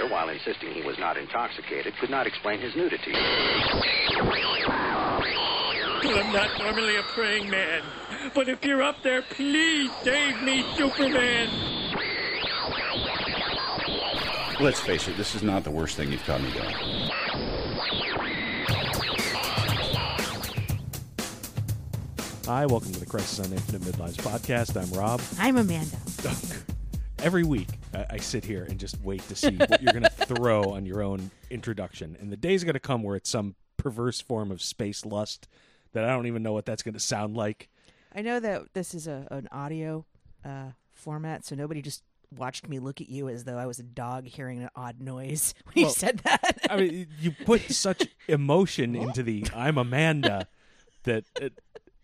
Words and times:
officer, 0.00 0.12
while 0.12 0.28
insisting 0.28 0.72
he 0.72 0.82
was 0.82 0.98
not 0.98 1.16
intoxicated, 1.16 1.94
could 1.98 2.10
not 2.10 2.26
explain 2.26 2.60
his 2.60 2.74
nudity. 2.76 3.12
Well, 6.02 6.18
I'm 6.18 6.32
not 6.32 6.58
normally 6.58 6.96
a 6.96 7.02
praying 7.02 7.48
man, 7.50 7.82
but 8.34 8.48
if 8.48 8.64
you're 8.64 8.82
up 8.82 8.96
there, 9.02 9.22
please 9.22 9.90
save 10.02 10.42
me, 10.42 10.64
Superman. 10.76 11.48
Let's 14.60 14.80
face 14.80 15.08
it, 15.08 15.16
this 15.16 15.34
is 15.34 15.42
not 15.42 15.64
the 15.64 15.70
worst 15.70 15.96
thing 15.96 16.12
you've 16.12 16.24
caught 16.24 16.42
me 16.42 16.50
doing. 16.52 16.74
Hi, 22.46 22.66
welcome 22.66 22.92
to 22.92 23.00
the 23.00 23.06
Crisis 23.06 23.46
on 23.46 23.52
Infinite 23.52 23.82
Midlives 23.82 24.16
podcast. 24.16 24.76
I'm 24.76 24.90
Rob. 24.98 25.22
I'm 25.38 25.56
Amanda. 25.56 25.96
Every 27.20 27.44
week, 27.44 27.68
I, 27.94 28.06
I 28.10 28.16
sit 28.18 28.44
here 28.44 28.64
and 28.64 28.78
just 28.78 29.00
wait 29.00 29.22
to 29.28 29.34
see 29.34 29.56
what 29.56 29.82
you're 29.82 29.92
going 29.92 30.04
to 30.04 30.10
throw 30.10 30.72
on 30.72 30.86
your 30.86 31.02
own 31.02 31.30
introduction. 31.50 32.16
And 32.20 32.30
the 32.32 32.36
day's 32.36 32.64
going 32.64 32.74
to 32.74 32.80
come 32.80 33.02
where 33.02 33.16
it's 33.16 33.30
some 33.30 33.54
perverse 33.76 34.20
form 34.20 34.50
of 34.50 34.60
space 34.62 35.04
lust 35.04 35.48
that 35.92 36.04
I 36.04 36.08
don't 36.08 36.26
even 36.26 36.42
know 36.42 36.52
what 36.52 36.66
that's 36.66 36.82
going 36.82 36.94
to 36.94 37.00
sound 37.00 37.36
like. 37.36 37.68
I 38.14 38.22
know 38.22 38.40
that 38.40 38.74
this 38.74 38.94
is 38.94 39.06
a 39.06 39.26
an 39.30 39.48
audio 39.52 40.04
uh, 40.44 40.70
format, 40.92 41.44
so 41.44 41.54
nobody 41.54 41.80
just 41.82 42.02
watched 42.36 42.68
me 42.68 42.78
look 42.78 43.00
at 43.00 43.08
you 43.08 43.28
as 43.28 43.44
though 43.44 43.56
I 43.58 43.66
was 43.66 43.78
a 43.78 43.84
dog 43.84 44.26
hearing 44.26 44.62
an 44.62 44.70
odd 44.76 45.00
noise 45.00 45.54
when 45.64 45.82
Well, 45.84 45.84
you 45.86 45.96
said 45.96 46.18
that. 46.24 46.58
I 46.68 46.76
mean, 46.76 47.06
you 47.20 47.32
put 47.44 47.62
such 47.70 48.06
emotion 48.28 48.94
into 48.94 49.22
the 49.22 49.46
"I'm 49.54 49.78
Amanda" 49.78 50.48
that 51.04 51.24
it, 51.40 51.58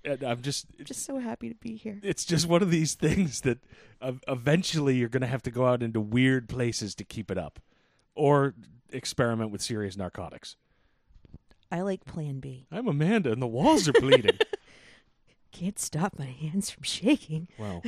it, 0.07 0.25
I'm 0.25 0.41
just. 0.41 0.67
I'm 0.79 0.85
just 0.85 1.05
so 1.05 1.19
happy 1.19 1.49
to 1.49 1.55
be 1.55 1.77
here. 1.77 1.99
It's 2.03 2.25
just 2.25 2.47
one 2.47 2.63
of 2.63 2.71
these 2.71 2.95
things 2.95 3.43
that 3.43 3.59
uh, 4.01 4.13
eventually 4.29 4.97
you're 4.97 5.09
going 5.09 5.23
to 5.23 5.27
have 5.27 5.43
to 5.43 5.51
go 5.51 5.67
out 5.67 5.83
into 5.83 6.01
weird 6.01 6.49
places 6.49 6.95
to 6.97 7.05
keep 7.05 7.31
it 7.31 7.39
up, 7.39 7.61
or 8.15 8.55
experiment 8.91 9.51
with 9.51 9.61
serious 9.61 9.97
narcotics. 9.97 10.57
I 11.71 11.81
like 11.81 12.05
Plan 12.05 12.39
B. 12.39 12.67
I'm 12.71 12.87
Amanda, 12.87 13.33
and 13.33 13.43
the 13.43 13.47
walls 13.47 13.89
are 13.89 13.93
bleeding. 13.93 14.39
Can't 15.53 15.79
stop 15.79 16.19
my 16.19 16.27
hands 16.27 16.71
from 16.71 16.85
shaking. 16.85 17.49
well, 17.59 17.83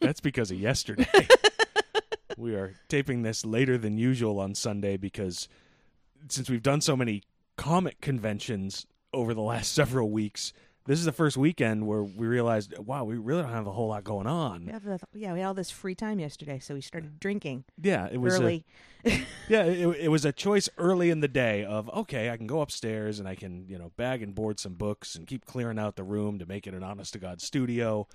that's 0.00 0.20
because 0.20 0.50
of 0.50 0.60
yesterday. 0.60 1.28
we 2.36 2.54
are 2.54 2.74
taping 2.88 3.22
this 3.22 3.44
later 3.44 3.78
than 3.78 3.96
usual 3.96 4.40
on 4.40 4.54
Sunday 4.54 4.96
because 4.96 5.48
since 6.28 6.50
we've 6.50 6.62
done 6.62 6.80
so 6.80 6.96
many 6.96 7.22
comic 7.56 8.00
conventions 8.00 8.86
over 9.12 9.32
the 9.32 9.40
last 9.40 9.72
several 9.74 10.10
weeks, 10.10 10.52
this 10.86 10.98
is 10.98 11.04
the 11.06 11.12
first 11.12 11.36
weekend 11.36 11.86
where 11.86 12.02
we 12.02 12.26
realized, 12.26 12.76
wow, 12.78 13.04
we 13.04 13.16
really 13.16 13.42
don't 13.42 13.52
have 13.52 13.66
a 13.66 13.72
whole 13.72 13.88
lot 13.88 14.04
going 14.04 14.26
on. 14.26 14.66
The, 14.66 15.00
yeah, 15.14 15.32
we 15.32 15.40
had 15.40 15.46
all 15.46 15.54
this 15.54 15.70
free 15.70 15.94
time 15.94 16.18
yesterday, 16.20 16.58
so 16.58 16.74
we 16.74 16.80
started 16.82 17.18
drinking 17.18 17.64
Yeah, 17.80 18.08
it 18.12 18.18
was 18.18 18.34
a- 18.34 18.42
early. 18.42 18.64
yeah, 19.48 19.64
it, 19.64 19.86
it 20.00 20.08
was 20.08 20.24
a 20.24 20.32
choice 20.32 20.68
early 20.78 21.10
in 21.10 21.20
the 21.20 21.28
day 21.28 21.64
of 21.64 21.88
okay, 21.90 22.30
I 22.30 22.36
can 22.36 22.46
go 22.46 22.60
upstairs 22.62 23.18
and 23.18 23.28
I 23.28 23.34
can 23.34 23.66
you 23.68 23.78
know 23.78 23.92
bag 23.96 24.22
and 24.22 24.34
board 24.34 24.58
some 24.60 24.74
books 24.74 25.14
and 25.14 25.26
keep 25.26 25.44
clearing 25.44 25.78
out 25.78 25.96
the 25.96 26.04
room 26.04 26.38
to 26.38 26.46
make 26.46 26.66
it 26.66 26.72
an 26.74 26.82
honest 26.82 27.12
to 27.12 27.18
god 27.18 27.40
studio, 27.42 28.06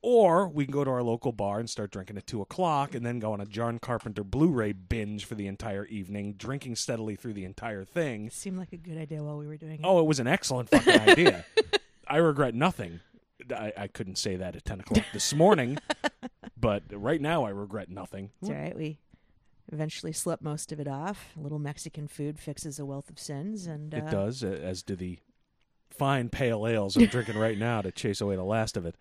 or 0.00 0.48
we 0.48 0.64
can 0.64 0.72
go 0.72 0.84
to 0.84 0.90
our 0.90 1.02
local 1.02 1.32
bar 1.32 1.58
and 1.60 1.68
start 1.70 1.90
drinking 1.92 2.16
at 2.18 2.26
two 2.26 2.40
o'clock 2.40 2.94
and 2.94 3.04
then 3.06 3.18
go 3.20 3.32
on 3.32 3.40
a 3.40 3.46
John 3.46 3.78
Carpenter 3.80 4.22
Blu-ray 4.24 4.72
binge 4.72 5.24
for 5.24 5.34
the 5.36 5.46
entire 5.48 5.86
evening, 5.86 6.34
drinking 6.34 6.76
steadily 6.76 7.14
through 7.16 7.32
the 7.34 7.44
entire 7.44 7.84
thing. 7.84 8.30
Seemed 8.30 8.58
like 8.58 8.72
a 8.72 8.76
good 8.76 8.98
idea 8.98 9.22
while 9.24 9.38
we 9.38 9.46
were 9.46 9.56
doing 9.56 9.74
it. 9.74 9.80
Oh, 9.84 9.98
it 10.00 10.06
was 10.06 10.18
an 10.20 10.26
excellent 10.28 10.68
fucking 10.70 11.00
idea. 11.00 11.44
I 12.12 12.18
regret 12.18 12.54
nothing. 12.54 13.00
I, 13.50 13.72
I 13.76 13.86
couldn't 13.86 14.18
say 14.18 14.36
that 14.36 14.54
at 14.54 14.64
ten 14.66 14.80
o'clock 14.80 15.04
this 15.14 15.34
morning, 15.34 15.78
but 16.56 16.82
right 16.92 17.20
now 17.20 17.44
I 17.44 17.50
regret 17.50 17.88
nothing. 17.88 18.30
It's 18.40 18.50
all 18.50 18.56
right. 18.56 18.76
We 18.76 18.98
eventually 19.72 20.12
slept 20.12 20.42
most 20.42 20.72
of 20.72 20.78
it 20.78 20.86
off. 20.86 21.30
A 21.38 21.40
little 21.40 21.58
Mexican 21.58 22.06
food 22.08 22.38
fixes 22.38 22.78
a 22.78 22.84
wealth 22.84 23.08
of 23.08 23.18
sins, 23.18 23.66
and 23.66 23.94
It 23.94 24.04
uh, 24.04 24.10
does, 24.10 24.44
as 24.44 24.82
do 24.82 24.94
the 24.94 25.18
fine 25.90 26.28
pale 26.28 26.66
ales 26.66 26.96
I'm 26.96 27.06
drinking 27.06 27.38
right 27.38 27.58
now 27.58 27.80
to 27.80 27.90
chase 27.90 28.20
away 28.20 28.36
the 28.36 28.44
last 28.44 28.76
of 28.76 28.84
it. 28.84 28.94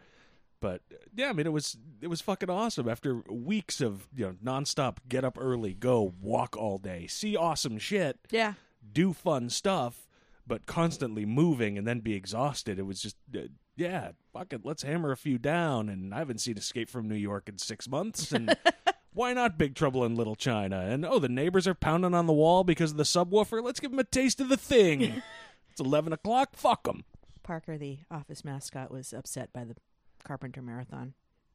But 0.62 0.82
yeah, 1.14 1.30
I 1.30 1.34
mean, 1.34 1.46
it 1.48 1.52
was 1.52 1.76
it 2.00 2.08
was 2.08 2.22
fucking 2.22 2.50
awesome. 2.50 2.88
After 2.88 3.24
weeks 3.30 3.82
of 3.82 4.08
you 4.16 4.26
know 4.26 4.36
nonstop, 4.42 4.98
get 5.10 5.26
up 5.26 5.38
early, 5.38 5.74
go 5.74 6.14
walk 6.22 6.56
all 6.56 6.78
day, 6.78 7.08
see 7.08 7.36
awesome 7.36 7.78
shit, 7.78 8.20
Yeah, 8.32 8.54
do 8.94 9.12
fun 9.12 9.50
stuff, 9.50 10.08
but 10.46 10.66
constantly 10.66 11.26
moving 11.26 11.78
and 11.78 11.88
then 11.88 12.00
be 12.00 12.14
exhausted. 12.14 12.80
It 12.80 12.86
was 12.86 13.02
just 13.02 13.16
uh, 13.36 13.42
yeah, 13.76 14.12
fuck 14.34 14.54
it, 14.54 14.62
let's 14.64 14.84
hammer 14.84 15.12
a 15.12 15.18
few 15.18 15.38
down. 15.38 15.90
And 15.90 16.14
I 16.14 16.20
haven't 16.20 16.42
seen 16.42 16.58
Escape 16.58 16.90
from 16.90 17.08
New 17.08 17.16
York 17.16 17.50
in 17.50 17.58
six 17.58 17.88
months, 17.88 18.32
and 18.32 18.56
why 19.14 19.34
not 19.34 19.58
Big 19.58 19.76
Trouble 19.76 20.06
in 20.06 20.16
Little 20.16 20.36
China? 20.36 20.80
And 20.80 21.06
oh, 21.06 21.20
the 21.20 21.30
neighbors 21.30 21.68
are 21.68 21.74
pounding 21.74 22.14
on 22.14 22.28
the 22.28 22.34
wall 22.34 22.64
because 22.64 22.92
of 22.92 22.98
the 22.98 23.04
subwoofer. 23.04 23.64
Let's 23.64 23.80
give 23.80 23.92
them 23.92 24.00
a 24.00 24.04
taste 24.04 24.40
of 24.40 24.50
the 24.50 24.58
thing. 24.58 25.02
it's 25.72 25.82
eleven 25.82 26.14
o'clock. 26.14 26.56
Fuck 26.56 26.84
them. 26.84 27.04
Parker, 27.44 27.78
the 27.78 28.00
office 28.10 28.46
mascot, 28.46 28.92
was 28.92 29.14
upset 29.14 29.52
by 29.52 29.64
the 29.64 29.76
Carpenter 30.24 30.62
Marathon. 30.62 31.14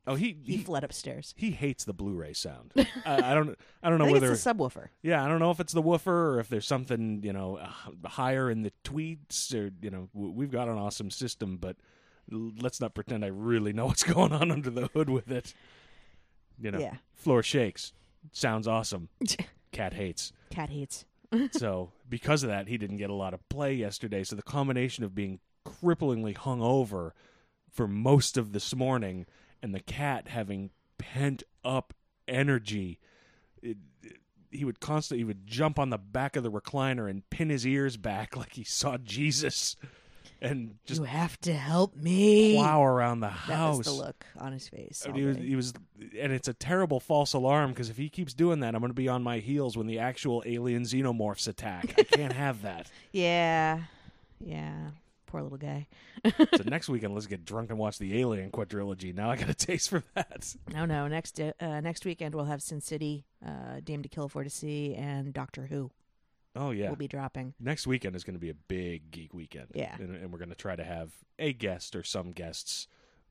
Oh, 0.08 0.14
he 0.14 0.36
He 0.44 0.56
he, 0.58 0.62
fled 0.62 0.84
upstairs. 0.84 1.34
he 1.36 1.50
hates 1.50 1.84
the 1.84 1.92
Blu-ray 1.92 2.32
sound. 2.32 2.72
I, 3.04 3.32
I 3.32 3.34
don't 3.34 3.58
I 3.82 3.90
don't 3.90 3.98
know 3.98 4.06
I 4.06 4.12
whether 4.12 4.30
it's 4.32 4.44
the 4.44 4.54
subwoofer. 4.54 4.88
yeah 5.02 5.24
I 5.24 5.28
don't 5.28 5.40
know 5.40 5.50
if 5.50 5.58
it's 5.60 5.72
the 5.72 5.82
woofer 5.82 6.34
or 6.34 6.40
if 6.40 6.48
there's 6.48 6.66
something 6.66 7.22
you 7.24 7.32
know 7.32 7.56
uh, 7.56 8.08
higher 8.08 8.50
in 8.50 8.62
the 8.62 8.72
tweets 8.84 9.52
or 9.54 9.70
you 9.82 9.90
know 9.90 10.08
w- 10.14 10.32
we've 10.32 10.50
got 10.52 10.68
an 10.68 10.78
awesome 10.78 11.10
system, 11.10 11.56
but 11.56 11.76
l- 12.32 12.52
let's 12.60 12.80
not 12.80 12.94
pretend 12.94 13.24
I 13.24 13.28
really 13.28 13.72
know 13.72 13.86
what's 13.90 14.04
going 14.04 14.32
on 14.32 14.50
under 14.50 14.70
the 14.70 14.86
hood 14.94 15.08
with 15.10 15.30
it. 15.30 15.54
You 16.58 16.70
know, 16.70 16.78
Yeah. 16.78 16.94
floor 17.14 17.42
shakes, 17.42 17.92
sounds 18.32 18.66
awesome. 18.68 19.08
Cat 19.72 19.92
hates. 19.92 20.32
Cat 20.50 20.70
hates. 20.70 21.04
so 21.50 21.90
because 22.08 22.42
of 22.44 22.48
that, 22.48 22.68
he 22.68 22.78
didn't 22.78 22.96
get 22.98 23.10
a 23.10 23.14
lot 23.14 23.34
of 23.34 23.46
play 23.48 23.74
yesterday. 23.74 24.22
So 24.24 24.36
the 24.36 24.42
combination 24.42 25.02
of 25.04 25.14
being 25.14 25.40
cripplingly 25.66 26.34
hungover 26.36 27.10
for 27.72 27.86
most 27.88 28.38
of 28.38 28.52
this 28.52 28.74
morning 28.74 29.26
and 29.62 29.74
the 29.74 29.80
cat 29.80 30.28
having 30.28 30.70
pent 30.98 31.42
up 31.64 31.94
energy, 32.28 32.98
it, 33.62 33.76
it- 34.02 34.18
he 34.52 34.64
would 34.64 34.80
constantly 34.80 35.18
he 35.20 35.24
would 35.24 35.46
jump 35.46 35.78
on 35.78 35.90
the 35.90 35.98
back 35.98 36.34
of 36.36 36.42
the 36.42 36.50
recliner 36.50 37.10
and 37.10 37.28
pin 37.30 37.50
his 37.50 37.66
ears 37.66 37.96
back 37.98 38.36
like 38.36 38.54
he 38.54 38.64
saw 38.64 38.96
Jesus, 38.96 39.76
and 40.40 40.76
just 40.86 41.00
you 41.00 41.04
have 41.04 41.38
to 41.42 41.52
help 41.52 41.94
me. 41.96 42.54
plow 42.54 42.82
around 42.84 43.20
the 43.20 43.28
house. 43.28 43.48
That 43.48 43.76
was 43.78 43.86
the 43.98 44.04
look 44.04 44.24
on 44.38 44.52
his 44.52 44.68
face. 44.68 45.04
I 45.06 45.10
mean, 45.12 45.20
he 45.20 45.26
was, 45.26 45.36
he 45.36 45.56
was, 45.56 45.72
and 46.18 46.32
it's 46.32 46.48
a 46.48 46.54
terrible 46.54 47.00
false 47.00 47.32
alarm 47.34 47.70
because 47.72 47.90
if 47.90 47.96
he 47.98 48.08
keeps 48.08 48.32
doing 48.34 48.60
that, 48.60 48.74
I'm 48.74 48.80
going 48.80 48.90
to 48.90 48.94
be 48.94 49.08
on 49.08 49.22
my 49.22 49.40
heels 49.40 49.76
when 49.76 49.88
the 49.88 49.98
actual 49.98 50.42
alien 50.46 50.84
xenomorphs 50.84 51.48
attack. 51.48 51.94
I 51.98 52.04
can't 52.04 52.32
have 52.32 52.62
that. 52.62 52.88
yeah, 53.12 53.80
yeah. 54.40 54.90
Poor 55.26 55.42
little 55.42 55.58
guy. 55.58 55.86
So 56.24 56.62
next 56.64 56.88
weekend, 56.88 57.14
let's 57.14 57.26
get 57.26 57.44
drunk 57.44 57.70
and 57.70 57.78
watch 57.78 57.98
the 57.98 58.18
Alien 58.18 58.50
quadrilogy. 58.50 59.14
Now 59.14 59.30
I 59.30 59.36
got 59.36 59.48
a 59.48 59.54
taste 59.66 59.90
for 59.90 60.02
that. 60.14 60.54
No, 60.72 60.84
no. 60.84 61.08
Next, 61.08 61.40
uh, 61.40 61.52
uh, 61.60 61.80
next 61.80 62.04
weekend 62.04 62.34
we'll 62.34 62.44
have 62.44 62.62
Sin 62.62 62.80
City, 62.80 63.24
uh, 63.44 63.80
Dame 63.82 64.02
to 64.02 64.08
Kill 64.08 64.28
for 64.28 64.44
to 64.44 64.50
see, 64.50 64.94
and 64.94 65.32
Doctor 65.34 65.66
Who 65.66 65.90
Oh 66.56 66.70
yeah, 66.70 66.86
we'll 66.86 66.96
be 66.96 67.08
dropping. 67.08 67.54
next 67.60 67.86
weekend 67.86 68.16
is 68.16 68.24
going 68.24 68.34
to 68.34 68.40
be 68.40 68.50
a 68.50 68.54
big 68.54 69.10
geek 69.10 69.34
weekend. 69.34 69.66
Yeah. 69.74 69.94
and, 69.98 70.16
and 70.16 70.32
we're 70.32 70.38
going 70.38 70.48
to 70.48 70.54
try 70.54 70.74
to 70.74 70.84
have 70.84 71.12
a 71.38 71.52
guest 71.52 71.94
or 71.94 72.02
some 72.02 72.32
guests 72.32 72.88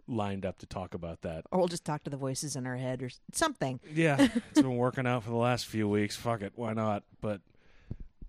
lined 0.08 0.46
up 0.46 0.60
to 0.60 0.68
talk 0.68 0.94
about 0.94 1.22
that. 1.24 1.46
Or 1.52 1.60
we'll 1.60 1.68
just 1.68 1.86
talk 1.86 2.04
to 2.04 2.12
the 2.12 2.18
voices 2.18 2.56
in 2.56 2.68
our 2.68 2.76
head 2.78 3.02
or 3.02 3.10
something. 3.34 3.80
Yeah, 3.94 4.18
it's 4.52 4.62
been 4.62 4.78
working 4.78 5.08
out 5.08 5.24
for 5.24 5.32
the 5.32 5.36
last 5.36 5.66
few 5.66 5.90
weeks. 5.90 6.16
Fuck 6.16 6.42
it, 6.42 6.54
why 6.56 6.74
not? 6.74 7.04
But, 7.22 7.42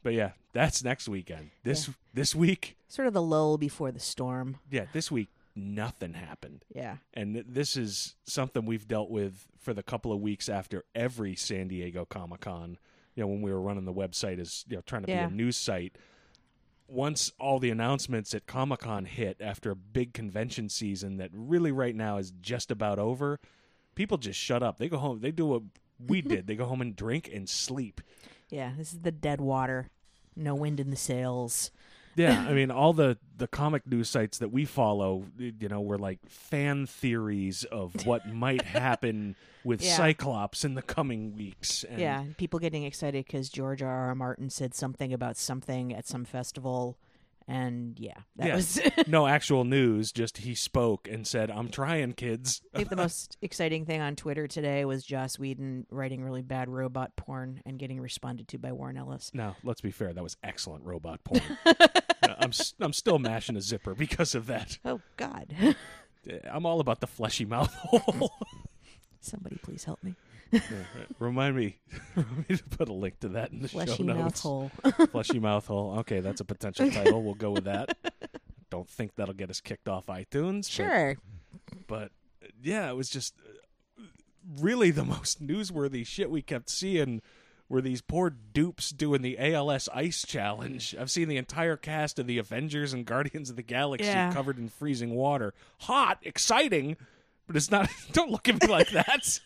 but 0.06 0.14
yeah, 0.14 0.30
that's 0.52 0.84
next 0.84 1.08
weekend. 1.08 1.50
This 1.64 1.90
this 2.14 2.32
week, 2.32 2.76
Sort 2.86 3.08
of 3.08 3.12
the 3.14 3.20
lull 3.22 3.58
before 3.58 3.90
the 3.90 3.98
storm. 3.98 4.58
yeah, 4.70 4.84
this 4.92 5.10
week 5.10 5.28
nothing 5.56 6.12
happened. 6.14 6.64
Yeah. 6.72 6.98
And 7.12 7.34
th- 7.34 7.46
this 7.48 7.76
is 7.76 8.14
something 8.24 8.64
we've 8.66 8.86
dealt 8.86 9.10
with 9.10 9.48
for 9.58 9.74
the 9.74 9.82
couple 9.82 10.12
of 10.12 10.20
weeks 10.20 10.48
after 10.48 10.84
every 10.94 11.34
San 11.34 11.66
Diego 11.66 12.04
Comic 12.04 12.42
Con. 12.42 12.78
You 13.16 13.22
know, 13.22 13.26
when 13.26 13.42
we 13.42 13.50
were 13.50 13.60
running 13.60 13.84
the 13.84 13.92
website 13.92 14.38
as 14.38 14.64
you 14.68 14.76
know, 14.76 14.82
trying 14.86 15.02
to 15.06 15.10
Yeah. 15.10 15.26
be 15.26 15.32
a 15.32 15.36
news 15.36 15.56
site. 15.56 15.96
Once 16.88 17.32
all 17.40 17.58
the 17.58 17.70
announcements 17.70 18.32
at 18.32 18.46
Comic 18.46 18.78
Con 18.80 19.06
hit 19.06 19.38
after 19.40 19.72
a 19.72 19.76
big 19.76 20.12
convention 20.14 20.68
season 20.68 21.16
that 21.16 21.30
really 21.32 21.72
right 21.72 21.96
now 21.96 22.16
is 22.18 22.30
just 22.40 22.70
about 22.70 23.00
over, 23.00 23.40
people 23.96 24.18
just 24.18 24.38
shut 24.38 24.62
up. 24.62 24.78
They 24.78 24.88
go 24.88 24.98
home. 24.98 25.18
They 25.20 25.32
do 25.32 25.46
what 25.46 25.62
we 25.98 26.20
did. 26.34 26.46
They 26.46 26.54
go 26.54 26.66
home 26.66 26.80
and 26.80 26.94
drink 26.94 27.28
and 27.34 27.48
sleep. 27.48 28.00
Yeah. 28.50 28.72
This 28.78 28.92
is 28.92 29.00
the 29.00 29.10
dead 29.10 29.40
water. 29.40 29.88
No 30.36 30.54
wind 30.54 30.78
in 30.80 30.90
the 30.90 30.96
sails. 30.96 31.70
Yeah, 32.14 32.46
I 32.48 32.52
mean, 32.54 32.70
all 32.70 32.92
the 32.92 33.18
the 33.38 33.46
comic 33.46 33.86
news 33.86 34.08
sites 34.08 34.38
that 34.38 34.50
we 34.50 34.64
follow, 34.64 35.24
you 35.38 35.68
know, 35.68 35.80
were 35.80 35.98
like 35.98 36.18
fan 36.28 36.86
theories 36.86 37.64
of 37.64 38.06
what 38.06 38.26
might 38.32 38.62
happen 38.62 39.36
with 39.64 39.82
Yeah. 39.82 39.96
Cyclops 39.96 40.64
in 40.64 40.74
the 40.74 40.82
coming 40.82 41.36
weeks. 41.36 41.84
And 41.84 42.00
yeah. 42.00 42.24
People 42.38 42.58
getting 42.58 42.84
excited 42.84 43.26
because 43.26 43.48
George 43.48 43.82
R. 43.82 44.08
R. 44.08 44.14
Martin 44.14 44.48
said 44.48 44.74
something 44.74 45.12
about 45.12 45.36
something 45.36 45.92
at 45.92 46.06
some 46.06 46.24
festival. 46.24 46.96
And 47.48 47.96
yeah, 48.00 48.18
that 48.36 48.54
was 48.54 48.80
no 49.06 49.26
actual 49.28 49.64
news. 49.64 50.10
Just 50.10 50.38
he 50.38 50.56
spoke 50.56 51.06
and 51.08 51.24
said, 51.24 51.48
"I'm 51.50 51.68
trying, 51.68 52.12
kids." 52.14 52.60
I 52.74 52.78
think 52.78 52.90
the 52.90 52.96
most 52.96 53.36
exciting 53.40 53.86
thing 53.86 54.00
on 54.00 54.16
Twitter 54.16 54.48
today 54.48 54.84
was 54.84 55.04
Joss 55.04 55.38
Whedon 55.38 55.86
writing 55.90 56.24
really 56.24 56.42
bad 56.42 56.68
robot 56.68 57.14
porn 57.14 57.62
and 57.64 57.78
getting 57.78 58.00
responded 58.00 58.48
to 58.48 58.58
by 58.58 58.72
Warren 58.72 58.96
Ellis. 58.96 59.30
Now, 59.32 59.56
let's 59.62 59.80
be 59.80 59.92
fair. 59.92 60.12
That 60.12 60.24
was 60.24 60.36
excellent 60.42 60.84
robot 60.84 61.22
porn. 61.24 61.40
I'm 62.22 62.50
I'm 62.80 62.92
still 62.92 63.20
mashing 63.20 63.56
a 63.56 63.60
zipper 63.60 63.94
because 63.94 64.34
of 64.34 64.46
that. 64.46 64.78
Oh 64.84 65.00
God! 65.16 65.54
I'm 66.50 66.66
all 66.66 66.80
about 66.80 67.00
the 67.00 67.06
fleshy 67.06 67.44
mouth 67.44 67.72
hole. 67.74 68.32
Somebody 69.20 69.56
please 69.62 69.84
help 69.84 70.02
me. 70.02 70.14
Remind 71.18 71.56
me, 71.56 71.78
remind 72.14 72.48
me 72.48 72.56
to 72.56 72.64
put 72.64 72.88
a 72.88 72.92
link 72.92 73.20
to 73.20 73.28
that 73.30 73.52
in 73.52 73.60
the 73.62 73.68
show 73.68 73.84
Fleshy 73.84 74.02
notes. 74.02 74.18
mouth 74.18 74.40
hole. 74.40 74.70
Fleshy 75.10 75.38
mouth 75.40 75.66
hole. 75.66 75.98
Okay, 76.00 76.20
that's 76.20 76.40
a 76.40 76.44
potential 76.44 76.90
title. 76.90 77.22
We'll 77.22 77.34
go 77.34 77.50
with 77.50 77.64
that. 77.64 77.96
Don't 78.70 78.88
think 78.88 79.14
that'll 79.16 79.34
get 79.34 79.50
us 79.50 79.60
kicked 79.60 79.88
off 79.88 80.06
iTunes. 80.06 80.70
sure. 80.70 81.16
but 81.86 82.10
uh, 82.42 82.48
yeah, 82.62 82.90
it 82.90 82.96
was 82.96 83.08
just 83.10 83.34
uh, 83.98 84.02
really 84.60 84.90
the 84.90 85.04
most 85.04 85.44
newsworthy 85.44 86.06
shit 86.06 86.30
we 86.30 86.42
kept 86.42 86.68
seeing 86.70 87.22
were 87.68 87.80
these 87.80 88.00
poor 88.00 88.30
dupes 88.30 88.90
doing 88.90 89.22
the 89.22 89.36
ALS 89.40 89.88
Ice 89.92 90.24
Challenge. 90.24 90.94
I've 91.00 91.10
seen 91.10 91.28
the 91.28 91.36
entire 91.36 91.76
cast 91.76 92.18
of 92.20 92.28
the 92.28 92.38
Avengers 92.38 92.92
and 92.92 93.04
Guardians 93.04 93.50
of 93.50 93.56
the 93.56 93.62
Galaxy 93.62 94.06
Yeah. 94.06 94.32
covered 94.32 94.58
in 94.58 94.68
freezing 94.68 95.14
water. 95.16 95.52
Hot, 95.80 96.18
exciting, 96.22 96.96
but 97.48 97.56
it's 97.56 97.70
not. 97.70 97.88
Don't 98.12 98.30
look 98.30 98.48
at 98.48 98.60
me 98.62 98.68
like 98.68 98.90
that. 98.90 99.40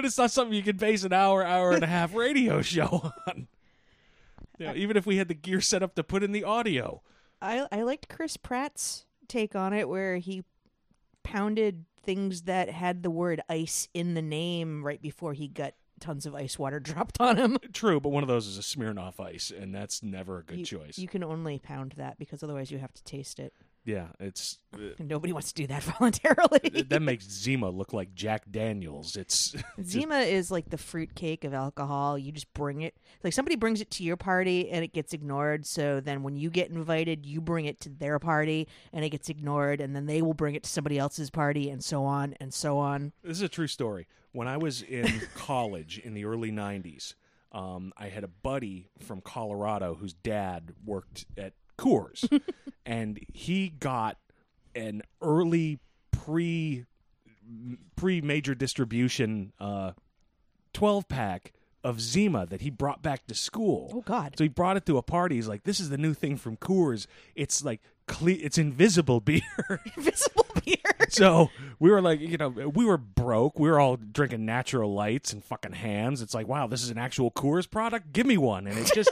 But 0.00 0.06
it's 0.06 0.16
not 0.16 0.30
something 0.30 0.56
you 0.56 0.62
can 0.62 0.78
base 0.78 1.04
an 1.04 1.12
hour, 1.12 1.44
hour 1.44 1.72
and 1.72 1.84
a 1.84 1.86
half 1.86 2.14
radio 2.14 2.62
show 2.62 3.12
on. 3.26 3.48
You 4.58 4.66
know, 4.66 4.74
even 4.74 4.96
if 4.96 5.04
we 5.04 5.18
had 5.18 5.28
the 5.28 5.34
gear 5.34 5.60
set 5.60 5.82
up 5.82 5.94
to 5.96 6.02
put 6.02 6.22
in 6.22 6.32
the 6.32 6.42
audio. 6.42 7.02
I 7.42 7.66
I 7.70 7.82
liked 7.82 8.08
Chris 8.08 8.38
Pratt's 8.38 9.04
take 9.28 9.54
on 9.54 9.74
it, 9.74 9.90
where 9.90 10.16
he 10.16 10.42
pounded 11.22 11.84
things 12.02 12.42
that 12.42 12.70
had 12.70 13.02
the 13.02 13.10
word 13.10 13.42
ice 13.50 13.88
in 13.92 14.14
the 14.14 14.22
name 14.22 14.82
right 14.82 15.02
before 15.02 15.34
he 15.34 15.48
got 15.48 15.74
tons 16.00 16.24
of 16.24 16.34
ice 16.34 16.58
water 16.58 16.80
dropped 16.80 17.20
on 17.20 17.36
him. 17.36 17.58
True, 17.74 18.00
but 18.00 18.08
one 18.08 18.22
of 18.22 18.28
those 18.28 18.46
is 18.46 18.56
a 18.56 18.62
Smirnoff 18.62 19.20
Ice, 19.20 19.50
and 19.50 19.74
that's 19.74 20.02
never 20.02 20.38
a 20.38 20.44
good 20.44 20.60
you, 20.60 20.64
choice. 20.64 20.96
You 20.96 21.08
can 21.08 21.22
only 21.22 21.58
pound 21.58 21.92
that 21.98 22.18
because 22.18 22.42
otherwise 22.42 22.70
you 22.70 22.78
have 22.78 22.94
to 22.94 23.04
taste 23.04 23.38
it. 23.38 23.52
Yeah, 23.84 24.08
it's 24.18 24.58
And 24.72 24.94
nobody 25.08 25.32
wants 25.32 25.52
to 25.52 25.62
do 25.62 25.66
that 25.68 25.82
voluntarily. 25.98 26.84
that 26.88 27.00
makes 27.00 27.28
Zima 27.28 27.70
look 27.70 27.92
like 27.92 28.14
Jack 28.14 28.50
Daniels. 28.50 29.16
It's 29.16 29.54
Zima 29.82 30.18
is 30.18 30.50
like 30.50 30.70
the 30.70 30.78
fruitcake 30.78 31.44
of 31.44 31.54
alcohol. 31.54 32.18
You 32.18 32.30
just 32.32 32.52
bring 32.52 32.82
it. 32.82 32.94
Like 33.24 33.32
somebody 33.32 33.56
brings 33.56 33.80
it 33.80 33.90
to 33.92 34.04
your 34.04 34.16
party 34.16 34.70
and 34.70 34.84
it 34.84 34.92
gets 34.92 35.12
ignored. 35.12 35.66
So 35.66 36.00
then 36.00 36.22
when 36.22 36.36
you 36.36 36.50
get 36.50 36.70
invited, 36.70 37.24
you 37.24 37.40
bring 37.40 37.64
it 37.64 37.80
to 37.80 37.88
their 37.88 38.18
party 38.18 38.68
and 38.92 39.04
it 39.04 39.10
gets 39.10 39.28
ignored. 39.28 39.80
And 39.80 39.96
then 39.96 40.06
they 40.06 40.20
will 40.22 40.34
bring 40.34 40.54
it 40.54 40.64
to 40.64 40.70
somebody 40.70 40.98
else's 40.98 41.30
party 41.30 41.70
and 41.70 41.82
so 41.82 42.04
on 42.04 42.34
and 42.40 42.52
so 42.52 42.78
on. 42.78 43.12
this 43.22 43.38
is 43.38 43.42
a 43.42 43.48
true 43.48 43.66
story. 43.66 44.06
When 44.32 44.46
I 44.46 44.58
was 44.58 44.82
in 44.82 45.22
college 45.34 45.98
in 45.98 46.14
the 46.14 46.24
early 46.24 46.52
'90s, 46.52 47.14
um, 47.50 47.92
I 47.96 48.06
had 48.08 48.22
a 48.22 48.28
buddy 48.28 48.88
from 49.00 49.20
Colorado 49.20 49.94
whose 49.94 50.12
dad 50.12 50.74
worked 50.84 51.26
at 51.36 51.54
Coors, 51.80 52.40
and 52.86 53.18
he 53.32 53.70
got 53.70 54.18
an 54.74 55.02
early 55.22 55.78
pre 56.12 56.84
pre 57.96 58.20
major 58.20 58.54
distribution 58.54 59.52
uh, 59.58 59.92
twelve 60.72 61.08
pack 61.08 61.52
of 61.82 62.00
Zima 62.00 62.44
that 62.46 62.60
he 62.60 62.68
brought 62.68 63.02
back 63.02 63.26
to 63.26 63.34
school. 63.34 63.90
Oh, 63.94 64.02
God. 64.02 64.34
So 64.36 64.44
he 64.44 64.48
brought 64.48 64.76
it 64.76 64.84
to 64.84 64.98
a 64.98 65.02
party. 65.02 65.36
He's 65.36 65.48
like, 65.48 65.64
"This 65.64 65.80
is 65.80 65.88
the 65.88 65.98
new 65.98 66.14
thing 66.14 66.36
from 66.36 66.56
Coors. 66.56 67.06
It's 67.34 67.64
like 67.64 67.80
cle- 68.06 68.28
it's 68.28 68.58
invisible 68.58 69.20
beer." 69.20 69.40
Invisible 69.96 70.46
beer. 70.64 70.76
so 71.08 71.50
we 71.78 71.90
were 71.90 72.00
like, 72.00 72.20
you 72.20 72.36
know, 72.36 72.48
we 72.48 72.84
were 72.84 72.98
broke. 72.98 73.58
We 73.58 73.68
were 73.70 73.80
all 73.80 73.96
drinking 73.96 74.44
natural 74.44 74.92
lights 74.92 75.32
and 75.32 75.44
fucking 75.44 75.72
Hamm's. 75.72 76.22
It's 76.22 76.34
like, 76.34 76.46
wow, 76.46 76.66
this 76.66 76.82
is 76.82 76.90
an 76.90 76.98
actual 76.98 77.30
Coors 77.30 77.68
product. 77.70 78.12
Give 78.12 78.26
me 78.26 78.36
one. 78.36 78.66
And 78.66 78.78
it 78.78 78.90
just, 78.94 79.10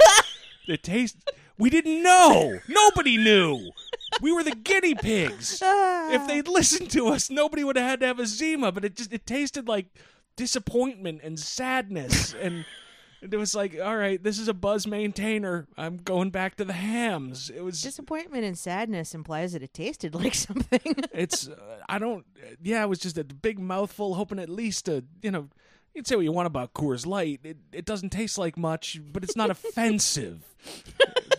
it 0.68 0.82
tastes. 0.82 1.24
We 1.58 1.70
didn't 1.70 2.02
know. 2.02 2.60
Nobody 2.68 3.16
knew. 3.16 3.70
We 4.22 4.32
were 4.32 4.44
the 4.44 4.54
guinea 4.54 4.94
pigs. 4.94 5.60
if 5.64 6.26
they'd 6.26 6.48
listened 6.48 6.90
to 6.92 7.08
us, 7.08 7.30
nobody 7.30 7.64
would 7.64 7.76
have 7.76 7.88
had 7.88 8.00
to 8.00 8.06
have 8.06 8.20
a 8.20 8.26
Zima. 8.26 8.70
But 8.72 8.84
it 8.84 8.96
just, 8.96 9.12
it 9.12 9.26
tasted 9.26 9.66
like 9.68 9.86
disappointment 10.36 11.20
and 11.22 11.38
sadness 11.38 12.34
and. 12.40 12.64
It 13.20 13.34
was 13.34 13.52
like, 13.52 13.76
all 13.82 13.96
right, 13.96 14.22
this 14.22 14.38
is 14.38 14.46
a 14.46 14.54
buzz 14.54 14.86
maintainer. 14.86 15.66
I'm 15.76 15.96
going 15.96 16.30
back 16.30 16.54
to 16.58 16.64
the 16.64 16.72
Hamm's. 16.72 17.50
It 17.50 17.64
was 17.64 17.82
Disappointment 17.82 18.44
and 18.44 18.56
sadness 18.56 19.12
implies 19.12 19.54
that 19.54 19.62
it 19.64 19.74
tasted 19.74 20.14
like 20.14 20.34
something. 20.36 20.78
it's 21.12 21.48
uh, 21.48 21.56
I 21.88 21.98
don't 21.98 22.24
yeah 22.62 22.80
it 22.84 22.88
was 22.88 23.00
just 23.00 23.18
a 23.18 23.24
big 23.24 23.58
mouthful 23.58 24.14
hoping 24.14 24.38
at 24.38 24.48
least 24.48 24.84
to 24.84 25.02
you 25.20 25.32
know 25.32 25.48
you 25.94 26.02
can 26.02 26.04
say 26.04 26.14
what 26.14 26.22
you 26.26 26.30
want 26.30 26.46
about 26.46 26.74
Coors 26.74 27.06
Light 27.06 27.40
it 27.42 27.56
it 27.72 27.84
doesn't 27.84 28.10
taste 28.10 28.38
like 28.38 28.56
much 28.56 29.00
but 29.12 29.24
it's 29.24 29.34
not 29.34 29.50
offensive 29.50 30.54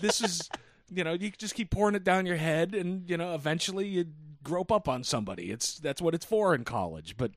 this 0.02 0.22
is 0.22 0.50
you 0.90 1.04
know 1.04 1.14
you 1.14 1.32
just 1.32 1.56
keep 1.56 1.70
pouring 1.70 1.96
it 1.96 2.04
down 2.04 2.26
your 2.26 2.36
head 2.38 2.74
and 2.74 3.10
you 3.10 3.18
know 3.18 3.34
eventually 3.36 3.88
you 3.88 4.06
grope 4.44 4.72
up 4.72 4.88
on 4.88 5.04
somebody 5.04 5.52
it's 5.52 5.80
that's 5.80 6.02
what 6.02 6.14
it's 6.14 6.26
for 6.26 6.56
in 6.56 6.64
college 6.64 7.16
but 7.18 7.32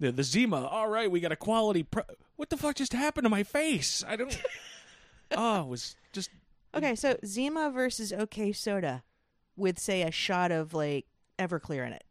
the, 0.00 0.10
the 0.10 0.24
Zima 0.24 0.66
all 0.66 0.88
right 0.88 1.10
we 1.10 1.20
got 1.20 1.32
a 1.32 1.36
quality 1.36 1.82
pro- 1.82 2.02
what 2.36 2.50
the 2.50 2.56
fuck 2.56 2.76
just 2.76 2.92
happened 2.92 3.24
to 3.24 3.30
my 3.30 3.42
face 3.42 4.04
I 4.06 4.16
don't 4.16 4.40
oh 5.36 5.62
it 5.62 5.68
was 5.68 5.96
just 6.12 6.30
okay, 6.74 6.94
so 6.94 7.16
Zima 7.24 7.70
versus 7.70 8.12
OK 8.12 8.52
Soda 8.52 9.02
with, 9.56 9.78
say, 9.78 10.02
a 10.02 10.10
shot 10.10 10.50
of 10.50 10.72
like 10.72 11.06
Everclear 11.38 11.86
in 11.86 11.92
it. 11.92 12.04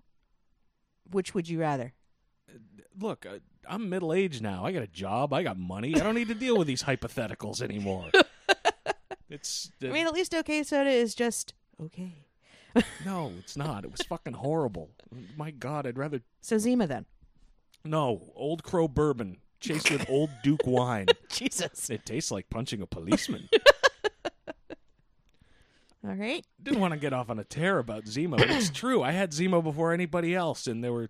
Which 1.09 1.33
would 1.33 1.47
you 1.47 1.59
rather? 1.59 1.93
look, 2.99 3.27
I'm 3.69 3.89
middle 3.89 4.11
aged 4.11 4.41
now. 4.41 4.65
I 4.65 4.71
got 4.71 4.81
a 4.81 4.87
job. 4.87 5.31
I 5.31 5.43
got 5.43 5.57
money. 5.57 5.95
I 5.95 5.99
don't 5.99 6.15
need 6.15 6.29
to 6.29 6.33
deal 6.33 6.57
with 6.57 6.67
these 6.67 6.83
hypotheticals 6.83 7.61
anymore. 7.61 8.09
it's 9.29 9.71
uh, 9.83 9.87
I 9.87 9.91
mean, 9.91 10.07
at 10.07 10.13
least 10.13 10.33
OK 10.33 10.63
Soda 10.63 10.89
is 10.89 11.13
just 11.15 11.53
okay. 11.83 12.13
no, 13.05 13.33
it's 13.39 13.57
not. 13.57 13.83
It 13.83 13.91
was 13.91 14.01
fucking 14.01 14.33
horrible. 14.33 14.91
My 15.35 15.51
God, 15.51 15.87
I'd 15.87 15.97
rather 15.97 16.21
So 16.41 16.57
Zima 16.57 16.85
then. 16.87 17.05
no 17.83 18.31
Old 18.35 18.63
Crow 18.63 18.87
bourbon 18.87 19.37
chased 19.59 19.89
with 19.89 20.07
Old 20.09 20.29
Duke 20.43 20.61
wine. 20.67 21.07
Jesus. 21.29 21.89
It 21.89 22.05
tastes 22.05 22.29
like 22.31 22.49
punching 22.49 22.81
a 22.81 22.85
policeman. 22.85 23.49
All 26.07 26.13
right. 26.13 26.45
Didn't 26.61 26.79
want 26.79 26.93
to 26.93 26.99
get 26.99 27.11
off 27.13 27.29
on 27.29 27.39
a 27.39 27.43
tear 27.43 27.79
about 27.79 28.07
Zima, 28.07 28.37
but 28.37 28.49
it's 28.49 28.69
true. 28.73 29.01
I 29.03 29.11
had 29.11 29.33
Zima 29.33 29.61
before 29.61 29.91
anybody 29.93 30.35
else, 30.35 30.67
and 30.67 30.83
there 30.83 30.93
were. 30.93 31.09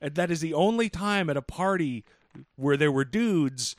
and 0.00 0.14
That 0.14 0.30
is 0.30 0.40
the 0.40 0.54
only 0.54 0.88
time 0.88 1.28
at 1.30 1.36
a 1.36 1.42
party 1.42 2.04
where 2.56 2.76
there 2.76 2.92
were 2.92 3.04
dudes 3.04 3.74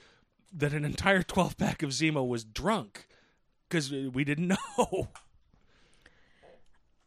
that 0.51 0.73
an 0.73 0.83
entire 0.83 1.21
twelve 1.23 1.57
pack 1.57 1.83
of 1.83 1.93
Zima 1.93 2.23
was 2.23 2.43
drunk 2.43 3.06
because 3.69 3.91
we 3.91 4.23
didn't 4.23 4.47
know. 4.77 5.09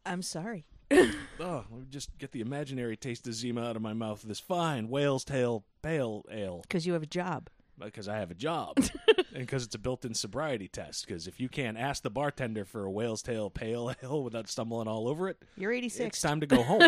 I'm 0.06 0.22
sorry. 0.22 0.64
Oh, 1.42 1.64
let 1.70 1.80
me 1.80 1.86
just 1.88 2.18
get 2.18 2.32
the 2.32 2.42
imaginary 2.42 2.98
taste 2.98 3.26
of 3.26 3.32
Zima 3.32 3.62
out 3.64 3.74
of 3.76 3.80
my 3.80 3.94
mouth. 3.94 4.20
This 4.22 4.40
fine 4.40 4.88
whale's 4.90 5.24
tail 5.24 5.64
pale 5.80 6.22
ale 6.30 6.60
Because 6.62 6.84
you 6.86 6.92
have 6.92 7.02
a 7.02 7.06
job. 7.06 7.48
because 7.78 8.08
I 8.08 8.18
have 8.18 8.30
a 8.30 8.34
job 8.34 8.76
and 9.16 9.24
because 9.32 9.64
it's 9.64 9.74
a 9.74 9.78
built-in 9.78 10.12
sobriety 10.12 10.68
test. 10.68 11.06
Because 11.06 11.26
if 11.26 11.40
you 11.40 11.48
can't 11.48 11.78
ask 11.78 12.02
the 12.02 12.10
bartender 12.10 12.66
for 12.66 12.84
a 12.84 12.90
whale's 12.90 13.22
tail 13.22 13.48
pale 13.48 13.94
ale 14.02 14.22
without 14.22 14.48
stumbling 14.48 14.86
all 14.86 15.08
over 15.08 15.30
it, 15.30 15.38
You're 15.56 15.72
86. 15.72 16.08
it's 16.08 16.20
time 16.20 16.40
to 16.40 16.46
go 16.46 16.62
home. 16.62 16.82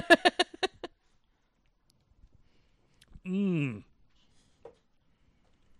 Mmm. 3.26 3.82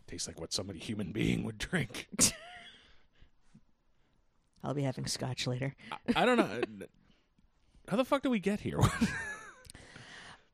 Tastes 0.07 0.29
like 0.29 0.41
what 0.41 0.53
somebody 0.53 0.79
human 0.79 1.13
being 1.13 1.45
would 1.45 1.59
drink. 1.59 2.09
I'll 4.63 4.75
be 4.75 4.83
having 4.83 5.07
scotch 5.07 5.47
later. 5.47 5.75
I 6.15 6.25
don't 6.25 6.37
know. 6.37 6.61
How 7.89 7.97
the 7.97 8.05
fuck 8.05 8.23
did 8.23 8.29
we 8.31 8.39
get 8.41 8.61
here? 8.61 8.79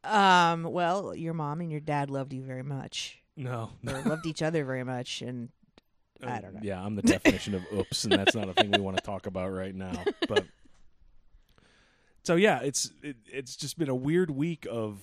Um, 0.05 0.63
well, 0.63 1.15
your 1.15 1.35
mom 1.35 1.61
and 1.61 1.71
your 1.71 1.81
dad 1.81 2.11
loved 2.11 2.33
you 2.33 2.43
very 2.43 2.63
much. 2.63 3.19
no, 3.37 3.71
Or 3.87 4.01
loved 4.07 4.27
each 4.27 4.43
other 4.43 4.65
very 4.65 4.85
much 4.85 5.23
and 5.23 5.51
I 6.23 6.41
don't 6.41 6.55
know. 6.55 6.61
Yeah, 6.63 6.85
I'm 6.85 6.97
the 6.97 7.03
definition 7.03 7.55
of 7.55 7.63
oops, 7.73 8.03
and 8.05 8.13
that's 8.13 8.35
not 8.35 8.49
a 8.49 8.55
thing 8.55 8.73
we 8.73 8.81
want 8.81 8.97
to 8.97 9.03
talk 9.03 9.27
about 9.27 9.53
right 9.53 9.75
now. 9.75 10.03
But 10.29 10.47
so 12.25 12.35
yeah, 12.35 12.59
it's 12.61 12.91
it, 13.05 13.17
it's 13.27 13.55
just 13.55 13.79
been 13.79 13.89
a 13.89 13.95
weird 13.95 14.31
week 14.31 14.67
of 14.69 14.99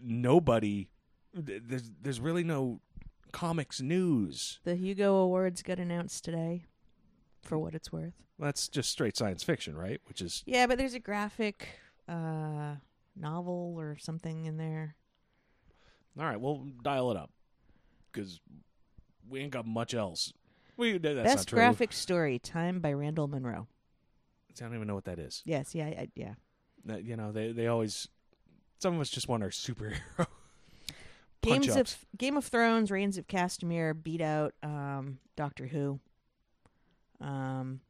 nobody. 0.00 0.88
There's 1.34 1.90
there's 2.00 2.20
really 2.20 2.44
no 2.44 2.80
comics 3.32 3.80
news. 3.80 4.60
The 4.62 4.76
Hugo 4.76 5.16
Awards 5.16 5.62
got 5.62 5.80
announced 5.80 6.24
today 6.24 6.66
for 7.42 7.58
what 7.58 7.74
it's 7.74 7.92
worth. 7.92 8.14
That's 8.38 8.68
just 8.68 8.90
straight 8.90 9.16
science 9.16 9.42
fiction, 9.42 9.76
right? 9.76 10.00
Which 10.06 10.20
is 10.20 10.42
Yeah, 10.46 10.66
but 10.66 10.78
there's 10.78 10.94
a 10.94 11.00
graphic 11.00 11.68
uh 12.08 12.76
novel 13.16 13.74
or 13.78 13.96
something 13.98 14.46
in 14.46 14.56
there. 14.56 14.96
all 16.18 16.24
right. 16.24 16.40
We'll 16.40 16.66
dial 16.82 17.10
it 17.10 17.16
up 17.16 17.30
because 18.12 18.40
we 19.28 19.40
ain't 19.40 19.52
got 19.52 19.66
much 19.66 19.94
else. 19.94 20.32
We 20.76 20.96
that's 20.96 21.14
not 21.16 21.24
Best 21.24 21.50
graphic 21.50 21.92
story, 21.92 22.38
Time 22.38 22.80
by 22.80 22.92
Randall 22.92 23.28
Munroe. 23.28 23.66
I 24.50 24.52
don't 24.64 24.74
even 24.74 24.86
know 24.88 24.94
what 24.94 25.04
that 25.04 25.18
is. 25.18 25.42
Yes, 25.44 25.74
yeah, 25.74 25.86
I, 25.86 26.08
yeah. 26.14 26.34
That, 26.86 27.04
you 27.04 27.16
know, 27.16 27.32
they 27.32 27.52
they 27.52 27.66
always. 27.66 28.08
Some 28.78 28.94
of 28.94 29.00
us 29.00 29.10
just 29.10 29.28
want 29.28 29.42
our 29.42 29.50
superhero. 29.50 30.26
Games 31.42 31.66
punch-ups. 31.66 31.92
of 31.94 32.18
Game 32.18 32.36
of 32.36 32.44
Thrones, 32.44 32.90
Rains 32.90 33.16
of 33.18 33.26
Castamere 33.26 33.94
beat 34.00 34.20
out 34.20 34.54
um, 34.62 35.18
Doctor 35.36 35.66
Who 35.66 36.00
um, 37.20 37.80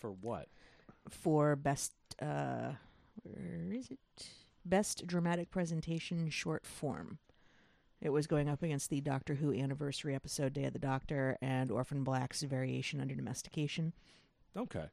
for 0.00 0.10
what? 0.10 0.48
for 1.10 1.56
best. 1.56 1.92
Uh, 2.20 2.72
where 3.22 3.72
is 3.72 3.90
it? 3.90 3.98
Best 4.64 5.06
dramatic 5.06 5.50
presentation 5.50 6.28
short 6.30 6.66
form. 6.66 7.18
It 8.00 8.10
was 8.10 8.26
going 8.26 8.48
up 8.48 8.62
against 8.62 8.90
the 8.90 9.00
Doctor 9.00 9.34
Who 9.34 9.52
anniversary 9.52 10.14
episode 10.14 10.52
Day 10.52 10.64
of 10.64 10.72
the 10.72 10.78
Doctor 10.78 11.38
and 11.40 11.70
Orphan 11.70 12.04
Black's 12.04 12.42
variation 12.42 13.00
under 13.00 13.14
domestication. 13.14 13.94
Okay, 14.56 14.86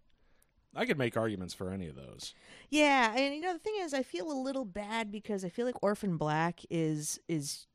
I 0.75 0.85
could 0.85 0.97
make 0.97 1.17
arguments 1.17 1.53
for 1.53 1.71
any 1.71 1.87
of 1.87 1.95
those. 1.95 2.33
Yeah, 2.69 3.13
and 3.15 3.35
you 3.35 3.41
know 3.41 3.53
the 3.53 3.59
thing 3.59 3.75
is, 3.79 3.93
I 3.93 4.03
feel 4.03 4.31
a 4.31 4.33
little 4.33 4.65
bad 4.65 5.11
because 5.11 5.43
I 5.43 5.49
feel 5.49 5.65
like 5.65 5.81
Orphan 5.83 6.17
Black 6.17 6.61
is 6.69 7.19
is 7.27 7.67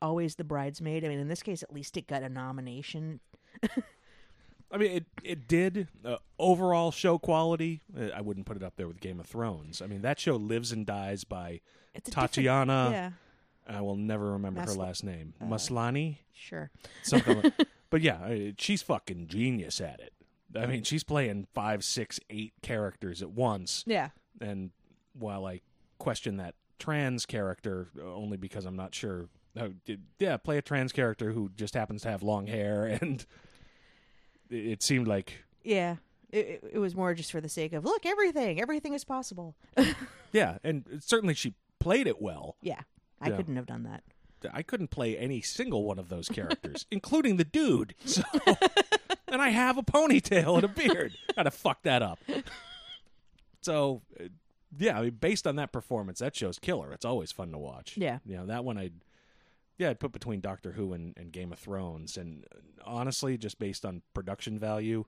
always 0.00 0.36
the 0.36 0.44
bridesmaid. 0.44 1.04
I 1.04 1.08
mean, 1.08 1.18
in 1.18 1.28
this 1.28 1.42
case, 1.42 1.62
at 1.62 1.72
least 1.72 1.96
it 1.96 2.06
got 2.06 2.22
a 2.22 2.28
nomination. 2.28 3.20
I 4.70 4.78
mean, 4.78 4.90
it 4.90 5.04
it 5.22 5.48
did 5.48 5.88
uh, 6.04 6.16
overall 6.38 6.90
show 6.90 7.18
quality. 7.18 7.82
uh, 7.98 8.06
I 8.14 8.20
wouldn't 8.20 8.46
put 8.46 8.56
it 8.56 8.62
up 8.62 8.74
there 8.76 8.88
with 8.88 9.00
Game 9.00 9.20
of 9.20 9.26
Thrones. 9.26 9.80
I 9.80 9.86
mean, 9.86 10.02
that 10.02 10.18
show 10.18 10.36
lives 10.36 10.72
and 10.72 10.84
dies 10.86 11.24
by 11.24 11.60
It's 11.94 12.08
a 12.08 12.10
different- 12.10 12.32
Tatiana. 12.32 12.88
Yeah, 12.90 13.10
I 13.76 13.80
will 13.80 13.96
never 13.96 14.32
remember 14.32 14.60
her 14.62 14.66
Masl- 14.66 14.76
last 14.78 15.04
name. 15.04 15.34
uh, 15.40 15.44
Maslany, 15.44 16.18
sure. 16.34 16.70
something. 17.02 17.42
like, 17.42 17.54
but 17.90 18.00
yeah, 18.02 18.16
uh, 18.24 18.52
she's 18.58 18.82
fucking 18.82 19.28
genius 19.28 19.80
at 19.80 20.00
it. 20.00 20.12
I 20.54 20.66
mean, 20.66 20.84
she's 20.84 21.04
playing 21.04 21.46
five, 21.54 21.84
six, 21.84 22.18
eight 22.30 22.54
characters 22.62 23.20
at 23.20 23.30
once. 23.30 23.84
Yeah, 23.86 24.10
And 24.40 24.70
while 25.12 25.44
I 25.44 25.60
question 25.98 26.38
that 26.38 26.54
trans 26.78 27.26
character 27.26 27.88
uh, 27.98 28.02
only 28.14 28.36
because 28.36 28.64
I'm 28.64 28.76
not 28.76 28.94
sure. 28.94 29.28
Uh, 29.58 29.68
did- 29.84 30.04
yeah, 30.18 30.36
play 30.38 30.56
a 30.58 30.62
trans 30.62 30.92
character 30.92 31.32
who 31.32 31.50
just 31.56 31.74
happens 31.74 32.02
to 32.02 32.10
have 32.10 32.22
long 32.22 32.46
hair, 32.46 32.84
and 33.00 33.26
it 34.50 34.82
seemed 34.82 35.06
like 35.08 35.44
yeah. 35.64 35.96
It, 36.32 36.62
it, 36.72 36.78
was 36.78 36.94
more 36.96 37.14
just 37.14 37.30
for 37.30 37.40
the 37.40 37.48
sake 37.48 37.72
of 37.72 37.84
look, 37.84 38.04
everything, 38.04 38.60
everything 38.60 38.94
is 38.94 39.04
possible. 39.04 39.54
Yeah, 40.32 40.58
and 40.64 40.84
certainly 41.00 41.32
she 41.34 41.54
played 41.78 42.06
it 42.06 42.20
well. 42.20 42.56
yeah, 42.60 42.80
I 43.22 43.30
Yeah. 43.30 43.36
couldn't 43.36 43.56
have 43.56 43.64
done 43.66 43.84
that. 43.84 44.02
I 44.52 44.62
couldn't 44.62 44.88
play 44.88 45.16
any 45.16 45.40
single 45.40 45.84
one 45.84 45.98
of 45.98 46.08
those 46.10 46.28
characters, 46.28 46.84
including 46.90 47.36
the 47.36 47.44
dude. 47.44 47.94
So, 48.04 48.22
and 49.28 49.40
I 49.40 49.48
have 49.50 49.78
a 49.78 49.82
ponytail 49.82 50.56
and 50.56 50.64
a 50.64 50.68
beard. 50.68 51.14
Gotta 51.34 51.50
fuck 51.52 51.82
that 51.84 52.02
up. 52.02 52.18
So, 53.62 54.02
uh, 54.20 54.24
yeah, 54.78 54.98
I 54.98 55.02
mean, 55.02 55.16
based 55.20 55.46
on 55.46 55.56
that 55.56 55.72
performance, 55.72 56.18
that 56.18 56.36
show's 56.36 56.58
killer. 56.58 56.92
It's 56.92 57.04
always 57.04 57.32
fun 57.32 57.50
to 57.52 57.58
watch. 57.58 57.96
Yeah. 57.96 58.18
you 58.26 58.36
know 58.36 58.46
that 58.46 58.64
one 58.64 58.76
I, 58.78 58.90
yeah, 59.78 59.90
I'd 59.90 60.00
put 60.00 60.12
between 60.12 60.40
Doctor 60.40 60.72
Who 60.72 60.92
and, 60.92 61.14
and 61.16 61.32
Game 61.32 61.52
of 61.52 61.58
Thrones, 61.58 62.16
and 62.16 62.44
honestly, 62.84 63.36
just 63.38 63.58
based 63.58 63.84
on 63.84 64.02
production 64.14 64.58
value, 64.58 65.04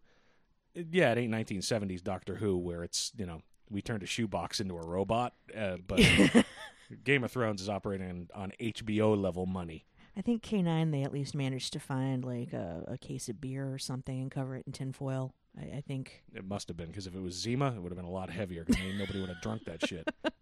it- 0.75 0.89
yeah, 0.93 1.13
it 1.13 1.19
ain't 1.19 1.33
1970s 1.33 2.03
Doctor 2.03 2.37
Who 2.37 2.57
where 2.57 2.83
it's 2.85 3.13
you 3.17 3.27
know 3.27 3.43
we 3.71 3.83
turned 3.83 4.03
a 4.03 4.07
shoebox 4.07 4.61
into 4.61 4.77
a 4.77 4.87
robot, 4.87 5.35
uh, 5.57 5.77
but. 5.87 6.01
Game 7.05 7.23
of 7.23 7.31
Thrones 7.31 7.61
is 7.61 7.69
operating 7.69 8.09
on, 8.35 8.43
on 8.45 8.53
HBO 8.59 9.15
level 9.21 9.45
money. 9.45 9.85
I 10.17 10.23
think 10.23 10.43
K 10.43 10.63
nine 10.63 10.91
they 10.91 11.03
at 11.03 11.13
least 11.13 11.35
managed 11.35 11.75
to 11.75 11.79
find 11.79 12.25
like 12.25 12.55
a, 12.55 12.83
a 12.89 12.97
case 12.97 13.29
of 13.29 13.43
beer 13.43 13.71
or 13.71 13.79
something 13.79 14.21
and 14.23 14.31
cover 14.31 14.57
it 14.57 14.65
in 14.67 14.73
tinfoil. 14.73 15.35
I, 15.55 15.65
I 15.77 15.83
think. 15.87 16.25
It 16.35 16.47
must 16.47 16.67
have 16.69 16.79
been 16.79 16.87
because 16.87 17.07
if 17.07 17.15
it 17.15 17.21
was 17.21 17.35
Zima, 17.35 17.75
it 17.77 17.83
would 17.83 17.93
have 17.93 17.99
been 17.99 18.07
a 18.07 18.11
lot 18.11 18.31
heavier. 18.31 18.65
Because 18.65 18.83
nobody 18.97 19.21
would 19.21 19.29
have 19.29 19.43
drunk 19.43 19.65
that 19.67 19.87
shit. 19.87 20.09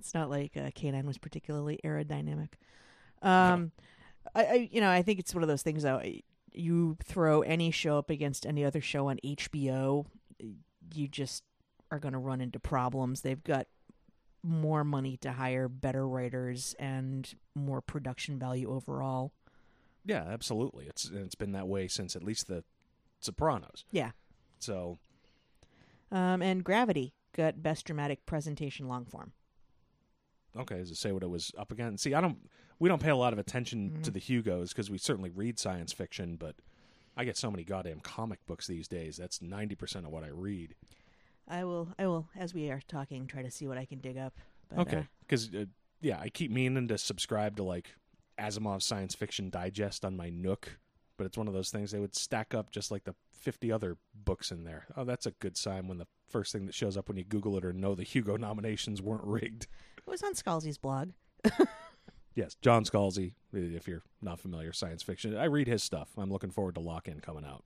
It's 0.00 0.14
not 0.14 0.30
like 0.30 0.56
uh, 0.56 0.70
K9 0.70 1.04
was 1.04 1.18
particularly 1.18 1.78
aerodynamic. 1.84 2.54
Um, 3.22 3.72
I, 4.34 4.44
I, 4.44 4.68
you 4.72 4.80
know, 4.80 4.90
I 4.90 5.02
think 5.02 5.20
it's 5.20 5.34
one 5.34 5.42
of 5.42 5.48
those 5.48 5.62
things 5.62 5.82
though. 5.82 6.02
You 6.52 6.96
throw 7.04 7.42
any 7.42 7.70
show 7.70 7.98
up 7.98 8.10
against 8.10 8.46
any 8.46 8.64
other 8.64 8.80
show 8.80 9.08
on 9.08 9.18
HBO, 9.24 10.06
you 10.94 11.06
just 11.06 11.44
are 11.90 11.98
going 11.98 12.12
to 12.12 12.18
run 12.18 12.40
into 12.40 12.58
problems. 12.58 13.20
They've 13.20 13.42
got 13.42 13.66
more 14.42 14.84
money 14.84 15.16
to 15.18 15.32
hire 15.32 15.68
better 15.68 16.08
writers 16.08 16.74
and 16.78 17.32
more 17.54 17.80
production 17.80 18.38
value 18.38 18.72
overall. 18.72 19.32
Yeah, 20.04 20.24
absolutely. 20.26 20.86
It's 20.86 21.10
it's 21.12 21.34
been 21.34 21.52
that 21.52 21.68
way 21.68 21.86
since 21.88 22.16
at 22.16 22.24
least 22.24 22.48
the 22.48 22.64
Sopranos. 23.20 23.84
Yeah. 23.92 24.12
So 24.58 24.98
Um, 26.10 26.40
and 26.42 26.64
Gravity 26.64 27.12
got 27.36 27.62
best 27.62 27.84
dramatic 27.84 28.24
presentation 28.26 28.88
long 28.88 29.04
form. 29.04 29.32
Okay, 30.58 30.78
does 30.78 30.90
it 30.90 30.96
say 30.96 31.12
what 31.12 31.22
it 31.22 31.30
was 31.30 31.52
up 31.58 31.72
against? 31.72 32.02
See, 32.04 32.14
I 32.14 32.20
don't. 32.20 32.38
We 32.78 32.88
don't 32.88 33.02
pay 33.02 33.10
a 33.10 33.16
lot 33.16 33.34
of 33.34 33.38
attention 33.38 34.00
to 34.04 34.10
the 34.10 34.18
Hugos 34.18 34.70
because 34.70 34.90
we 34.90 34.96
certainly 34.96 35.28
read 35.28 35.58
science 35.58 35.92
fiction, 35.92 36.36
but 36.36 36.56
I 37.16 37.24
get 37.24 37.36
so 37.36 37.50
many 37.50 37.62
goddamn 37.62 38.00
comic 38.00 38.38
books 38.46 38.66
these 38.66 38.88
days. 38.88 39.16
That's 39.18 39.42
ninety 39.42 39.74
percent 39.74 40.06
of 40.06 40.12
what 40.12 40.24
I 40.24 40.28
read. 40.28 40.74
I 41.46 41.64
will, 41.64 41.88
I 41.98 42.06
will, 42.06 42.28
as 42.36 42.54
we 42.54 42.70
are 42.70 42.80
talking, 42.88 43.26
try 43.26 43.42
to 43.42 43.50
see 43.50 43.66
what 43.66 43.76
I 43.76 43.84
can 43.84 43.98
dig 43.98 44.16
up. 44.16 44.34
But, 44.68 44.78
uh, 44.78 44.82
Okay, 44.82 45.06
because 45.20 45.50
uh, 45.54 45.64
yeah, 46.00 46.18
I 46.20 46.28
keep 46.28 46.50
meaning 46.50 46.88
to 46.88 46.96
subscribe 46.96 47.56
to 47.56 47.64
like 47.64 47.90
Asimov's 48.38 48.86
Science 48.86 49.14
Fiction 49.14 49.50
Digest 49.50 50.04
on 50.04 50.16
my 50.16 50.30
Nook, 50.30 50.78
but 51.16 51.26
it's 51.26 51.36
one 51.36 51.48
of 51.48 51.54
those 51.54 51.70
things 51.70 51.90
they 51.90 51.98
would 51.98 52.14
stack 52.14 52.54
up 52.54 52.70
just 52.70 52.90
like 52.90 53.04
the 53.04 53.14
fifty 53.30 53.70
other 53.70 53.98
books 54.14 54.50
in 54.50 54.64
there. 54.64 54.86
Oh, 54.96 55.04
that's 55.04 55.26
a 55.26 55.32
good 55.32 55.56
sign 55.56 55.88
when 55.88 55.98
the 55.98 56.06
first 56.28 56.52
thing 56.52 56.66
that 56.66 56.74
shows 56.74 56.96
up 56.96 57.08
when 57.08 57.18
you 57.18 57.24
Google 57.24 57.58
it 57.58 57.64
or 57.64 57.72
know 57.72 57.94
the 57.94 58.04
Hugo 58.04 58.36
nominations 58.36 59.02
weren't 59.02 59.24
rigged. 59.24 59.66
Was 60.10 60.22
on 60.22 60.34
Scalzi's 60.34 60.78
blog. 60.78 61.10
Yes, 62.34 62.56
John 62.62 62.84
Scalzi. 62.84 63.34
If 63.52 63.88
you're 63.88 64.02
not 64.22 64.38
familiar, 64.38 64.72
science 64.72 65.02
fiction. 65.02 65.36
I 65.36 65.44
read 65.44 65.66
his 65.66 65.82
stuff. 65.82 66.10
I'm 66.16 66.30
looking 66.30 66.50
forward 66.50 66.76
to 66.76 66.80
Lock 66.80 67.08
In 67.08 67.20
coming 67.20 67.44
out. 67.44 67.64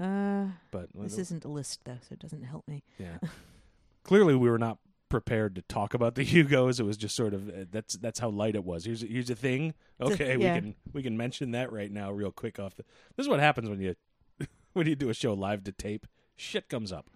Uh, 0.00 0.52
But 0.70 0.90
this 0.94 1.18
isn't 1.18 1.44
a 1.44 1.48
list 1.48 1.80
though, 1.84 1.98
so 2.00 2.12
it 2.12 2.18
doesn't 2.18 2.44
help 2.44 2.66
me. 2.68 2.84
Yeah. 2.98 3.18
Clearly, 4.04 4.34
we 4.36 4.48
were 4.48 4.58
not 4.58 4.78
prepared 5.08 5.54
to 5.56 5.62
talk 5.62 5.94
about 5.94 6.14
the 6.14 6.22
Hugos. 6.24 6.78
It 6.78 6.84
was 6.84 6.96
just 6.96 7.16
sort 7.16 7.34
of 7.34 7.48
uh, 7.48 7.64
that's 7.70 7.94
that's 7.94 8.20
how 8.20 8.28
light 8.28 8.54
it 8.54 8.64
was. 8.64 8.84
Here's 8.84 9.00
here's 9.02 9.30
a 9.30 9.34
thing. 9.34 9.74
Okay, 10.00 10.36
yeah. 10.38 10.54
we 10.54 10.60
can 10.60 10.74
we 10.92 11.02
can 11.02 11.16
mention 11.16 11.50
that 11.52 11.72
right 11.72 11.90
now, 11.90 12.12
real 12.12 12.30
quick. 12.30 12.58
Off 12.60 12.76
the. 12.76 12.84
This 13.16 13.24
is 13.24 13.28
what 13.28 13.40
happens 13.40 13.68
when 13.68 13.80
you 13.80 13.96
when 14.74 14.86
you 14.86 14.94
do 14.94 15.08
a 15.08 15.14
show 15.14 15.34
live 15.34 15.64
to 15.64 15.72
tape. 15.72 16.06
Shit 16.36 16.68
comes 16.68 16.92
up. 16.92 17.08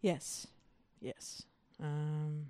Yes, 0.00 0.46
yes. 1.00 1.42
Um, 1.82 2.46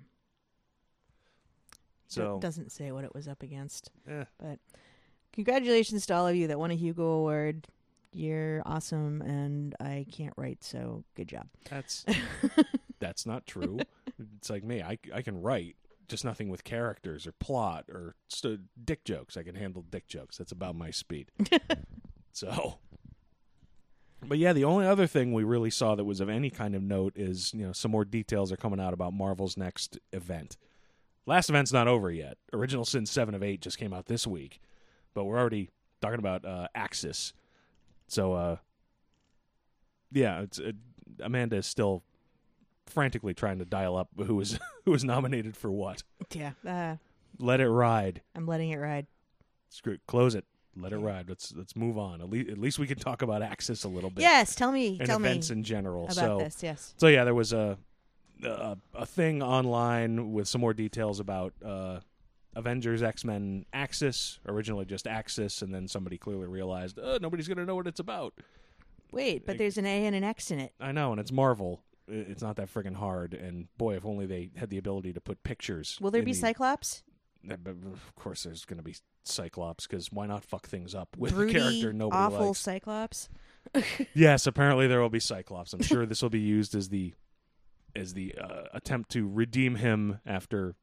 So 2.15 2.35
it 2.37 2.41
doesn't 2.41 2.71
say 2.71 2.91
what 2.91 3.03
it 3.03 3.13
was 3.13 3.27
up 3.27 3.43
against. 3.43 3.91
eh, 4.07 4.25
But 4.39 4.59
congratulations 5.33 6.05
to 6.07 6.15
all 6.15 6.27
of 6.27 6.35
you 6.35 6.47
that 6.47 6.59
won 6.59 6.71
a 6.71 6.75
Hugo 6.75 7.03
Award. 7.03 7.67
You're 8.13 8.61
awesome, 8.65 9.21
and 9.21 9.75
I 9.79 10.05
can't 10.11 10.33
write, 10.37 10.63
so 10.63 11.03
good 11.15 11.27
job. 11.27 11.47
that's 11.69 12.05
that's 12.99 13.25
not 13.25 13.45
true. 13.45 13.79
It's 14.37 14.49
like 14.49 14.63
me. 14.63 14.81
I 14.81 14.97
I 15.13 15.21
can 15.21 15.41
write. 15.41 15.75
Just 16.07 16.23
nothing 16.23 16.49
with 16.49 16.63
characters 16.63 17.25
or 17.25 17.31
plot 17.33 17.85
or 17.89 18.15
st- 18.29 18.61
dick 18.85 19.03
jokes. 19.05 19.35
I 19.35 19.43
can 19.43 19.55
handle 19.55 19.81
dick 19.81 20.07
jokes. 20.07 20.37
That's 20.37 20.51
about 20.51 20.75
my 20.75 20.91
speed. 20.91 21.31
So, 22.31 22.79
but 24.27 24.37
yeah, 24.37 24.51
the 24.53 24.65
only 24.65 24.85
other 24.85 25.07
thing 25.07 25.31
we 25.31 25.43
really 25.45 25.69
saw 25.69 25.95
that 25.95 26.03
was 26.03 26.19
of 26.19 26.27
any 26.27 26.49
kind 26.49 26.75
of 26.75 26.81
note 26.83 27.13
is 27.15 27.53
you 27.53 27.65
know 27.65 27.71
some 27.71 27.91
more 27.91 28.03
details 28.03 28.51
are 28.51 28.57
coming 28.57 28.79
out 28.79 28.93
about 28.93 29.13
Marvel's 29.13 29.55
next 29.55 29.97
event. 30.11 30.57
Last 31.25 31.49
event's 31.49 31.73
not 31.73 31.87
over 31.87 32.11
yet. 32.11 32.37
Original 32.53 32.85
Sin 32.85 33.05
seven 33.05 33.33
of 33.33 33.43
eight 33.43 33.61
just 33.61 33.77
came 33.77 33.93
out 33.93 34.05
this 34.05 34.27
week, 34.27 34.61
but 35.13 35.25
we're 35.25 35.39
already 35.39 35.69
talking 36.01 36.19
about 36.19 36.45
uh, 36.45 36.67
Axis. 36.75 37.33
So, 38.07 38.33
uh, 38.33 38.57
yeah, 40.11 40.41
it's 40.41 40.59
uh, 40.59 40.73
Amanda 41.19 41.57
is 41.57 41.65
still 41.65 42.03
frantically 42.85 43.33
trying 43.33 43.57
to 43.59 43.65
dial 43.65 43.97
up 43.97 44.09
who 44.17 44.35
was 44.35 44.59
who 44.85 44.91
was 44.91 45.03
nominated 45.03 45.57
for 45.57 45.71
what. 45.71 46.03
Yeah, 46.31 46.51
uh, 46.67 46.97
Let 47.39 47.59
it 47.59 47.69
ride. 47.69 48.21
I'm 48.35 48.45
letting 48.45 48.69
it 48.69 48.77
ride. 48.77 49.07
Screw 49.69 49.93
it. 49.93 50.01
Close 50.07 50.35
it. 50.35 50.45
Let 50.77 50.91
it 50.91 50.97
ride. 50.97 51.29
Let's 51.29 51.53
let's 51.55 51.75
move 51.75 51.97
on. 51.97 52.21
At 52.21 52.29
least 52.29 52.49
at 52.49 52.57
least 52.57 52.79
we 52.79 52.85
can 52.85 52.97
talk 52.97 53.21
about 53.21 53.41
Axis 53.41 53.83
a 53.85 53.87
little 53.87 54.09
bit. 54.09 54.21
Yes, 54.21 54.55
tell 54.55 54.71
me, 54.71 54.97
and 54.99 55.07
tell 55.07 55.19
me 55.19 55.29
events 55.29 55.49
in 55.49 55.63
general. 55.63 56.03
about 56.03 56.15
so 56.15 56.37
this. 56.37 56.61
Yes. 56.61 56.93
so 56.97 57.07
yeah, 57.07 57.23
there 57.23 57.33
was 57.33 57.53
a, 57.53 57.77
a 58.43 58.77
a 58.93 59.05
thing 59.05 59.41
online 59.41 60.33
with 60.33 60.47
some 60.47 60.61
more 60.61 60.73
details 60.73 61.19
about 61.19 61.53
uh, 61.63 61.99
Avengers 62.55 63.03
X 63.03 63.23
Men 63.23 63.65
Axis. 63.73 64.39
Originally 64.47 64.85
just 64.85 65.07
Axis, 65.07 65.61
and 65.61 65.73
then 65.73 65.87
somebody 65.87 66.17
clearly 66.17 66.47
realized 66.47 66.99
uh, 66.99 67.19
nobody's 67.21 67.47
going 67.47 67.57
to 67.57 67.65
know 67.65 67.75
what 67.75 67.87
it's 67.87 67.99
about. 67.99 68.33
Wait, 69.11 69.45
but 69.45 69.57
there's 69.57 69.77
an 69.77 69.85
A 69.85 70.05
and 70.05 70.15
an 70.15 70.23
X 70.23 70.51
in 70.51 70.59
it. 70.59 70.73
I 70.79 70.91
know, 70.91 71.11
and 71.11 71.19
it's 71.19 71.31
Marvel. 71.31 71.81
It's 72.07 72.41
not 72.41 72.57
that 72.57 72.71
friggin' 72.71 72.95
hard. 72.95 73.33
And 73.33 73.67
boy, 73.77 73.95
if 73.95 74.05
only 74.05 74.25
they 74.25 74.51
had 74.55 74.69
the 74.69 74.77
ability 74.77 75.13
to 75.13 75.21
put 75.21 75.43
pictures. 75.43 75.97
Will 76.01 76.11
there 76.11 76.21
be 76.23 76.33
the- 76.33 76.37
Cyclops? 76.39 77.03
Uh, 77.49 77.53
Of 77.53 78.13
course, 78.15 78.43
there's 78.43 78.65
going 78.65 78.77
to 78.77 78.83
be 78.83 78.95
Cyclops 79.23 79.87
because 79.87 80.11
why 80.11 80.25
not 80.25 80.43
fuck 80.43 80.67
things 80.67 80.93
up 80.93 81.15
with 81.17 81.33
Broody, 81.33 81.55
a 81.57 81.61
character 81.61 81.93
nobody 81.93 82.21
awful 82.21 82.47
likes? 82.47 82.59
Cyclops. 82.59 83.29
yes, 84.13 84.45
apparently 84.47 84.87
there 84.87 85.01
will 85.01 85.09
be 85.09 85.19
Cyclops. 85.19 85.73
I'm 85.73 85.81
sure 85.81 86.05
this 86.05 86.21
will 86.21 86.29
be 86.29 86.39
used 86.39 86.75
as 86.75 86.89
the 86.89 87.13
as 87.95 88.13
the 88.13 88.35
uh, 88.35 88.63
attempt 88.73 89.11
to 89.11 89.27
redeem 89.27 89.75
him 89.75 90.19
after 90.25 90.75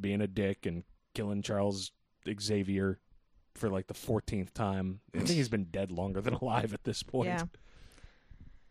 being 0.00 0.20
a 0.20 0.26
dick 0.26 0.66
and 0.66 0.84
killing 1.14 1.42
Charles 1.42 1.92
Xavier 2.40 2.98
for 3.54 3.68
like 3.68 3.86
the 3.86 3.94
14th 3.94 4.52
time. 4.52 5.00
I 5.14 5.18
think 5.18 5.30
he's 5.30 5.48
been 5.48 5.64
dead 5.64 5.90
longer 5.90 6.20
than 6.20 6.34
alive 6.40 6.74
at 6.74 6.84
this 6.84 7.02
point. 7.02 7.28
Yeah. 7.28 7.44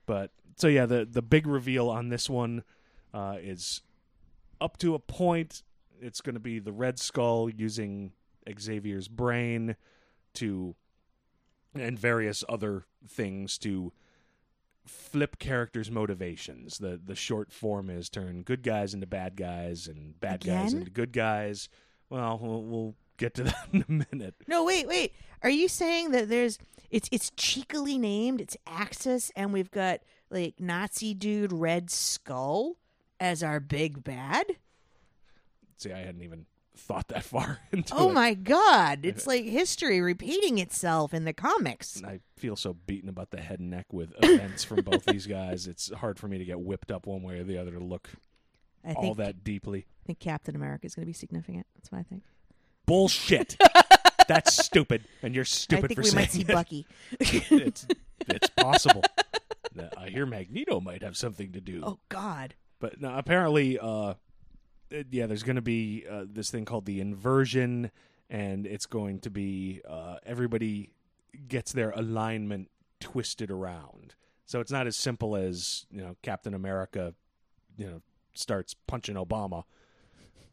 But 0.06 0.32
so 0.58 0.68
yeah, 0.68 0.86
the 0.86 1.06
the 1.10 1.22
big 1.22 1.48
reveal 1.48 1.90
on 1.90 2.10
this 2.10 2.30
one 2.30 2.64
uh, 3.14 3.38
is 3.40 3.82
up 4.60 4.78
to 4.80 4.96
a 4.96 5.00
point. 5.00 5.64
It's 6.00 6.22
going 6.22 6.34
to 6.34 6.42
be 6.42 6.60
the 6.60 6.72
Red 6.72 7.00
Skull 7.00 7.50
using 7.50 8.14
Xavier's 8.60 9.08
brain 9.08 9.76
to 10.36 10.76
and 11.74 11.98
various 11.98 12.44
other 12.50 12.86
things 13.08 13.58
to 13.60 13.94
flip 14.92 15.40
characters' 15.40 15.90
motivations. 15.90 16.78
The 16.78 17.00
the 17.04 17.16
short 17.16 17.52
form 17.52 17.90
is 17.90 18.10
turn 18.10 18.44
good 18.44 18.64
guys 18.64 18.94
into 18.94 19.08
bad 19.08 19.36
guys 19.36 19.88
and 19.88 20.20
bad 20.20 20.46
guys 20.46 20.74
into 20.74 20.92
good 20.92 21.12
guys. 21.12 21.70
Well, 22.10 22.40
we'll, 22.42 22.64
we'll 22.64 22.96
get 23.18 23.34
to 23.36 23.44
that 23.46 23.68
in 23.72 23.86
a 23.88 24.06
minute. 24.14 24.36
No, 24.48 24.66
wait, 24.66 24.88
wait. 24.88 25.14
Are 25.44 25.50
you 25.50 25.68
saying 25.68 26.12
that 26.12 26.30
there's 26.30 26.58
it's 26.90 27.10
it's 27.12 27.32
cheekily 27.36 27.98
named, 27.98 28.42
it's 28.42 28.58
Axis, 28.68 29.32
and 29.36 29.54
we've 29.54 29.72
got 29.72 30.02
like 30.30 30.60
Nazi 30.60 31.14
dude 31.14 31.54
Red 31.54 31.90
Skull 31.90 32.78
as 33.20 33.42
our 33.42 33.60
big 33.60 34.04
bad? 34.04 34.46
See, 35.78 35.92
I 35.92 36.00
hadn't 36.00 36.22
even 36.22 36.46
thought 36.76 37.08
that 37.10 37.24
far 37.26 37.60
into 37.72 37.94
Oh 37.96 38.10
it. 38.10 38.14
my 38.14 38.34
god. 38.34 39.06
It's 39.06 39.28
like 39.28 39.44
history 39.46 40.02
repeating 40.02 40.58
itself 40.60 41.14
in 41.14 41.26
the 41.26 41.34
comics. 41.34 42.02
I 42.04 42.20
feel 42.38 42.56
so 42.56 42.74
beaten 42.74 43.10
about 43.10 43.32
the 43.32 43.42
head 43.42 43.60
and 43.60 43.70
neck 43.70 43.88
with 43.92 44.14
events 44.24 44.64
from 44.64 44.82
both 44.82 45.06
these 45.06 45.28
guys. 45.28 45.68
It's 45.68 45.92
hard 45.94 46.18
for 46.20 46.28
me 46.28 46.38
to 46.38 46.46
get 46.46 46.60
whipped 46.60 46.92
up 46.92 47.06
one 47.08 47.24
way 47.24 47.40
or 47.40 47.44
the 47.44 47.58
other 47.58 47.72
to 47.72 47.80
look 47.80 48.10
I 48.86 48.94
all 48.94 49.02
think 49.04 49.18
that 49.18 49.44
deeply. 49.44 49.86
I 50.04 50.06
think 50.08 50.20
Captain 50.20 50.56
America 50.56 50.86
is 50.88 50.96
going 50.96 51.04
to 51.04 51.08
be 51.08 51.14
significant. 51.14 51.68
That's 51.76 51.92
what 51.92 52.00
I 52.00 52.04
think. 52.04 52.24
Bullshit. 52.86 53.58
That's 54.28 54.54
stupid, 54.66 55.04
and 55.22 55.36
you're 55.36 55.46
stupid 55.46 55.86
I 55.86 55.88
think 55.90 55.98
for 55.98 56.02
we 56.04 56.08
saying 56.10 56.22
might 56.24 56.32
see 56.32 56.42
it. 56.42 56.48
Bucky. 56.48 56.88
It's 57.20 57.86
it's 58.28 58.50
possible. 58.50 59.04
I 59.98 60.10
hear 60.10 60.26
Magneto 60.26 60.80
might 60.80 61.04
have 61.04 61.18
something 61.18 61.52
to 61.54 61.62
do. 61.62 61.82
oh 61.84 62.00
god. 62.10 62.56
But 62.80 63.00
no, 63.02 63.14
apparently, 63.16 63.78
uh, 63.78 64.14
yeah, 65.10 65.26
there's 65.26 65.44
going 65.44 65.56
to 65.56 65.62
be 65.62 66.06
uh, 66.10 66.26
this 66.28 66.50
thing 66.52 66.66
called 66.66 66.86
the 66.86 67.00
inversion, 67.00 67.92
and 68.30 68.66
it's 68.66 68.86
going 68.86 69.20
to 69.22 69.30
be 69.30 69.82
uh, 69.88 70.18
everybody 70.26 70.92
gets 71.48 71.72
their 71.72 71.92
alignment 71.92 72.70
twisted 73.00 73.52
around. 73.52 74.16
So 74.46 74.60
it's 74.60 74.72
not 74.72 74.88
as 74.88 74.96
simple 74.96 75.36
as 75.36 75.86
you 75.92 76.02
know 76.02 76.16
Captain 76.22 76.54
America, 76.54 77.14
you 77.78 77.88
know, 77.88 78.02
starts 78.34 78.76
punching 78.88 79.16
Obama, 79.16 79.64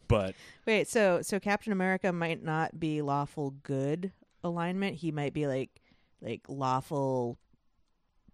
but 0.09 0.35
Wait, 0.66 0.88
so 0.88 1.21
so 1.23 1.38
Captain 1.38 1.73
America 1.73 2.12
might 2.12 2.42
not 2.42 2.80
be 2.80 3.02
lawful 3.02 3.54
good 3.62 4.12
alignment. 4.42 4.97
He 4.97 5.12
might 5.12 5.35
be 5.35 5.47
like 5.47 5.80
like 6.23 6.42
lawful 6.49 7.38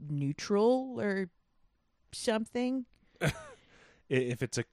neutral 0.09 1.01
or 1.01 1.29
something. 2.13 2.87
if 4.09 4.43
it's 4.43 4.59
a 4.59 4.65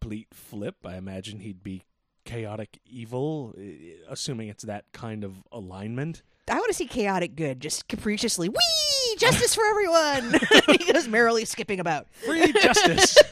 complete 0.00 0.28
flip, 0.32 0.76
I 0.84 0.96
imagine 0.96 1.40
he'd 1.40 1.62
be 1.62 1.82
chaotic 2.24 2.80
evil, 2.86 3.54
assuming 4.08 4.48
it's 4.48 4.64
that 4.64 4.86
kind 4.92 5.24
of 5.24 5.42
alignment. 5.52 6.22
I 6.48 6.54
want 6.54 6.68
to 6.68 6.74
see 6.74 6.86
chaotic 6.86 7.36
good, 7.36 7.60
just 7.60 7.86
capriciously. 7.86 8.48
Wee! 8.48 9.16
Justice 9.18 9.54
for 9.54 9.64
everyone. 9.66 10.40
he 10.78 10.92
goes 10.92 11.06
merrily 11.06 11.44
skipping 11.44 11.80
about. 11.80 12.06
free 12.12 12.52
justice. 12.52 13.16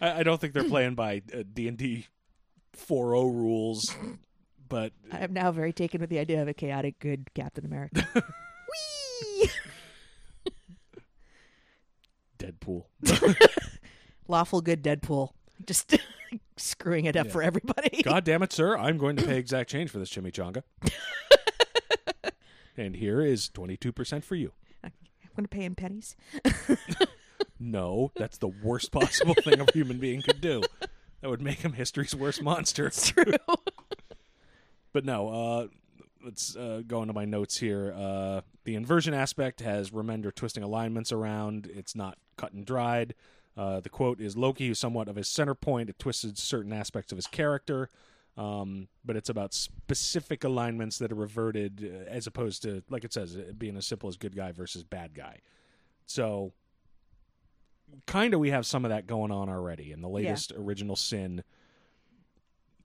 I, 0.00 0.20
I 0.20 0.22
don't 0.22 0.40
think 0.40 0.54
they're 0.54 0.64
playing 0.64 0.94
by 0.94 1.22
uh, 1.32 1.42
D 1.52 1.68
and 1.68 1.76
D 1.76 2.06
four 2.72 3.14
O 3.14 3.26
rules, 3.26 3.94
but 4.68 4.92
I 5.12 5.18
am 5.18 5.34
now 5.34 5.52
very 5.52 5.72
taken 5.72 6.00
with 6.00 6.10
the 6.10 6.18
idea 6.18 6.42
of 6.42 6.48
a 6.48 6.54
chaotic 6.54 6.98
good 6.98 7.28
Captain 7.34 7.64
America. 7.64 8.06
Wee! 9.40 9.50
Deadpool. 12.38 12.86
Lawful 14.28 14.60
good 14.60 14.82
Deadpool. 14.82 15.30
Just 15.66 15.96
screwing 16.56 17.04
it 17.04 17.16
up 17.16 17.26
Yeah. 17.26 17.32
for 17.32 17.42
everybody. 17.42 18.02
God 18.02 18.24
damn 18.24 18.42
it, 18.42 18.52
sir! 18.52 18.76
I'm 18.76 18.98
going 18.98 19.16
to 19.16 19.24
pay 19.24 19.36
exact 19.38 19.70
change 19.70 19.90
for 19.90 19.98
this 19.98 20.10
chimichanga. 20.10 20.62
and 22.76 22.96
here 22.96 23.20
is 23.20 23.48
twenty 23.48 23.76
two 23.76 23.92
percent 23.92 24.24
for 24.24 24.34
you. 24.34 24.52
I'm 24.84 24.90
going 25.36 25.44
to 25.44 25.48
pay 25.48 25.64
in 25.64 25.74
pennies. 25.74 26.16
No, 27.58 28.10
that's 28.16 28.38
the 28.38 28.48
worst 28.48 28.90
possible 28.92 29.34
thing 29.34 29.60
a 29.60 29.66
human 29.72 29.98
being 29.98 30.20
could 30.20 30.40
do. 30.40 30.62
That 31.20 31.30
would 31.30 31.40
make 31.40 31.60
him 31.60 31.72
history's 31.74 32.14
worst 32.14 32.42
monster. 32.42 32.86
It's 32.88 33.08
True. 33.08 33.24
But 34.92 35.04
no, 35.04 35.28
uh, 35.28 35.66
let's 36.24 36.56
uh, 36.56 36.82
go 36.86 37.02
into 37.02 37.14
my 37.14 37.24
notes 37.24 37.56
here. 37.56 37.94
Uh, 37.96 38.40
the 38.64 38.74
inversion 38.74 39.14
aspect 39.14 39.60
has 39.60 39.90
Remender 39.90 40.34
twisting 40.34 40.62
alignments 40.64 41.12
around. 41.12 41.70
It's 41.72 41.94
not 41.94 42.18
cut 42.36 42.52
and 42.52 42.66
dried. 42.66 43.14
Uh, 43.56 43.80
the 43.80 43.88
quote 43.88 44.20
is 44.20 44.36
Loki, 44.36 44.68
who's 44.68 44.78
somewhat 44.78 45.08
of 45.08 45.16
his 45.16 45.28
center 45.28 45.54
point. 45.54 45.90
It 45.90 45.98
twisted 45.98 46.38
certain 46.38 46.72
aspects 46.72 47.12
of 47.12 47.18
his 47.18 47.26
character, 47.26 47.90
um, 48.36 48.88
but 49.04 49.16
it's 49.16 49.28
about 49.28 49.52
specific 49.52 50.42
alignments 50.44 50.98
that 50.98 51.12
are 51.12 51.16
reverted, 51.16 51.92
uh, 51.92 52.10
as 52.10 52.26
opposed 52.26 52.62
to, 52.62 52.82
like 52.88 53.04
it 53.04 53.12
says, 53.12 53.36
it 53.36 53.58
being 53.58 53.76
as 53.76 53.86
simple 53.86 54.08
as 54.08 54.16
good 54.16 54.34
guy 54.34 54.52
versus 54.52 54.84
bad 54.84 55.12
guy. 55.14 55.40
So, 56.06 56.52
kind 58.06 58.32
of, 58.32 58.40
we 58.40 58.50
have 58.50 58.64
some 58.64 58.84
of 58.86 58.88
that 58.90 59.06
going 59.06 59.30
on 59.30 59.48
already 59.50 59.92
in 59.92 60.00
the 60.00 60.08
latest 60.08 60.52
original 60.56 60.96
sin 60.96 61.44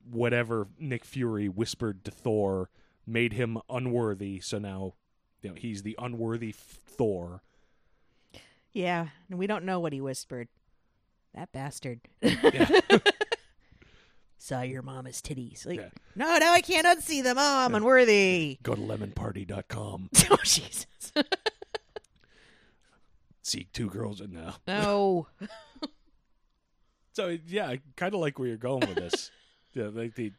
whatever 0.10 0.68
Nick 0.80 1.04
Fury 1.06 1.50
whispered 1.50 2.04
to 2.06 2.12
Thor 2.12 2.70
made 3.06 3.34
him 3.34 3.58
unworthy. 3.70 4.40
So 4.40 4.58
now, 4.58 4.94
you 5.42 5.50
know, 5.50 5.56
he's 5.58 5.84
the 5.84 5.96
unworthy 6.00 6.50
f- 6.50 6.80
Thor. 6.86 7.42
Yeah, 8.74 9.08
and 9.30 9.40
we 9.40 9.48
don't 9.48 9.66
know 9.66 9.80
what 9.80 9.94
he 9.94 10.02
whispered. 10.02 10.50
That 11.34 11.52
bastard. 11.52 12.00
Yeah. 12.22 12.70
Saw 14.40 14.62
your 14.62 14.82
mama's 14.82 15.22
titties. 15.22 15.66
Like, 15.66 15.80
Yeah. 15.80 15.90
no, 16.16 16.38
no, 16.38 16.52
I 16.52 16.62
can't 16.62 16.86
unsee 16.88 17.22
them. 17.24 17.38
Oh, 17.40 17.60
I'm 17.66 17.76
unworthy. 17.76 18.60
Go 18.64 18.76
to 18.76 18.82
lemonparty.com. 18.82 20.10
oh, 20.32 20.38
Jesus. 20.44 20.86
Seek 23.42 23.72
two 23.72 23.90
girls 23.90 24.20
and 24.22 24.34
now. 24.34 24.56
No. 24.68 25.28
So 27.14 27.38
yeah, 27.48 27.68
I 27.68 27.80
kind 27.96 28.14
of 28.14 28.20
like 28.20 28.38
where 28.40 28.48
you're 28.48 28.58
going 28.58 28.82
with 28.82 28.96
this. 28.96 29.32
yeah, 29.74 29.90
like 29.92 30.16
the 30.16 30.34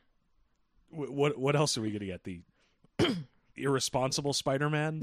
what 0.90 1.38
what 1.38 1.56
else 1.56 1.76
are 1.78 1.80
we 1.80 1.90
gonna 1.90 2.04
get? 2.06 2.22
The 2.24 2.40
irresponsible 3.56 4.32
Spider-Man. 4.34 5.00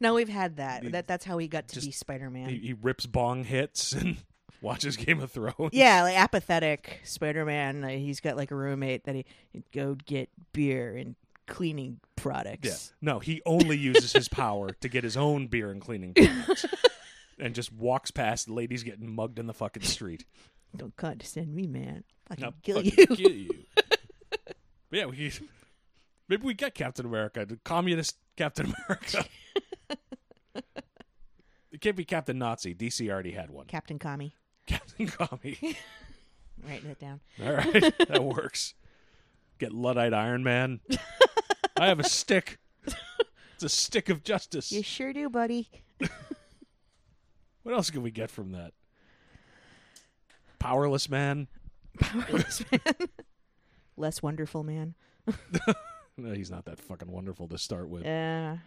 No, 0.00 0.14
we've 0.14 0.28
had 0.28 0.56
that. 0.56 0.90
That 0.92 1.06
that's 1.06 1.24
how 1.24 1.38
he 1.38 1.46
got 1.46 1.68
to 1.68 1.74
just- 1.76 1.86
be 1.86 1.92
Spider 1.92 2.30
Man. 2.30 2.48
he, 2.48 2.58
he 2.58 2.72
rips 2.72 3.06
bong 3.06 3.44
hits 3.44 3.92
and 3.92 4.16
watches 4.64 4.96
Game 4.98 5.20
of 5.20 5.30
Thrones. 5.30 5.70
Yeah, 5.72 6.02
like 6.02 6.18
apathetic 6.18 7.00
Spider 7.04 7.44
Man. 7.44 7.84
He's 7.88 8.20
got 8.20 8.36
like 8.36 8.50
a 8.50 8.56
roommate 8.56 9.04
that 9.04 9.14
he 9.14 9.24
he'd 9.52 9.70
go 9.70 9.94
get 10.06 10.28
beer 10.52 10.96
and 10.96 11.14
cleaning 11.46 12.00
products. 12.16 12.92
Yeah. 13.02 13.12
No, 13.12 13.18
he 13.20 13.42
only 13.46 13.76
uses 13.76 14.12
his 14.12 14.28
power 14.28 14.70
to 14.80 14.88
get 14.88 15.04
his 15.04 15.16
own 15.16 15.46
beer 15.46 15.70
and 15.70 15.80
cleaning 15.80 16.14
products. 16.14 16.66
and 17.38 17.54
just 17.54 17.72
walks 17.72 18.10
past 18.10 18.48
ladies 18.48 18.82
getting 18.82 19.14
mugged 19.14 19.38
in 19.38 19.46
the 19.46 19.54
fucking 19.54 19.82
street. 19.82 20.24
Don't 20.76 20.96
condescend 20.96 21.54
me, 21.54 21.66
man. 21.66 22.02
I 22.30 22.36
can 22.36 22.54
kill 22.62 22.82
fucking 22.82 22.92
you. 22.96 23.06
kill 23.06 23.30
you. 23.30 23.50
but 24.30 24.56
yeah, 24.90 25.04
we 25.06 25.30
maybe 26.28 26.42
we 26.44 26.54
get 26.54 26.74
Captain 26.74 27.06
America, 27.06 27.44
the 27.44 27.58
communist 27.64 28.16
Captain 28.36 28.74
America. 28.88 29.24
it 31.70 31.80
can't 31.80 31.96
be 31.96 32.04
Captain 32.04 32.38
Nazi. 32.38 32.74
DC 32.74 33.08
already 33.10 33.32
had 33.32 33.50
one. 33.50 33.66
Captain 33.66 33.98
Commie. 33.98 34.34
Captain 34.66 35.06
Commie. 35.06 35.76
Writing 36.66 36.90
it 36.90 36.98
down. 36.98 37.20
All 37.44 37.52
right, 37.52 37.94
that 38.08 38.24
works. 38.24 38.74
Get 39.58 39.72
Luddite 39.72 40.14
Iron 40.14 40.42
Man. 40.42 40.80
I 41.76 41.86
have 41.86 42.00
a 42.00 42.04
stick. 42.04 42.58
It's 43.54 43.62
a 43.62 43.68
stick 43.68 44.08
of 44.08 44.22
justice. 44.24 44.72
You 44.72 44.82
sure 44.82 45.12
do, 45.12 45.28
buddy. 45.28 45.68
What 47.62 47.74
else 47.74 47.88
can 47.88 48.02
we 48.02 48.10
get 48.10 48.30
from 48.30 48.52
that? 48.52 48.74
Powerless 50.58 51.08
Man. 51.08 51.48
Powerless 51.98 52.62
man. 52.70 53.08
Less 53.96 54.22
wonderful 54.22 54.62
man. 54.64 54.94
No, 56.18 56.34
he's 56.34 56.50
not 56.50 56.66
that 56.66 56.78
fucking 56.78 57.10
wonderful 57.10 57.48
to 57.48 57.56
start 57.56 57.88
with. 57.88 58.04
Yeah. 58.04 58.58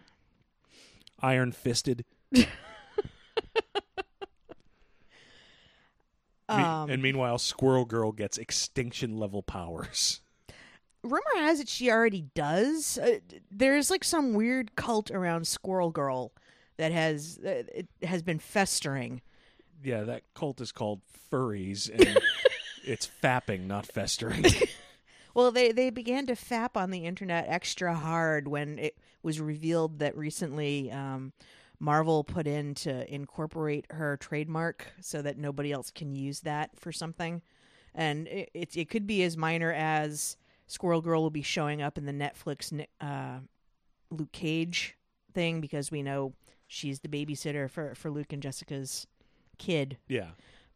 Iron 1.20 1.52
Fisted. 1.52 2.04
Um, 6.48 6.88
and 6.90 7.02
meanwhile, 7.02 7.38
Squirrel 7.38 7.84
Girl 7.84 8.12
gets 8.12 8.38
extinction 8.38 9.18
level 9.18 9.42
powers. 9.42 10.20
rumor 11.02 11.22
has 11.36 11.60
it 11.60 11.68
she 11.68 11.90
already 11.90 12.22
does. 12.34 12.98
Uh, 12.98 13.18
there's 13.50 13.90
like 13.90 14.04
some 14.04 14.34
weird 14.34 14.76
cult 14.76 15.10
around 15.10 15.46
Squirrel 15.46 15.90
Girl 15.90 16.32
that 16.76 16.92
has 16.92 17.38
uh, 17.44 17.64
it 17.74 17.88
has 18.02 18.22
been 18.22 18.38
festering. 18.38 19.20
Yeah, 19.82 20.02
that 20.04 20.22
cult 20.34 20.60
is 20.60 20.72
called 20.72 21.00
furries, 21.30 21.88
and 21.88 22.18
it's 22.84 23.08
fapping, 23.22 23.66
not 23.66 23.86
festering. 23.86 24.44
Well, 25.34 25.52
they 25.52 25.70
they 25.70 25.90
began 25.90 26.26
to 26.26 26.32
fap 26.32 26.70
on 26.76 26.90
the 26.90 27.04
internet 27.06 27.46
extra 27.48 27.94
hard 27.94 28.48
when 28.48 28.76
it 28.80 28.98
was 29.22 29.40
revealed 29.40 30.00
that 30.00 30.16
recently 30.16 30.90
um, 30.90 31.32
Marvel 31.80 32.24
put 32.24 32.46
in 32.46 32.74
to 32.74 33.12
incorporate 33.12 33.86
her 33.90 34.16
trademark 34.16 34.86
so 35.00 35.22
that 35.22 35.38
nobody 35.38 35.72
else 35.72 35.90
can 35.90 36.14
use 36.14 36.40
that 36.40 36.70
for 36.78 36.90
something, 36.92 37.42
and 37.94 38.26
it 38.28 38.50
it, 38.54 38.76
it 38.76 38.90
could 38.90 39.06
be 39.06 39.22
as 39.22 39.36
minor 39.36 39.72
as 39.72 40.36
Squirrel 40.66 41.00
Girl 41.00 41.22
will 41.22 41.30
be 41.30 41.42
showing 41.42 41.80
up 41.80 41.96
in 41.96 42.04
the 42.06 42.12
Netflix 42.12 42.72
uh, 43.00 43.38
Luke 44.10 44.32
Cage 44.32 44.96
thing 45.32 45.60
because 45.60 45.90
we 45.90 46.02
know 46.02 46.32
she's 46.66 47.00
the 47.00 47.08
babysitter 47.08 47.70
for 47.70 47.94
for 47.94 48.10
Luke 48.10 48.32
and 48.32 48.42
Jessica's 48.42 49.06
kid 49.58 49.98
yeah. 50.08 50.28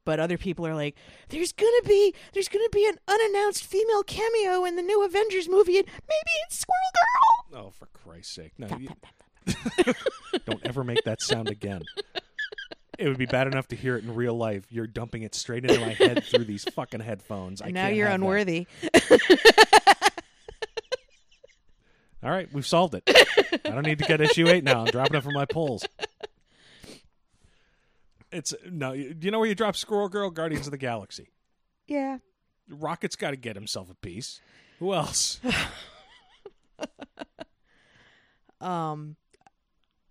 but 0.05 0.19
other 0.19 0.37
people 0.37 0.67
are 0.67 0.75
like 0.75 0.97
there's 1.29 1.53
gonna 1.53 1.83
be 1.87 2.13
there's 2.33 2.49
gonna 2.49 2.69
be 2.73 2.87
an 2.89 2.97
unannounced 3.07 3.65
female 3.65 4.03
cameo 4.03 4.65
in 4.65 4.75
the 4.77 4.83
new 4.83 5.05
avengers 5.05 5.49
movie 5.49 5.79
and 5.79 5.87
maybe 5.87 6.31
it's 6.47 6.59
squirrel 6.59 6.91
girl 6.95 7.67
Oh, 7.67 7.71
for 7.71 7.87
Christ's 7.93 8.35
sake. 8.35 8.53
No, 8.59 8.67
you- 8.79 8.89
don't 10.47 10.61
ever 10.65 10.85
make 10.85 11.03
that 11.05 11.23
sound 11.23 11.49
again. 11.49 11.83
It 12.99 13.09
would 13.09 13.19
be 13.19 13.27
bad 13.27 13.47
enough 13.47 13.69
to 13.69 13.77
hear 13.77 13.97
it 13.97 14.05
in 14.05 14.15
real 14.15 14.35
life. 14.35 14.67
You're 14.71 14.87
dumping 14.87 15.23
it 15.23 15.35
straight 15.35 15.65
into 15.65 15.81
my 15.81 15.93
head 15.95 16.25
through 16.25 16.45
these 16.45 16.65
fucking 16.65 17.01
headphones. 17.01 17.63
I 17.63 17.71
now 17.71 17.85
can't 17.85 17.97
you're 17.97 18.09
have 18.09 18.21
that. 18.21 18.25
unworthy 18.25 18.67
All 22.23 22.31
right, 22.31 22.49
we've 22.53 22.67
solved 22.67 22.95
it. 22.95 23.03
I 23.65 23.71
don't 23.71 23.85
need 23.85 23.99
to 23.99 24.05
get 24.05 24.21
issue 24.21 24.47
eight 24.47 24.63
now. 24.63 24.83
I'm 24.83 24.87
dropping 24.87 25.17
it 25.17 25.25
from 25.25 25.35
my 25.35 25.45
polls. 25.45 25.85
It's 28.31 28.55
no. 28.71 28.95
Do 28.95 29.17
you 29.21 29.31
know 29.33 29.41
where 29.41 29.49
you 29.49 29.57
drop 29.57 29.75
Squirrel 29.77 30.09
Girl? 30.09 30.31
Guardians 30.31 30.67
of 30.67 30.71
the 30.71 30.79
Galaxy. 30.79 31.29
yeah 31.87 32.19
Rocket's 32.71 33.17
got 33.17 33.33
to 33.33 33.37
get 33.37 33.57
himself 33.57 33.91
a 33.91 33.95
piece. 33.95 34.41
Who 34.79 34.95
else? 34.95 35.41
um 38.61 39.17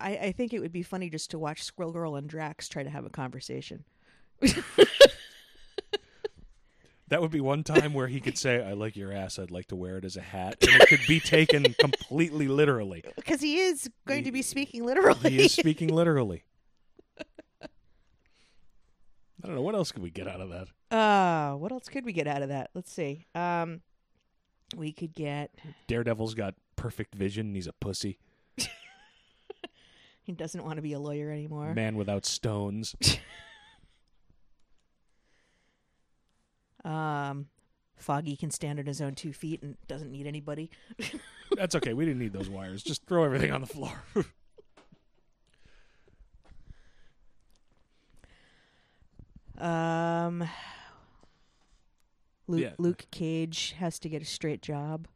I, 0.02 0.18
I 0.22 0.32
think 0.32 0.54
it 0.54 0.60
would 0.60 0.72
be 0.72 0.84
funny 0.84 1.10
just 1.10 1.32
to 1.32 1.40
watch 1.40 1.64
Squirrel 1.64 1.92
Girl 1.92 2.16
and 2.16 2.28
Drax 2.28 2.68
try 2.68 2.84
to 2.84 2.90
have 2.90 3.06
a 3.06 3.10
conversation. 3.10 3.84
That 7.10 7.22
would 7.22 7.32
be 7.32 7.42
one 7.42 7.64
time 7.66 7.94
where 7.94 8.08
he 8.08 8.22
could 8.22 8.38
say, 8.38 8.64
"I 8.66 8.72
like 8.72 8.96
your 8.96 9.12
ass. 9.12 9.38
I'd 9.38 9.52
like 9.52 9.68
to 9.68 9.76
wear 9.76 9.98
it 9.98 10.06
as 10.06 10.16
a 10.16 10.22
hat," 10.22 10.56
and 10.62 10.82
it 10.82 10.88
could 10.88 11.02
be 11.10 11.20
taken 11.20 11.66
completely 11.78 12.48
literally. 12.48 13.04
Because 13.18 13.42
he 13.42 13.58
is 13.58 13.90
going 14.08 14.24
to 14.24 14.32
be 14.32 14.42
speaking 14.42 14.86
literally. 14.86 15.30
He 15.32 15.40
is 15.42 15.52
speaking 15.52 15.90
literally. 15.90 16.46
I 19.44 19.48
don't 19.48 19.56
know 19.56 19.62
what 19.62 19.76
else 19.76 19.92
could 19.92 20.04
we 20.04 20.10
get 20.10 20.28
out 20.28 20.40
of 20.40 20.50
that. 20.52 20.68
uh 20.96 21.56
what 21.58 21.72
else 21.72 21.90
could 21.90 22.06
we 22.06 22.14
get 22.14 22.28
out 22.28 22.44
of 22.44 22.50
that? 22.50 22.70
Let's 22.74 22.94
see. 22.94 23.26
Um 23.36 23.82
we 24.78 24.94
could 24.94 25.14
get 25.14 25.52
Daredevil's 25.88 26.34
got 26.34 26.56
perfect 26.78 27.16
vision. 27.16 27.56
He's 27.56 27.68
a 27.68 27.74
pussy. 27.74 28.20
He 30.24 30.32
doesn't 30.32 30.64
want 30.64 30.78
to 30.78 30.82
be 30.82 30.94
a 30.94 31.00
lawyer 31.00 31.32
anymore. 31.32 31.74
Man 31.74 31.96
without 31.96 32.26
stones. 32.26 32.96
Um, 36.84 37.46
Foggy 37.96 38.36
can 38.36 38.50
stand 38.50 38.80
on 38.80 38.88
his 38.88 39.02
own 39.02 39.14
two 39.14 39.34
feet 39.34 39.62
and 39.62 39.78
doesn't 39.88 40.12
need 40.12 40.26
anybody. 40.26 40.72
That's 41.56 41.76
okay. 41.76 41.94
We 41.94 42.06
didn't 42.06 42.20
need 42.20 42.34
those 42.34 42.50
wires. 42.50 42.82
Just 42.82 43.06
throw 43.06 43.24
everything 43.24 43.52
on 43.52 43.62
the 43.62 43.68
floor. 43.68 44.04
Um, 49.58 50.50
Luke, 52.48 52.62
Yeah. 52.62 52.72
Luke 52.80 53.06
Cage 53.12 53.76
has 53.78 54.00
to 54.00 54.10
get 54.10 54.24
a 54.24 54.26
straight 54.26 54.64
job 54.64 55.08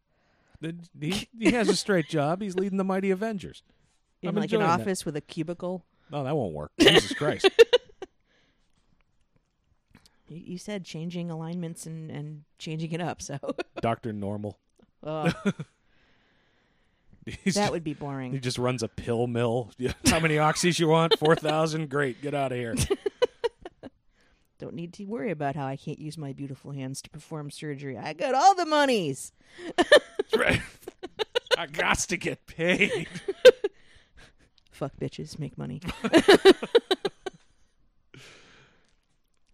he, 1.00 1.28
he 1.38 1.52
has 1.52 1.70
a 1.70 1.76
straight 1.76 2.08
job. 2.08 2.42
He's 2.42 2.56
leading 2.56 2.78
the 2.78 2.84
mighty 2.84 3.12
Avengers. 3.12 3.64
In 4.26 4.30
I'm 4.30 4.36
like 4.36 4.52
an 4.52 4.62
enjoying 4.62 4.68
that. 4.78 4.82
office 4.82 5.06
with 5.06 5.16
a 5.16 5.22
cubicle. 5.22 5.84
Oh, 6.14 6.24
that 6.24 6.36
won't 6.36 6.54
work. 6.54 6.72
Jesus 6.80 7.14
Christ. 7.14 7.50
You, 10.28 10.42
you 10.44 10.58
said 10.58 10.86
changing 10.86 11.30
alignments 11.30 11.86
and 11.86 12.10
and 12.10 12.46
changing 12.58 12.92
it 12.94 13.02
up, 13.02 13.22
so 13.22 13.38
Doctor 13.82 14.12
Normal. 14.12 14.58
uh, 15.04 15.32
that 17.54 17.72
would 17.72 17.84
be 17.84 17.94
boring. 17.94 18.32
He 18.32 18.40
just 18.40 18.58
runs 18.58 18.82
a 18.82 18.88
pill 18.88 19.28
mill. 19.28 19.70
How 20.08 20.20
many 20.20 20.38
oxys 20.38 20.80
you 20.80 20.88
want? 20.88 21.20
Four 21.20 21.36
thousand. 21.36 21.90
Great. 21.90 22.22
Get 22.24 22.34
out 22.34 22.52
of 22.52 22.58
here. 22.58 22.74
Don't 24.58 24.74
need 24.74 24.94
to 24.94 25.04
worry 25.06 25.30
about 25.32 25.56
how 25.56 25.68
I 25.68 25.76
can't 25.76 26.00
use 26.00 26.18
my 26.18 26.32
beautiful 26.34 26.72
hands 26.72 27.02
to 27.04 27.10
perform 27.10 27.52
surgery. 27.52 27.98
I 27.98 28.14
got 28.14 28.34
all 28.34 28.56
the 28.56 28.66
monies. 28.66 29.32
right. 30.36 30.62
I 31.58 31.68
got 31.68 32.00
to 32.00 32.18
get 32.18 32.48
paid. 32.48 33.08
Fuck 34.76 34.98
bitches, 35.00 35.40
make 35.40 35.58
money. 35.58 35.82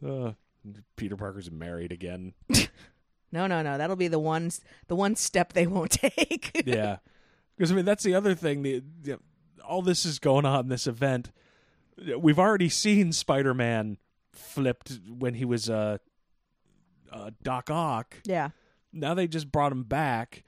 Uh, 0.03 0.31
Peter 0.95 1.15
Parker's 1.15 1.51
married 1.51 1.91
again. 1.91 2.33
No, 3.33 3.47
no, 3.47 3.61
no. 3.61 3.77
That'll 3.77 3.95
be 3.95 4.09
the 4.09 4.19
one 4.19 4.51
the 4.89 4.95
one 4.97 5.15
step 5.15 5.53
they 5.53 5.65
won't 5.65 5.91
take. 5.91 6.63
Yeah, 6.65 6.97
because 7.55 7.71
I 7.71 7.75
mean 7.75 7.85
that's 7.85 8.03
the 8.03 8.13
other 8.13 8.35
thing. 8.35 8.61
The, 8.61 8.83
the 9.03 9.19
all 9.65 9.81
this 9.81 10.03
is 10.03 10.19
going 10.19 10.45
on 10.45 10.67
this 10.67 10.85
event. 10.85 11.31
We've 12.17 12.37
already 12.37 12.67
seen 12.67 13.13
Spider 13.13 13.53
Man 13.53 13.99
flipped 14.33 14.99
when 15.07 15.35
he 15.35 15.45
was 15.45 15.69
uh, 15.69 15.99
uh, 17.09 17.31
Doc 17.41 17.69
Ock. 17.71 18.17
yeah. 18.25 18.49
Now 18.91 19.13
they 19.13 19.27
just 19.29 19.49
brought 19.49 19.71
him 19.71 19.83
back. 19.83 20.43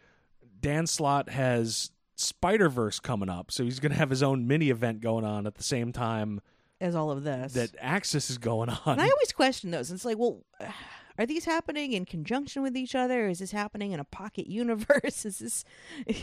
Dan 0.59 0.85
Slott 0.85 1.29
has 1.29 1.89
Spider 2.15 2.69
Verse 2.69 2.99
coming 2.99 3.29
up, 3.29 3.51
so 3.51 3.63
he's 3.63 3.79
going 3.79 3.91
to 3.91 3.97
have 3.97 4.09
his 4.09 4.23
own 4.23 4.47
mini 4.47 4.69
event 4.69 5.01
going 5.01 5.25
on 5.25 5.47
at 5.47 5.55
the 5.55 5.63
same 5.63 5.91
time 5.91 6.41
As 6.79 6.95
all 6.95 7.11
of 7.11 7.23
this. 7.23 7.53
that 7.53 7.71
Axis 7.79 8.29
is 8.29 8.37
going 8.37 8.69
on. 8.69 8.79
And 8.85 9.01
I 9.01 9.09
always 9.09 9.31
question 9.31 9.71
those. 9.71 9.91
It's 9.91 10.05
like, 10.05 10.17
well, 10.17 10.43
are 11.17 11.25
these 11.25 11.45
happening 11.45 11.93
in 11.93 12.05
conjunction 12.05 12.61
with 12.61 12.75
each 12.77 12.95
other? 12.95 13.27
Is 13.27 13.39
this 13.39 13.51
happening 13.51 13.91
in 13.91 13.99
a 13.99 14.03
pocket 14.05 14.47
universe? 14.61 15.25
Is 15.25 15.39
this 15.39 15.65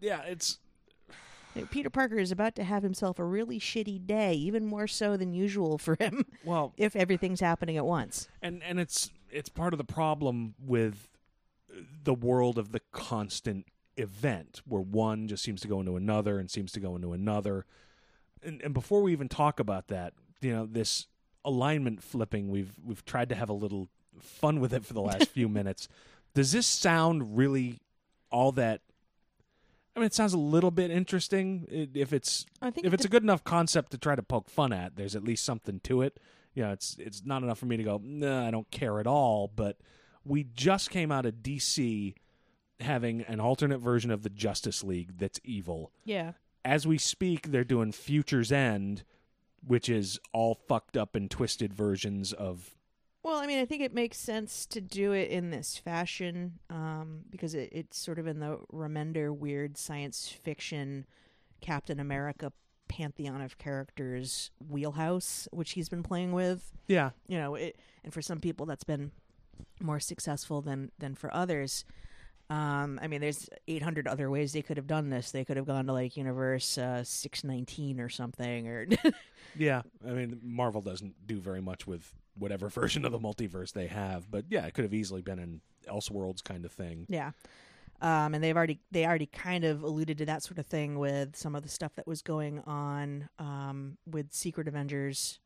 yeah, 0.00 0.22
it's 0.22 0.58
Peter 1.70 1.88
Parker 1.88 2.18
is 2.18 2.30
about 2.30 2.54
to 2.56 2.64
have 2.64 2.82
himself 2.82 3.18
a 3.18 3.24
really 3.24 3.58
shitty 3.58 4.06
day, 4.06 4.34
even 4.34 4.66
more 4.66 4.86
so 4.86 5.16
than 5.16 5.32
usual 5.32 5.78
for 5.78 5.96
him 5.98 6.26
well, 6.44 6.74
if 6.76 6.94
everything's 6.94 7.40
happening 7.40 7.76
at 7.78 7.86
once. 7.86 8.28
and 8.42 8.62
and 8.62 8.78
it's 8.78 9.10
it's 9.30 9.48
part 9.48 9.72
of 9.72 9.78
the 9.78 9.84
problem 9.84 10.54
with 10.62 11.08
the 12.04 12.14
world 12.14 12.58
of 12.58 12.72
the 12.72 12.80
constant 12.92 13.66
event 13.96 14.60
where 14.66 14.80
one 14.80 15.28
just 15.28 15.42
seems 15.42 15.60
to 15.60 15.68
go 15.68 15.80
into 15.80 15.96
another 15.96 16.38
and 16.38 16.50
seems 16.50 16.72
to 16.72 16.80
go 16.80 16.94
into 16.94 17.12
another 17.12 17.64
and, 18.42 18.60
and 18.62 18.74
before 18.74 19.02
we 19.02 19.12
even 19.12 19.28
talk 19.28 19.58
about 19.58 19.88
that 19.88 20.12
you 20.40 20.52
know 20.52 20.66
this 20.66 21.06
alignment 21.44 22.02
flipping 22.02 22.50
we've 22.50 22.72
we've 22.84 23.04
tried 23.04 23.28
to 23.28 23.34
have 23.34 23.48
a 23.48 23.54
little 23.54 23.88
fun 24.20 24.60
with 24.60 24.72
it 24.72 24.84
for 24.84 24.92
the 24.92 25.00
last 25.00 25.28
few 25.32 25.48
minutes 25.48 25.88
does 26.34 26.52
this 26.52 26.66
sound 26.66 27.36
really 27.36 27.78
all 28.30 28.52
that 28.52 28.82
I 29.94 29.98
mean, 29.98 30.08
it 30.08 30.14
sounds 30.14 30.34
a 30.34 30.38
little 30.38 30.70
bit 30.70 30.90
interesting 30.90 31.66
if 31.70 32.12
it's 32.12 32.44
I 32.60 32.70
think 32.70 32.86
if 32.86 32.92
it 32.92 32.96
it's 32.96 33.06
a 33.06 33.08
good 33.08 33.22
enough 33.22 33.44
concept 33.44 33.92
to 33.92 33.98
try 33.98 34.14
to 34.14 34.22
poke 34.22 34.50
fun 34.50 34.70
at. 34.70 34.94
There's 34.94 35.16
at 35.16 35.24
least 35.24 35.42
something 35.42 35.80
to 35.84 36.02
it. 36.02 36.20
You 36.54 36.64
know, 36.64 36.72
it's 36.72 36.96
it's 36.98 37.24
not 37.24 37.42
enough 37.42 37.58
for 37.58 37.64
me 37.64 37.78
to 37.78 37.82
go. 37.82 37.98
Nah, 38.04 38.46
I 38.46 38.50
don't 38.50 38.70
care 38.70 39.00
at 39.00 39.06
all. 39.06 39.48
But 39.48 39.78
we 40.22 40.44
just 40.44 40.90
came 40.90 41.10
out 41.10 41.24
of 41.24 41.36
DC 41.36 42.14
having 42.80 43.22
an 43.22 43.40
alternate 43.40 43.78
version 43.78 44.10
of 44.10 44.22
the 44.22 44.30
Justice 44.30 44.82
League 44.84 45.18
that's 45.18 45.40
evil. 45.44 45.92
Yeah. 46.04 46.32
As 46.64 46.86
we 46.86 46.98
speak, 46.98 47.50
they're 47.50 47.64
doing 47.64 47.92
Future's 47.92 48.52
End, 48.52 49.04
which 49.66 49.88
is 49.88 50.18
all 50.32 50.54
fucked 50.54 50.96
up 50.96 51.14
and 51.14 51.30
twisted 51.30 51.72
versions 51.72 52.32
of. 52.32 52.70
Well, 53.22 53.36
I 53.38 53.46
mean, 53.46 53.58
I 53.58 53.64
think 53.64 53.82
it 53.82 53.94
makes 53.94 54.18
sense 54.18 54.66
to 54.66 54.80
do 54.80 55.12
it 55.12 55.30
in 55.30 55.50
this 55.50 55.76
fashion 55.76 56.58
um, 56.70 57.22
because 57.30 57.54
it, 57.54 57.70
it's 57.72 57.98
sort 57.98 58.18
of 58.18 58.26
in 58.26 58.38
the 58.38 58.58
Remender 58.72 59.36
weird 59.36 59.76
science 59.76 60.28
fiction 60.44 61.06
Captain 61.60 61.98
America 61.98 62.52
pantheon 62.88 63.40
of 63.40 63.58
characters 63.58 64.50
wheelhouse, 64.68 65.48
which 65.52 65.72
he's 65.72 65.88
been 65.88 66.02
playing 66.02 66.32
with. 66.32 66.72
Yeah, 66.86 67.10
You 67.26 67.38
know, 67.38 67.54
it, 67.56 67.76
and 68.04 68.12
for 68.12 68.22
some 68.22 68.38
people 68.38 68.66
that's 68.66 68.84
been 68.84 69.10
more 69.80 70.00
successful 70.00 70.60
than 70.62 70.92
than 70.98 71.14
for 71.14 71.32
others. 71.34 71.84
Um, 72.48 73.00
I 73.02 73.08
mean, 73.08 73.20
there's 73.20 73.48
800 73.66 74.06
other 74.06 74.30
ways 74.30 74.52
they 74.52 74.62
could 74.62 74.76
have 74.76 74.86
done 74.86 75.10
this. 75.10 75.32
They 75.32 75.44
could 75.44 75.56
have 75.56 75.66
gone 75.66 75.86
to 75.86 75.92
like 75.92 76.16
Universe 76.16 76.78
uh, 76.78 77.02
619 77.02 78.00
or 78.00 78.08
something, 78.08 78.68
or 78.68 78.86
yeah. 79.56 79.82
I 80.06 80.10
mean, 80.12 80.38
Marvel 80.42 80.80
doesn't 80.80 81.26
do 81.26 81.40
very 81.40 81.60
much 81.60 81.86
with 81.86 82.12
whatever 82.38 82.68
version 82.70 83.04
of 83.04 83.12
the 83.12 83.18
multiverse 83.18 83.72
they 83.72 83.88
have, 83.88 84.30
but 84.30 84.44
yeah, 84.48 84.66
it 84.66 84.74
could 84.74 84.84
have 84.84 84.94
easily 84.94 85.22
been 85.22 85.38
an 85.38 85.60
Elseworlds 85.88 86.42
kind 86.44 86.64
of 86.64 86.72
thing. 86.72 87.06
Yeah. 87.08 87.32
Um, 88.00 88.34
and 88.34 88.44
they've 88.44 88.56
already 88.56 88.78
they 88.90 89.06
already 89.06 89.26
kind 89.26 89.64
of 89.64 89.82
alluded 89.82 90.18
to 90.18 90.26
that 90.26 90.42
sort 90.42 90.58
of 90.58 90.66
thing 90.66 90.98
with 90.98 91.34
some 91.34 91.54
of 91.54 91.62
the 91.62 91.68
stuff 91.68 91.94
that 91.96 92.06
was 92.06 92.20
going 92.22 92.60
on 92.66 93.28
um, 93.38 93.96
with 94.06 94.32
Secret 94.32 94.68
Avengers, 94.68 95.40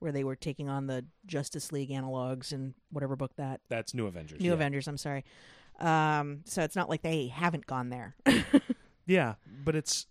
where 0.00 0.10
they 0.10 0.24
were 0.24 0.34
taking 0.34 0.68
on 0.68 0.88
the 0.88 1.04
Justice 1.26 1.70
League 1.72 1.90
analogs 1.90 2.52
and 2.52 2.74
whatever 2.90 3.14
book 3.14 3.36
that 3.36 3.60
That's 3.68 3.94
New 3.94 4.06
Avengers. 4.06 4.40
New 4.40 4.48
yeah. 4.48 4.54
Avengers. 4.54 4.88
I'm 4.88 4.98
sorry. 4.98 5.24
Um, 5.78 6.40
so 6.44 6.62
it's 6.62 6.76
not 6.76 6.88
like 6.88 7.02
they 7.02 7.28
haven't 7.28 7.66
gone 7.66 7.90
there. 7.90 8.16
Yeah, 9.08 9.34
but 9.64 9.76
it's 9.76 10.06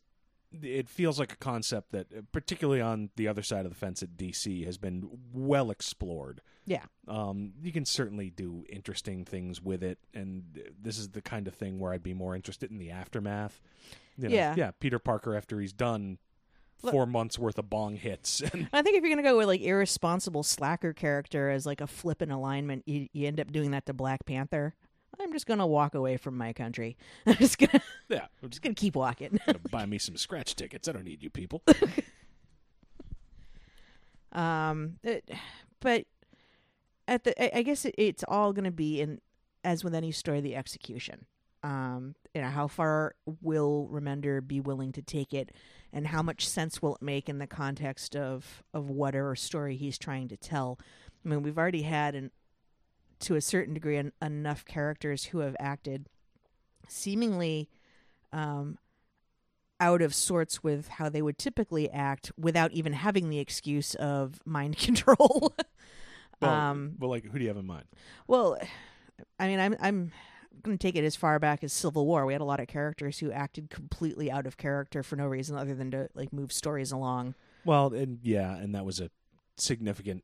it 0.64 0.88
feels 0.88 1.20
like 1.20 1.34
a 1.34 1.36
concept 1.36 1.92
that, 1.92 2.08
uh, 2.18 2.22
particularly 2.32 2.80
on 2.80 3.10
the 3.18 3.28
other 3.28 3.44
side 3.44 3.66
of 3.66 3.72
the 3.74 3.78
fence 3.78 4.02
at 4.02 4.16
DC, 4.16 4.66
has 4.66 4.78
been 4.78 5.10
well 5.34 5.70
explored. 5.70 6.40
yeah, 6.66 6.86
Um, 7.10 7.52
you 7.62 7.74
can 7.74 7.84
certainly 7.84 8.30
do 8.30 8.64
interesting 8.70 9.26
things 9.26 9.62
with 9.62 9.84
it, 9.84 10.00
and 10.14 10.44
this 10.82 10.98
is 10.98 11.10
the 11.10 11.22
kind 11.22 11.50
of 11.50 11.56
thing 11.56 11.78
where 11.78 11.92
I'd 11.92 12.04
be 12.04 12.14
more 12.14 12.38
interested 12.38 12.72
in 12.72 12.78
the 12.78 12.90
aftermath. 12.92 13.62
You 14.18 14.30
know, 14.30 14.36
Yeah. 14.36 14.56
yeah. 14.56 14.72
Peter 14.80 14.98
Parker 14.98 15.36
after 15.36 15.60
he's 15.60 15.74
done 15.74 16.18
four 16.78 17.06
months 17.06 17.38
worth 17.38 17.58
of 17.58 17.70
bong 17.70 17.98
hits, 17.98 18.42
I 18.72 18.82
think 18.82 18.96
if 18.96 19.04
you're 19.04 19.10
gonna 19.10 19.24
go 19.24 19.36
with 19.38 19.48
like 19.48 19.60
irresponsible 19.60 20.44
slacker 20.44 20.94
character 20.94 21.50
as 21.50 21.66
like 21.66 21.82
a 21.82 21.88
flip 21.88 22.22
in 22.22 22.32
alignment, 22.32 22.84
you, 22.86 23.10
you 23.12 23.28
end 23.28 23.42
up 23.42 23.52
doing 23.52 23.72
that 23.72 23.86
to 23.88 23.94
Black 23.94 24.26
Panther. 24.26 24.74
I'm 25.20 25.34
just 25.34 25.46
gonna 25.46 25.68
walk 25.68 25.96
away 25.96 26.18
from 26.18 26.38
my 26.38 26.54
country. 26.54 26.98
I'm 27.26 27.36
just 27.36 27.58
gonna 27.58 27.82
yeah, 28.10 28.28
I'm 28.44 28.50
just 28.50 28.62
gonna 28.62 28.76
keep 28.76 28.96
walking. 28.96 29.40
gonna 29.46 29.60
buy 29.72 29.86
me 29.86 29.98
some 29.98 30.18
scratch 30.18 30.56
tickets. 30.56 30.88
I 30.88 30.92
don't 30.92 31.06
need 31.06 31.24
you 31.24 31.30
people. 31.30 31.64
Um, 34.36 34.98
it, 35.02 35.30
but 35.80 36.06
at 37.08 37.24
the, 37.24 37.42
I, 37.42 37.60
I 37.60 37.62
guess 37.64 37.86
it, 37.86 37.96
it's 37.98 38.24
all 38.28 38.54
going 38.54 38.66
to 38.66 38.72
be 38.72 39.02
in, 39.02 39.22
as 39.64 39.84
with 39.84 39.96
any 39.96 40.12
story, 40.12 40.42
the 40.42 40.56
execution. 40.56 41.26
Um, 41.64 42.14
you 42.36 42.42
know, 42.42 42.50
how 42.50 42.68
far 42.68 43.16
will 43.42 43.90
Remender 43.92 44.46
be 44.46 44.60
willing 44.60 44.92
to 44.92 45.02
take 45.02 45.34
it, 45.34 45.52
and 45.92 46.06
how 46.06 46.22
much 46.22 46.48
sense 46.48 46.80
will 46.80 46.96
it 46.96 47.02
make 47.02 47.28
in 47.28 47.40
the 47.40 47.48
context 47.48 48.16
of 48.16 48.62
of 48.72 48.90
whatever 48.92 49.36
story 49.36 49.76
he's 49.76 49.98
trying 49.98 50.28
to 50.28 50.38
tell? 50.38 50.78
I 51.26 51.30
mean, 51.30 51.42
we've 51.42 51.58
already 51.58 51.82
had 51.82 52.14
an, 52.14 52.30
to 53.20 53.36
a 53.36 53.42
certain 53.42 53.74
degree, 53.74 53.98
en- 53.98 54.12
enough 54.22 54.66
characters 54.66 55.26
who 55.26 55.40
have 55.40 55.56
acted 55.60 56.08
seemingly 56.88 57.70
um, 58.32 58.78
out 59.80 60.02
of 60.02 60.14
sorts 60.14 60.64
with 60.64 60.88
how 60.88 61.10
they 61.10 61.22
would 61.22 61.38
typically 61.38 61.90
act 61.90 62.32
without 62.38 62.72
even 62.72 62.94
having 62.94 63.30
the 63.30 63.40
excuse 63.40 63.96
of 63.96 64.40
mind 64.46 64.78
control. 64.80 65.54
Well, 66.42 66.52
um, 66.52 66.96
well, 67.00 67.10
like 67.10 67.26
who 67.26 67.38
do 67.38 67.44
you 67.44 67.50
have 67.50 67.58
in 67.58 67.66
mind? 67.66 67.86
well, 68.28 68.58
I 69.40 69.48
mean, 69.48 69.60
I'm 69.60 69.76
I'm 69.80 70.12
going 70.64 70.78
to 70.78 70.82
take 70.82 70.96
it 70.96 71.06
as 71.06 71.16
far 71.16 71.40
back 71.40 71.64
as 71.64 71.72
Civil 71.72 72.06
War. 72.06 72.26
We 72.26 72.34
had 72.34 72.42
a 72.42 72.46
lot 72.46 72.60
of 72.60 72.68
characters 72.68 73.20
who 73.20 73.32
acted 73.32 73.70
completely 73.70 74.32
out 74.32 74.46
of 74.46 74.58
character 74.58 75.04
for 75.04 75.16
no 75.16 75.28
reason 75.28 75.58
other 75.58 75.76
than 75.76 75.92
to 75.92 76.10
like 76.14 76.34
move 76.34 76.52
stories 76.52 76.92
along. 76.92 77.36
Well, 77.64 77.94
and 77.94 78.20
yeah, 78.24 78.56
and 78.56 78.76
that 78.76 78.86
was 78.86 79.00
a 79.00 79.10
significant 79.58 80.24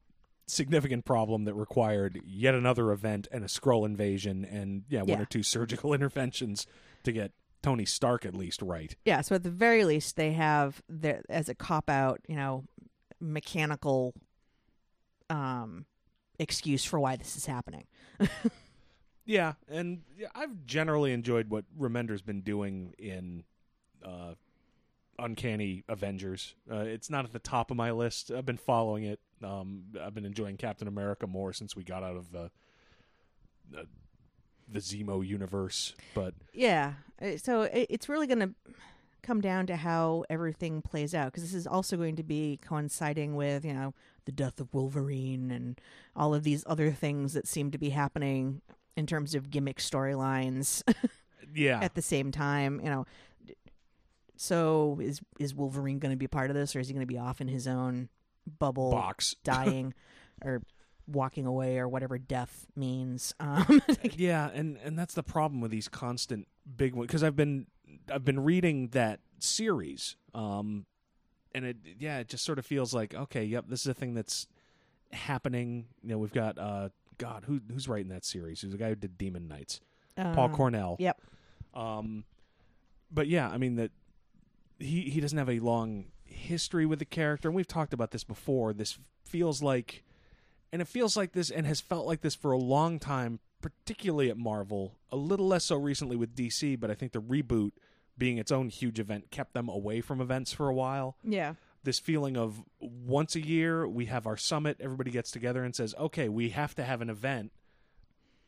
significant 0.51 1.05
problem 1.05 1.45
that 1.45 1.53
required 1.53 2.19
yet 2.25 2.53
another 2.55 2.91
event 2.91 3.27
and 3.31 3.43
a 3.43 3.47
Skrull 3.47 3.85
invasion 3.85 4.43
and 4.45 4.83
yeah, 4.89 4.99
one 5.01 5.09
Yeah. 5.09 5.21
or 5.21 5.25
two 5.25 5.43
surgical 5.43 5.93
interventions 5.95 6.67
to 7.03 7.11
get 7.11 7.31
Tony 7.63 7.85
Stark 7.85 8.25
at 8.25 8.33
least 8.35 8.61
right. 8.61 8.95
Yeah, 9.05 9.21
so 9.21 9.35
at 9.35 9.43
the 9.43 9.49
very 9.51 9.85
least, 9.85 10.15
they 10.15 10.33
have 10.33 10.81
their 10.89 11.21
as 11.29 11.47
a 11.49 11.55
cop 11.55 11.89
out, 11.89 12.19
you 12.27 12.35
know, 12.35 12.65
mechanical 13.19 14.13
um 15.29 15.85
excuse 16.39 16.83
for 16.83 16.99
why 16.99 17.15
this 17.15 17.35
is 17.35 17.45
happening. 17.45 17.85
Yeah, 19.23 19.53
and 19.69 20.01
I've 20.33 20.65
generally 20.65 21.13
enjoyed 21.13 21.49
what 21.51 21.63
Remender's 21.79 22.23
been 22.23 22.41
doing 22.41 22.95
in 22.97 23.43
uh, 24.03 24.33
Uncanny 25.21 25.83
Avengers. 25.87 26.55
Uh, 26.69 26.79
it's 26.79 27.09
not 27.09 27.25
at 27.25 27.31
the 27.31 27.39
top 27.39 27.71
of 27.71 27.77
my 27.77 27.91
list. 27.91 28.31
I've 28.31 28.45
been 28.45 28.57
following 28.57 29.03
it. 29.03 29.19
Um, 29.43 29.83
I've 30.01 30.13
been 30.13 30.25
enjoying 30.25 30.57
Captain 30.57 30.87
America 30.87 31.27
more 31.27 31.53
since 31.53 31.75
we 31.75 31.83
got 31.83 32.03
out 32.03 32.15
of 32.15 32.31
the 32.31 32.51
the, 33.69 33.87
the 34.67 34.79
Zemo 34.79 35.25
universe. 35.25 35.95
But 36.13 36.33
Yeah. 36.53 36.93
uh, 37.21 37.37
So 37.37 37.61
it's 37.71 38.09
really 38.09 38.27
going 38.27 38.39
to 38.39 38.53
come 39.23 39.39
down 39.39 39.67
to 39.67 39.75
how 39.77 40.25
everything 40.29 40.81
plays 40.81 41.13
out 41.13 41.31
because 41.31 41.43
this 41.43 41.53
is 41.53 41.67
also 41.67 41.95
going 41.95 42.15
to 42.17 42.23
be 42.23 42.59
coinciding 42.61 43.35
with, 43.35 43.63
you 43.63 43.73
know, 43.73 43.93
the 44.25 44.31
death 44.31 44.59
of 44.59 44.73
Wolverine 44.73 45.51
and 45.51 45.79
all 46.15 46.33
of 46.33 46.43
these 46.43 46.63
other 46.67 46.91
things 46.91 47.33
that 47.33 47.47
seem 47.47 47.71
to 47.71 47.77
be 47.77 47.89
happening 47.89 48.61
in 48.97 49.05
terms 49.07 49.33
of 49.35 49.49
gimmick 49.49 49.77
storylines 49.77 50.83
yeah, 51.55 51.79
at 51.81 51.95
the 51.95 52.01
same 52.01 52.31
time, 52.31 52.79
you 52.83 52.89
know. 52.89 53.05
So 54.41 54.97
is 54.99 55.21
is 55.37 55.53
Wolverine 55.53 55.99
going 55.99 56.09
to 56.09 56.17
be 56.17 56.25
a 56.25 56.29
part 56.29 56.49
of 56.49 56.55
this 56.55 56.75
or 56.75 56.79
is 56.79 56.87
he 56.87 56.95
going 56.95 57.05
to 57.05 57.13
be 57.13 57.19
off 57.19 57.41
in 57.41 57.47
his 57.47 57.67
own 57.67 58.09
bubble 58.57 58.89
box. 58.89 59.35
dying 59.43 59.93
or 60.43 60.63
walking 61.05 61.45
away 61.45 61.77
or 61.77 61.87
whatever 61.87 62.17
death 62.17 62.65
means? 62.75 63.35
Um 63.39 63.83
yeah, 64.01 64.49
and 64.51 64.79
and 64.83 64.97
that's 64.97 65.13
the 65.13 65.21
problem 65.21 65.61
with 65.61 65.69
these 65.69 65.87
constant 65.87 66.47
big 66.75 66.95
ones 66.95 67.05
because 67.05 67.23
I've 67.23 67.35
been 67.35 67.67
I've 68.11 68.25
been 68.25 68.39
reading 68.39 68.87
that 68.93 69.19
series, 69.37 70.15
um, 70.33 70.87
and 71.53 71.63
it 71.63 71.77
yeah 71.99 72.17
it 72.17 72.27
just 72.27 72.43
sort 72.43 72.57
of 72.57 72.65
feels 72.65 72.95
like 72.95 73.13
okay, 73.13 73.43
yep, 73.43 73.65
this 73.67 73.81
is 73.81 73.87
a 73.87 73.93
thing 73.93 74.15
that's 74.15 74.47
happening. 75.11 75.85
You 76.01 76.09
know, 76.09 76.17
we've 76.17 76.33
got 76.33 76.57
uh, 76.57 76.89
God, 77.19 77.43
who 77.45 77.61
who's 77.71 77.87
writing 77.87 78.09
that 78.09 78.25
series? 78.25 78.61
Who's 78.61 78.71
the 78.71 78.79
guy 78.79 78.89
who 78.89 78.95
did 78.95 79.19
Demon 79.19 79.47
Knights? 79.47 79.81
Paul 80.17 80.45
um, 80.45 80.55
Cornell. 80.55 80.95
Yep. 80.97 81.21
Um, 81.75 82.23
but 83.11 83.27
yeah, 83.27 83.47
I 83.47 83.59
mean 83.59 83.75
that 83.75 83.91
he 84.81 85.09
he 85.09 85.19
doesn't 85.19 85.37
have 85.37 85.49
a 85.49 85.59
long 85.59 86.05
history 86.25 86.85
with 86.85 86.99
the 86.99 87.05
character, 87.05 87.47
and 87.47 87.55
we've 87.55 87.67
talked 87.67 87.93
about 87.93 88.11
this 88.11 88.23
before. 88.23 88.73
This 88.73 88.97
feels 89.23 89.61
like, 89.61 90.03
and 90.71 90.81
it 90.81 90.87
feels 90.87 91.15
like 91.15 91.33
this, 91.33 91.49
and 91.49 91.65
has 91.65 91.79
felt 91.81 92.05
like 92.07 92.21
this 92.21 92.35
for 92.35 92.51
a 92.51 92.57
long 92.57 92.99
time, 92.99 93.39
particularly 93.61 94.29
at 94.29 94.37
Marvel. 94.37 94.97
A 95.11 95.15
little 95.15 95.47
less 95.47 95.65
so 95.65 95.75
recently 95.77 96.15
with 96.15 96.35
DC, 96.35 96.79
but 96.79 96.89
I 96.91 96.95
think 96.95 97.11
the 97.11 97.21
reboot 97.21 97.71
being 98.17 98.37
its 98.37 98.51
own 98.51 98.69
huge 98.69 98.99
event 98.99 99.31
kept 99.31 99.53
them 99.53 99.69
away 99.69 100.01
from 100.01 100.19
events 100.21 100.51
for 100.53 100.67
a 100.67 100.73
while 100.73 101.15
Yeah. 101.23 101.55
this 101.83 101.97
feeling 101.97 102.37
of 102.37 102.61
once 102.79 103.35
a 103.35 103.41
year 103.41 103.87
we 103.87 104.05
have 104.07 104.27
our 104.27 104.37
summit 104.37 104.77
everybody 104.79 105.09
gets 105.09 105.31
together 105.31 105.63
and 105.63 105.73
says 105.75 105.95
okay 105.97 106.29
we 106.29 106.49
have 106.49 106.75
to 106.75 106.83
have 106.83 107.01
an 107.01 107.09
event 107.09 107.51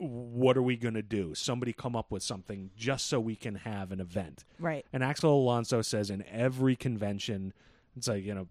what 0.04 0.58
are 0.58 0.62
we 0.62 0.76
going 0.78 0.94
to 0.94 1.02
do 1.02 1.34
somebody 1.36 1.74
come 1.74 1.96
up 1.96 2.12
with 2.12 2.22
something 2.24 2.70
just 2.76 3.08
so 3.08 3.20
we 3.20 3.36
can 3.36 3.56
have 3.56 3.92
an 3.92 4.00
event 4.00 4.46
Right. 4.60 4.86
and 4.94 5.04
axel 5.04 5.34
alonso 5.42 5.82
says 5.82 6.10
in 6.10 6.24
every 6.32 6.76
convention 6.76 7.54
it's 7.96 8.08
like 8.08 8.24
you 8.24 8.34
know 8.36 8.48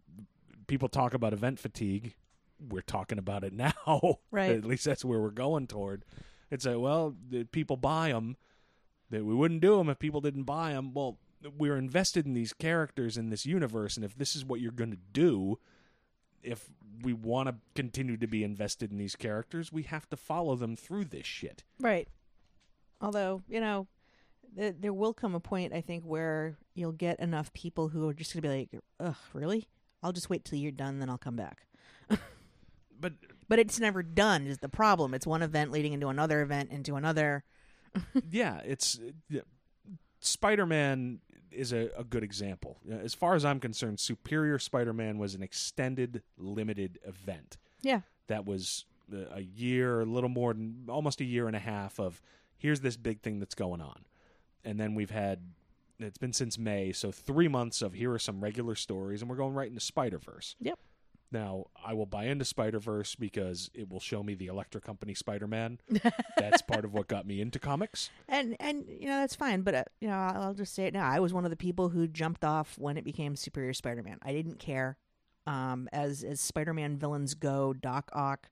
people 0.67 0.89
talk 0.89 1.15
about 1.15 1.33
event 1.33 1.59
fatigue 1.59 2.15
we're 2.69 2.81
talking 2.83 3.19
about 3.19 3.45
it 3.45 3.53
now 3.67 4.19
Right. 4.31 4.51
at 4.51 4.65
least 4.65 4.85
that's 4.85 5.05
where 5.05 5.21
we're 5.21 5.31
going 5.31 5.67
toward 5.67 6.05
it's 6.51 6.65
like 6.67 6.79
well 6.79 7.15
the 7.31 7.45
people 7.45 7.77
buy 7.77 8.09
them 8.11 8.37
that 9.11 9.25
we 9.25 9.35
wouldn't 9.35 9.61
do 9.61 9.77
them 9.77 9.89
if 9.91 9.99
people 9.99 10.23
didn't 10.23 10.45
buy 10.45 10.73
them. 10.73 10.95
Well, 10.95 11.19
we're 11.59 11.77
invested 11.77 12.25
in 12.25 12.33
these 12.33 12.55
characters 12.55 13.19
in 13.19 13.29
this 13.29 13.45
universe, 13.45 13.97
and 13.97 14.07
if 14.07 14.17
this 14.17 14.35
is 14.35 14.43
what 14.43 14.59
you're 14.61 14.73
going 14.73 14.91
to 14.93 14.97
do, 15.13 15.59
if 16.43 16.71
we 17.03 17.13
want 17.13 17.49
to 17.49 17.55
continue 17.75 18.17
to 18.17 18.27
be 18.27 18.45
invested 18.45 18.91
in 18.91 18.99
these 18.99 19.17
characters, 19.17 19.73
we 19.73 19.83
have 19.85 20.09
to 20.11 20.17
follow 20.17 20.57
them 20.57 20.77
through 20.77 21.07
this 21.07 21.27
shit. 21.27 21.65
Right. 21.81 22.09
Although, 23.01 23.43
you 23.49 23.61
know, 23.61 23.89
th- 24.57 24.77
there 24.81 24.93
will 24.93 25.13
come 25.13 25.35
a 25.35 25.41
point, 25.41 25.73
I 25.73 25.81
think, 25.81 26.05
where 26.05 26.57
you'll 26.75 26.93
get 26.93 27.21
enough 27.21 27.53
people 27.53 27.89
who 27.89 28.09
are 28.09 28.15
just 28.15 28.33
going 28.33 28.43
to 28.43 28.49
be 28.49 28.55
like, 28.55 28.83
ugh, 29.01 29.17
really? 29.33 29.69
I'll 30.03 30.13
just 30.13 30.31
wait 30.31 30.45
till 30.45 30.59
you're 30.59 30.73
done, 30.73 30.99
then 30.99 31.11
I'll 31.11 31.19
come 31.19 31.37
back. 31.37 31.67
But 33.01 33.15
But 33.49 33.59
it's 33.59 33.81
never 33.81 34.05
done, 34.05 34.47
is 34.47 34.59
the 34.59 34.69
problem. 34.69 35.13
It's 35.13 35.27
one 35.27 35.43
event 35.43 35.73
leading 35.73 35.93
into 35.93 36.07
another 36.07 36.41
event, 36.41 36.71
into 36.71 36.95
another. 36.95 37.43
yeah, 38.31 38.61
it's 38.65 39.01
uh, 39.35 39.41
Spider-Man 40.21 41.19
is 41.55 41.73
a, 41.73 41.91
a 41.97 42.05
good 42.05 42.23
example. 42.23 42.79
Uh, 42.91 42.95
As 42.97 43.15
far 43.15 43.35
as 43.35 43.45
I'm 43.45 43.61
concerned, 43.61 44.01
Superior 44.01 44.59
Spider-Man 44.59 45.19
was 45.19 45.35
an 45.35 45.43
extended, 45.43 46.23
limited 46.39 46.99
event. 47.07 47.57
Yeah. 47.83 48.01
that 48.29 48.47
was 48.47 48.85
uh, 49.13 49.17
a 49.35 49.41
year, 49.41 50.01
a 50.01 50.05
little 50.05 50.29
more 50.31 50.55
than 50.55 50.85
almost 50.89 51.21
a 51.21 51.25
year 51.25 51.47
and 51.49 51.57
a 51.57 51.61
half 51.61 51.99
of 51.99 52.23
here's 52.57 52.81
this 52.81 52.97
big 52.97 53.21
thing 53.21 53.41
that's 53.41 53.55
going 53.57 53.81
on. 53.81 54.05
And 54.65 54.79
then 54.79 54.95
we've 54.95 55.11
had 55.11 55.41
it's 55.99 56.19
been 56.19 56.33
since 56.33 56.57
May, 56.59 56.93
so 56.93 57.11
3 57.13 57.49
months 57.49 57.83
of 57.83 57.93
here 57.95 58.13
are 58.13 58.19
some 58.19 58.41
regular 58.41 58.75
stories 58.75 59.21
and 59.21 59.29
we're 59.31 59.37
going 59.37 59.55
right 59.55 59.69
into 59.69 59.81
Spider-Verse. 59.81 60.57
Yep. 60.61 60.79
Now, 61.33 61.67
I 61.85 61.95
will 61.95 62.07
buy 62.07 62.25
into 62.25 62.45
Spider-Verse 62.45 63.17
because 63.17 63.71
it 63.75 63.91
will 63.91 64.01
show 64.01 64.23
me 64.23 64.35
the 64.35 64.47
Electric 64.47 64.85
Company 64.85 65.15
Spider-Man. 65.15 65.79
that's 66.37 66.63
part 66.63 66.85
of 66.85 66.93
what 66.93 67.09
got 67.09 67.27
me 67.27 67.41
into 67.41 67.59
comics. 67.59 68.11
And, 68.29 68.57
and 68.61 68.85
you 68.89 69.07
know, 69.07 69.21
that's 69.21 69.35
fine. 69.35 69.63
But, 69.63 69.75
uh, 69.75 69.85
you 70.01 70.09
know, 70.09 70.15
I'll 70.15 70.43
I'll 70.43 70.55
just 70.55 70.75
say 70.75 70.87
it 70.87 70.95
now. 70.95 71.09
I 71.09 71.21
was 71.21 71.33
one 71.33 71.45
of 71.45 71.51
the 71.51 71.57
people 71.57 71.89
who 71.89 72.07
jumped 72.07 72.45
off 72.45 72.77
when 72.79 72.97
it 72.97 73.05
became 73.05 73.37
Superior 73.37 73.73
Spider 73.73 74.03
Man. 74.03 74.19
I 74.23 74.33
didn't 74.33 74.59
care. 74.59 74.97
Um, 75.47 75.89
as, 75.93 76.23
as 76.23 76.41
Spider 76.41 76.75
Man 76.75 76.97
villains 76.99 77.35
go, 77.35 77.73
Doc 77.73 78.11
Ock 78.13 78.49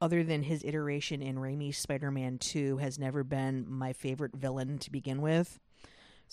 other 0.00 0.22
than 0.22 0.42
his 0.42 0.62
iteration 0.64 1.22
in 1.22 1.36
Raimi's 1.36 1.78
Spider-Man 1.78 2.38
2 2.38 2.76
has 2.78 2.98
never 2.98 3.24
been 3.24 3.64
my 3.66 3.94
favorite 3.94 4.36
villain 4.36 4.78
to 4.78 4.90
begin 4.90 5.22
with. 5.22 5.58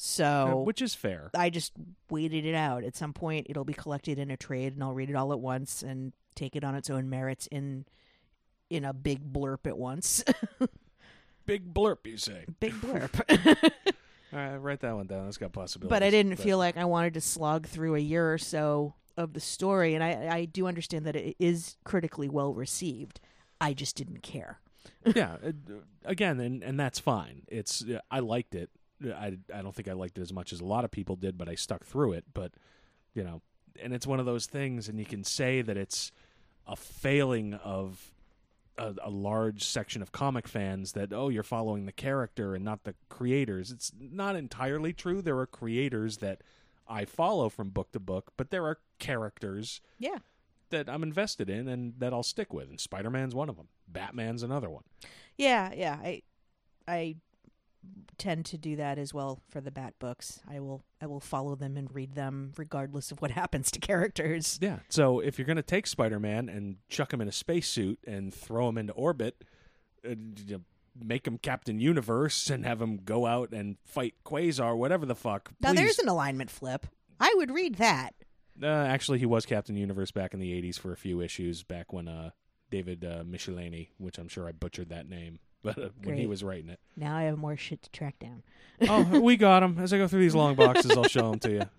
So 0.04 0.64
which 0.66 0.82
is 0.82 0.96
fair. 0.96 1.30
I 1.38 1.52
just 1.52 1.74
waited 2.10 2.44
it 2.44 2.56
out. 2.56 2.84
At 2.84 2.96
some 2.96 3.14
point, 3.14 3.46
it'll 3.52 3.64
be 3.64 3.74
collected 3.74 4.18
in 4.18 4.32
a 4.32 4.36
trade, 4.36 4.74
and 4.74 4.84
I'll 4.84 4.96
read 4.96 5.12
it 5.12 5.16
all 5.16 5.32
at 5.32 5.40
once 5.40 5.84
and 5.84 6.12
take 6.34 6.56
it 6.56 6.64
on 6.64 6.74
its 6.74 6.90
own 6.90 7.08
merits 7.08 7.46
in 7.52 7.86
in 8.72 8.84
a 8.84 8.94
big 8.94 9.32
blurb 9.32 9.68
at 9.68 9.78
once. 9.78 10.24
Big 11.46 11.74
blurb, 11.74 11.98
you 12.06 12.18
say? 12.18 12.46
big 12.60 12.74
blurb. 12.74 13.20
All 14.34 14.40
right, 14.40 14.56
write 14.58 14.80
that 14.82 14.96
one 14.96 15.08
down. 15.08 15.26
That's 15.26 15.38
got 15.38 15.52
possibilities. 15.52 15.90
but 15.90 16.04
I 16.04 16.12
didn't 16.12 16.36
feel 16.38 16.60
like 16.60 16.78
I 16.78 16.86
wanted 16.86 17.16
to 17.16 17.22
slog 17.22 17.66
through 17.68 17.96
a 17.96 18.00
year 18.00 18.32
or 18.32 18.38
so 18.38 18.94
of 19.18 19.34
the 19.34 19.40
story, 19.40 19.96
and 19.96 20.04
I 20.04 20.30
I 20.32 20.46
do 20.46 20.68
understand 20.68 21.06
that 21.06 21.16
it 21.16 21.36
is 21.40 21.78
critically 21.84 22.30
well 22.30 22.54
received. 22.54 23.20
I 23.60 23.74
just 23.74 23.96
didn't 23.96 24.22
care. 24.24 24.60
yeah, 25.04 25.38
again, 26.06 26.40
and 26.40 26.64
and 26.64 26.80
that's 26.80 27.00
fine. 27.00 27.42
It's 27.48 27.84
I 28.10 28.20
liked 28.20 28.56
it. 28.56 28.70
I 29.06 29.38
I 29.54 29.62
don't 29.62 29.74
think 29.76 29.88
I 29.88 29.94
liked 29.94 30.18
it 30.18 30.22
as 30.22 30.34
much 30.34 30.54
as 30.54 30.60
a 30.60 30.66
lot 30.66 30.86
of 30.86 30.92
people 30.92 31.16
did, 31.16 31.38
but 31.38 31.50
I 31.50 31.56
stuck 31.56 31.86
through 31.86 32.14
it. 32.14 32.26
But 32.34 32.54
you 33.14 33.24
know, 33.24 33.42
and 33.82 33.94
it's 33.94 34.08
one 34.08 34.20
of 34.20 34.26
those 34.26 34.46
things, 34.46 34.88
and 34.90 35.00
you 35.00 35.06
can 35.06 35.24
say 35.24 35.62
that 35.62 35.78
it's 35.78 36.12
a 36.68 36.76
failing 36.76 37.54
of 37.56 38.12
a, 38.78 38.94
a 39.04 39.10
large 39.10 39.64
section 39.64 40.02
of 40.02 40.12
comic 40.12 40.48
fans 40.48 40.92
that 40.94 41.12
oh 41.12 41.30
you're 41.30 41.44
following 41.44 41.86
the 41.86 41.92
character 41.92 42.56
and 42.56 42.64
not 42.64 42.84
the 42.84 42.96
creators. 43.10 43.72
It's 43.72 43.92
not 44.00 44.36
entirely 44.36 44.94
true. 44.94 45.22
There 45.22 45.38
are 45.40 45.48
creators 45.48 46.18
that 46.18 46.42
I 46.88 47.06
follow 47.06 47.50
from 47.50 47.70
book 47.70 47.92
to 47.94 48.00
book, 48.00 48.32
but 48.38 48.50
there 48.52 48.66
are 48.66 48.80
characters 49.00 49.82
Yeah. 49.98 50.18
that 50.70 50.90
I'm 50.90 51.04
invested 51.04 51.50
in 51.50 51.68
and 51.68 51.94
that 52.00 52.14
I'll 52.14 52.24
stick 52.24 52.54
with. 52.54 52.70
And 52.70 52.80
Spider 52.80 53.10
Man's 53.10 53.34
one 53.36 53.50
of 53.50 53.56
them. 53.58 53.68
Batman's 53.88 54.44
another 54.44 54.70
one. 54.70 54.84
Yeah, 55.38 55.74
yeah. 55.74 55.98
I 56.02 56.22
I 56.88 57.16
tend 58.18 58.46
to 58.46 58.58
do 58.58 58.76
that 58.76 58.98
as 59.00 59.14
well 59.14 59.42
for 59.50 59.62
the 59.62 59.72
Bat 59.72 59.96
books. 60.00 60.42
I 60.50 60.60
will 60.60 60.84
I 61.02 61.08
will 61.08 61.20
follow 61.20 61.56
them 61.56 61.76
and 61.78 61.94
read 61.94 62.14
them 62.14 62.54
regardless 62.58 63.12
of 63.12 63.22
what 63.22 63.32
happens 63.42 63.72
to 63.72 63.80
characters. 63.80 64.60
Yeah. 64.62 64.80
So 64.90 65.20
if 65.20 65.38
you're 65.38 65.46
going 65.46 65.58
to 65.58 65.64
take 65.64 65.88
Spider 65.88 66.20
Man 66.20 66.48
and 66.50 66.78
chuck 66.90 67.14
him 67.14 67.22
in 67.22 67.28
a 67.28 67.32
spacesuit 67.32 68.00
and 68.06 68.34
throw 68.34 68.70
him 68.70 68.78
into 68.78 68.94
orbit, 68.94 69.44
uh, 70.08 70.16
make 71.00 71.26
him 71.26 71.38
Captain 71.38 71.80
Universe 71.80 72.50
and 72.50 72.66
have 72.66 72.82
him 72.82 73.00
go 73.04 73.26
out 73.26 73.52
and 73.54 73.78
fight 73.86 74.16
Quasar, 74.26 74.76
whatever 74.78 75.06
the 75.06 75.16
fuck. 75.16 75.52
Now 75.60 75.74
there's 75.74 76.00
an 76.00 76.08
alignment 76.08 76.50
flip. 76.50 76.88
I 77.20 77.34
would 77.38 77.52
read 77.52 77.76
that. 77.76 78.14
Uh, 78.62 78.68
actually, 78.68 79.20
he 79.20 79.26
was 79.26 79.46
Captain 79.46 79.76
Universe 79.76 80.12
back 80.12 80.34
in 80.34 80.40
the 80.40 80.52
'80s 80.62 80.78
for 80.78 80.92
a 80.92 80.98
few 80.98 81.22
issues. 81.22 81.64
Back 81.64 81.94
when 81.94 82.08
uh, 82.08 82.32
David 82.70 83.04
uh, 83.04 83.24
Michelini, 83.24 83.90
which 83.98 84.18
I'm 84.18 84.28
sure 84.28 84.48
I 84.48 84.52
butchered 84.52 84.90
that 84.90 85.10
name, 85.10 85.40
but 85.64 85.78
uh, 85.78 85.90
when 86.04 86.16
he 86.16 86.22
Great. 86.22 86.30
was 86.30 86.44
writing 86.44 86.70
it. 86.70 86.80
Now 86.96 87.16
I 87.16 87.24
have 87.24 87.38
more 87.38 87.58
shit 87.58 87.84
to 87.84 87.92
track 87.92 88.20
down. 88.20 88.44
oh, 88.90 89.20
we 89.22 89.38
got 89.38 89.64
him. 89.64 89.78
As 89.80 89.94
I 89.94 89.98
go 89.98 90.08
through 90.08 90.22
these 90.22 90.36
long 90.36 90.56
boxes, 90.56 90.92
I'll 90.92 91.04
show 91.04 91.32
them 91.32 91.40
to 91.40 91.52
you. 91.52 91.64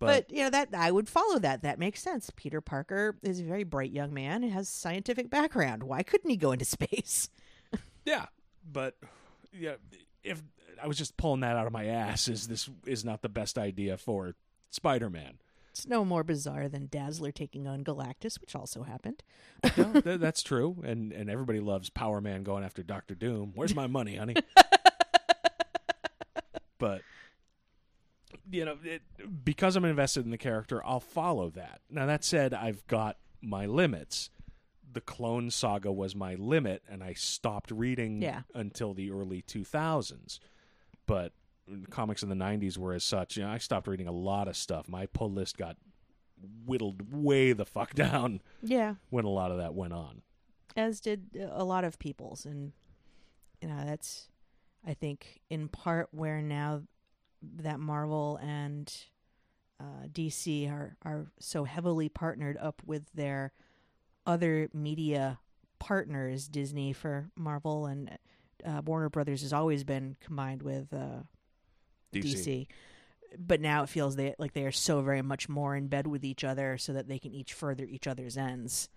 But, 0.00 0.30
you 0.30 0.44
know 0.44 0.48
that 0.48 0.70
I 0.74 0.90
would 0.90 1.10
follow 1.10 1.38
that. 1.40 1.60
That 1.60 1.78
makes 1.78 2.02
sense. 2.02 2.30
Peter 2.34 2.62
Parker 2.62 3.18
is 3.22 3.38
a 3.38 3.44
very 3.44 3.64
bright 3.64 3.90
young 3.90 4.14
man 4.14 4.42
and 4.42 4.50
has 4.50 4.66
scientific 4.66 5.28
background. 5.28 5.82
Why 5.82 6.02
couldn't 6.02 6.30
he 6.30 6.38
go 6.38 6.52
into 6.52 6.64
space? 6.64 7.28
Yeah, 8.06 8.24
but 8.64 8.96
yeah, 9.52 9.74
if 10.24 10.42
I 10.82 10.86
was 10.86 10.96
just 10.96 11.18
pulling 11.18 11.40
that 11.40 11.54
out 11.54 11.66
of 11.66 11.72
my 11.74 11.84
ass, 11.84 12.28
is 12.28 12.48
this 12.48 12.70
is 12.86 13.04
not 13.04 13.20
the 13.20 13.28
best 13.28 13.58
idea 13.58 13.98
for 13.98 14.34
Spider-Man? 14.70 15.34
It's 15.70 15.86
no 15.86 16.04
more 16.04 16.24
bizarre 16.24 16.68
than 16.68 16.88
Dazzler 16.90 17.30
taking 17.30 17.68
on 17.68 17.84
Galactus, 17.84 18.40
which 18.40 18.56
also 18.56 18.82
happened. 18.82 19.22
No, 19.76 19.92
th- 20.00 20.18
that's 20.20 20.42
true, 20.42 20.82
and 20.84 21.12
and 21.12 21.30
everybody 21.30 21.60
loves 21.60 21.90
Power 21.90 22.20
Man 22.20 22.42
going 22.42 22.64
after 22.64 22.82
Doctor 22.82 23.14
Doom. 23.14 23.52
Where's 23.54 23.74
my 23.74 23.86
money, 23.86 24.16
honey? 24.16 24.34
but 26.78 27.02
you 28.50 28.64
know, 28.64 28.76
it, 28.82 29.02
because 29.44 29.76
I'm 29.76 29.84
invested 29.84 30.24
in 30.24 30.30
the 30.30 30.38
character, 30.38 30.84
I'll 30.84 31.00
follow 31.00 31.50
that. 31.50 31.80
Now 31.88 32.06
that 32.06 32.24
said, 32.24 32.52
I've 32.52 32.86
got 32.86 33.16
my 33.40 33.66
limits. 33.66 34.30
The 34.92 35.00
Clone 35.00 35.52
Saga 35.52 35.92
was 35.92 36.16
my 36.16 36.34
limit, 36.34 36.82
and 36.90 37.04
I 37.04 37.12
stopped 37.12 37.70
reading 37.70 38.20
Yeah. 38.22 38.40
until 38.54 38.92
the 38.92 39.12
early 39.12 39.40
2000s. 39.40 40.40
But 41.06 41.32
comics 41.90 42.22
in 42.22 42.28
the 42.28 42.34
90s 42.34 42.76
were 42.78 42.92
as 42.92 43.04
such. 43.04 43.36
You 43.36 43.44
know, 43.44 43.50
I 43.50 43.58
stopped 43.58 43.86
reading 43.86 44.08
a 44.08 44.12
lot 44.12 44.48
of 44.48 44.56
stuff. 44.56 44.88
My 44.88 45.06
pull 45.06 45.30
list 45.30 45.56
got 45.56 45.76
whittled 46.66 47.12
way 47.12 47.52
the 47.52 47.66
fuck 47.66 47.94
down 47.94 48.40
Yeah, 48.62 48.94
when 49.10 49.24
a 49.24 49.30
lot 49.30 49.50
of 49.50 49.58
that 49.58 49.74
went 49.74 49.92
on. 49.92 50.22
as 50.76 51.00
did 51.00 51.26
a 51.50 51.64
lot 51.64 51.84
of 51.84 51.98
people's, 51.98 52.44
and 52.46 52.72
you 53.60 53.68
know 53.68 53.82
that's, 53.84 54.28
I 54.86 54.94
think, 54.94 55.40
in 55.50 55.68
part 55.68 56.08
where 56.12 56.40
now 56.42 56.82
that 57.42 57.80
Marvel 57.80 58.38
and 58.42 58.92
uh, 59.78 60.06
DC 60.12 60.70
are 60.70 60.96
are 61.02 61.26
so 61.38 61.64
heavily 61.64 62.08
partnered 62.08 62.56
up 62.58 62.82
with 62.86 63.10
their 63.14 63.52
other 64.26 64.68
media 64.72 65.38
partners, 65.78 66.48
Disney 66.48 66.92
for 66.92 67.30
Marvel 67.36 67.86
and 67.86 68.18
uh, 68.64 68.82
Warner 68.84 69.08
Brothers 69.08 69.40
has 69.42 69.52
always 69.52 69.84
been 69.84 70.16
combined 70.20 70.62
with 70.62 70.92
uh, 70.92 71.22
DC. 72.12 72.66
But 73.38 73.60
now 73.60 73.84
it 73.84 73.88
feels 73.88 74.16
they, 74.16 74.34
like 74.38 74.54
they 74.54 74.64
are 74.64 74.72
so 74.72 75.02
very 75.02 75.22
much 75.22 75.48
more 75.48 75.76
in 75.76 75.86
bed 75.86 76.06
with 76.06 76.24
each 76.24 76.42
other 76.42 76.76
so 76.78 76.92
that 76.92 77.08
they 77.08 77.18
can 77.18 77.32
each 77.32 77.52
further 77.52 77.84
each 77.84 78.06
other's 78.06 78.36
ends. 78.36 78.88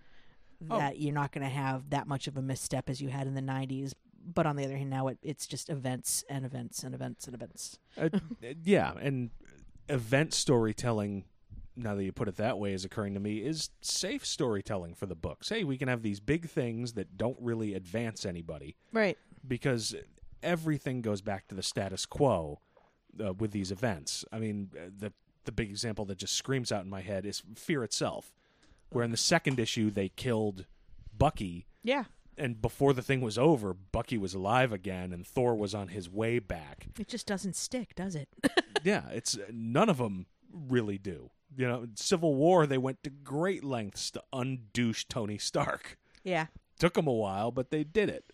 Oh. 0.69 0.77
That 0.77 0.99
you're 0.99 1.13
not 1.13 1.31
going 1.31 1.43
to 1.43 1.53
have 1.53 1.89
that 1.89 2.07
much 2.07 2.27
of 2.27 2.37
a 2.37 2.41
misstep 2.41 2.89
as 2.89 3.01
you 3.01 3.09
had 3.09 3.27
in 3.27 3.35
the 3.35 3.41
90s. 3.41 3.93
But 4.25 4.45
on 4.45 4.55
the 4.55 4.63
other 4.63 4.77
hand, 4.77 4.89
now 4.89 5.07
it, 5.09 5.17
it's 5.21 5.45
just 5.45 5.69
events 5.69 6.23
and 6.29 6.45
events 6.45 6.83
and 6.83 6.95
events 6.95 7.25
and 7.25 7.35
events. 7.35 7.77
Uh, 7.97 8.09
yeah, 8.63 8.93
and 9.01 9.31
event 9.89 10.33
storytelling, 10.33 11.25
now 11.75 11.93
that 11.95 12.03
you 12.05 12.13
put 12.13 12.29
it 12.29 12.37
that 12.37 12.57
way, 12.57 12.71
is 12.71 12.85
occurring 12.85 13.15
to 13.15 13.19
me, 13.19 13.39
is 13.39 13.69
safe 13.81 14.25
storytelling 14.25 14.93
for 14.93 15.05
the 15.05 15.15
books. 15.15 15.49
Hey, 15.49 15.65
we 15.65 15.77
can 15.77 15.89
have 15.89 16.01
these 16.03 16.21
big 16.21 16.49
things 16.49 16.93
that 16.93 17.17
don't 17.17 17.37
really 17.41 17.73
advance 17.73 18.25
anybody 18.25 18.77
Right. 18.93 19.17
because 19.45 19.93
everything 20.41 21.01
goes 21.01 21.21
back 21.21 21.47
to 21.49 21.55
the 21.55 21.63
status 21.63 22.05
quo 22.05 22.59
uh, 23.23 23.33
with 23.33 23.51
these 23.51 23.71
events. 23.71 24.23
I 24.31 24.39
mean, 24.39 24.69
uh, 24.75 24.89
the 24.97 25.13
the 25.45 25.51
big 25.51 25.69
example 25.69 26.05
that 26.05 26.17
just 26.17 26.35
screams 26.35 26.71
out 26.71 26.83
in 26.85 26.89
my 26.89 27.01
head 27.01 27.25
is 27.25 27.43
Fear 27.55 27.83
itself, 27.83 28.31
where 28.89 29.03
in 29.03 29.11
the 29.11 29.17
second 29.17 29.59
issue 29.59 29.89
they 29.89 30.07
killed 30.09 30.65
Bucky 31.17 31.65
Yeah. 31.83 32.05
and 32.37 32.61
before 32.61 32.93
the 32.93 33.01
thing 33.01 33.19
was 33.21 33.37
over, 33.37 33.73
Bucky 33.73 34.17
was 34.17 34.33
alive 34.33 34.71
again, 34.71 35.11
and 35.11 35.27
Thor 35.27 35.53
was 35.55 35.75
on 35.75 35.89
his 35.89 36.09
way 36.09 36.39
back. 36.39 36.87
It 36.97 37.07
just 37.09 37.27
doesn't 37.27 37.55
stick, 37.57 37.93
does 37.95 38.15
it? 38.15 38.29
yeah, 38.83 39.09
it's 39.11 39.37
none 39.51 39.89
of 39.89 39.97
them 39.97 40.27
really 40.51 40.97
do. 40.97 41.29
You 41.57 41.67
know, 41.67 41.87
Civil 41.95 42.33
War 42.35 42.65
they 42.65 42.77
went 42.79 43.03
to 43.03 43.09
great 43.09 43.63
lengths 43.65 44.09
to 44.11 44.23
undouche 44.33 45.05
Tony 45.09 45.37
Stark. 45.37 45.97
yeah. 46.23 46.47
Took 46.79 46.93
them 46.95 47.05
a 47.07 47.13
while, 47.13 47.51
but 47.51 47.69
they 47.69 47.83
did 47.83 48.09
it. 48.09 48.31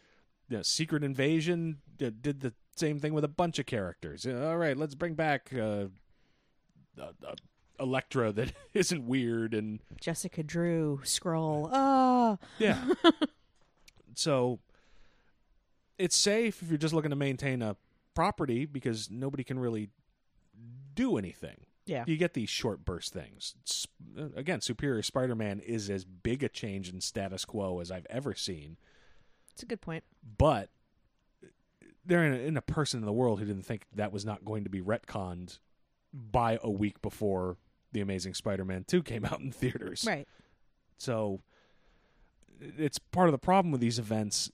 You 0.47 0.57
know, 0.57 0.63
Secret 0.63 1.03
Invasion 1.03 1.79
uh, 2.03 2.09
did 2.21 2.39
the 2.39 2.53
same 2.79 2.99
thing 2.99 3.13
with 3.13 3.23
a 3.23 3.27
bunch 3.29 3.59
of 3.59 3.65
characters. 3.65 4.25
Uh, 4.25 4.47
All 4.49 4.57
right, 4.57 4.75
let's 4.77 4.95
bring 4.95 5.13
back 5.13 5.51
uh, 5.53 5.85
uh, 6.99 7.11
uh, 7.27 7.35
Elektra 7.79 8.31
that 8.31 8.53
isn't 8.73 9.05
weird 9.05 9.53
and 9.53 9.79
Jessica 10.01 10.43
Drew, 10.43 11.01
Skrull. 11.03 11.69
Ah. 11.71 12.37
Yeah. 12.57 12.83
so 14.15 14.59
it's 15.97 16.15
safe 16.17 16.61
if 16.61 16.69
you're 16.69 16.77
just 16.77 16.93
looking 16.93 17.09
to 17.11 17.15
maintain 17.15 17.61
a 17.61 17.75
property 18.15 18.65
because 18.65 19.09
nobody 19.09 19.43
can 19.43 19.59
really 19.59 19.89
do 20.95 21.17
anything. 21.17 21.65
Yeah. 21.85 22.03
You 22.05 22.17
get 22.17 22.33
these 22.33 22.49
short 22.49 22.85
burst 22.85 23.13
things. 23.13 23.55
S- 23.67 23.87
Again, 24.35 24.61
Superior 24.61 25.01
Spider 25.01 25.35
Man 25.35 25.59
is 25.59 25.89
as 25.89 26.03
big 26.05 26.43
a 26.43 26.49
change 26.49 26.89
in 26.89 27.01
status 27.01 27.45
quo 27.45 27.79
as 27.79 27.89
I've 27.91 28.05
ever 28.09 28.33
seen, 28.35 28.77
It's 29.53 29.63
a 29.63 29.65
good 29.65 29.81
point. 29.81 30.03
but 30.37 30.69
they're 32.09 32.25
in 32.25 32.33
a, 32.33 32.37
in 32.37 32.57
a 32.57 32.61
person 32.61 32.99
in 32.99 33.05
the 33.05 33.13
world 33.13 33.39
who 33.39 33.45
didn't 33.45 33.63
think 33.63 33.85
that 33.95 34.11
was 34.11 34.25
not 34.25 34.43
going 34.43 34.63
to 34.65 34.69
be 34.69 34.81
retconned 34.81 35.59
by 36.13 36.59
a 36.61 36.69
week 36.69 37.01
before 37.01 37.57
The 37.93 38.01
Amazing 38.01 38.33
Spider 38.33 38.65
Man 38.65 38.83
2 38.83 39.03
came 39.03 39.23
out 39.25 39.39
in 39.39 39.51
theaters. 39.51 40.03
Right. 40.05 40.27
So 40.97 41.41
it's 42.59 42.97
part 42.97 43.29
of 43.29 43.31
the 43.31 43.37
problem 43.37 43.71
with 43.71 43.79
these 43.79 43.99
events. 43.99 44.51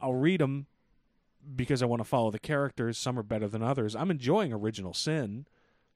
I'll 0.00 0.14
read 0.14 0.40
them 0.40 0.66
because 1.56 1.82
I 1.82 1.86
want 1.86 2.00
to 2.00 2.08
follow 2.08 2.30
the 2.30 2.38
characters. 2.38 2.96
Some 2.96 3.18
are 3.18 3.24
better 3.24 3.48
than 3.48 3.62
others. 3.62 3.94
I'm 3.94 4.10
enjoying 4.10 4.52
Original 4.52 4.94
Sin. 4.94 5.46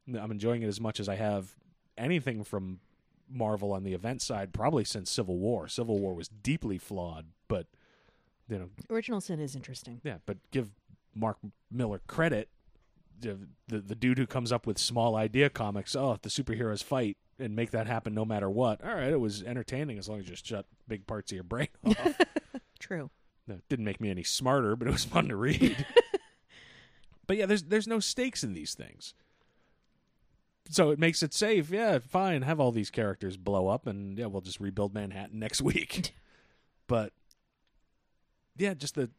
I'm 0.08 0.30
enjoying 0.30 0.62
it 0.62 0.66
as 0.66 0.80
much 0.80 1.00
as 1.00 1.08
I 1.08 1.14
have 1.14 1.54
anything 1.96 2.42
from 2.42 2.80
Marvel 3.30 3.72
on 3.72 3.84
the 3.84 3.92
event 3.92 4.20
side, 4.20 4.52
probably 4.52 4.84
since 4.84 5.10
Civil 5.10 5.38
War. 5.38 5.68
Civil 5.68 5.98
War 5.98 6.14
was 6.14 6.28
deeply 6.28 6.78
flawed, 6.78 7.26
but 7.46 7.66
you 8.48 8.58
know, 8.58 8.68
Original 8.90 9.20
Sin 9.20 9.40
is 9.40 9.54
interesting. 9.54 10.00
yeah. 10.04 10.18
But 10.26 10.38
give 10.50 10.70
Mark 11.14 11.38
Millar 11.70 12.00
credit. 12.06 12.48
The, 13.20 13.36
the 13.66 13.80
the 13.80 13.94
dude 13.96 14.18
who 14.18 14.26
comes 14.26 14.52
up 14.52 14.66
with 14.66 14.78
small 14.78 15.16
idea 15.16 15.50
comics. 15.50 15.96
Oh, 15.96 16.12
if 16.12 16.22
the 16.22 16.28
superheroes 16.28 16.84
fight, 16.84 17.16
and 17.38 17.54
make 17.54 17.70
that 17.72 17.86
happen 17.86 18.14
no 18.14 18.24
matter 18.24 18.48
what. 18.50 18.82
All 18.84 18.94
right, 18.94 19.10
it 19.10 19.20
was 19.20 19.42
entertaining 19.42 19.98
as 19.98 20.08
long 20.08 20.20
as 20.20 20.26
you 20.26 20.32
just 20.32 20.46
shut 20.46 20.66
big 20.86 21.06
parts 21.06 21.32
of 21.32 21.36
your 21.36 21.44
brain 21.44 21.68
off. 21.84 22.20
True. 22.78 23.10
No, 23.46 23.54
it 23.54 23.68
didn't 23.68 23.84
make 23.84 24.00
me 24.00 24.10
any 24.10 24.22
smarter, 24.22 24.76
but 24.76 24.88
it 24.88 24.90
was 24.92 25.04
fun 25.04 25.28
to 25.28 25.36
read. 25.36 25.84
but 27.26 27.36
yeah, 27.36 27.46
there's 27.46 27.64
there's 27.64 27.88
no 27.88 28.00
stakes 28.00 28.44
in 28.44 28.52
these 28.54 28.74
things. 28.74 29.14
So 30.70 30.90
it 30.90 30.98
makes 30.98 31.22
it 31.22 31.32
safe. 31.32 31.70
Yeah, 31.70 31.98
fine, 31.98 32.42
have 32.42 32.60
all 32.60 32.72
these 32.72 32.90
characters 32.90 33.36
blow 33.36 33.68
up 33.68 33.86
and 33.86 34.18
yeah, 34.18 34.26
we'll 34.26 34.42
just 34.42 34.60
rebuild 34.60 34.92
Manhattan 34.92 35.38
next 35.38 35.62
week. 35.62 36.14
but 36.86 37.12
yeah, 38.58 38.74
just 38.74 38.94
the 38.96 39.10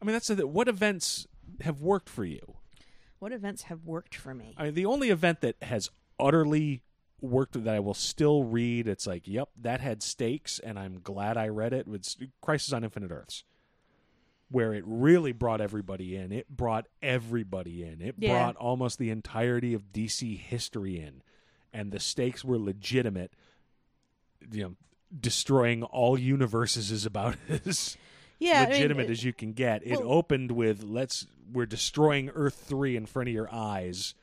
I 0.00 0.04
mean 0.04 0.12
that's 0.12 0.28
the 0.28 0.46
what 0.46 0.68
events 0.68 1.26
have 1.62 1.80
worked 1.82 2.08
for 2.08 2.24
you? 2.24 2.56
What 3.18 3.32
events 3.32 3.62
have 3.64 3.84
worked 3.84 4.14
for 4.14 4.32
me? 4.34 4.54
I 4.56 4.64
mean, 4.64 4.74
the 4.74 4.86
only 4.86 5.10
event 5.10 5.40
that 5.40 5.56
has 5.62 5.90
utterly 6.20 6.82
worked 7.20 7.62
that 7.64 7.74
I 7.74 7.80
will 7.80 7.94
still 7.94 8.44
read, 8.44 8.86
it's 8.86 9.06
like, 9.06 9.26
yep, 9.26 9.48
that 9.60 9.80
had 9.80 10.04
stakes, 10.04 10.60
and 10.60 10.78
I'm 10.78 11.00
glad 11.00 11.36
I 11.36 11.48
read 11.48 11.72
it. 11.72 11.88
Was 11.88 12.16
Crisis 12.40 12.72
on 12.72 12.84
Infinite 12.84 13.10
Earths, 13.10 13.42
where 14.50 14.72
it 14.72 14.84
really 14.86 15.32
brought 15.32 15.60
everybody 15.60 16.14
in. 16.14 16.30
It 16.30 16.48
brought 16.48 16.86
everybody 17.02 17.82
in. 17.82 18.00
It 18.00 18.14
Yeah. 18.18 18.30
brought 18.30 18.54
almost 18.56 18.98
the 19.00 19.10
entirety 19.10 19.74
of 19.74 19.92
DC 19.92 20.36
history 20.36 21.00
in, 21.00 21.22
and 21.72 21.90
the 21.90 21.98
stakes 21.98 22.44
were 22.44 22.58
legitimate. 22.58 23.32
You 24.52 24.62
know, 24.62 24.76
destroying 25.20 25.82
all 25.82 26.16
universes 26.16 26.92
is 26.92 27.04
about 27.04 27.36
as 27.48 27.96
yeah, 28.38 28.60
I 28.60 28.64
mean, 28.64 28.72
legitimate 28.74 29.06
it- 29.06 29.10
as 29.10 29.24
you 29.24 29.32
can 29.32 29.52
get. 29.52 29.86
It 29.86 29.98
well- 30.00 30.12
opened 30.12 30.52
with 30.52 30.82
let's 30.82 31.26
we're 31.52 31.66
destroying 31.66 32.28
Earth 32.30 32.62
3 32.68 32.96
in 32.96 33.06
front 33.06 33.28
of 33.28 33.34
your 33.34 33.52
eyes 33.52 34.14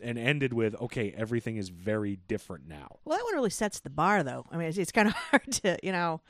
and 0.00 0.16
ended 0.18 0.52
with 0.52 0.74
okay, 0.80 1.12
everything 1.16 1.56
is 1.56 1.68
very 1.68 2.16
different 2.28 2.66
now. 2.68 2.98
Well, 3.04 3.18
that 3.18 3.24
one 3.24 3.34
really 3.34 3.50
sets 3.50 3.80
the 3.80 3.90
bar, 3.90 4.22
though. 4.22 4.46
I 4.50 4.56
mean, 4.56 4.68
it's, 4.68 4.78
it's 4.78 4.92
kind 4.92 5.08
of 5.08 5.14
hard 5.30 5.50
to, 5.62 5.78
you 5.82 5.92
know, 5.92 6.20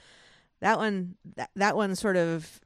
that 0.61 0.79
one, 0.79 1.15
that, 1.37 1.51
that 1.57 1.77
one 1.77 1.95
sort 1.95 2.17
of, 2.17 2.61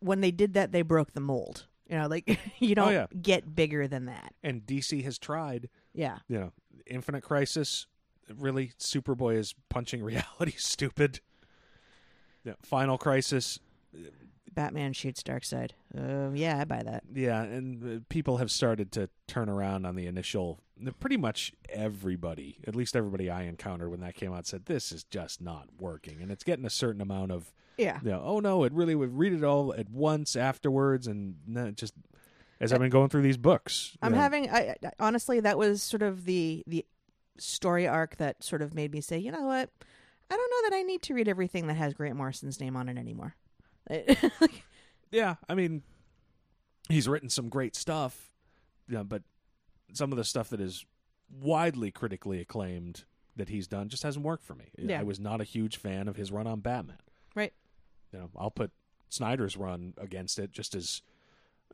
when 0.00 0.20
they 0.20 0.30
did 0.30 0.54
that, 0.54 0.70
they 0.70 0.82
broke 0.82 1.12
the 1.12 1.20
mold. 1.20 1.66
You 1.88 1.98
know, 1.98 2.06
like 2.08 2.26
you 2.60 2.72
oh, 2.72 2.74
don't 2.74 2.88
Oh, 2.88 2.90
yeah. 2.92 3.06
get 3.20 3.54
bigger 3.54 3.88
than 3.88 4.04
that. 4.06 4.32
And 4.42 4.64
DC 4.64 5.02
has 5.04 5.18
tried, 5.18 5.68
Yeah. 5.92 6.18
you 6.28 6.38
know, 6.38 6.52
Infinite 6.86 7.22
Crisis 7.22 7.86
really 8.38 8.72
Superboy 8.78 9.36
is 9.36 9.54
punching 9.70 10.02
reality 10.04 10.52
stupid. 10.56 11.20
Yeah, 12.44 12.54
Final 12.62 12.96
Crisis 12.98 13.58
Batman 14.52 14.92
shoots 14.92 15.22
Darkseid. 15.22 15.70
Uh, 15.96 16.30
yeah, 16.32 16.58
I 16.60 16.64
buy 16.64 16.82
that. 16.84 17.02
Yeah, 17.12 17.42
and 17.42 17.84
uh, 17.98 18.00
people 18.08 18.36
have 18.36 18.50
started 18.50 18.92
to 18.92 19.08
turn 19.26 19.48
around 19.48 19.84
on 19.84 19.96
the 19.96 20.06
initial. 20.06 20.60
Pretty 21.00 21.16
much 21.16 21.52
everybody, 21.68 22.58
at 22.66 22.76
least 22.76 22.94
everybody 22.96 23.28
I 23.30 23.42
encountered 23.44 23.90
when 23.90 24.00
that 24.00 24.14
came 24.14 24.32
out, 24.32 24.46
said 24.46 24.66
this 24.66 24.92
is 24.92 25.04
just 25.04 25.40
not 25.40 25.68
working, 25.78 26.20
and 26.22 26.30
it's 26.30 26.44
getting 26.44 26.64
a 26.64 26.70
certain 26.70 27.00
amount 27.00 27.32
of, 27.32 27.52
Yeah. 27.78 27.98
you 28.02 28.10
know, 28.10 28.22
oh 28.24 28.40
no, 28.40 28.64
it 28.64 28.72
really 28.72 28.94
would 28.94 29.16
read 29.16 29.32
it 29.32 29.42
all 29.44 29.74
at 29.74 29.88
once 29.90 30.36
afterwards, 30.36 31.06
and 31.06 31.36
just 31.76 31.94
as 32.60 32.72
I've 32.72 32.80
been 32.80 32.90
going 32.90 33.08
through 33.08 33.22
these 33.22 33.36
books, 33.36 33.96
I'm 34.02 34.12
know, 34.12 34.18
having, 34.18 34.50
I, 34.50 34.76
I 34.84 34.90
honestly, 35.00 35.40
that 35.40 35.58
was 35.58 35.82
sort 35.82 36.02
of 36.02 36.24
the 36.24 36.62
the 36.66 36.84
story 37.38 37.86
arc 37.88 38.16
that 38.18 38.42
sort 38.44 38.62
of 38.62 38.74
made 38.74 38.92
me 38.92 39.00
say, 39.00 39.18
you 39.18 39.32
know 39.32 39.42
what, 39.42 39.70
I 40.30 40.36
don't 40.36 40.50
know 40.50 40.70
that 40.70 40.76
I 40.76 40.82
need 40.82 41.02
to 41.02 41.14
read 41.14 41.28
everything 41.28 41.66
that 41.66 41.74
has 41.74 41.94
Grant 41.94 42.16
Morrison's 42.16 42.60
name 42.60 42.76
on 42.76 42.88
it 42.88 42.96
anymore. 42.98 43.34
yeah, 45.10 45.34
I 45.48 45.54
mean, 45.54 45.82
he's 46.88 47.08
written 47.08 47.28
some 47.28 47.48
great 47.48 47.76
stuff, 47.76 48.30
you 48.88 48.96
know, 48.96 49.04
but 49.04 49.22
some 49.92 50.12
of 50.12 50.18
the 50.18 50.24
stuff 50.24 50.48
that 50.50 50.60
is 50.60 50.84
widely 51.40 51.90
critically 51.90 52.40
acclaimed 52.40 53.04
that 53.36 53.48
he's 53.48 53.66
done 53.66 53.88
just 53.88 54.02
hasn't 54.02 54.24
worked 54.24 54.44
for 54.44 54.54
me. 54.54 54.66
Yeah. 54.78 55.00
I 55.00 55.02
was 55.02 55.18
not 55.18 55.40
a 55.40 55.44
huge 55.44 55.76
fan 55.76 56.08
of 56.08 56.16
his 56.16 56.30
run 56.30 56.46
on 56.46 56.60
Batman. 56.60 56.98
right. 57.34 57.52
You 58.12 58.20
know, 58.20 58.30
I'll 58.36 58.50
put 58.52 58.70
Snyder's 59.08 59.56
run 59.56 59.94
against 59.98 60.38
it 60.38 60.52
just 60.52 60.76
as 60.76 61.02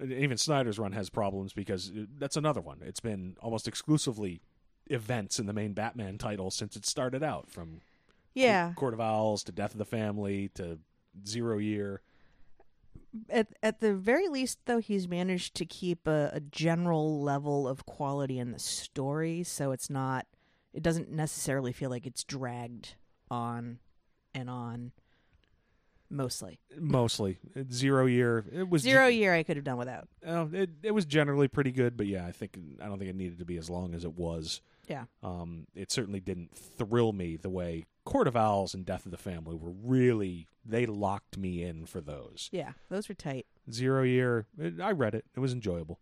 even 0.03 0.39
Snyder's 0.39 0.79
run 0.79 0.93
has 0.93 1.11
problems 1.11 1.53
because 1.53 1.91
uh, 1.91 2.07
that's 2.19 2.39
another 2.39 2.63
one. 2.63 2.79
It's 2.83 3.01
been 3.01 3.37
almost 3.43 3.69
exclusively 3.69 4.41
events 4.87 5.39
in 5.39 5.45
the 5.45 5.53
main 5.53 5.75
Batman 5.75 6.17
title 6.17 6.51
since 6.51 6.77
it 6.77 6.87
started 6.87 7.23
out 7.23 7.51
from 7.51 7.81
Yeah. 8.35 8.73
Court 8.75 8.95
of 8.95 9.01
Owls 9.03 9.45
to 9.45 9.53
Death 9.53 9.73
of 9.73 9.79
the 9.79 9.85
Family 9.85 10.49
to 10.55 10.79
Zero 11.27 11.59
Year. 11.59 12.01
at 13.29 13.49
at 13.63 13.81
the 13.81 13.95
very 13.95 14.29
least 14.29 14.59
though 14.67 14.79
he's 14.79 15.09
managed 15.09 15.55
to 15.57 15.65
keep 15.67 16.07
a, 16.07 16.31
a 16.33 16.41
general 16.41 17.21
level 17.21 17.67
of 17.67 17.85
quality 17.87 18.39
in 18.39 18.53
the 18.53 18.59
story 18.59 19.43
so 19.43 19.73
it's 19.73 19.91
not 19.91 20.27
it 20.73 20.83
doesn't 20.83 21.11
necessarily 21.11 21.73
feel 21.73 21.91
like 21.91 22.07
it's 22.07 22.23
dragged 22.23 22.95
on 23.31 23.79
and 24.33 24.49
on 24.49 24.93
mostly 26.09 26.61
Mostly 26.79 27.39
Zero 27.73 28.07
Year. 28.07 28.45
It 28.53 28.69
was 28.69 28.83
zero 28.83 29.07
year 29.09 29.35
i 29.35 29.43
could 29.43 29.57
have 29.57 29.65
done 29.65 29.77
without 29.79 30.09
Uh, 30.27 30.47
it 30.53 30.71
it 30.83 30.91
was 30.93 31.05
generally 31.05 31.49
pretty 31.49 31.73
good, 31.73 31.97
but 31.97 32.07
yeah, 32.07 32.27
I 32.27 32.33
think 32.33 32.57
I 32.81 32.87
don't 32.87 32.99
think 32.99 33.11
it 33.11 33.17
needed 33.17 33.39
to 33.41 33.45
be 33.45 33.57
as 33.57 33.69
long 33.69 33.95
as 33.95 34.05
it 34.05 34.15
was. 34.15 34.61
yeah 34.89 35.05
Um, 35.23 35.67
it 35.75 35.91
certainly 35.91 36.21
didn't 36.21 36.57
thrill 36.57 37.13
me 37.13 37.37
the 37.37 37.51
way 37.51 37.87
Court 38.05 38.27
of 38.29 38.37
Owls 38.37 38.75
and 38.75 38.85
Death 38.87 39.05
of 39.05 39.11
the 39.13 39.19
Family 39.19 39.55
were 39.57 39.71
really. 39.71 40.47
They 40.65 40.87
locked 40.87 41.37
me 41.39 41.63
in 41.63 41.87
for 41.87 42.01
those. 42.01 42.49
yeah 42.53 42.73
those 42.89 43.09
were 43.09 43.15
tight 43.15 43.47
Zero 43.71 44.03
Year, 44.03 44.47
it, 44.59 44.81
I 44.81 44.91
read 44.93 45.15
it. 45.15 45.25
It 45.37 45.41
was 45.41 45.53
enjoyable. 45.53 45.99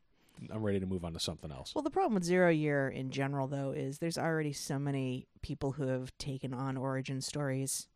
I'm 0.52 0.62
ready 0.62 0.78
to 0.80 0.86
move 0.86 1.04
on 1.04 1.12
to 1.14 1.20
something 1.20 1.50
else. 1.50 1.74
well 1.74 1.82
the 1.82 1.90
problem 1.90 2.14
with 2.14 2.22
zero 2.24 2.48
year 2.50 2.88
in 2.88 3.10
general 3.10 3.46
though 3.48 3.72
is 3.72 3.98
there's 3.98 4.16
already 4.18 4.52
so 4.52 4.78
many 4.78 5.26
people 5.42 5.72
who 5.72 5.88
have 5.88 6.16
taken 6.18 6.54
on 6.54 6.76
origin 6.76 7.20
stories 7.20 7.88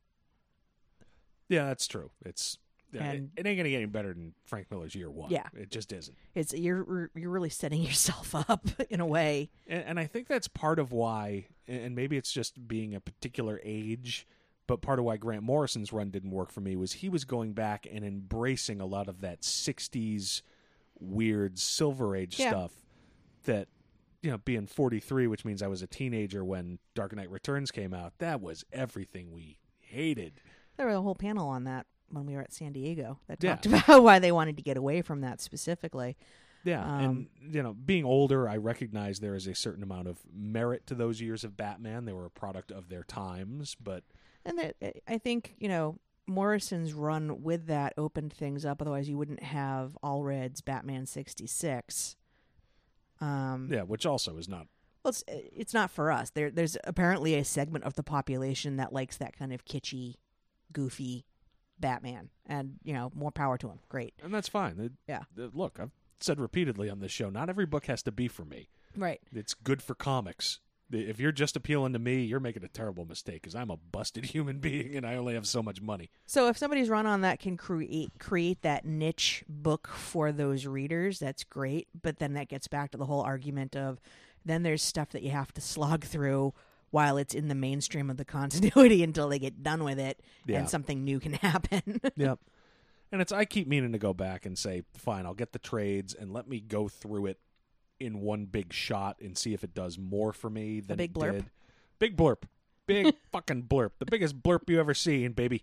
Yeah, 1.48 1.66
that's 1.66 1.86
true. 1.86 2.10
It's 2.24 2.58
yeah, 2.92 3.12
it, 3.12 3.22
it 3.36 3.46
ain't 3.46 3.56
gonna 3.58 3.70
get 3.70 3.76
any 3.76 3.86
better 3.86 4.12
than 4.12 4.34
Frank 4.44 4.70
Miller's 4.70 4.94
Year 4.94 5.10
One. 5.10 5.30
Yeah. 5.30 5.46
it 5.54 5.70
just 5.70 5.92
isn't. 5.92 6.16
it's 6.34 6.52
you're 6.54 7.10
you're 7.14 7.30
really 7.30 7.48
setting 7.50 7.82
yourself 7.90 8.34
up 8.34 8.66
in 8.90 9.00
a 9.00 9.06
way 9.06 9.50
and, 9.66 9.84
and 9.84 9.98
I 10.00 10.06
think 10.06 10.28
that's 10.28 10.48
part 10.48 10.78
of 10.78 10.92
why, 10.92 11.46
and 11.66 11.94
maybe 11.94 12.16
it's 12.16 12.32
just 12.32 12.68
being 12.68 12.94
a 12.94 13.00
particular 13.00 13.60
age, 13.64 14.26
but 14.66 14.80
part 14.82 14.98
of 14.98 15.04
why 15.04 15.16
Grant 15.16 15.42
Morrison's 15.42 15.92
run 15.92 16.10
didn't 16.10 16.30
work 16.30 16.50
for 16.50 16.60
me 16.60 16.76
was 16.76 16.92
he 16.94 17.08
was 17.08 17.24
going 17.24 17.52
back 17.52 17.86
and 17.90 18.04
embracing 18.04 18.80
a 18.80 18.86
lot 18.86 19.08
of 19.08 19.20
that 19.22 19.40
'60s 19.42 20.42
weird 21.00 21.58
Silver 21.58 22.14
Age 22.16 22.38
Yeah. 22.38 22.50
stuff. 22.50 22.72
That 23.44 23.68
you 24.22 24.30
know, 24.30 24.38
being 24.38 24.68
43, 24.68 25.26
which 25.26 25.44
means 25.44 25.62
I 25.62 25.66
was 25.66 25.82
a 25.82 25.86
teenager 25.88 26.44
when 26.44 26.78
Dark 26.94 27.12
Knight 27.16 27.28
Returns 27.28 27.72
came 27.72 27.92
out. 27.92 28.12
That 28.18 28.40
was 28.40 28.64
everything 28.72 29.32
we 29.32 29.58
hated. 29.80 30.34
There 30.76 30.86
was 30.86 30.94
a 30.94 31.02
whole 31.02 31.16
panel 31.16 31.48
on 31.48 31.64
that 31.64 31.86
when 32.12 32.26
we 32.26 32.34
were 32.34 32.42
at 32.42 32.52
San 32.52 32.72
Diego 32.72 33.18
that 33.26 33.42
Yeah. 33.42 33.56
talked 33.56 33.66
about 33.88 34.02
why 34.02 34.18
they 34.18 34.32
wanted 34.32 34.56
to 34.56 34.62
get 34.62 34.76
away 34.76 35.02
from 35.02 35.20
that 35.22 35.40
specifically. 35.40 36.16
Yeah, 36.64 36.84
Um, 36.84 37.28
and 37.40 37.54
you 37.54 37.62
know, 37.62 37.72
being 37.74 38.04
older, 38.04 38.48
I 38.48 38.56
recognize 38.56 39.18
there 39.18 39.34
is 39.34 39.48
a 39.48 39.54
certain 39.54 39.82
amount 39.82 40.06
of 40.06 40.20
merit 40.32 40.86
to 40.86 40.94
those 40.94 41.20
years 41.20 41.42
of 41.42 41.56
Batman. 41.56 42.04
They 42.04 42.12
were 42.12 42.26
a 42.26 42.30
product 42.30 42.70
of 42.70 42.88
their 42.88 43.02
times, 43.02 43.74
but 43.82 44.04
And 44.44 44.58
that, 44.58 44.76
I 45.08 45.18
think, 45.18 45.54
you 45.58 45.68
know, 45.68 45.98
Morrison's 46.28 46.92
run 46.94 47.42
with 47.42 47.66
that 47.66 47.94
opened 47.98 48.32
things 48.32 48.64
up. 48.64 48.80
Otherwise, 48.80 49.08
you 49.08 49.18
wouldn't 49.18 49.42
have 49.42 49.98
Allred's 50.04 50.60
Batman 50.60 51.04
66. 51.04 52.16
Um, 53.20 53.68
yeah, 53.70 53.82
which 53.82 54.06
also 54.06 54.36
is 54.38 54.48
not 54.48 54.66
Well, 55.04 55.10
it's, 55.10 55.24
it's 55.28 55.74
not 55.74 55.90
for 55.90 56.10
us. 56.12 56.30
There, 56.30 56.50
There's 56.50 56.76
apparently 56.84 57.34
a 57.34 57.44
segment 57.44 57.84
of 57.84 57.94
the 57.94 58.02
population 58.04 58.76
that 58.76 58.92
likes 58.92 59.16
that 59.18 59.36
kind 59.36 59.52
of 59.52 59.64
kitschy, 59.64 60.14
goofy 60.72 61.24
Batman. 61.82 62.30
And, 62.46 62.76
you 62.82 62.94
know, 62.94 63.12
more 63.14 63.30
power 63.30 63.58
to 63.58 63.68
him. 63.68 63.80
Great. 63.90 64.14
and 64.22 64.32
that's 64.32 64.48
fine. 64.48 64.78
It- 64.80 64.92
Yeah. 65.06 65.24
uh, 65.38 65.48
look, 65.52 65.78
I've 65.78 65.90
said 66.20 66.40
repeatedly 66.40 66.88
on 66.88 67.00
this 67.00 67.12
show, 67.12 67.28
not 67.28 67.50
every 67.50 67.66
book 67.66 67.84
has 67.86 68.02
to 68.04 68.12
be 68.12 68.28
for 68.28 68.46
me. 68.46 68.70
Right. 68.96 69.20
It's 69.34 69.52
good 69.52 69.82
for 69.82 69.94
comics. 69.94 70.60
If 70.90 71.18
you're 71.18 71.32
just 71.32 71.56
appealing 71.56 71.94
to 71.94 71.98
me, 71.98 72.22
you're 72.22 72.38
making 72.40 72.64
a 72.64 72.68
terrible 72.68 73.06
mistake 73.06 73.40
because 73.42 73.54
I'm 73.54 73.70
a 73.70 73.78
busted 73.78 74.24
human 74.34 74.58
being 74.58 74.94
and 74.94 75.06
I 75.06 75.16
only 75.16 75.32
have 75.34 75.46
so 75.46 75.62
much 75.62 75.80
money. 75.80 76.10
So 76.26 76.48
if 76.48 76.58
somebody's 76.58 76.90
run 76.90 77.06
on 77.06 77.22
that 77.22 77.38
can 77.40 77.56
create 77.56 78.10
create 78.18 78.60
that 78.62 78.84
niche 78.84 79.42
book 79.48 79.88
for 79.88 80.32
those 80.32 80.66
readers, 80.66 81.18
that's 81.18 81.44
great. 81.44 81.88
But 82.02 82.18
then 82.18 82.34
that 82.34 82.48
gets 82.48 82.68
back 82.68 82.90
to 82.90 82.98
the 82.98 83.06
whole 83.06 83.22
argument 83.22 83.74
of 83.74 84.00
then 84.44 84.62
there's 84.64 84.82
stuff 84.82 85.10
that 85.10 85.22
you 85.22 85.30
have 85.30 85.52
to 85.54 85.60
slog 85.72 86.04
through 86.04 86.52
while 86.92 87.16
it's 87.16 87.34
in 87.34 87.48
the 87.48 87.54
mainstream 87.56 88.08
of 88.08 88.16
the 88.18 88.24
continuity 88.24 89.02
until 89.08 89.28
they 89.28 89.40
get 89.40 89.62
done 89.64 89.82
with 89.82 89.98
it 89.98 90.20
Yeah. 90.46 90.60
and 90.60 90.70
something 90.70 91.02
new 91.02 91.18
can 91.18 91.32
happen. 91.32 92.00
Yep. 92.16 92.38
And 93.10 93.20
it's 93.20 93.32
I 93.32 93.44
keep 93.44 93.66
meaning 93.66 93.92
to 93.92 93.98
go 93.98 94.14
back 94.14 94.46
and 94.46 94.56
say, 94.56 94.84
fine, 94.96 95.26
I'll 95.26 95.34
get 95.34 95.52
the 95.52 95.58
trades 95.58 96.14
and 96.14 96.32
let 96.32 96.48
me 96.48 96.60
go 96.60 96.86
through 96.88 97.26
it 97.26 97.38
in 97.98 98.20
one 98.20 98.44
big 98.46 98.72
shot 98.72 99.16
and 99.20 99.36
see 99.36 99.52
if 99.54 99.64
it 99.64 99.74
does 99.74 99.98
more 99.98 100.32
for 100.32 100.48
me 100.48 100.80
than 100.80 100.96
big 100.96 101.10
it 101.10 101.14
blurp? 101.14 101.32
did. 101.32 101.44
Big 101.98 102.16
blurp. 102.16 102.42
Big 102.86 103.14
fucking 103.32 103.64
blurp. 103.64 103.90
The 103.98 104.06
biggest 104.06 104.42
blurp 104.42 104.68
you 104.68 104.80
ever 104.80 104.94
seen, 104.94 105.32
baby. 105.32 105.62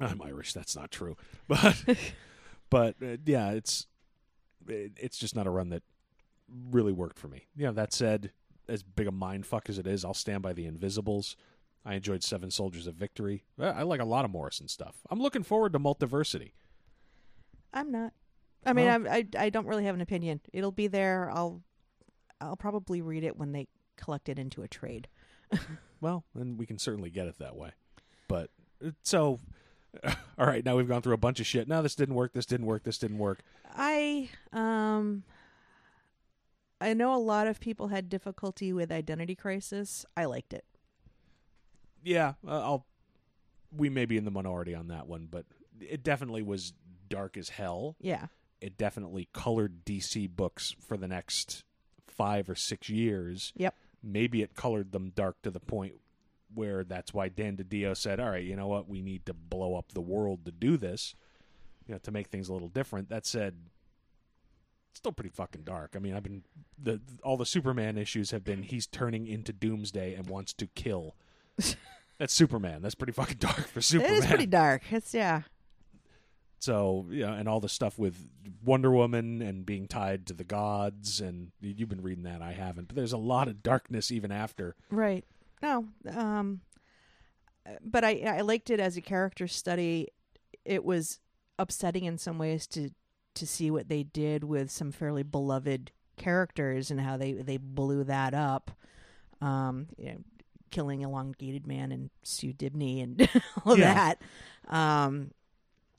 I'm 0.00 0.20
Irish. 0.22 0.52
That's 0.52 0.74
not 0.74 0.90
true. 0.90 1.16
But 1.48 1.82
but 2.70 2.96
uh, 3.02 3.16
yeah, 3.26 3.50
it's 3.50 3.86
it, 4.66 4.92
it's 4.96 5.18
just 5.18 5.36
not 5.36 5.46
a 5.46 5.50
run 5.50 5.68
that 5.70 5.82
really 6.70 6.92
worked 6.92 7.18
for 7.18 7.28
me. 7.28 7.46
Yeah, 7.56 7.70
that 7.72 7.92
said, 7.92 8.32
as 8.72 8.82
big 8.82 9.06
a 9.06 9.12
mind 9.12 9.46
fuck 9.46 9.68
as 9.68 9.78
it 9.78 9.86
is, 9.86 10.04
I'll 10.04 10.14
stand 10.14 10.42
by 10.42 10.52
the 10.52 10.66
Invisibles. 10.66 11.36
I 11.84 11.94
enjoyed 11.94 12.22
Seven 12.22 12.50
Soldiers 12.50 12.86
of 12.86 12.94
Victory. 12.94 13.44
I 13.58 13.66
I 13.66 13.82
like 13.82 14.00
a 14.00 14.04
lot 14.04 14.24
of 14.24 14.30
Morrison 14.30 14.68
stuff. 14.68 14.96
I'm 15.10 15.20
looking 15.20 15.42
forward 15.42 15.72
to 15.74 15.78
Multiversity. 15.78 16.52
I'm 17.72 17.90
not. 17.90 18.12
I 18.64 18.72
mean, 18.72 18.88
I'm, 18.88 19.08
I 19.08 19.26
I 19.36 19.50
don't 19.50 19.66
really 19.66 19.84
have 19.84 19.94
an 19.94 20.00
opinion. 20.00 20.40
It'll 20.52 20.72
be 20.72 20.86
there. 20.86 21.30
I'll 21.32 21.62
I'll 22.40 22.56
probably 22.56 23.02
read 23.02 23.24
it 23.24 23.36
when 23.36 23.52
they 23.52 23.68
collect 23.96 24.28
it 24.28 24.38
into 24.38 24.62
a 24.62 24.68
trade. 24.68 25.08
Well, 26.02 26.24
and 26.34 26.58
we 26.58 26.66
can 26.66 26.78
certainly 26.80 27.10
get 27.10 27.28
it 27.28 27.38
that 27.38 27.54
way. 27.54 27.70
But 28.26 28.50
uh, 28.84 28.90
so, 29.04 29.38
all 30.04 30.46
right, 30.46 30.64
now 30.64 30.76
we've 30.76 30.88
gone 30.88 31.00
through 31.00 31.14
a 31.14 31.18
bunch 31.18 31.38
of 31.38 31.46
shit. 31.46 31.68
Now 31.68 31.80
this 31.80 31.94
didn't 31.94 32.16
work. 32.16 32.32
This 32.32 32.44
didn't 32.44 32.66
work. 32.66 32.82
This 32.82 32.98
didn't 32.98 33.18
work. 33.18 33.38
I 33.76 34.28
um 34.52 35.22
I 36.82 36.94
know 36.94 37.14
a 37.14 37.16
lot 37.16 37.46
of 37.46 37.60
people 37.60 37.88
had 37.88 38.08
difficulty 38.08 38.72
with 38.72 38.90
Identity 38.90 39.36
Crisis. 39.36 40.04
I 40.16 40.24
liked 40.24 40.52
it. 40.52 40.64
Yeah, 42.02 42.34
uh, 42.46 42.60
I'll. 42.60 42.86
We 43.74 43.88
may 43.88 44.04
be 44.04 44.16
in 44.16 44.24
the 44.24 44.30
minority 44.30 44.74
on 44.74 44.88
that 44.88 45.06
one, 45.06 45.28
but 45.30 45.46
it 45.80 46.02
definitely 46.02 46.42
was 46.42 46.74
dark 47.08 47.36
as 47.36 47.50
hell. 47.50 47.96
Yeah. 48.00 48.26
It 48.60 48.76
definitely 48.76 49.28
colored 49.32 49.84
DC 49.84 50.28
books 50.28 50.74
for 50.86 50.96
the 50.96 51.08
next 51.08 51.64
five 52.06 52.50
or 52.50 52.54
six 52.54 52.88
years. 52.88 53.52
Yep. 53.56 53.74
Maybe 54.02 54.42
it 54.42 54.54
colored 54.54 54.92
them 54.92 55.12
dark 55.14 55.40
to 55.42 55.50
the 55.50 55.60
point 55.60 55.94
where 56.54 56.84
that's 56.84 57.14
why 57.14 57.28
Dan 57.28 57.56
DiDio 57.56 57.96
said, 57.96 58.20
"All 58.20 58.30
right, 58.30 58.44
you 58.44 58.56
know 58.56 58.66
what? 58.66 58.88
We 58.88 59.00
need 59.00 59.24
to 59.26 59.32
blow 59.32 59.76
up 59.76 59.92
the 59.92 60.00
world 60.00 60.44
to 60.44 60.50
do 60.50 60.76
this, 60.76 61.14
you 61.86 61.94
know, 61.94 61.98
to 61.98 62.10
make 62.10 62.26
things 62.26 62.48
a 62.48 62.52
little 62.52 62.68
different." 62.68 63.08
That 63.08 63.24
said, 63.24 63.54
still 64.92 65.12
pretty 65.12 65.30
fucking 65.30 65.62
dark. 65.62 65.94
I 65.96 65.98
mean, 65.98 66.14
I've 66.14 66.22
been 66.22 66.44
the 66.78 67.00
all 67.22 67.36
the 67.36 67.46
Superman 67.46 67.98
issues 67.98 68.30
have 68.30 68.44
been 68.44 68.62
he's 68.62 68.86
turning 68.86 69.26
into 69.26 69.52
Doomsday 69.52 70.14
and 70.14 70.28
wants 70.28 70.52
to 70.54 70.66
kill. 70.66 71.16
That's 72.18 72.32
Superman. 72.32 72.82
That's 72.82 72.94
pretty 72.94 73.12
fucking 73.12 73.38
dark 73.38 73.66
for 73.68 73.80
Superman. 73.80 74.14
It 74.14 74.18
is 74.18 74.26
pretty 74.26 74.46
dark. 74.46 74.82
It's 74.90 75.12
yeah. 75.14 75.42
So 76.58 77.06
you 77.10 77.26
know, 77.26 77.32
and 77.32 77.48
all 77.48 77.58
the 77.58 77.68
stuff 77.68 77.98
with 77.98 78.28
Wonder 78.64 78.92
Woman 78.92 79.42
and 79.42 79.66
being 79.66 79.88
tied 79.88 80.26
to 80.26 80.34
the 80.34 80.44
gods, 80.44 81.20
and 81.20 81.50
you've 81.60 81.88
been 81.88 82.02
reading 82.02 82.24
that. 82.24 82.40
I 82.40 82.52
haven't, 82.52 82.86
but 82.86 82.96
there's 82.96 83.12
a 83.12 83.18
lot 83.18 83.48
of 83.48 83.62
darkness 83.62 84.12
even 84.12 84.30
after. 84.30 84.76
Right. 84.90 85.24
No. 85.60 85.88
Um 86.08 86.60
but 87.84 88.04
I 88.04 88.20
I 88.20 88.40
liked 88.42 88.70
it 88.70 88.78
as 88.78 88.96
a 88.96 89.00
character 89.00 89.48
study. 89.48 90.08
It 90.64 90.84
was 90.84 91.18
upsetting 91.58 92.04
in 92.04 92.18
some 92.18 92.38
ways 92.38 92.66
to 92.68 92.90
to 93.34 93.46
see 93.46 93.70
what 93.70 93.88
they 93.88 94.02
did 94.02 94.44
with 94.44 94.70
some 94.70 94.92
fairly 94.92 95.22
beloved 95.22 95.90
characters 96.16 96.90
and 96.90 97.00
how 97.00 97.16
they 97.16 97.32
they 97.32 97.56
blew 97.56 98.04
that 98.04 98.34
up. 98.34 98.70
Um 99.40 99.88
you 99.96 100.06
know, 100.06 100.18
killing 100.70 101.02
elongated 101.02 101.66
man 101.66 101.92
and 101.92 102.10
Sue 102.22 102.52
Dibney 102.52 103.02
and 103.02 103.28
all 103.64 103.78
Yeah. 103.78 103.94
that. 103.94 104.22
Um 104.74 105.30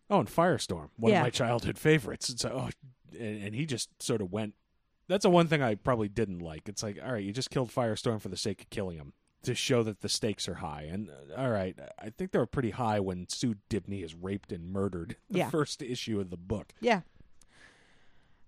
Oh, 0.10 0.20
and 0.20 0.28
Firestorm, 0.30 0.90
one 0.98 1.12
Yeah. 1.12 1.20
of 1.20 1.24
my 1.24 1.30
childhood 1.30 1.78
favorites. 1.80 2.30
It's 2.30 2.46
oh, 2.46 2.70
and, 3.18 3.44
and 3.46 3.56
he 3.56 3.66
just 3.66 3.90
sort 4.02 4.22
of 4.22 4.32
went. 4.32 4.54
That's 5.08 5.24
the 5.24 5.30
one 5.30 5.48
thing 5.48 5.62
I 5.62 5.76
probably 5.76 6.08
didn't 6.10 6.40
like. 6.40 6.70
It's 6.70 6.84
like, 6.84 7.00
all 7.04 7.12
right, 7.14 7.24
you 7.24 7.34
just 7.34 7.50
killed 7.50 7.70
Firestorm 7.72 8.22
for 8.22 8.30
the 8.30 8.38
sake 8.38 8.62
of 8.62 8.70
killing 8.70 8.98
him 8.98 9.14
to 9.44 9.54
show 9.56 9.84
that 9.84 10.02
the 10.02 10.08
stakes 10.10 10.48
are 10.48 10.56
high. 10.56 10.84
And 10.84 11.10
uh, 11.10 11.42
all 11.42 11.50
right, 11.50 11.78
I 12.00 12.10
think 12.10 12.32
they 12.32 12.40
were 12.40 12.46
pretty 12.46 12.70
high 12.72 13.00
when 13.02 13.28
Sue 13.28 13.56
Dibney 13.70 14.04
is 14.04 14.14
raped 14.16 14.52
and 14.52 14.72
murdered. 14.72 15.16
The 15.30 15.40
Yeah. 15.40 15.50
first 15.50 15.82
issue 15.82 16.20
of 16.22 16.30
the 16.30 16.38
book. 16.38 16.74
Yeah. 16.80 17.02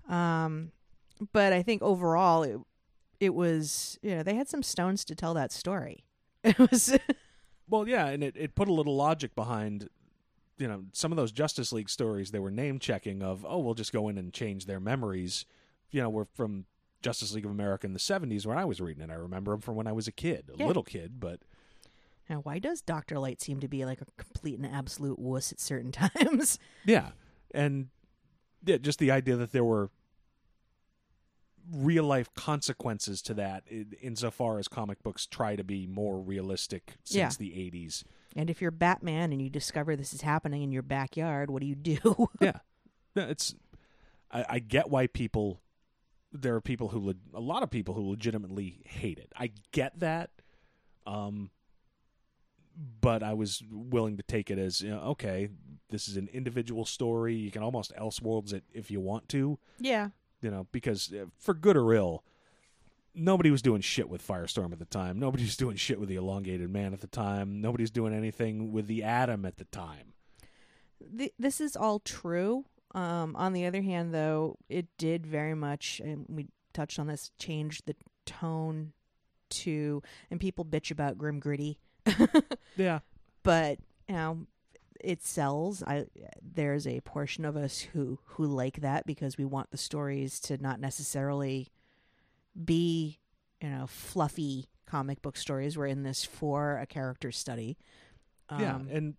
Um, 0.08 0.72
but 1.34 1.54
I 1.54 1.62
think 1.64 1.82
overall 1.82 2.44
it 2.44 2.58
it 3.20 3.34
was 3.34 3.98
you 4.02 4.16
know 4.16 4.24
they 4.24 4.36
had 4.36 4.50
some 4.50 4.62
stones 4.64 5.06
to 5.06 5.16
tell 5.16 5.34
that 5.34 5.52
story. 5.52 6.04
It 6.44 6.60
was 6.60 6.96
Well, 7.68 7.88
yeah, 7.88 8.08
and 8.08 8.24
it, 8.24 8.36
it 8.38 8.54
put 8.54 8.68
a 8.68 8.74
little 8.74 8.96
logic 8.96 9.34
behind, 9.34 9.90
you 10.60 10.68
know, 10.68 10.84
some 10.92 11.12
of 11.12 11.16
those 11.16 11.32
Justice 11.32 11.72
League 11.72 11.90
stories. 11.90 12.30
They 12.30 12.38
were 12.38 12.52
name 12.52 12.78
checking 12.78 13.24
of, 13.24 13.44
oh, 13.50 13.58
we'll 13.58 13.74
just 13.74 13.92
go 13.92 14.08
in 14.10 14.20
and 14.20 14.32
change 14.32 14.68
their 14.68 14.80
memories. 14.80 15.46
You 15.90 16.02
know, 16.04 16.10
we're 16.10 16.28
from 16.36 16.66
Justice 17.02 17.34
League 17.34 17.46
of 17.46 17.50
America 17.52 17.88
in 17.88 17.94
the 17.94 18.00
'70s 18.00 18.46
when 18.46 18.58
I 18.60 18.66
was 18.66 18.80
reading 18.80 19.02
it. 19.04 19.10
I 19.10 19.16
remember 19.16 19.52
them 19.54 19.62
from 19.62 19.76
when 19.76 19.88
I 19.88 19.92
was 19.92 20.08
a 20.08 20.12
kid, 20.12 20.52
a 20.54 20.58
Yeah. 20.60 20.68
little 20.68 20.84
kid, 20.84 21.20
but 21.20 21.40
now 22.30 22.42
why 22.42 22.60
does 22.60 22.82
Doctor 22.82 23.18
Light 23.18 23.42
seem 23.42 23.60
to 23.62 23.68
be 23.68 23.86
like 23.86 24.02
a 24.02 24.06
complete 24.18 24.58
and 24.60 24.66
absolute 24.68 25.18
wuss 25.18 25.52
at 25.52 25.60
certain 25.60 25.92
times? 25.94 26.60
yeah, 26.86 27.10
and 27.56 27.88
yeah, 28.66 28.78
just 28.78 29.00
the 29.00 29.12
idea 29.12 29.36
that 29.36 29.52
there 29.52 29.64
were 29.64 29.90
real 31.72 32.04
life 32.04 32.32
consequences 32.36 33.22
to 33.24 33.34
that, 33.34 33.64
in, 33.68 33.94
insofar 34.02 34.60
as 34.60 34.68
comic 34.68 35.02
books 35.02 35.26
try 35.26 35.56
to 35.56 35.64
be 35.64 35.88
more 35.88 36.20
realistic 36.20 36.96
since 37.04 37.16
Yeah. 37.16 37.30
the 37.40 37.52
'80s. 37.52 38.04
and 38.36 38.50
if 38.50 38.62
you're 38.62 38.72
Batman 38.72 39.32
and 39.32 39.42
you 39.42 39.50
discover 39.50 39.96
this 39.96 40.14
is 40.14 40.22
happening 40.22 40.62
in 40.62 40.72
your 40.72 40.82
backyard, 40.84 41.50
what 41.50 41.62
do 41.62 41.68
you 41.68 41.76
do? 41.76 42.30
yeah 42.42 42.60
No, 43.16 43.28
it's 43.30 43.56
I, 44.30 44.46
I 44.50 44.60
get 44.60 44.90
why 44.90 45.08
people 45.08 45.62
there 46.34 46.54
are 46.56 46.62
people 46.62 46.90
who 46.90 47.14
a 47.34 47.40
lot 47.40 47.64
of 47.64 47.70
people 47.70 47.94
who 47.94 48.10
legitimately 48.10 48.82
hate 48.86 49.18
it 49.18 49.32
i 49.38 49.52
get 49.72 49.98
that 50.02 50.32
um 51.08 51.50
but 53.00 53.24
i 53.24 53.34
was 53.34 53.64
willing 53.72 54.18
to 54.18 54.24
take 54.24 54.52
it 54.52 54.58
as 54.60 54.82
you 54.82 54.90
know, 54.90 55.00
okay 55.00 55.48
this 55.90 56.08
is 56.08 56.18
an 56.18 56.30
individual 56.34 56.86
story. 56.86 57.36
You 57.36 57.52
can 57.52 57.64
almost 57.64 57.94
elseworlds 57.96 58.54
it 58.54 58.64
if 58.74 58.90
you 58.92 59.00
want 59.00 59.30
to. 59.30 59.60
Yeah. 59.80 60.10
you 60.42 60.52
know 60.52 60.68
because 60.72 61.14
uh, 61.14 61.26
for 61.38 61.54
good 61.54 61.78
or 61.78 61.94
ill 61.94 62.24
nobody 63.16 63.50
was 63.50 63.62
doing 63.62 63.82
shit 63.82 64.10
with 64.10 64.26
firestorm 64.26 64.72
at 64.72 64.80
the 64.80 64.86
time. 64.86 65.18
Nobody 65.20 65.44
was 65.44 65.58
doing 65.58 65.78
shit 65.78 66.00
with 66.00 66.10
the 66.10 66.16
elongated 66.16 66.70
man 66.70 66.94
at 66.94 67.02
the 67.02 67.08
time. 67.08 67.62
Nobody's 67.62 67.92
doing 67.92 68.14
anything 68.14 68.72
with 68.72 68.88
the 68.88 69.04
atom 69.04 69.46
at 69.46 69.58
the 69.58 69.66
time. 69.66 70.14
Th- 71.18 71.34
this 71.40 71.62
is 71.62 71.76
all 71.76 72.00
true. 72.00 72.66
Um, 72.94 73.36
on 73.36 73.54
the 73.54 73.66
other 73.66 73.82
hand, 73.82 74.14
though, 74.14 74.58
it 74.70 74.88
did 74.98 75.26
very 75.26 75.56
much, 75.56 76.02
and 76.04 76.26
we 76.30 76.48
touched 76.74 77.00
on 77.00 77.08
this, 77.08 77.32
change 77.38 77.84
the 77.86 77.96
tone 78.26 78.94
to, 79.50 80.02
and 80.32 80.40
people 80.40 80.66
bitch 80.66 80.92
about 80.92 81.18
grim 81.18 81.40
gritty, 81.40 81.80
yeah. 82.78 83.00
But 83.44 83.80
you 84.08 84.16
know, 84.16 84.48
it 85.00 85.24
sells. 85.24 85.84
I 85.84 86.06
there's 86.42 86.88
a 86.88 87.02
portion 87.02 87.46
of 87.46 87.56
us 87.56 87.80
who 87.82 88.20
who 88.26 88.46
like 88.46 88.82
that 88.82 89.06
because 89.06 89.38
we 89.38 89.46
want 89.46 89.72
the 89.72 89.78
stories 89.78 90.40
to 90.42 90.58
not 90.58 90.80
necessarily 90.80 91.72
be, 92.64 93.20
you 93.62 93.70
know, 93.70 93.88
fluffy 93.88 94.68
comic 94.86 95.22
book 95.22 95.38
stories. 95.38 95.78
We're 95.78 95.88
in 95.88 96.04
this 96.04 96.24
for 96.24 96.78
a 96.78 96.86
character 96.86 97.32
study. 97.32 97.78
yeah, 98.52 98.76
Um, 98.76 98.88
and 98.92 99.16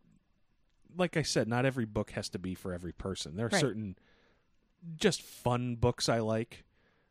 like 0.97 1.17
I 1.17 1.23
said, 1.23 1.49
not 1.49 1.67
every 1.67 1.85
book 1.85 2.13
has 2.13 2.29
to 2.31 2.39
be 2.39 2.55
for 2.55 2.73
every 2.73 2.93
person. 2.93 3.37
There 3.37 3.47
are 3.47 3.51
Right. 3.51 3.61
certain 3.61 3.97
just 4.97 5.21
fun 5.23 5.77
books 5.77 6.09
I 6.09 6.21
like. 6.21 6.65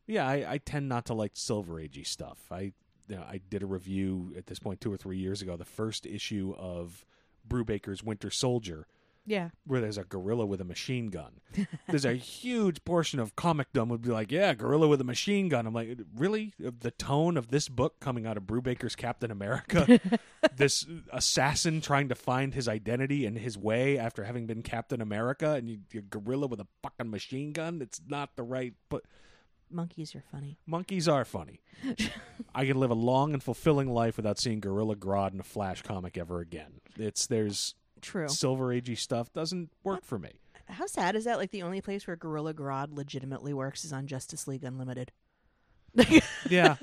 Yeah, 0.08 0.28
I, 0.28 0.54
I 0.54 0.58
tend 0.60 0.88
not 0.88 1.06
to 1.06 1.14
like 1.14 1.32
Silver 1.36 1.74
Agey 1.76 2.06
stuff. 2.06 2.40
I 2.52 2.74
you 3.08 3.18
know, 3.18 3.22
I 3.22 3.40
did 3.50 3.62
a 3.62 3.68
review 3.68 4.34
at 4.36 4.48
this 4.48 4.58
point 4.58 4.82
two 4.82 4.92
or 4.92 4.98
three 4.98 5.18
years 5.20 5.44
ago, 5.44 5.56
the 5.58 5.66
first 5.66 6.08
issue 6.08 6.56
of 6.58 7.06
Brubaker's 7.48 8.04
Winter 8.04 8.30
Soldier, 8.30 8.88
yeah, 9.28 9.50
where 9.66 9.82
there's 9.82 9.98
a 9.98 10.04
gorilla 10.04 10.46
with 10.46 10.62
a 10.62 10.66
machine 10.66 11.08
gun. 11.08 11.42
there's 11.88 12.06
a 12.06 12.14
huge 12.14 12.84
portion 12.86 13.20
of 13.20 13.36
comicdom 13.36 13.88
would 13.88 14.04
be 14.04 14.10
like, 14.10 14.32
yeah, 14.32 14.54
gorilla 14.54 14.88
with 14.88 15.02
a 15.02 15.06
machine 15.06 15.50
gun. 15.50 15.66
I'm 15.66 15.74
like, 15.74 15.98
really? 16.16 16.54
The 16.60 16.92
tone 16.92 17.36
of 17.36 17.50
this 17.50 17.68
book 17.68 18.00
coming 18.00 18.28
out 18.28 18.38
of 18.38 18.44
Brubaker's 18.44 18.96
Captain 18.96 19.32
America, 19.32 20.00
this 20.56 20.86
assassin 21.12 21.82
trying 21.82 22.10
to 22.10 22.16
find 22.16 22.54
his 22.54 22.68
identity 22.68 23.26
and 23.26 23.38
his 23.38 23.58
way 23.58 23.98
after 23.98 24.24
having 24.24 24.46
been 24.46 24.62
Captain 24.62 25.02
America, 25.02 25.54
and 25.54 25.70
you, 25.70 25.80
you 25.92 26.02
gorilla 26.02 26.46
with 26.48 26.60
a 26.60 26.68
fucking 26.84 27.10
machine 27.10 27.52
gun. 27.52 27.82
It's 27.82 28.02
not 28.08 28.36
the 28.36 28.44
right. 28.44 28.74
But 28.90 29.04
monkeys 29.70 30.16
are 30.16 30.24
funny. 30.32 30.58
monkeys 30.66 31.08
are 31.08 31.26
funny. 31.26 31.62
I 32.56 32.66
can 32.66 32.80
live 32.80 32.92
a 32.92 32.96
long 32.96 33.34
and 33.34 33.42
fulfilling 33.44 33.90
life 33.90 34.18
without 34.18 34.40
seeing 34.40 34.60
Gorilla 34.60 34.96
Grodd 34.96 35.34
in 35.34 35.40
a 35.40 35.44
Flash 35.44 35.82
comic 35.82 36.18
ever 36.18 36.40
again. 36.40 36.82
It's 36.98 37.28
there's 37.28 37.76
True. 38.02 38.28
Silver 38.30 38.68
Agey 38.68 38.98
stuff 38.98 39.32
doesn't 39.34 39.72
work 39.84 40.04
for 40.06 40.20
me. 40.20 40.32
How 40.68 40.86
sad 40.88 41.16
is 41.16 41.26
that? 41.26 41.38
Like 41.38 41.52
the 41.52 41.64
only 41.64 41.82
place 41.82 42.08
where 42.08 42.16
Gorilla 42.16 42.54
Grodd 42.54 42.96
legitimately 42.96 43.54
works 43.54 43.84
is 43.86 43.94
on 43.94 44.08
Justice 44.08 44.48
League 44.48 44.64
Unlimited. 44.64 45.12
Yeah. 46.50 46.76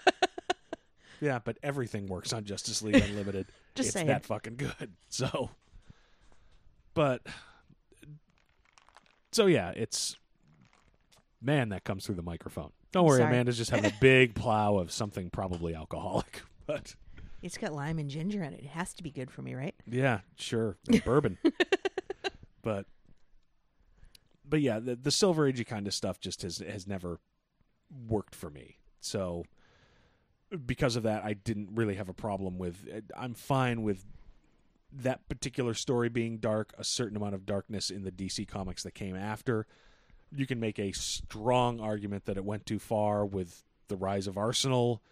yeah, 1.20 1.38
but 1.44 1.58
everything 1.62 2.06
works 2.06 2.32
on 2.32 2.44
Justice 2.44 2.82
League 2.82 2.96
Unlimited. 2.96 3.46
Just 3.74 3.88
it's 3.88 3.94
saying. 3.94 4.06
that 4.08 4.24
fucking 4.24 4.56
good. 4.56 4.92
So 5.08 5.50
but 6.94 7.22
so 9.32 9.46
yeah, 9.46 9.70
it's 9.74 10.16
man 11.42 11.70
that 11.70 11.84
comes 11.84 12.06
through 12.06 12.14
the 12.16 12.22
microphone. 12.22 12.70
Don't 12.92 13.06
worry, 13.06 13.18
Sorry. 13.18 13.30
Amanda's 13.32 13.56
just 13.58 13.70
having 13.70 13.90
a 13.90 13.94
big 14.00 14.34
plow 14.34 14.76
of 14.76 14.92
something 14.92 15.30
probably 15.30 15.74
alcoholic. 15.74 16.42
But 16.64 16.94
It's 17.42 17.58
got 17.58 17.72
lime 17.72 17.98
and 17.98 18.08
ginger 18.08 18.40
in 18.44 18.52
it. 18.52 18.60
It 18.60 18.66
has 18.68 18.94
to 18.94 19.02
be 19.02 19.10
good 19.10 19.30
for 19.32 19.42
me, 19.42 19.54
right? 19.54 19.74
yeah, 19.86 20.20
sure. 20.36 20.76
and 20.88 21.02
bourbon. 21.04 21.38
but 22.62 22.86
but 24.48 24.60
yeah, 24.60 24.78
the 24.78 24.94
the 24.94 25.10
silver 25.10 25.50
agey 25.50 25.66
kind 25.66 25.88
of 25.88 25.94
stuff 25.94 26.20
just 26.20 26.42
has 26.42 26.58
has 26.58 26.86
never 26.86 27.18
worked 28.08 28.34
for 28.36 28.48
me. 28.48 28.78
So 29.00 29.44
because 30.66 30.94
of 30.94 31.02
that, 31.02 31.24
I 31.24 31.32
didn't 31.32 31.70
really 31.74 31.96
have 31.96 32.08
a 32.08 32.14
problem 32.14 32.58
with. 32.58 32.86
I'm 33.16 33.34
fine 33.34 33.82
with 33.82 34.04
that 34.92 35.28
particular 35.28 35.74
story 35.74 36.08
being 36.10 36.38
dark. 36.38 36.72
A 36.78 36.84
certain 36.84 37.16
amount 37.16 37.34
of 37.34 37.44
darkness 37.44 37.90
in 37.90 38.04
the 38.04 38.12
DC 38.12 38.46
comics 38.46 38.82
that 38.84 38.94
came 38.94 39.16
after. 39.16 39.66
You 40.34 40.46
can 40.46 40.60
make 40.60 40.78
a 40.78 40.92
strong 40.92 41.80
argument 41.80 42.24
that 42.26 42.36
it 42.36 42.44
went 42.44 42.66
too 42.66 42.78
far 42.78 43.24
with 43.26 43.62
the 43.88 43.96
rise 43.96 44.26
of 44.26 44.38
Arsenal 44.38 45.02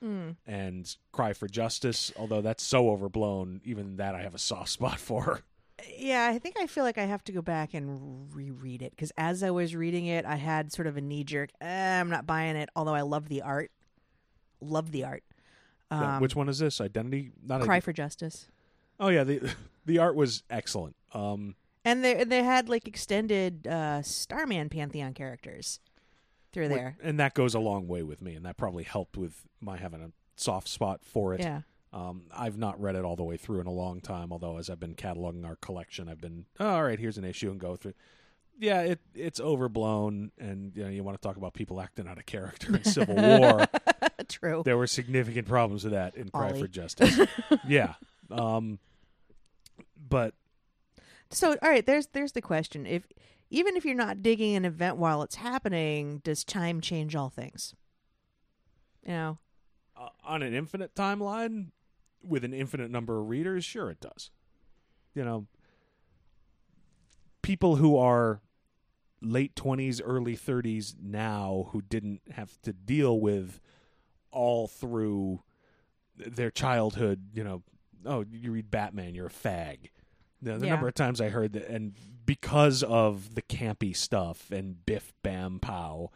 and 0.46 0.96
Cry 1.12 1.32
for 1.34 1.46
Justice. 1.48 2.12
Although 2.18 2.40
that's 2.40 2.62
so 2.62 2.90
overblown, 2.90 3.60
even 3.64 3.96
that 3.96 4.14
I 4.14 4.22
have 4.22 4.34
a 4.34 4.38
soft 4.38 4.68
spot 4.70 4.98
for. 4.98 5.42
Yeah, 5.96 6.28
I 6.32 6.38
think 6.38 6.56
I 6.58 6.66
feel 6.66 6.84
like 6.84 6.98
I 6.98 7.04
have 7.04 7.24
to 7.24 7.32
go 7.32 7.40
back 7.42 7.72
and 7.74 8.28
reread 8.34 8.82
it 8.82 8.90
because 8.90 9.12
as 9.16 9.42
I 9.42 9.50
was 9.50 9.74
reading 9.74 10.06
it, 10.06 10.24
I 10.26 10.36
had 10.36 10.72
sort 10.72 10.86
of 10.86 10.96
a 10.96 11.00
knee 11.00 11.24
jerk. 11.24 11.50
Eh, 11.60 12.00
I'm 12.00 12.10
not 12.10 12.26
buying 12.26 12.56
it, 12.56 12.68
although 12.76 12.94
I 12.94 13.00
love 13.02 13.28
the 13.28 13.42
art. 13.42 13.70
Love 14.60 14.92
the 14.92 15.04
art. 15.04 15.22
Yeah, 15.90 16.16
Um, 16.16 16.22
Which 16.22 16.36
one 16.36 16.48
is 16.50 16.58
this? 16.58 16.80
Identity? 16.80 17.32
Not 17.42 17.62
Cry 17.62 17.80
for 17.80 17.92
Justice. 17.92 18.48
Oh 18.98 19.08
yeah, 19.08 19.24
the 19.24 19.54
the 19.86 19.98
art 19.98 20.14
was 20.14 20.42
excellent. 20.50 20.96
Um, 21.14 21.54
And 21.84 22.04
they 22.04 22.24
they 22.24 22.42
had 22.42 22.68
like 22.68 22.86
extended 22.86 23.66
uh, 23.66 24.02
Starman 24.02 24.68
Pantheon 24.68 25.14
characters 25.14 25.80
through 26.52 26.68
Wh- 26.68 26.74
there. 26.74 26.96
and 27.02 27.18
that 27.20 27.34
goes 27.34 27.54
a 27.54 27.60
long 27.60 27.88
way 27.88 28.02
with 28.02 28.20
me, 28.20 28.34
and 28.34 28.44
that 28.44 28.56
probably 28.56 28.84
helped 28.84 29.16
with 29.16 29.46
my 29.60 29.76
having 29.76 30.02
a 30.02 30.10
soft 30.36 30.68
spot 30.68 31.00
for 31.04 31.34
it. 31.34 31.40
Yeah. 31.40 31.62
Um, 31.92 32.22
I've 32.32 32.56
not 32.56 32.80
read 32.80 32.94
it 32.94 33.04
all 33.04 33.16
the 33.16 33.24
way 33.24 33.36
through 33.36 33.60
in 33.60 33.66
a 33.66 33.72
long 33.72 34.00
time, 34.00 34.30
although 34.30 34.58
as 34.58 34.70
I've 34.70 34.78
been 34.78 34.94
cataloging 34.94 35.44
our 35.44 35.56
collection, 35.56 36.08
I've 36.08 36.20
been 36.20 36.46
oh, 36.60 36.68
all 36.68 36.84
right. 36.84 36.98
Here's 36.98 37.18
an 37.18 37.24
issue 37.24 37.50
and 37.50 37.58
go 37.58 37.76
through. 37.76 37.94
Yeah, 38.58 38.82
it 38.82 39.00
it's 39.14 39.40
overblown, 39.40 40.32
and 40.38 40.76
you 40.76 40.84
know 40.84 40.90
you 40.90 41.02
want 41.02 41.20
to 41.20 41.26
talk 41.26 41.36
about 41.36 41.54
people 41.54 41.80
acting 41.80 42.06
out 42.06 42.18
of 42.18 42.26
character 42.26 42.76
in 42.76 42.84
Civil 42.84 43.14
War. 43.38 43.66
True. 44.28 44.62
There 44.64 44.76
were 44.76 44.86
significant 44.86 45.48
problems 45.48 45.82
with 45.82 45.94
that 45.94 46.14
in 46.14 46.28
Cry 46.28 46.50
Ollie. 46.50 46.60
for 46.60 46.68
Justice. 46.68 47.18
yeah, 47.66 47.94
um, 48.30 48.78
but 50.08 50.34
So, 51.30 51.56
all 51.62 51.70
right, 51.70 51.84
there's 51.84 52.08
there's 52.08 52.32
the 52.32 52.42
question. 52.42 52.86
If 52.86 53.06
even 53.50 53.76
if 53.76 53.84
you're 53.84 53.94
not 53.94 54.22
digging 54.22 54.56
an 54.56 54.64
event 54.64 54.96
while 54.96 55.22
it's 55.22 55.36
happening, 55.36 56.20
does 56.24 56.44
time 56.44 56.80
change 56.80 57.14
all 57.14 57.30
things? 57.30 57.74
You 59.02 59.12
know, 59.12 59.38
uh, 59.96 60.08
on 60.24 60.42
an 60.42 60.54
infinite 60.54 60.94
timeline 60.94 61.68
with 62.22 62.44
an 62.44 62.52
infinite 62.52 62.90
number 62.90 63.20
of 63.20 63.28
readers, 63.28 63.64
sure 63.64 63.90
it 63.90 64.00
does. 64.00 64.30
You 65.14 65.24
know, 65.24 65.46
people 67.42 67.76
who 67.76 67.96
are 67.96 68.40
late 69.22 69.54
20s, 69.54 70.00
early 70.04 70.36
30s 70.36 70.94
now 71.00 71.68
who 71.72 71.82
didn't 71.82 72.22
have 72.30 72.60
to 72.62 72.72
deal 72.72 73.20
with 73.20 73.60
all 74.30 74.66
through 74.66 75.42
their 76.16 76.50
childhood, 76.50 77.28
you 77.32 77.44
know, 77.44 77.62
oh, 78.04 78.24
you 78.30 78.52
read 78.52 78.70
Batman, 78.70 79.14
you're 79.14 79.26
a 79.26 79.30
fag. 79.30 79.90
The, 80.42 80.58
the 80.58 80.66
Yeah. 80.66 80.72
number 80.72 80.88
of 80.88 80.94
times 80.94 81.20
I 81.20 81.28
heard 81.28 81.52
that, 81.52 81.68
and 81.68 81.94
because 82.26 82.82
of 82.82 83.34
the 83.34 83.42
campy 83.42 83.94
stuff 83.96 84.50
and 84.50 84.84
Biff 84.86 85.12
Bam 85.22 85.58
Pow, 85.60 86.10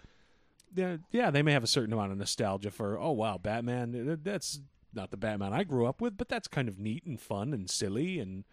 yeah, 0.74 0.96
yeah, 1.10 1.30
they 1.30 1.42
may 1.42 1.52
have 1.52 1.64
a 1.64 1.68
certain 1.68 1.92
amount 1.92 2.12
of 2.12 2.18
nostalgia 2.18 2.70
for, 2.70 2.98
oh 2.98 3.12
wow, 3.12 3.38
Batman. 3.38 4.18
That's 4.22 4.60
not 4.94 5.10
the 5.10 5.16
Batman 5.16 5.52
I 5.52 5.64
grew 5.64 5.86
up 5.86 6.00
with, 6.00 6.16
but 6.16 6.28
that's 6.28 6.48
kind 6.48 6.68
of 6.68 6.78
neat 6.78 7.04
and 7.04 7.20
fun 7.20 7.52
and 7.52 7.68
silly, 7.68 8.18
and 8.18 8.44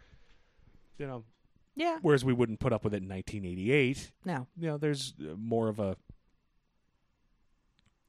you 0.98 1.08
know, 1.08 1.24
yeah, 1.76 2.00
whereas 2.02 2.26
we 2.26 2.34
wouldn't 2.34 2.60
put 2.60 2.74
up 2.74 2.84
with 2.84 2.94
it 2.94 3.02
in 3.04 3.10
1988. 3.10 4.12
no, 4.26 4.48
You 4.58 4.68
know, 4.68 4.78
there's 4.78 5.14
uh, 5.22 5.36
more 5.38 5.68
of 5.70 5.80
a 5.80 5.96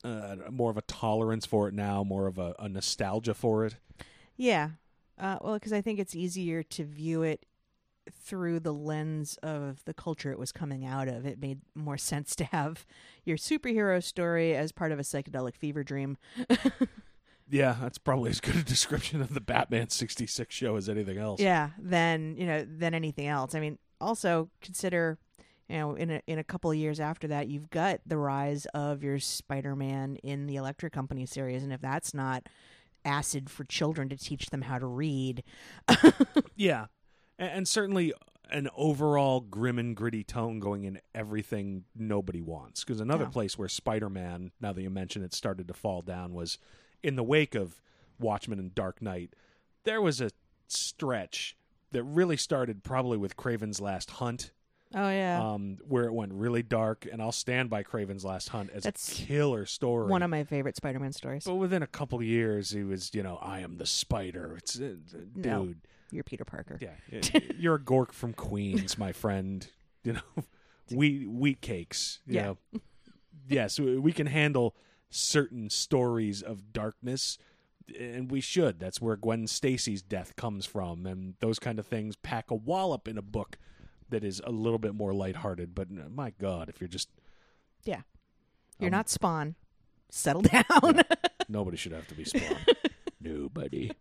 uh, 0.04 0.36
more 0.50 0.70
of 0.70 0.76
a 0.76 0.82
tolerance 0.82 1.46
for 1.46 1.68
it 1.68 1.74
now, 1.74 2.02
more 2.02 2.26
of 2.26 2.38
a, 2.38 2.54
a 2.58 2.68
nostalgia 2.68 3.34
for 3.34 3.64
it. 3.66 3.76
yeah. 4.36 4.70
Uh, 5.18 5.38
well, 5.42 5.54
because 5.54 5.72
I 5.72 5.80
think 5.82 6.00
it's 6.00 6.16
easier 6.16 6.62
to 6.64 6.84
view 6.84 7.22
it 7.22 7.44
through 8.10 8.60
the 8.60 8.72
lens 8.72 9.38
of 9.42 9.84
the 9.84 9.94
culture 9.94 10.32
it 10.32 10.38
was 10.38 10.50
coming 10.52 10.84
out 10.84 11.08
of. 11.08 11.24
It 11.26 11.40
made 11.40 11.60
more 11.74 11.98
sense 11.98 12.34
to 12.36 12.44
have 12.44 12.84
your 13.24 13.36
superhero 13.36 14.02
story 14.02 14.54
as 14.56 14.72
part 14.72 14.92
of 14.92 14.98
a 14.98 15.02
psychedelic 15.02 15.56
fever 15.56 15.82
dream. 15.84 16.16
Yeah, 17.50 17.76
that's 17.82 17.98
probably 17.98 18.30
as 18.30 18.40
good 18.40 18.56
a 18.56 18.62
description 18.62 19.20
of 19.20 19.34
the 19.34 19.40
Batman 19.40 19.90
66 19.90 20.54
show 20.54 20.76
as 20.76 20.88
anything 20.88 21.18
else. 21.18 21.38
yeah 21.38 21.70
than 21.78 22.34
you 22.38 22.46
know 22.46 22.64
than 22.64 22.94
anything 22.94 23.26
else 23.26 23.54
i 23.54 23.60
mean 23.60 23.78
also 24.00 24.48
consider 24.62 25.18
you 25.68 25.76
know 25.76 25.94
in 25.94 26.10
a 26.12 26.22
in 26.26 26.38
a 26.38 26.44
couple 26.44 26.70
of 26.70 26.78
years 26.78 26.98
after 26.98 27.28
that 27.28 27.48
you've 27.48 27.68
got 27.68 28.00
the 28.06 28.16
rise 28.16 28.64
of 28.72 29.02
your 29.02 29.18
spider-man 29.18 30.16
in 30.22 30.46
the 30.46 30.56
electric 30.56 30.94
company 30.94 31.26
series 31.26 31.62
and 31.62 31.74
if 31.74 31.80
that's 31.82 32.14
not 32.14 32.48
acid 33.04 33.50
for 33.50 33.64
children 33.64 34.08
to 34.08 34.16
teach 34.16 34.46
them 34.46 34.62
how 34.62 34.78
to 34.78 34.86
read 34.86 35.42
Yeah, 36.56 36.86
and, 37.42 37.50
and 37.58 37.68
certainly 37.68 38.12
an 38.50 38.68
overall 38.76 39.40
grim 39.40 39.78
and 39.78 39.96
gritty 39.96 40.22
tone 40.24 40.58
going 40.60 40.84
in 40.84 41.00
everything 41.14 41.84
nobody 41.96 42.40
wants. 42.42 42.84
Because 42.84 43.00
another 43.00 43.24
No. 43.24 43.30
place 43.30 43.56
where 43.58 43.68
Spider-Man, 43.68 44.52
now 44.60 44.72
that 44.72 44.82
you 44.82 44.90
mention 44.90 45.22
it, 45.22 45.32
started 45.32 45.68
to 45.68 45.74
fall 45.74 46.02
down 46.02 46.34
was 46.34 46.58
in 47.02 47.16
the 47.16 47.22
wake 47.22 47.54
of 47.54 47.80
Watchmen 48.18 48.58
and 48.58 48.74
Dark 48.74 49.00
Knight. 49.00 49.34
There 49.84 50.00
was 50.02 50.20
a 50.20 50.30
stretch 50.68 51.56
that 51.92 52.02
really 52.04 52.36
started 52.36 52.82
probably 52.82 53.18
with 53.18 53.36
Kraven's 53.36 53.80
Last 53.80 54.12
Hunt, 54.12 54.50
oh 54.94 55.08
yeah 55.08 55.40
um, 55.42 55.78
where 55.88 56.04
it 56.04 56.12
went 56.12 56.32
really 56.34 56.62
dark. 56.62 57.06
And 57.10 57.20
I'll 57.22 57.32
stand 57.32 57.70
by 57.70 57.82
Kraven's 57.82 58.24
Last 58.24 58.50
Hunt 58.50 58.70
as 58.74 58.82
That's 58.84 59.10
a 59.12 59.14
killer 59.26 59.66
story. 59.66 60.08
one 60.10 60.22
of 60.22 60.30
my 60.30 60.44
favorite 60.44 60.76
spider-man 60.76 61.12
stories 61.12 61.44
but 61.44 61.54
within 61.54 61.82
a 61.82 61.86
couple 61.86 62.18
of 62.18 62.24
years, 62.24 62.70
he 62.70 62.82
was, 62.84 63.10
you 63.14 63.22
know, 63.22 63.38
I 63.42 63.60
am 63.60 63.78
the 63.78 63.86
spider. 63.86 64.56
It's 64.58 64.76
uh, 64.78 64.94
dude. 65.34 65.46
No. 65.46 65.74
You're 66.12 66.22
peter 66.24 66.44
parker 66.44 66.78
Yeah, 66.80 67.20
you're 67.58 67.74
a 67.74 67.80
gork 67.80 68.12
from 68.12 68.32
Queens, 68.34 68.96
my 68.98 69.12
friend. 69.12 69.66
You 70.04 70.14
know, 70.14 70.44
wheat 70.90 71.28
wheat 71.30 71.60
cakes. 71.60 72.18
You 72.26 72.34
Yeah. 72.34 72.42
know, 72.42 72.58
yes, 73.48 73.78
we 73.78 73.98
we 73.98 74.12
can 74.12 74.26
handle 74.26 74.74
certain 75.10 75.70
stories 75.70 76.42
of 76.42 76.72
darkness, 76.72 77.38
and 77.96 78.28
we 78.28 78.40
should. 78.40 78.80
That's 78.80 79.00
where 79.00 79.14
Gwen 79.16 79.46
Stacy's 79.46 80.02
death 80.02 80.34
comes 80.34 80.66
from, 80.66 81.06
and 81.06 81.34
those 81.38 81.60
kind 81.60 81.78
of 81.78 81.86
things 81.86 82.16
pack 82.16 82.50
a 82.50 82.56
wallop 82.56 83.06
in 83.06 83.16
a 83.16 83.22
book 83.22 83.58
that 84.08 84.24
is 84.24 84.42
a 84.44 84.50
little 84.50 84.80
bit 84.80 84.92
more 84.96 85.14
lighthearted. 85.14 85.72
But 85.72 85.88
my 85.90 86.30
God, 86.40 86.68
if 86.68 86.80
you're 86.80 86.88
just 86.88 87.08
yeah 87.84 88.00
you're 88.80 88.88
Um, 88.88 88.92
not 88.92 89.08
spawn 89.08 89.54
settle 90.10 90.42
down 90.42 91.02
Nobody 91.48 91.76
should 91.76 91.92
have 91.92 92.08
to 92.08 92.14
be 92.16 92.24
Spawn. 92.24 92.56
Nobody. 93.20 93.92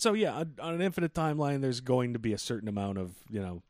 So 0.00 0.14
yeah, 0.14 0.44
on, 0.58 0.74
an 0.74 0.80
infinite 0.80 1.12
timeline, 1.12 1.60
there's 1.60 1.80
going 1.80 2.14
to 2.14 2.18
be 2.18 2.32
a 2.32 2.38
certain 2.38 2.68
amount 2.68 2.96
of 2.96 3.16
you 3.28 3.40
know, 3.40 3.62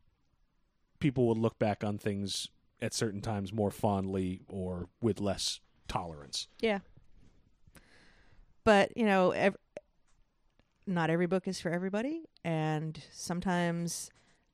people 1.01 1.26
will 1.26 1.35
look 1.35 1.59
back 1.59 1.83
on 1.83 1.99
things 1.99 2.49
at 2.81 2.95
certain 2.95 3.20
times 3.20 3.53
more 3.53 3.72
fondly 3.72 4.43
or 4.49 4.89
with 5.03 5.20
less 5.20 5.59
tolerance. 5.89 6.47
Yeah. 6.61 6.78
But, 8.62 8.97
you 8.97 9.05
know, 9.05 9.33
ev- 9.33 9.57
not 10.87 11.11
every 11.11 11.26
book 11.26 11.49
is 11.49 11.61
for 11.61 11.70
everybody. 11.70 12.22
And 12.45 13.03
sometimes 13.12 14.11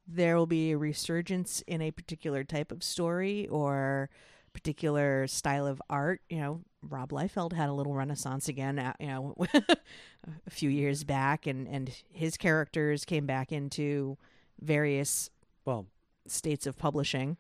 there 0.06 0.36
will 0.36 0.46
be 0.46 0.72
a 0.72 0.78
resurgence 0.78 1.62
in 1.66 1.82
a 1.82 1.90
particular 1.90 2.42
type 2.42 2.72
of 2.72 2.82
story 2.82 3.48
or 3.48 4.08
particular 4.54 5.26
style 5.26 5.66
of 5.66 5.82
art. 5.90 6.22
You 6.30 6.38
know, 6.38 6.60
Rob 6.88 7.10
Liefeld 7.10 7.52
had 7.52 7.68
a 7.68 7.72
little 7.72 7.94
renaissance 7.94 8.48
again, 8.48 8.78
uh, 8.78 8.92
you 9.00 9.06
know, 9.08 9.34
a 9.54 10.50
few 10.50 10.70
years 10.70 11.04
back, 11.04 11.46
and, 11.46 11.66
and 11.68 11.90
his 12.12 12.36
characters 12.36 13.04
came 13.04 13.26
back 13.26 13.52
into 13.52 14.16
various 14.60 15.30
Well, 15.64 15.86
states 16.26 16.66
of 16.66 16.76
publishing. 16.78 17.36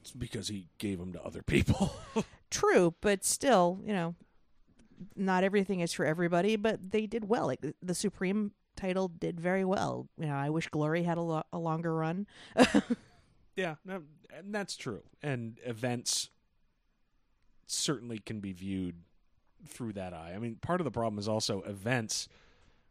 it's 0.00 0.12
because 0.12 0.48
he 0.48 0.68
gave 0.78 0.98
them 0.98 1.12
to 1.12 1.22
other 1.22 1.42
people. 1.42 1.94
True, 2.50 2.94
but 3.00 3.24
still, 3.24 3.80
you 3.84 3.92
know, 3.92 4.14
not 5.16 5.44
everything 5.44 5.80
is 5.80 5.92
for 5.92 6.04
everybody, 6.04 6.56
but 6.56 6.90
they 6.90 7.06
did 7.06 7.28
well. 7.28 7.46
Like 7.46 7.60
the- 7.60 7.74
the 7.82 7.94
Supreme 7.94 8.52
title 8.76 9.08
did 9.08 9.40
very 9.40 9.64
well. 9.64 10.08
You 10.18 10.26
know, 10.26 10.34
I 10.36 10.50
wish 10.50 10.68
Glory 10.68 11.02
had 11.02 11.18
a, 11.18 11.22
lo- 11.22 11.42
a 11.52 11.58
longer 11.58 11.94
run. 11.94 12.26
yeah, 13.56 13.74
no, 13.84 14.02
and 14.34 14.54
that's 14.54 14.76
true. 14.76 15.02
And 15.22 15.58
events 15.64 16.30
certainly 17.70 18.18
can 18.18 18.40
be 18.40 18.52
viewed 18.52 18.96
through 19.66 19.92
that 19.94 20.12
eye. 20.14 20.32
I 20.34 20.38
mean, 20.38 20.56
part 20.56 20.80
of 20.80 20.84
the 20.84 20.90
problem 20.90 21.18
is 21.18 21.28
also 21.28 21.62
events 21.62 22.28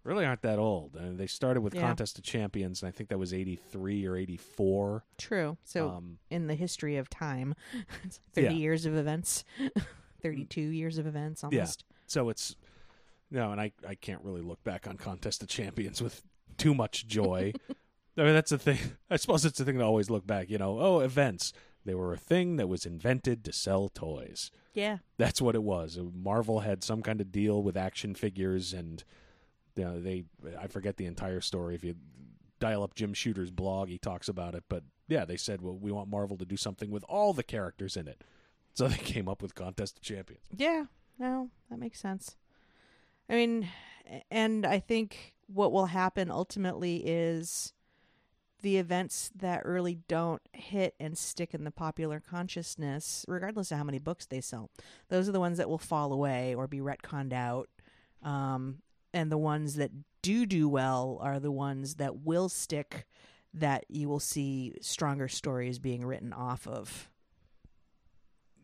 really 0.03 0.25
aren't 0.25 0.41
that 0.43 0.59
old. 0.59 0.95
I 0.97 1.03
mean, 1.03 1.17
they 1.17 1.27
started 1.27 1.61
with 1.61 1.75
Yeah. 1.75 1.81
Contest 1.81 2.17
of 2.17 2.23
Champions, 2.23 2.81
and 2.81 2.87
I 2.87 2.91
think 2.91 3.09
that 3.09 3.17
was 3.17 3.33
83 3.33 4.05
or 4.05 4.15
84. 4.15 5.03
True. 5.17 5.57
So 5.63 5.89
um, 5.89 6.19
in 6.29 6.47
the 6.47 6.55
history 6.55 6.97
of 6.97 7.09
time, 7.09 7.53
30 8.33 8.45
Yeah. 8.47 8.51
years 8.51 8.85
of 8.85 8.95
events, 8.95 9.43
32 10.21 10.61
years 10.61 10.97
of 10.97 11.05
events 11.07 11.43
Yeah. 11.51 11.59
almost. 11.59 11.85
so 12.07 12.29
it's, 12.29 12.55
no, 13.31 13.51
and 13.51 13.59
I, 13.59 13.71
I 13.87 13.95
can't 13.95 14.23
really 14.23 14.41
look 14.41 14.63
back 14.63 14.87
on 14.87 14.97
Contest 14.97 15.41
of 15.43 15.49
Champions 15.49 16.01
with 16.01 16.21
too 16.57 16.73
much 16.73 17.07
joy. 17.07 17.53
I 18.17 18.23
mean, 18.23 18.33
that's 18.33 18.49
the 18.51 18.57
thing. 18.57 18.77
I 19.09 19.15
suppose 19.17 19.45
it's 19.45 19.57
the 19.59 19.65
thing 19.65 19.77
to 19.77 19.83
always 19.83 20.09
look 20.09 20.25
back, 20.27 20.49
you 20.49 20.57
know, 20.57 20.79
oh, 20.79 20.99
events. 20.99 21.53
They 21.89 21.95
were 21.95 22.13
a 22.13 22.17
thing 22.17 22.57
that 22.57 22.69
was 22.69 22.85
invented 22.85 23.43
to 23.45 23.51
sell 23.51 23.89
toys. 23.89 24.51
Yeah. 24.75 24.99
That's 25.17 25.41
what 25.41 25.55
it 25.55 25.63
was. 25.63 25.97
Uh, 25.97 26.03
Marvel 26.13 26.59
had 26.59 26.83
some 26.83 27.01
kind 27.01 27.19
of 27.19 27.31
deal 27.31 27.63
with 27.63 27.75
action 27.75 28.13
figures, 28.13 28.73
and 28.73 29.03
you 29.75 29.85
know, 29.85 29.99
they 29.99 30.25
I 30.59 30.67
forget 30.67 30.97
the 30.97 31.07
entire 31.07 31.41
story. 31.41 31.73
If 31.73 31.83
you 31.83 31.95
dial 32.59 32.83
up 32.83 32.93
Jim 32.93 33.15
Shooter's 33.15 33.49
blog, 33.49 33.89
he 33.89 33.97
talks 33.97 34.29
about 34.29 34.53
it. 34.53 34.65
But 34.69 34.83
yeah, 35.07 35.25
they 35.25 35.35
said, 35.35 35.63
well, 35.63 35.75
we 35.75 35.91
want 35.91 36.11
Marvel 36.11 36.37
to 36.37 36.45
do 36.45 36.57
something 36.57 36.91
with 36.91 37.03
all 37.09 37.33
the 37.33 37.41
characters 37.41 37.97
in 37.97 38.07
it. 38.07 38.23
So 38.75 38.87
they 38.87 38.97
came 38.97 39.27
up 39.27 39.41
with 39.41 39.55
Contest 39.55 39.97
of 39.97 40.03
Champions. 40.03 40.45
Yeah, 40.55 40.85
no, 41.17 41.49
that 41.71 41.79
makes 41.79 41.99
sense. 41.99 42.37
I 43.27 43.33
mean, 43.33 43.67
and 44.29 44.63
I 44.63 44.79
think 44.79 45.33
what 45.47 45.71
will 45.71 45.87
happen 45.87 46.29
ultimately 46.29 46.97
is 46.97 47.73
the 48.61 48.77
events 48.77 49.31
that 49.35 49.65
really 49.65 49.99
don't 50.07 50.41
hit 50.53 50.95
and 50.99 51.17
stick 51.17 51.53
in 51.53 51.63
the 51.63 51.71
popular 51.71 52.19
consciousness, 52.19 53.25
regardless 53.27 53.71
of 53.71 53.77
how 53.77 53.83
many 53.83 53.99
books 53.99 54.25
they 54.25 54.41
sell, 54.41 54.69
those 55.09 55.29
are 55.29 55.31
the 55.31 55.39
ones 55.39 55.57
that 55.57 55.69
will 55.69 55.77
fall 55.77 56.11
away 56.11 56.53
or 56.55 56.67
be 56.67 56.79
retconned 56.79 57.33
out. 57.33 57.69
Um, 58.21 58.79
and 59.13 59.31
the 59.31 59.37
ones 59.37 59.75
that 59.75 59.91
do 60.21 60.45
do 60.45 60.67
well 60.67 61.17
are 61.21 61.39
the 61.39 61.51
ones 61.51 61.95
that 61.95 62.17
will 62.17 62.49
stick, 62.49 63.07
that 63.53 63.85
you 63.87 64.09
will 64.09 64.19
see 64.19 64.73
stronger 64.81 65.27
stories 65.27 65.79
being 65.79 66.05
written 66.05 66.33
off 66.33 66.67
of. 66.67 67.09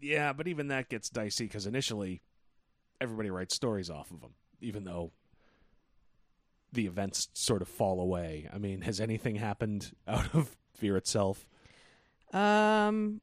Yeah, 0.02 0.34
but 0.34 0.48
even 0.48 0.68
that 0.68 0.90
gets 0.90 1.10
dicey 1.10 1.46
because 1.46 1.66
initially 1.66 2.22
everybody 3.02 3.30
writes 3.30 3.56
stories 3.56 3.90
off 3.90 4.12
of 4.12 4.22
them, 4.22 4.34
even 4.62 4.84
though 4.84 5.12
the 6.76 6.86
events 6.86 7.30
sort 7.34 7.62
of 7.62 7.68
fall 7.68 8.00
away. 8.00 8.48
I 8.54 8.58
mean, 8.60 8.82
has 8.82 9.02
anything 9.02 9.36
happened 9.36 9.92
out 10.08 10.34
of 10.36 10.56
Fear 10.76 10.98
itself? 10.98 11.48
Um, 12.34 13.22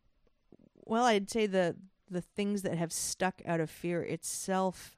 well, 0.87 1.05
I'd 1.05 1.31
say 1.31 1.47
the 1.47 1.77
the 2.11 2.21
things 2.21 2.63
that 2.63 2.77
have 2.77 2.93
stuck 2.93 3.41
out 3.47 3.61
of 3.61 3.71
Fear 3.71 4.03
itself 4.03 4.97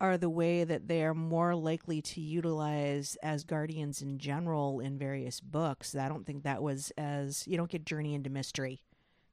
are 0.00 0.16
the 0.18 0.30
way 0.30 0.64
that 0.64 0.88
they 0.88 1.02
are 1.04 1.14
more 1.14 1.54
likely 1.54 2.02
to 2.02 2.20
utilize 2.20 3.16
Asgardians 3.24 4.02
in 4.02 4.18
general 4.18 4.80
in 4.80 4.98
various 4.98 5.40
books. 5.40 5.94
I 5.96 6.08
don't 6.08 6.24
think 6.26 6.42
that 6.44 6.62
was 6.62 6.92
as 6.98 7.46
you 7.46 7.56
don't 7.56 7.70
get 7.70 7.84
Journey 7.84 8.14
into 8.14 8.30
Mystery 8.30 8.82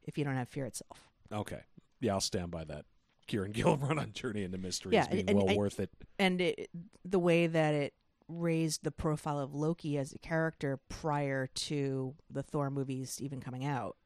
if 0.03 0.17
you 0.17 0.23
don't 0.23 0.35
have 0.35 0.47
Fear 0.49 0.65
itself. 0.65 1.09
Okay, 1.31 1.61
yeah, 2.01 2.13
I'll 2.13 2.21
stand 2.21 2.51
by 2.51 2.63
that. 2.65 2.85
Kieron 3.27 3.51
Gillen 3.51 3.79
run 3.79 3.99
on 3.99 4.11
Journey 4.13 4.43
into 4.43 4.57
Mystery 4.57 4.93
Yeah, 4.95 5.01
as 5.01 5.07
being 5.07 5.29
and- 5.29 5.37
well 5.37 5.49
I- 5.49 5.55
worth 5.55 5.79
it. 5.79 5.89
and 6.17 6.41
it, 6.41 6.69
the 7.05 7.19
way 7.19 7.45
that 7.47 7.73
it 7.75 7.93
raised 8.29 8.83
the 8.83 8.91
profile 8.91 9.39
of 9.39 9.53
Loki 9.53 9.97
as 9.97 10.13
a 10.13 10.19
character 10.19 10.79
prior 10.87 11.47
to 11.47 12.15
the 12.29 12.43
Thor 12.43 12.69
movies 12.69 13.19
even 13.21 13.41
coming 13.41 13.65
out. 13.65 13.97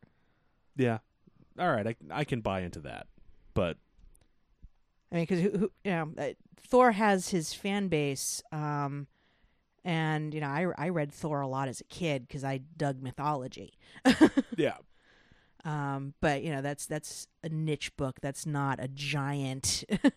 Yeah, 0.76 1.00
all 1.60 1.70
right, 1.72 1.86
I 1.88 1.96
I 2.10 2.24
can 2.24 2.42
buy 2.42 2.62
into 2.62 2.80
that, 2.82 3.08
but 3.54 3.78
I 5.12 5.16
mean, 5.16 5.24
because 5.24 5.42
who, 5.42 5.50
who, 5.52 5.72
you 5.84 5.92
know, 5.92 6.12
uh, 6.18 6.30
Thor 6.58 6.92
has 6.94 7.30
his 7.30 7.54
fan 7.54 7.88
base, 7.90 8.42
um, 8.52 9.06
and 9.84 10.34
you 10.34 10.42
know, 10.42 10.48
I 10.48 10.66
I 10.78 10.90
read 10.90 11.12
Thor 11.12 11.42
a 11.42 11.48
lot 11.48 11.68
as 11.68 11.80
a 11.82 11.86
kid 11.86 12.28
because 12.28 12.44
I 12.44 12.62
dug 12.78 13.02
mythology. 13.04 13.74
yeah, 14.58 14.78
Um, 15.66 16.14
but 16.22 16.44
you 16.44 16.52
know, 16.52 16.62
that's 16.62 16.86
that's 16.88 17.28
a 17.44 17.50
niche 17.50 17.96
book. 17.98 18.20
That's 18.22 18.46
not 18.46 18.80
a 18.82 18.88
giant. 18.88 19.84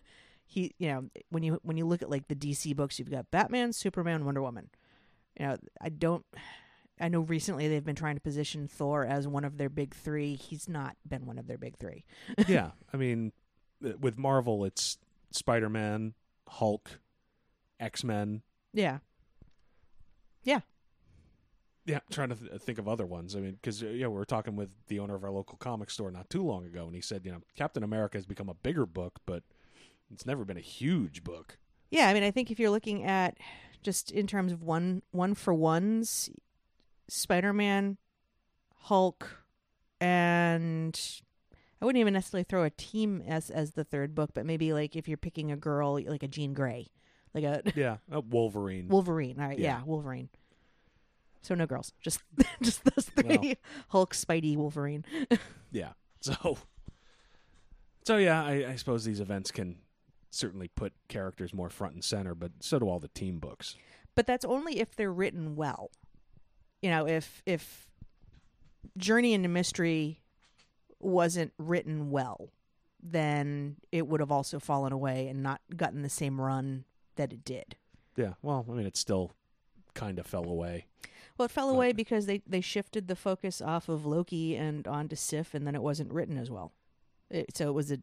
he, 0.47 0.73
you 0.79 0.87
know, 0.87 1.09
when 1.29 1.43
you 1.43 1.59
when 1.61 1.77
you 1.77 1.85
look 1.85 2.01
at 2.01 2.09
like 2.09 2.27
the 2.27 2.35
DC 2.35 2.75
books, 2.75 2.97
you've 2.97 3.11
got 3.11 3.29
Batman, 3.29 3.73
Superman, 3.73 4.25
Wonder 4.25 4.41
Woman. 4.41 4.69
You 5.37 5.45
know, 5.45 5.57
I 5.81 5.89
don't. 5.89 6.25
I 6.99 7.09
know 7.09 7.19
recently 7.19 7.67
they've 7.67 7.83
been 7.83 7.95
trying 7.95 8.15
to 8.15 8.21
position 8.21 8.67
Thor 8.67 9.05
as 9.05 9.27
one 9.27 9.43
of 9.43 9.57
their 9.57 9.69
big 9.69 9.93
three. 9.93 10.35
He's 10.35 10.67
not 10.67 10.95
been 11.07 11.27
one 11.27 11.37
of 11.37 11.45
their 11.45 11.57
big 11.57 11.77
three. 11.77 12.05
yeah. 12.47 12.71
I 12.91 12.97
mean, 12.97 13.33
uh, 13.85 13.91
with 13.99 14.17
Marvel, 14.17 14.65
it's 14.65 14.97
Spider 15.29 15.69
Man, 15.69 16.13
Hulk, 16.47 16.99
X 17.79 18.03
Men. 18.03 18.41
Yeah, 18.73 18.99
Yeah, 20.43 20.61
Yeah, 21.85 21.99
trying 22.09 22.29
to 22.29 22.35
th- 22.35 22.61
think 22.61 22.79
of 22.79 22.87
other 22.87 23.05
ones. 23.05 23.35
I 23.35 23.39
mean, 23.39 23.53
because 23.61 23.81
yeah, 23.81 24.07
we 24.07 24.15
were 24.15 24.25
talking 24.25 24.55
with 24.55 24.71
the 24.87 24.99
owner 24.99 25.13
of 25.13 25.23
our 25.23 25.31
local 25.31 25.57
comic 25.57 25.91
store 25.91 26.09
not 26.09 26.29
too 26.29 26.43
long 26.43 26.65
ago, 26.65 26.85
and 26.85 26.95
he 26.95 27.01
said, 27.01 27.25
you 27.25 27.31
know, 27.31 27.41
Captain 27.55 27.83
America 27.83 28.17
has 28.17 28.25
become 28.25 28.49
a 28.49 28.53
bigger 28.55 28.85
book, 28.85 29.19
but 29.25 29.43
it's 30.11 30.25
never 30.25 30.45
been 30.45 30.57
a 30.57 30.61
huge 30.61 31.23
book. 31.23 31.57
Yeah, 31.89 32.09
I 32.09 32.13
mean, 32.13 32.23
I 32.23 32.31
think 32.31 32.51
if 32.51 32.59
you're 32.59 32.69
looking 32.69 33.03
at 33.03 33.37
just 33.83 34.11
in 34.11 34.27
terms 34.27 34.51
of 34.51 34.63
one 34.63 35.01
one 35.11 35.33
for 35.33 35.53
ones, 35.53 36.29
Spider 37.07 37.53
Man, 37.53 37.97
Hulk, 38.75 39.43
and 40.01 40.99
I 41.81 41.85
wouldn't 41.85 41.99
even 42.01 42.13
necessarily 42.13 42.43
throw 42.43 42.63
a 42.63 42.69
team 42.69 43.23
as 43.27 43.49
as 43.49 43.71
the 43.71 43.83
third 43.83 44.15
book, 44.15 44.31
but 44.33 44.45
maybe 44.45 44.73
like 44.73 44.95
if 44.95 45.07
you're 45.07 45.17
picking 45.17 45.51
a 45.51 45.57
girl, 45.57 45.99
like 46.05 46.23
a 46.23 46.27
Jean 46.27 46.53
Grey, 46.53 46.87
like 47.33 47.43
a 47.43 47.61
Yeah, 47.75 47.97
uh, 48.13 48.21
Wolverine. 48.21 48.87
Wolverine. 48.87 49.39
All 49.39 49.47
right, 49.47 49.59
yeah. 49.59 49.77
Yeah. 49.77 49.83
Wolverine. 49.85 50.29
So 51.43 51.55
no 51.55 51.65
girls, 51.65 51.93
just 52.01 52.19
just 52.61 52.83
those 52.83 53.05
three: 53.05 53.37
Well. 53.37 53.53
Hulk, 53.89 54.13
Spidey, 54.13 54.57
Wolverine. 54.57 55.05
Yeah. 55.69 55.89
So, 56.21 56.57
so 58.05 58.15
yeah, 58.17 58.41
I, 58.43 58.69
I 58.69 58.75
suppose 58.77 59.03
these 59.03 59.19
events 59.19 59.51
can 59.51 59.75
certainly 60.29 60.67
put 60.67 60.93
characters 61.07 61.53
more 61.53 61.69
front 61.69 61.93
and 61.93 62.03
center, 62.03 62.35
but 62.35 62.51
so 62.59 62.79
do 62.79 62.87
all 62.89 62.99
the 62.99 63.07
team 63.09 63.39
books. 63.39 63.75
but 64.15 64.25
that's 64.27 64.45
only 64.45 64.79
if 64.79 64.95
they're 64.95 65.11
written 65.13 65.55
well. 65.55 65.91
You 66.81 66.89
know, 66.89 67.07
if 67.07 67.41
if 67.45 67.87
Journey 68.97 69.33
into 69.33 69.49
Mystery 69.49 70.21
wasn't 70.99 71.53
written 71.57 72.09
well, 72.11 72.49
then 73.01 73.77
it 73.91 74.07
would 74.07 74.19
have 74.19 74.31
also 74.31 74.59
fallen 74.59 74.91
away 74.91 75.27
and 75.27 75.43
not 75.43 75.61
gotten 75.75 76.01
the 76.01 76.09
same 76.09 76.41
run 76.41 76.85
that 77.15 77.31
it 77.31 77.43
did. 77.45 77.75
Yeah. 78.15 78.33
Well, 78.41 78.65
I 78.69 78.73
mean, 78.73 78.85
it 78.87 78.97
still 78.97 79.31
kind 79.93 80.17
of 80.19 80.25
fell 80.25 80.45
away. 80.45 80.85
Well, 81.37 81.45
it 81.45 81.51
fell 81.51 81.69
away 81.69 81.93
because 81.93 82.25
they 82.25 82.41
they 82.47 82.61
shifted 82.61 83.07
the 83.07 83.15
focus 83.15 83.61
off 83.61 83.89
of 83.89 84.05
Loki 84.05 84.55
and 84.55 84.87
onto 84.87 85.15
Sif, 85.15 85.53
and 85.53 85.67
then 85.67 85.75
it 85.75 85.83
wasn't 85.83 86.11
written 86.11 86.37
as 86.37 86.49
well. 86.49 86.73
It, 87.29 87.55
so 87.55 87.69
it 87.69 87.73
was 87.73 87.91
a 87.91 87.99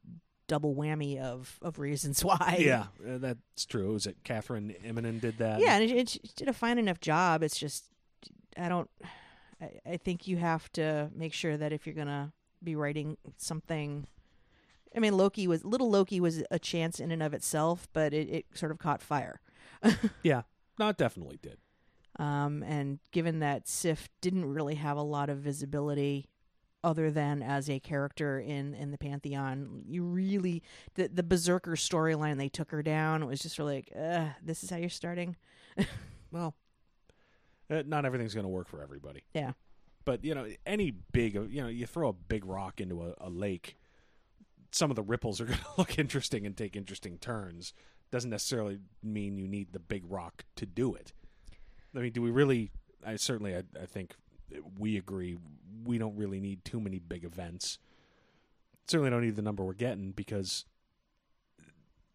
double 0.47 0.75
whammy 0.75 1.19
of 1.19 1.59
of 1.63 1.79
reasons 1.79 2.25
why. 2.25 2.57
Yeah, 2.59 2.87
uh, 3.07 3.19
that's 3.19 3.67
true. 3.67 3.93
Was 3.93 4.07
it 4.07 4.23
Kathryn 4.25 4.75
Immonen 4.85 5.21
did 5.21 5.39
that? 5.39 5.61
Yeah, 5.61 5.77
and 5.77 5.85
it, 5.85 5.91
it, 5.91 6.09
she 6.09 6.21
did 6.37 6.49
a 6.49 6.53
fine 6.53 6.79
enough 6.79 7.01
job. 7.01 7.43
It's 7.43 7.59
just, 7.59 7.85
I 8.57 8.69
don't. 8.69 8.91
I, 9.61 9.71
I 9.93 9.97
think 9.97 10.27
you 10.27 10.37
have 10.37 10.71
to 10.73 11.11
make 11.15 11.33
sure 11.33 11.57
that 11.57 11.73
if 11.73 11.87
you're 11.87 11.95
gonna 11.95 12.33
be 12.63 12.77
writing 12.77 13.17
something, 13.37 14.07
I 14.95 15.01
mean, 15.01 15.17
Loki 15.17 15.47
was 15.47 15.65
little 15.65 15.91
Loki 15.91 16.21
was 16.21 16.43
a 16.51 16.59
chance 16.59 17.01
in 17.01 17.11
and 17.11 17.23
of 17.23 17.35
itself, 17.35 17.89
but 17.93 18.13
it, 18.15 18.29
it 18.29 18.47
sort 18.55 18.73
of 18.73 18.79
caught 18.79 19.03
fire. 19.03 19.41
Yeah. 20.23 20.43
No, 20.79 20.89
it 20.89 20.97
definitely 20.97 21.39
did. 21.43 21.59
Um, 22.19 22.63
and 22.63 22.99
given 23.13 23.41
that 23.41 23.69
Sif 23.69 24.09
didn't 24.21 24.47
really 24.47 24.77
have 24.77 24.97
a 24.97 25.03
lot 25.03 25.29
of 25.29 25.39
visibility 25.39 26.27
other 26.85 27.11
than 27.11 27.43
as 27.43 27.69
a 27.69 27.81
character 27.81 28.39
in, 28.39 28.75
in 28.75 28.93
the 28.93 28.99
Pantheon, 28.99 29.83
you 29.87 30.05
really 30.05 30.63
the 30.95 31.09
the 31.09 31.23
Berserker 31.23 31.73
storyline 31.73 32.37
they 32.37 32.49
took 32.49 32.71
her 32.71 32.83
down 32.83 33.23
It 33.23 33.27
was 33.27 33.41
just 33.41 33.59
really 33.59 33.77
like, 33.77 33.93
uh, 33.99 34.27
this 34.43 34.63
is 34.63 34.71
how 34.71 34.77
you're 34.77 34.89
starting. 34.89 35.37
Well, 36.31 36.57
uh, 37.71 37.85
not 37.87 38.05
everything's 38.05 38.35
going 38.35 38.45
to 38.45 38.51
work 38.51 38.69
for 38.69 38.83
everybody. 38.83 39.23
Yeah. 39.35 39.53
But, 40.05 40.25
you 40.25 40.35
know, 40.35 40.49
any 40.67 40.91
big, 40.91 41.35
you 41.35 41.63
know, 41.63 41.69
you 41.69 41.87
throw 41.87 42.09
a 42.09 42.13
big 42.13 42.45
rock 42.45 42.81
into 42.81 43.03
a, 43.05 43.15
a 43.19 43.31
lake, 43.31 43.77
some 44.73 44.91
of 44.91 44.97
the 44.97 45.03
ripples 45.03 45.41
are 45.41 45.45
going 45.47 45.61
to 45.61 45.65
look 45.79 45.99
interesting 45.99 46.45
and 46.45 46.57
take 46.57 46.75
interesting 46.75 47.19
turns. 47.19 47.73
Doesn't 48.11 48.31
necessarily 48.31 48.81
mean 49.03 49.39
you 49.39 49.47
need 49.47 49.73
the 49.73 49.79
big 49.79 50.03
rock 50.09 50.45
to 50.57 50.67
do 50.67 50.95
it. 50.95 51.13
I 51.95 52.01
mean, 52.01 52.13
do 52.13 52.21
we 52.21 52.33
really? 52.33 52.73
I 53.07 53.15
certainly, 53.17 53.55
I, 53.55 53.63
I 53.81 53.87
think 53.87 54.17
we 54.79 54.97
agree. 54.97 55.39
We 55.85 55.99
don't 55.99 56.17
really 56.17 56.41
need 56.41 56.65
too 56.65 56.81
many 56.81 56.99
big 56.99 57.25
events. 57.25 57.79
Certainly 58.89 59.11
don't 59.11 59.23
need 59.23 59.37
the 59.37 59.43
number 59.43 59.65
we're 59.65 59.73
getting 59.75 60.13
because 60.13 60.65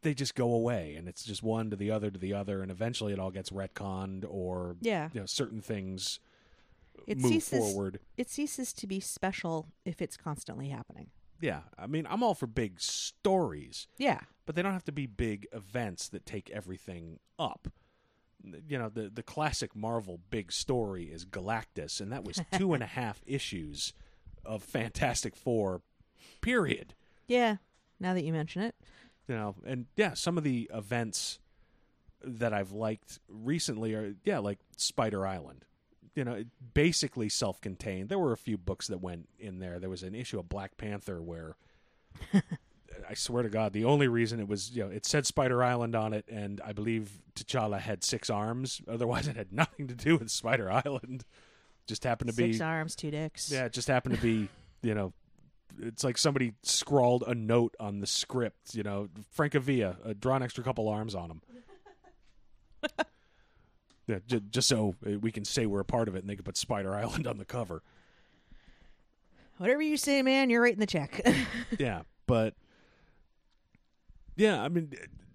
they 0.02 0.14
just 0.14 0.36
go 0.36 0.54
away, 0.54 0.96
and 0.96 1.08
it's 1.10 1.24
just 1.24 1.44
one 1.44 1.70
to 1.72 1.76
the 1.76 1.92
other 1.92 2.10
to 2.10 2.18
the 2.20 2.34
other, 2.34 2.62
and 2.62 2.72
eventually 2.72 3.12
it 3.12 3.20
all 3.20 3.32
gets 3.32 3.50
retconned 3.50 4.26
or 4.30 4.78
Yeah. 4.82 5.10
you 5.14 5.20
know 5.20 5.26
certain 5.26 5.62
things 5.62 6.20
It 7.08 7.18
move 7.18 7.32
ceases 7.32 7.60
forward. 7.74 8.00
it 8.18 8.30
ceases 8.30 8.72
to 8.74 8.88
be 8.88 9.00
special 9.00 9.68
if 9.86 10.02
it's 10.02 10.16
constantly 10.16 10.70
happening. 10.70 11.10
Yeah, 11.42 11.64
I 11.78 11.88
mean, 11.88 12.06
I'm 12.10 12.22
all 12.24 12.34
for 12.36 12.48
big 12.48 12.80
stories, 12.82 13.88
Yeah. 13.98 14.22
but 14.46 14.56
they 14.56 14.62
don't 14.62 14.74
have 14.74 14.86
to 14.86 14.92
be 14.92 15.06
big 15.06 15.48
events 15.54 16.08
that 16.10 16.26
take 16.26 16.50
everything 16.50 17.20
up. 17.38 17.68
You 18.68 18.78
know, 18.80 18.90
the 18.90 19.10
the 19.14 19.24
classic 19.24 19.76
Marvel 19.76 20.20
big 20.30 20.52
story 20.52 21.06
is 21.06 21.26
Galactus, 21.26 22.00
and 22.00 22.12
that 22.12 22.24
was 22.24 22.42
two 22.54 22.74
and 22.74 22.82
a 22.82 22.88
half 22.88 23.22
issues 23.26 23.94
of 24.46 24.64
Fantastic 24.64 25.36
Four, 25.36 25.82
period. 26.42 26.94
Yeah. 27.28 27.58
Now 28.00 28.14
that 28.14 28.24
you 28.24 28.32
mention 28.32 28.62
it. 28.62 28.76
You 29.28 29.36
know, 29.36 29.56
and 29.66 29.86
yeah, 29.96 30.14
some 30.14 30.38
of 30.38 30.44
the 30.44 30.70
events 30.74 31.40
that 32.24 32.54
I've 32.54 32.72
liked 32.72 33.20
recently 33.28 33.94
are 33.94 34.16
yeah, 34.24 34.40
like 34.40 34.60
Spider 34.78 35.28
Island. 35.28 35.66
you 36.16 36.24
know, 36.24 36.44
basically 36.74 37.30
self-contained. 37.30 38.10
There 38.10 38.20
were 38.20 38.32
a 38.34 38.38
few 38.38 38.58
books 38.58 38.88
that 38.88 39.00
went 39.00 39.30
in 39.38 39.60
there. 39.60 39.80
There 39.80 39.90
was 39.90 40.04
an 40.04 40.16
issue 40.16 40.40
of 40.40 40.50
Black 40.50 40.76
Panther 40.78 41.22
where 41.22 41.56
I 43.10 43.16
swear 43.16 43.42
to 43.42 43.50
God, 43.50 43.74
the 43.74 43.86
only 43.86 44.08
reason 44.08 44.40
it 44.40 44.48
was, 44.48 44.70
you 44.70 44.84
know, 44.84 44.92
it 44.92 45.04
said 45.04 45.26
Spider 45.26 45.64
Island 45.64 45.96
on 45.96 46.14
it, 46.14 46.26
and 46.30 46.62
I 46.64 46.74
believe 46.74 47.10
T'Challa 47.36 47.80
had 47.80 48.04
six 48.04 48.30
arms. 48.30 48.82
Otherwise, 48.88 49.28
it 49.28 49.36
had 49.36 49.52
nothing 49.52 49.88
to 49.88 49.96
do 49.96 50.18
with 50.18 50.30
Spider 50.30 50.72
Island. 50.72 51.26
Just 51.88 52.04
happened 52.04 52.30
to 52.30 52.36
Six 52.36 52.60
be, 52.60 52.64
arms, 52.64 52.96
two 52.96 53.10
dicks. 53.10 53.52
yeah, 53.52 53.66
it 53.66 53.74
just 53.74 53.88
happened 53.88 54.14
to 54.16 54.22
be, 54.22 54.48
you 54.84 54.94
know, 54.94 55.12
it's 55.82 56.04
like 56.04 56.20
somebody 56.20 56.54
scrawled 56.62 57.24
a 57.26 57.34
note 57.34 57.76
on 57.80 58.00
the 58.00 58.06
script, 58.06 58.76
you 58.76 58.84
know, 58.84 59.10
Francavilla, 59.36 59.96
uh, 60.08 60.14
draw 60.20 60.36
an 60.36 60.44
extra 60.44 60.64
couple 60.64 60.88
arms 60.88 61.16
on 61.16 61.32
him. 61.32 61.42
yeah, 64.08 64.20
j- 64.28 64.42
just 64.52 64.68
so 64.68 64.94
uh, 65.04 65.18
we 65.18 65.32
can 65.32 65.46
say 65.46 65.66
we're 65.66 65.80
a 65.80 65.86
part 65.86 66.08
of 66.08 66.16
it, 66.16 66.20
and 66.20 66.30
they 66.30 66.36
can 66.36 66.44
put 66.44 66.58
Spider 66.58 66.94
Island 66.94 67.26
on 67.26 67.40
the 67.40 67.46
cover. 67.46 67.82
Whatever 69.58 69.82
you 69.82 69.98
say, 69.98 70.22
man, 70.22 70.52
you're 70.52 70.62
writing 70.62 70.80
the 70.80 70.86
check. 70.86 71.28
yeah, 71.80 72.04
but 72.28 72.54
yeah, 74.40 74.64
I 74.64 74.70
mean, 74.70 74.94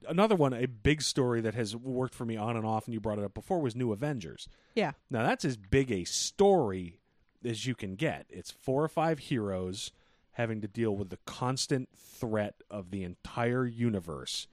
another 0.09 0.35
one, 0.35 0.53
a 0.53 0.67
big 0.67 1.03
story 1.03 1.41
that 1.43 1.55
has 1.55 1.77
worked 1.77 2.15
for 2.15 2.25
me 2.25 2.37
on 2.37 2.57
and 2.57 2.67
off, 2.67 2.87
and 2.87 2.95
you 2.95 3.01
brought 3.01 3.19
it 3.19 3.25
up 3.25 3.35
before, 3.35 3.61
was 3.61 3.77
New 3.77 3.93
Avengers. 3.93 4.49
yeah. 4.75 4.93
Now 5.11 5.23
that's 5.23 5.45
as 5.45 5.57
big 5.57 5.93
a 5.93 6.05
story 6.05 7.01
as 7.45 7.67
you 7.67 7.75
can 7.75 7.95
get. 7.95 8.27
It's 8.31 8.51
four 8.51 8.83
or 8.83 8.89
five 8.89 9.19
heroes 9.19 9.93
having 10.33 10.61
to 10.63 10.69
deal 10.69 10.97
with 10.97 11.11
the 11.11 11.19
constant 11.27 11.91
threat 11.97 12.55
of 12.71 12.91
the 12.91 13.05
entire 13.05 13.67
universe 13.67 14.49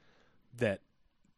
that 0.56 0.82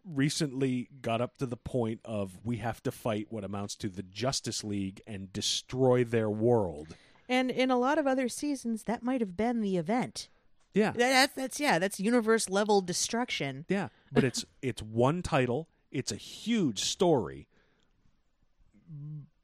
recently 0.03 0.89
got 1.01 1.21
up 1.21 1.37
to 1.37 1.45
the 1.45 1.55
point 1.55 2.01
of 2.03 2.39
we 2.43 2.57
have 2.57 2.81
to 2.83 2.91
fight 2.91 3.27
what 3.29 3.43
amounts 3.43 3.75
to 3.75 3.89
the 3.89 4.03
Justice 4.03 4.63
League 4.63 5.01
and 5.07 5.31
destroy 5.31 6.03
their 6.03 6.29
world. 6.29 6.95
And 7.29 7.49
in 7.49 7.71
a 7.71 7.77
lot 7.77 7.97
of 7.97 8.05
other 8.05 8.27
seasons, 8.27 8.83
that 8.83 9.03
might 9.03 9.21
have 9.21 9.37
been 9.37 9.61
the 9.61 9.77
event. 9.77 10.27
Yeah. 10.73 10.91
That's 10.95 11.33
that's 11.33 11.59
yeah, 11.59 11.79
that's 11.79 11.99
universe 11.99 12.49
level 12.49 12.81
destruction. 12.81 13.65
Yeah, 13.69 13.89
but 14.11 14.23
it's 14.23 14.45
it's 14.61 14.81
one 14.81 15.21
title. 15.21 15.67
It's 15.91 16.11
a 16.11 16.15
huge 16.15 16.79
story, 16.79 17.47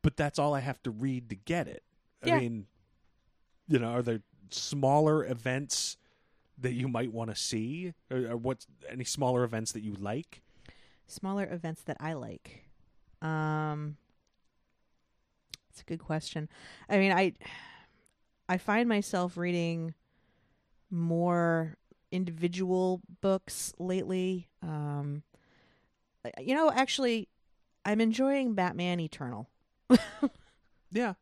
but 0.02 0.18
that's 0.18 0.40
all 0.40 0.56
I 0.56 0.62
have 0.62 0.82
to 0.84 0.92
read 0.92 1.30
to 1.30 1.36
get 1.36 1.68
it. 1.68 1.84
Yeah. 2.26 2.36
I 2.36 2.40
mean, 2.40 2.66
you 3.68 3.78
know, 3.80 3.90
are 3.90 4.02
there 4.02 4.22
smaller 4.50 5.24
events 5.26 5.98
that 6.58 6.74
you 6.74 6.88
might 6.88 7.14
want 7.14 7.30
to 7.30 7.36
see, 7.36 7.94
or, 8.10 8.32
or 8.32 8.38
what? 8.38 8.66
Any 8.90 9.04
smaller 9.04 9.44
events 9.44 9.72
that 9.74 9.84
you 9.84 9.94
like? 9.94 10.42
Smaller 11.08 11.48
events 11.50 11.84
that 11.84 11.98
I 12.00 12.14
like. 12.14 12.66
Um 13.22 13.98
It's 15.70 15.82
a 15.82 15.86
good 15.86 16.00
question. 16.00 16.50
I 16.90 16.98
mean, 16.98 17.12
I 17.12 17.34
I 18.48 18.58
find 18.58 18.90
myself 18.90 19.38
reading 19.38 19.94
more 20.90 21.78
individual 22.12 23.02
books 23.22 23.74
lately. 23.80 24.50
Um 24.62 25.24
you 26.40 26.54
know, 26.56 26.72
actually 26.72 27.28
I'm 27.86 28.02
enjoying 28.02 28.54
Batman 28.56 29.00
Eternal. 29.00 29.50
Yeah, 30.92 31.14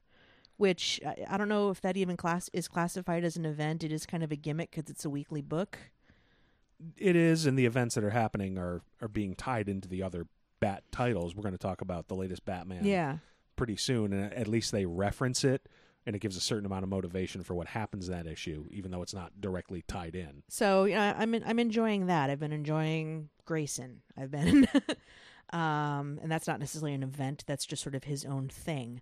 which 0.55 1.01
I, 1.05 1.25
I 1.29 1.37
don't 1.37 1.49
know 1.49 1.69
if 1.69 1.81
that 1.81 1.97
even 1.97 2.15
class 2.15 2.49
is 2.53 2.69
classified 2.69 3.25
as 3.25 3.35
an 3.35 3.45
event. 3.45 3.83
It 3.83 3.91
is 3.91 4.05
kind 4.05 4.23
of 4.23 4.31
a 4.31 4.37
gimmick 4.37 4.71
because 4.71 4.89
it's 4.89 5.03
a 5.03 5.09
weekly 5.09 5.41
book. 5.41 5.77
it 6.97 7.15
is, 7.17 7.45
and 7.45 7.59
the 7.59 7.65
events 7.65 7.95
that 7.95 8.03
are 8.05 8.11
happening 8.11 8.57
are 8.57 8.81
are 9.01 9.09
being 9.09 9.35
tied 9.35 9.67
into 9.67 9.89
the 9.89 10.01
other 10.03 10.25
Bat 10.61 10.83
titles. 10.89 11.35
We're 11.35 11.43
going 11.43 11.51
to 11.53 11.57
talk 11.57 11.81
about 11.81 12.07
the 12.07 12.15
latest 12.15 12.45
Batman. 12.45 12.85
Yeah, 12.85 13.17
pretty 13.57 13.75
soon, 13.75 14.13
and 14.13 14.33
at 14.33 14.47
least 14.47 14.71
they 14.71 14.85
reference 14.85 15.43
it, 15.43 15.67
and 16.07 16.15
it 16.15 16.19
gives 16.19 16.37
a 16.37 16.41
certain 16.41 16.65
amount 16.65 16.83
of 16.83 16.89
motivation 16.89 17.43
for 17.43 17.53
what 17.53 17.67
happens 17.67 18.07
in 18.07 18.13
that 18.15 18.25
issue, 18.25 18.65
even 18.71 18.91
though 18.91 19.01
it's 19.01 19.13
not 19.13 19.41
directly 19.41 19.83
tied 19.89 20.15
in. 20.15 20.41
so 20.47 20.85
yeah, 20.85 21.13
I'm 21.17 21.35
I'm 21.35 21.59
enjoying 21.59 22.07
that. 22.07 22.29
I've 22.29 22.39
been 22.39 22.53
enjoying 22.53 23.27
Grayson. 23.43 24.01
I've 24.17 24.31
been, 24.31 24.69
um, 25.51 26.17
and 26.23 26.31
that's 26.31 26.47
not 26.47 26.61
necessarily 26.61 26.93
an 26.93 27.03
event. 27.03 27.43
That's 27.45 27.65
just 27.65 27.83
sort 27.83 27.93
of 27.93 28.05
his 28.05 28.23
own 28.23 28.47
thing. 28.47 29.01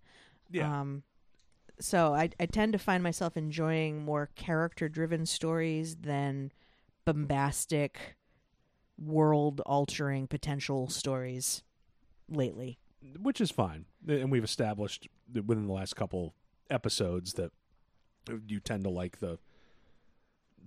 Um, 0.80 1.04
so 1.80 2.16
I 2.16 2.32
I 2.40 2.48
tend 2.48 2.74
to 2.74 2.80
find 2.80 3.04
myself 3.04 3.38
enjoying 3.38 4.04
more 4.04 4.32
character 4.36 4.90
driven 4.90 5.28
stories 5.28 5.98
than 5.98 6.52
bombastic, 7.06 8.16
world 8.98 9.62
altering 9.68 10.26
potential 10.26 10.90
stories 10.90 11.62
lately. 12.28 12.80
which 13.22 13.40
is 13.40 13.52
fine, 13.52 13.86
and 14.08 14.32
we've 14.32 14.44
established 14.44 15.08
that 15.34 15.46
within 15.46 15.68
the 15.68 15.74
last 15.74 15.96
couple 15.96 16.34
episodes 16.70 17.34
that 17.34 17.52
you 18.48 18.60
tend 18.60 18.84
to 18.84 18.90
like 18.90 19.20
the 19.20 19.38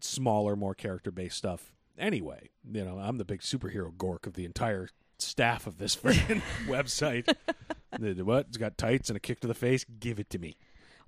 smaller, 0.01 0.57
more 0.57 0.75
character-based 0.75 1.37
stuff. 1.37 1.73
Anyway, 1.99 2.51
you 2.71 2.85
know, 2.85 2.99
I'm 2.99 3.17
the 3.17 3.25
big 3.25 3.41
superhero 3.41 3.93
gork 3.93 4.27
of 4.27 4.35
the 4.35 4.45
entire 4.45 4.89
staff 5.19 5.67
of 5.67 5.79
this 5.79 5.97
freaking 6.03 6.43
website. 6.67 7.33
What? 7.91 8.47
It's 8.49 8.59
got 8.59 8.77
tights 8.77 9.09
and 9.09 9.17
a 9.17 9.21
kick 9.21 9.41
to 9.41 9.49
the 9.49 9.55
face. 9.55 9.85
Give 9.99 10.21
it 10.21 10.29
to 10.31 10.39
me. 10.39 10.57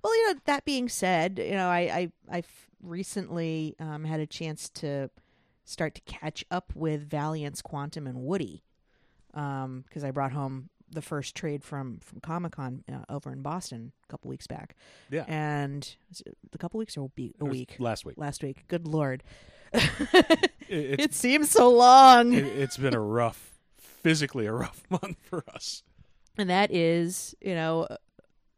Well, 0.03 0.15
you 0.17 0.33
know, 0.33 0.39
that 0.45 0.65
being 0.65 0.89
said, 0.89 1.37
you 1.37 1.51
know, 1.51 1.69
I 1.69 1.79
I 1.79 2.11
I've 2.37 2.69
recently 2.81 3.75
um, 3.79 4.03
had 4.03 4.19
a 4.19 4.25
chance 4.25 4.67
to 4.71 5.11
start 5.63 5.93
to 5.95 6.01
catch 6.01 6.43
up 6.49 6.73
with 6.75 7.07
Valiant's 7.07 7.61
Quantum 7.61 8.07
and 8.07 8.23
Woody, 8.23 8.63
because 9.31 10.03
I 10.03 10.09
brought 10.09 10.31
home 10.31 10.69
the 10.91 11.01
first 11.01 11.35
trade 11.35 11.63
from 11.63 11.99
from 11.99 12.19
Comic 12.19 12.53
Con 12.53 12.83
uh, 12.91 13.03
over 13.09 13.31
in 13.31 13.41
Boston 13.41 13.91
a 14.03 14.07
couple 14.11 14.29
weeks 14.29 14.47
back, 14.47 14.75
Yeah, 15.09 15.25
and 15.27 15.95
a 16.53 16.57
couple 16.57 16.77
weeks 16.79 16.97
or 16.97 17.05
a 17.07 17.11
week? 17.17 17.35
A 17.39 17.45
week 17.45 17.75
last 17.79 18.05
week. 18.05 18.17
last 18.17 18.43
week. 18.43 18.65
Good 18.67 18.87
lord, 18.87 19.23
It, 19.73 20.99
it 21.01 21.13
seems 21.13 21.49
so 21.49 21.69
long. 21.69 22.33
it, 22.33 22.45
it's 22.45 22.77
been 22.77 22.93
a 22.95 22.99
rough, 23.01 23.53
physically 23.77 24.45
a 24.45 24.53
rough 24.53 24.83
month 24.89 25.17
for 25.23 25.43
us. 25.53 25.83
and 26.37 26.49
that 26.49 26.71
is 26.71 27.35
you 27.41 27.55
know 27.55 27.87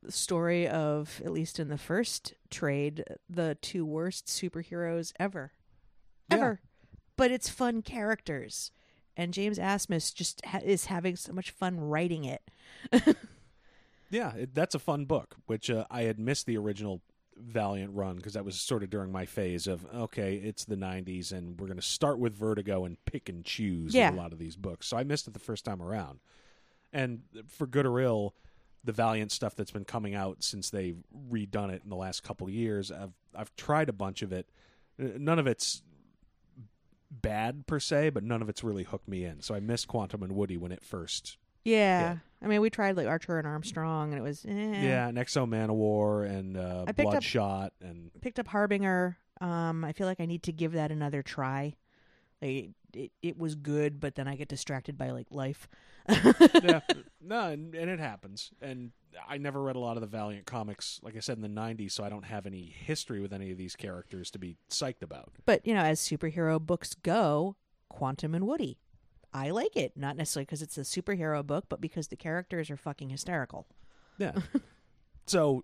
the 0.04 0.12
story 0.12 0.68
of 0.68 1.22
at 1.26 1.32
least 1.32 1.60
in 1.60 1.70
the 1.70 1.78
first 1.78 2.34
trade 2.52 3.04
the 3.30 3.58
two 3.62 3.86
worst 3.86 4.28
superheroes 4.28 5.14
ever 5.20 5.52
Yeah. 6.30 6.38
ever 6.38 6.62
but 7.16 7.32
it's 7.32 7.50
fun 7.50 7.82
characters 7.82 8.70
and 9.18 9.34
james 9.34 9.58
asmus 9.60 10.14
just 10.14 10.44
ha- 10.46 10.60
is 10.64 10.86
having 10.86 11.16
so 11.16 11.32
much 11.34 11.52
fun 11.52 11.80
writing 11.80 12.24
it 12.26 12.42
Yeah, 14.10 14.36
it, 14.36 14.54
that's 14.54 14.76
a 14.76 14.80
fun 14.80 15.06
book, 15.06 15.36
which 15.48 15.72
uh, 15.72 15.86
I 15.90 16.04
had 16.04 16.20
missed 16.20 16.46
the 16.46 16.56
original 16.58 17.02
Valiant 17.36 17.96
run 17.96 18.18
because 18.18 18.34
that 18.34 18.46
was 18.46 18.62
sort 18.62 18.84
of 18.84 18.92
during 18.92 19.12
my 19.12 19.26
phase 19.26 19.66
of 19.66 19.88
okay, 19.92 20.36
it's 20.36 20.66
the 20.66 20.76
'90s 20.76 21.32
and 21.32 21.60
we're 21.60 21.66
going 21.66 21.80
to 21.80 21.82
start 21.82 22.20
with 22.20 22.36
Vertigo 22.38 22.86
and 22.86 23.04
pick 23.06 23.28
and 23.28 23.44
choose 23.44 23.96
Yeah. 23.96 24.14
a 24.14 24.16
lot 24.16 24.32
of 24.32 24.38
these 24.38 24.56
books. 24.56 24.88
So 24.88 24.98
I 24.98 25.04
missed 25.04 25.28
it 25.28 25.34
the 25.34 25.40
first 25.40 25.66
time 25.66 25.82
around, 25.82 26.20
and 26.92 27.24
for 27.48 27.66
good 27.66 27.88
or 27.88 28.00
ill, 28.00 28.36
the 28.84 28.92
Valiant 28.92 29.32
stuff 29.32 29.56
that's 29.56 29.72
been 29.72 29.84
coming 29.86 30.14
out 30.14 30.44
since 30.44 30.70
they've 30.70 30.98
redone 31.32 31.72
it 31.74 31.82
in 31.84 31.90
the 31.90 31.96
last 31.96 32.22
couple 32.22 32.48
years, 32.52 32.92
I've 32.92 33.14
I've 33.36 33.56
tried 33.56 33.90
a 33.90 33.94
bunch 33.94 34.22
of 34.22 34.32
it. 34.32 34.48
None 35.00 35.40
of 35.40 35.48
it's 35.48 35.82
bad 37.22 37.68
per 37.68 37.80
se, 37.80 38.10
but 38.12 38.24
none 38.24 38.42
of 38.42 38.50
it's 38.50 38.64
really 38.64 38.84
hooked 38.84 39.08
me 39.08 39.24
in. 39.24 39.42
So 39.42 39.56
I 39.56 39.60
missed 39.60 39.88
Quantum 39.88 40.24
and 40.24 40.34
Woody 40.34 40.58
when 40.58 40.72
it 40.72 40.84
first 40.84 41.38
yeah. 41.66 42.18
i 42.42 42.48
mean 42.48 42.62
we 42.62 42.70
tried 42.70 42.98
like 42.98 43.08
archer 43.08 43.38
and 43.38 43.48
armstrong 43.48 44.12
and 44.12 44.20
it 44.20 44.22
was 44.22 44.46
eh. 44.46 44.52
Yeah, 44.52 45.08
and 45.08 45.18
X-O 45.18 45.46
Manowar 45.46 46.30
and 46.30 46.58
uh, 46.58 46.84
I 46.88 46.92
picked 46.92 47.08
up- 47.08 47.12
Bloodshot 47.14 47.74
and 47.82 48.12
picked 48.22 48.40
up 48.40 48.48
harbinger 48.48 49.18
um 49.42 49.84
i 49.84 49.94
feel 49.94 50.06
like 50.06 50.20
i 50.20 50.26
need 50.26 50.44
to 50.44 50.52
give 50.52 50.74
that 50.74 50.92
another 50.92 51.24
try 51.24 51.74
like, 52.42 52.72
it, 52.94 53.12
it 53.22 53.38
was 53.38 53.56
good 53.56 54.00
but 54.00 54.16
then 54.16 54.28
i 54.28 54.36
get 54.36 54.48
distracted 54.48 54.98
by 54.98 55.10
like 55.10 55.28
life 55.32 55.68
yeah, 56.64 56.82
no, 57.22 57.50
and, 57.50 57.74
and 57.76 57.90
it 57.90 58.00
happens. 58.00 58.52
And 58.62 58.92
I 59.28 59.38
never 59.38 59.62
read 59.62 59.76
a 59.76 59.80
lot 59.80 59.98
of 59.98 60.02
the 60.02 60.08
Valiant 60.08 60.46
comics, 60.46 61.00
like 61.04 61.16
I 61.16 61.20
said 61.20 61.38
in 61.38 61.42
the 61.42 61.62
'90s, 61.62 61.92
so 61.92 62.04
I 62.04 62.10
don't 62.10 62.26
have 62.26 62.46
any 62.46 62.64
history 62.64 63.22
with 63.22 63.34
any 63.34 63.52
of 63.52 63.58
these 63.58 63.76
characters 63.76 64.32
to 64.32 64.40
be 64.40 64.58
psyched 64.70 65.02
about. 65.02 65.32
But 65.46 65.66
you 65.66 65.74
know, 65.74 65.82
as 65.82 66.00
superhero 66.00 66.60
books 66.60 66.94
go, 66.94 67.56
Quantum 67.90 68.36
and 68.36 68.48
Woody, 68.48 68.80
I 69.34 69.50
like 69.50 69.76
it. 69.76 69.94
Not 69.96 70.16
necessarily 70.16 70.46
because 70.46 70.62
it's 70.62 70.78
a 70.78 70.82
superhero 70.82 71.46
book, 71.46 71.66
but 71.70 71.82
because 71.82 72.08
the 72.08 72.16
characters 72.16 72.70
are 72.70 72.78
fucking 72.78 73.10
hysterical. 73.10 73.68
Yeah. 74.18 74.34
so, 75.26 75.64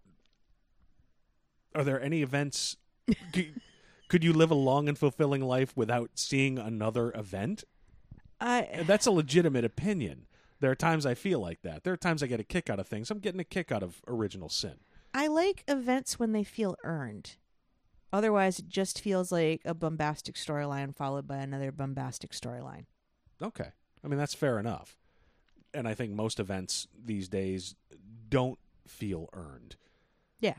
are 1.75 1.83
there 1.83 2.01
any 2.01 2.21
events? 2.21 2.77
Could 4.09 4.23
you 4.23 4.33
live 4.33 4.49
a 4.49 4.55
long 4.55 4.89
and 4.89 4.97
fulfilling 4.97 5.41
life 5.41 5.77
without 5.77 6.11
seeing 6.15 6.57
another 6.57 7.11
event? 7.13 7.63
I 8.41 8.83
that's 8.85 9.05
a 9.05 9.11
legitimate 9.11 9.65
opinion. 9.65 10.25
There 10.59 10.71
are 10.71 10.75
times 10.75 11.05
I 11.05 11.13
feel 11.13 11.39
like 11.39 11.61
that. 11.61 11.83
There 11.83 11.93
are 11.93 11.97
times 11.97 12.21
I 12.21 12.27
get 12.27 12.39
a 12.39 12.43
kick 12.43 12.69
out 12.69 12.79
of 12.79 12.87
things. 12.87 13.09
I'm 13.11 13.19
getting 13.19 13.39
a 13.39 13.45
kick 13.45 13.71
out 13.71 13.83
of 13.83 14.01
Original 14.07 14.49
Sin. 14.49 14.75
I 15.13 15.27
like 15.27 15.63
events 15.67 16.19
when 16.19 16.33
they 16.33 16.43
feel 16.43 16.75
earned. 16.83 17.35
Otherwise, 18.11 18.59
it 18.59 18.67
just 18.67 18.99
feels 19.01 19.31
like 19.31 19.61
a 19.65 19.73
bombastic 19.73 20.35
storyline 20.35 20.95
followed 20.95 21.27
by 21.27 21.37
another 21.37 21.71
bombastic 21.71 22.31
storyline. 22.31 22.85
Okay. 23.41 23.69
I 24.03 24.07
mean, 24.07 24.17
that's 24.17 24.33
fair 24.33 24.59
enough. 24.59 24.97
And 25.73 25.87
I 25.87 25.93
think 25.93 26.11
most 26.13 26.39
events 26.39 26.87
these 27.05 27.27
days 27.29 27.75
don't 28.29 28.57
feel 28.87 29.29
earned. 29.33 29.75
Yeah. 30.39 30.55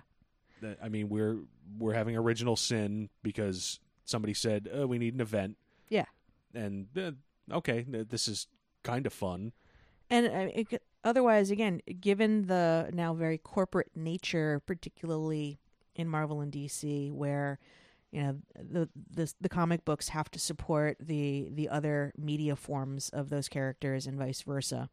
I 0.82 0.88
mean, 0.88 1.09
we're 1.09 1.38
we're 1.78 1.94
having 1.94 2.16
original 2.16 2.55
sin 2.55 3.09
because 3.22 3.80
somebody 4.05 4.34
said 4.34 4.68
oh, 4.72 4.86
we 4.86 4.98
need 4.98 5.14
an 5.14 5.20
event, 5.20 5.57
Yeah. 5.88 6.05
and 6.55 6.86
uh, 6.98 7.12
okay, 7.51 7.84
this 7.88 8.28
is 8.28 8.46
kind 8.82 9.07
of 9.07 9.12
fun. 9.12 9.53
And 10.11 10.26
uh, 10.26 10.52
it, 10.54 10.82
otherwise, 11.04 11.50
again, 11.50 11.80
given 12.00 12.46
the 12.46 12.90
now 12.92 13.14
very 13.14 13.38
corporate 13.38 13.90
nature, 13.94 14.61
particularly 14.66 15.61
in 15.94 16.08
Marvel 16.08 16.40
and 16.40 16.52
DC, 16.52 17.12
where 17.12 17.58
you 18.11 18.22
know 18.22 18.36
the 18.54 18.88
the 19.11 19.32
the 19.40 19.48
comic 19.48 19.84
books 19.84 20.08
have 20.08 20.30
to 20.32 20.38
support 20.38 20.96
the 21.00 21.48
the 21.52 21.68
other 21.68 22.12
media 22.18 22.56
forms 22.56 23.08
of 23.11 23.30
those 23.30 23.48
characters 23.48 24.06
and 24.06 24.18
vice 24.18 24.42
versa. 24.42 24.88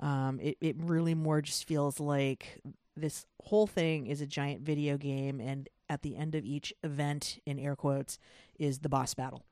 Um, 0.00 0.40
it 0.40 0.56
it 0.60 0.76
really 0.78 1.14
more 1.14 1.42
just 1.42 1.66
feels 1.66 2.00
like 2.00 2.60
this 2.96 3.26
whole 3.44 3.66
thing 3.66 4.06
is 4.06 4.20
a 4.20 4.26
giant 4.26 4.62
video 4.62 4.96
game, 4.96 5.40
and 5.40 5.68
at 5.88 6.02
the 6.02 6.16
end 6.16 6.34
of 6.34 6.44
each 6.44 6.72
event, 6.82 7.38
in 7.46 7.58
air 7.58 7.76
quotes, 7.76 8.18
is 8.58 8.80
the 8.80 8.88
boss 8.88 9.14
battle 9.14 9.44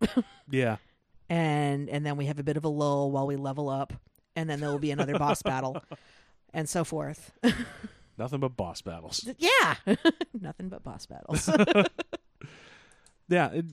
Yeah, 0.50 0.76
and 1.28 1.88
and 1.88 2.04
then 2.04 2.16
we 2.16 2.26
have 2.26 2.38
a 2.38 2.42
bit 2.42 2.56
of 2.56 2.64
a 2.64 2.68
lull 2.68 3.10
while 3.10 3.26
we 3.26 3.36
level 3.36 3.68
up, 3.68 3.92
and 4.36 4.48
then 4.48 4.60
there 4.60 4.70
will 4.70 4.78
be 4.78 4.90
another 4.90 5.18
boss 5.18 5.42
battle, 5.42 5.82
and 6.52 6.68
so 6.68 6.84
forth. 6.84 7.32
nothing 8.18 8.40
but 8.40 8.56
boss 8.56 8.82
battles. 8.82 9.28
yeah, 9.38 9.74
nothing 10.40 10.68
but 10.68 10.82
boss 10.82 11.06
battles. 11.06 11.48
Yeah, 13.30 13.50
it, 13.52 13.64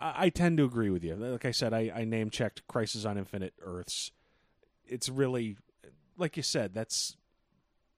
I, 0.00 0.24
I 0.24 0.28
tend 0.30 0.56
to 0.56 0.64
agree 0.64 0.90
with 0.90 1.04
you. 1.04 1.14
Like 1.14 1.44
I 1.44 1.50
said, 1.50 1.72
I, 1.72 1.92
I 1.94 2.04
name 2.04 2.30
checked 2.30 2.66
Crisis 2.66 3.04
on 3.04 3.18
Infinite 3.18 3.52
Earths. 3.60 4.10
It's 4.86 5.08
really, 5.08 5.56
like 6.16 6.36
you 6.36 6.42
said, 6.42 6.72
that's 6.72 7.16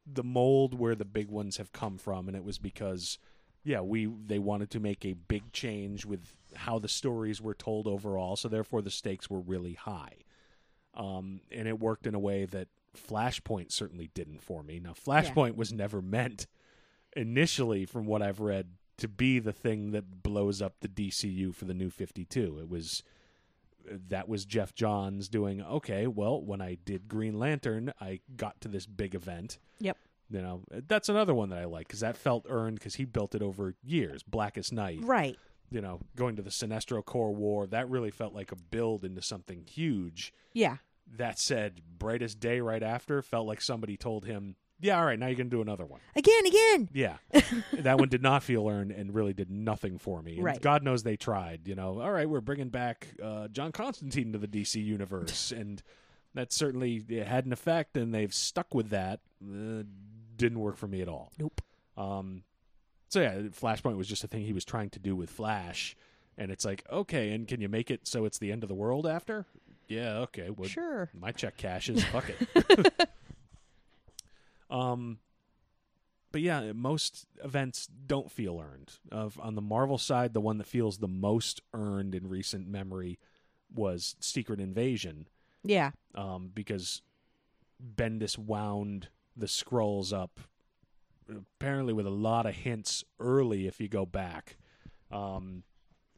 the 0.04 0.24
mold 0.24 0.78
where 0.78 0.96
the 0.96 1.04
big 1.04 1.28
ones 1.30 1.58
have 1.58 1.72
come 1.72 1.98
from, 1.98 2.26
and 2.26 2.36
it 2.36 2.44
was 2.44 2.58
because, 2.58 3.18
yeah, 3.62 3.80
we 3.80 4.06
they 4.06 4.38
wanted 4.40 4.70
to 4.72 4.80
make 4.80 5.04
a 5.04 5.12
big 5.12 5.52
change 5.52 6.04
with 6.04 6.34
how 6.56 6.78
the 6.80 6.88
stories 6.88 7.40
were 7.40 7.54
told 7.54 7.86
overall, 7.86 8.34
so 8.34 8.48
therefore 8.48 8.82
the 8.82 8.90
stakes 8.90 9.30
were 9.30 9.40
really 9.40 9.74
high, 9.74 10.16
um, 10.98 11.40
and 11.50 11.66
it 11.66 11.78
worked 11.78 12.06
in 12.06 12.14
a 12.14 12.18
way 12.18 12.44
that 12.44 12.68
Flashpoint 12.96 13.72
certainly 13.72 14.10
didn't 14.12 14.42
for 14.42 14.62
me. 14.62 14.80
Now, 14.80 14.92
Flashpoint 14.92 15.56
was 15.56 15.72
never 15.72 16.02
meant 16.02 16.46
initially, 17.16 17.86
from 17.86 18.04
what 18.04 18.20
I've 18.20 18.40
read, 18.40 18.66
to 18.98 19.08
be 19.08 19.38
the 19.38 19.52
thing 19.52 19.92
that 19.92 20.22
blows 20.22 20.60
up 20.60 20.74
the 20.80 20.88
DCU 20.88 21.54
for 21.54 21.64
the 21.64 21.74
new 21.74 21.88
52. 21.88 22.58
It 22.60 22.68
was 22.68 23.02
that 24.08 24.28
was 24.28 24.44
Geoff 24.44 24.74
Johns 24.74 25.28
doing 25.28 25.62
okay, 25.62 26.06
well, 26.06 26.42
when 26.42 26.60
I 26.60 26.76
did 26.84 27.08
Green 27.08 27.38
Lantern, 27.38 27.92
I 28.00 28.20
got 28.36 28.60
to 28.62 28.68
this 28.68 28.86
big 28.86 29.14
event. 29.14 29.58
Yep. 29.80 29.96
You 30.30 30.42
know, 30.42 30.62
that's 30.86 31.08
another 31.08 31.34
one 31.34 31.48
that 31.50 31.60
I 31.60 31.64
like 31.64 31.88
cuz 31.88 32.00
that 32.00 32.16
felt 32.16 32.44
earned 32.48 32.80
cuz 32.80 32.96
he 32.96 33.04
built 33.04 33.34
it 33.34 33.42
over 33.42 33.74
years. 33.82 34.22
Blackest 34.22 34.72
Night, 34.72 34.98
right. 35.02 35.38
you 35.70 35.80
know, 35.80 36.00
going 36.16 36.36
to 36.36 36.42
the 36.42 36.50
Sinestro 36.50 37.02
Corps 37.02 37.34
War, 37.34 37.66
that 37.68 37.88
really 37.88 38.10
felt 38.10 38.34
like 38.34 38.52
a 38.52 38.56
build 38.56 39.04
into 39.04 39.22
something 39.22 39.64
huge. 39.64 40.34
Yeah. 40.52 40.78
That 41.16 41.38
said, 41.38 41.80
Brightest 41.98 42.38
Day 42.40 42.60
right 42.60 42.82
after 42.82 43.22
felt 43.22 43.46
like 43.46 43.60
somebody 43.60 43.96
told 43.96 44.24
him, 44.24 44.56
"Yeah, 44.80 44.98
all 44.98 45.06
right, 45.06 45.18
now 45.18 45.26
you're 45.26 45.36
going 45.36 45.50
to 45.50 45.56
do 45.56 45.62
another 45.62 45.86
one." 45.86 46.00
Again, 46.14 46.46
again. 46.46 46.88
Yeah, 46.92 47.16
that 47.72 47.98
one 47.98 48.08
did 48.08 48.22
not 48.22 48.42
feel 48.42 48.68
earned 48.68 48.92
and 48.92 49.14
really 49.14 49.32
did 49.32 49.50
nothing 49.50 49.98
for 49.98 50.22
me. 50.22 50.36
And 50.36 50.44
Right. 50.44 50.60
God 50.60 50.82
knows 50.82 51.02
they 51.02 51.16
tried. 51.16 51.66
You 51.66 51.74
know, 51.74 52.00
all 52.00 52.12
right, 52.12 52.28
we're 52.28 52.40
bringing 52.40 52.68
back 52.68 53.08
uh, 53.22 53.48
John 53.48 53.72
Constantine 53.72 54.32
to 54.32 54.38
the 54.38 54.48
DC 54.48 54.82
universe, 54.84 55.50
and 55.56 55.82
that 56.34 56.52
certainly 56.52 57.02
it 57.08 57.26
had 57.26 57.46
an 57.46 57.52
effect, 57.52 57.96
and 57.96 58.14
they've 58.14 58.34
stuck 58.34 58.74
with 58.74 58.90
that. 58.90 59.20
Uh, 59.42 59.82
didn't 60.36 60.60
work 60.60 60.76
for 60.76 60.86
me 60.86 61.00
at 61.02 61.08
all. 61.08 61.32
Nope. 61.38 61.60
Um, 61.96 62.44
so 63.08 63.20
yeah, 63.20 63.38
Flashpoint 63.48 63.96
was 63.96 64.06
just 64.06 64.22
a 64.22 64.28
thing 64.28 64.42
he 64.44 64.52
was 64.52 64.64
trying 64.64 64.90
to 64.90 64.98
do 65.00 65.16
with 65.16 65.30
Flash, 65.30 65.96
and 66.36 66.52
it's 66.52 66.64
like, 66.64 66.84
okay, 66.92 67.32
and 67.32 67.48
can 67.48 67.60
you 67.60 67.68
make 67.68 67.90
it 67.90 68.06
so 68.06 68.24
it's 68.24 68.38
the 68.38 68.52
end 68.52 68.62
of 68.62 68.68
the 68.68 68.74
world 68.74 69.04
after? 69.06 69.46
Yeah, 69.88 70.18
okay. 70.18 70.50
Well, 70.50 70.68
Sure. 70.68 71.10
my 71.14 71.32
check 71.32 71.56
cashes. 71.56 72.04
Fuck 72.04 72.30
it. 72.30 73.08
um, 74.70 75.18
but 76.30 76.42
yeah, 76.42 76.72
most 76.72 77.26
events 77.42 77.86
don't 78.06 78.30
feel 78.30 78.60
earned. 78.60 78.92
Of 79.10 79.40
on 79.40 79.54
the 79.54 79.62
Marvel 79.62 79.98
side, 79.98 80.34
the 80.34 80.40
one 80.40 80.58
that 80.58 80.66
feels 80.66 80.98
the 80.98 81.08
most 81.08 81.62
earned 81.72 82.14
in 82.14 82.28
recent 82.28 82.68
memory 82.68 83.18
was 83.74 84.14
Secret 84.20 84.60
Invasion, 84.60 85.26
Yeah. 85.64 85.90
um, 86.14 86.50
because 86.54 87.02
Bendis 87.82 88.36
wound 88.38 89.08
the 89.36 89.46
Skrulls 89.46 90.12
up 90.12 90.40
apparently 91.30 91.92
with 91.92 92.06
a 92.06 92.10
lot 92.10 92.46
of 92.46 92.54
hints 92.54 93.04
early 93.20 93.66
if 93.66 93.80
you 93.80 93.88
go 93.88 94.06
back. 94.06 94.56
Um, 95.10 95.62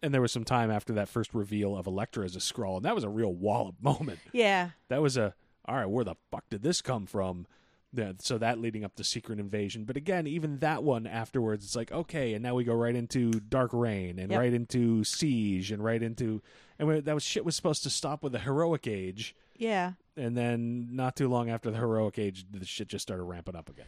and 0.03 0.13
there 0.15 0.21
was 0.21 0.33
some 0.33 0.45
time 0.45 0.71
after 0.71 0.93
that 0.95 1.09
first 1.09 1.35
reveal 1.35 1.77
of 1.77 1.87
Elektra 1.87 2.25
as 2.25 2.37
a 2.37 2.41
Skrull, 2.41 2.77
and 2.77 2.85
that 2.85 2.95
was 2.95 3.05
a 3.05 3.09
real 3.09 3.33
wallop 3.33 3.77
moment 3.81 4.19
Yeah. 4.33 4.71
that 4.89 5.03
was 5.03 5.17
a 5.17 5.35
all 5.67 5.77
right 5.77 5.87
where 5.87 6.05
the 6.05 6.15
fuck 6.31 6.45
did 6.51 6.63
this 6.63 6.81
come 6.83 7.07
from 7.07 7.47
yeah, 7.93 8.13
so 8.21 8.39
that 8.39 8.61
leading 8.61 8.85
up 8.85 8.95
to 8.97 9.05
secret 9.05 9.41
invasion 9.41 9.85
but 9.85 9.97
again 9.97 10.27
even 10.27 10.59
that 10.61 10.83
one 10.85 11.07
afterwards 11.09 11.65
it's 11.65 11.75
like 11.77 11.91
okay 11.93 12.35
and 12.35 12.43
now 12.43 12.55
we 12.55 12.63
go 12.65 12.73
right 12.73 12.95
into 12.95 13.31
dark 13.33 13.73
reign 13.73 14.19
and 14.21 14.31
Yep. 14.31 14.39
right 14.41 14.53
into 14.55 15.03
siege 15.05 15.71
and 15.73 15.83
right 15.85 16.01
into 16.03 16.41
and 16.79 17.05
that 17.05 17.15
was 17.15 17.23
shit 17.25 17.45
was 17.45 17.57
supposed 17.57 17.83
to 17.83 17.91
stop 17.91 18.23
with 18.23 18.33
the 18.33 18.39
heroic 18.39 18.87
age 18.87 19.35
Yeah. 19.57 19.93
and 20.17 20.37
then 20.37 20.89
not 20.93 21.17
too 21.17 21.29
long 21.29 21.51
after 21.51 21.71
the 21.71 21.79
heroic 21.79 22.19
age 22.19 22.47
the 22.51 22.65
shit 22.65 22.89
just 22.89 23.03
started 23.03 23.25
ramping 23.25 23.57
up 23.57 23.69
again 23.69 23.87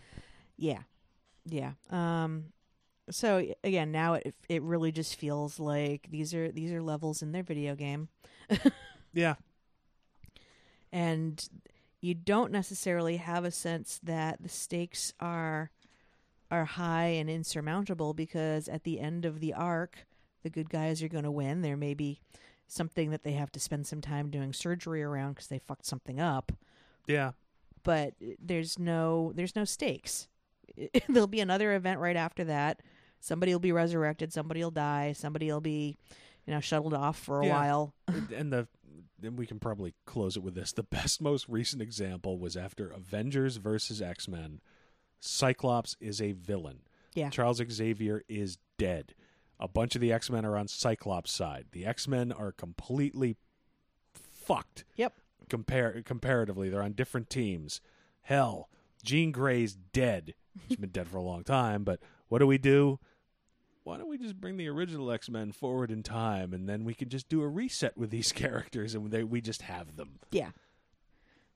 Yeah. 0.57 0.81
Yeah. 1.47 1.73
Um 1.91 2.47
so 3.13 3.47
again, 3.63 3.93
now 3.93 4.15
it 4.15 4.35
it 4.49 4.63
really 4.63 4.93
just 4.93 5.17
feels 5.17 5.61
like 5.61 6.09
these 6.11 6.35
are 6.35 6.51
these 6.51 6.73
are 6.73 6.83
levels 6.83 7.23
in 7.23 7.33
their 7.33 7.43
video 7.43 7.75
game. 7.75 8.09
Yeah. 9.13 9.35
And 10.93 11.47
you 12.01 12.15
don't 12.15 12.51
necessarily 12.51 13.19
have 13.19 13.45
a 13.45 13.51
sense 13.51 14.01
that 14.03 14.43
the 14.43 14.49
stakes 14.49 15.13
are 15.21 15.71
are 16.51 16.65
high 16.65 17.07
and 17.07 17.31
insurmountable 17.31 18.13
because 18.13 18.69
at 18.69 18.85
the 18.85 19.01
end 19.01 19.25
of 19.25 19.41
the 19.41 19.55
arc 19.55 20.07
the 20.43 20.51
good 20.51 20.69
guys 20.69 21.03
are 21.03 21.09
going 21.09 21.25
to 21.25 21.31
win. 21.31 21.63
There 21.63 21.77
may 21.77 21.95
be 21.95 22.21
something 22.67 23.11
that 23.11 23.23
they 23.23 23.33
have 23.33 23.53
to 23.53 23.61
spend 23.61 23.87
some 23.87 24.01
time 24.01 24.29
doing 24.29 24.53
surgery 24.53 25.03
around 25.03 25.35
because 25.35 25.47
they 25.47 25.59
fucked 25.59 25.87
something 25.87 26.21
up. 26.21 26.53
Yeah. 27.07 27.33
But 27.85 28.15
uh, 28.23 28.33
there's 28.41 28.79
no 28.79 29.33
there's 29.35 29.57
no 29.57 29.65
stakes. 29.65 30.29
There'll 31.09 31.27
be 31.27 31.41
another 31.41 31.75
event 31.75 32.01
right 32.01 32.17
after 32.17 32.45
that 32.45 32.81
somebody 33.23 33.53
will 33.53 33.61
be 33.61 33.73
resurrected 33.73 34.33
somebody 34.33 34.63
will 34.63 34.71
die 34.71 35.13
somebody 35.13 35.51
will 35.51 35.61
be 35.61 35.97
you 36.47 36.53
know 36.53 36.61
shuttled 36.61 36.93
off 36.95 37.19
for 37.19 37.41
a 37.41 37.47
Yeah. 37.47 37.55
while 37.55 37.95
and 38.35 38.53
the 38.53 38.69
then 39.19 39.37
we 39.37 39.47
can 39.47 39.61
probably 39.61 39.95
close 40.05 40.37
it 40.37 40.43
with 40.43 40.57
this. 40.57 40.73
The 40.73 40.83
best, 40.83 41.23
most 41.23 41.49
recent 41.49 41.81
example 41.81 42.41
was 42.41 42.57
after 42.57 42.89
Avengers 42.89 43.57
versus 43.59 44.03
X 44.03 44.27
Men. 44.27 44.61
Cyclops 45.21 45.97
is 46.01 46.21
a 46.21 46.33
villain. 46.33 46.81
Yeah. 47.15 47.31
Charles 47.31 47.63
Xavier 47.71 48.25
is 48.29 48.59
dead. 48.79 49.15
A 49.61 49.69
bunch 49.69 49.95
of 49.95 50.01
the 50.01 50.13
X 50.13 50.29
Men 50.29 50.45
are 50.45 50.57
on 50.57 50.67
Cyclops' 50.67 51.31
side. 51.31 51.67
The 51.71 51.87
X 51.87 52.09
Men 52.09 52.33
are 52.33 52.51
completely 52.51 53.37
fucked. 54.13 54.85
Yep. 54.97 55.15
Compare 55.49 56.03
comparatively, 56.05 56.69
they're 56.69 56.83
on 56.83 56.93
different 56.93 57.31
teams. 57.31 57.81
Hell, 58.23 58.69
Jean 59.05 59.31
Grey's 59.33 59.75
dead. 59.75 60.35
She's 60.69 60.77
been 60.79 60.91
dead 60.91 61.09
for 61.09 61.17
a 61.19 61.23
long 61.23 61.45
time, 61.45 61.85
but 61.85 62.01
what 62.29 62.39
do 62.39 62.47
we 62.47 62.59
do? 62.59 62.99
Why 63.85 63.97
don't 63.99 64.09
we 64.09 64.19
just 64.19 64.41
bring 64.41 64.57
the 64.57 64.69
original 64.69 65.11
X 65.11 65.29
Men 65.29 65.53
forward 65.53 65.91
in 65.91 66.03
time, 66.03 66.53
and 66.53 66.69
then 66.69 66.85
we 66.85 66.95
can 66.95 67.09
just 67.09 67.29
do 67.29 67.43
a 67.43 67.49
reset 67.49 67.97
with 67.99 68.11
these 68.11 68.33
characters, 68.33 68.95
and 68.95 69.11
they, 69.11 69.25
we 69.25 69.41
just 69.41 69.63
have 69.63 69.97
them. 69.97 70.19
Yeah. 70.31 70.51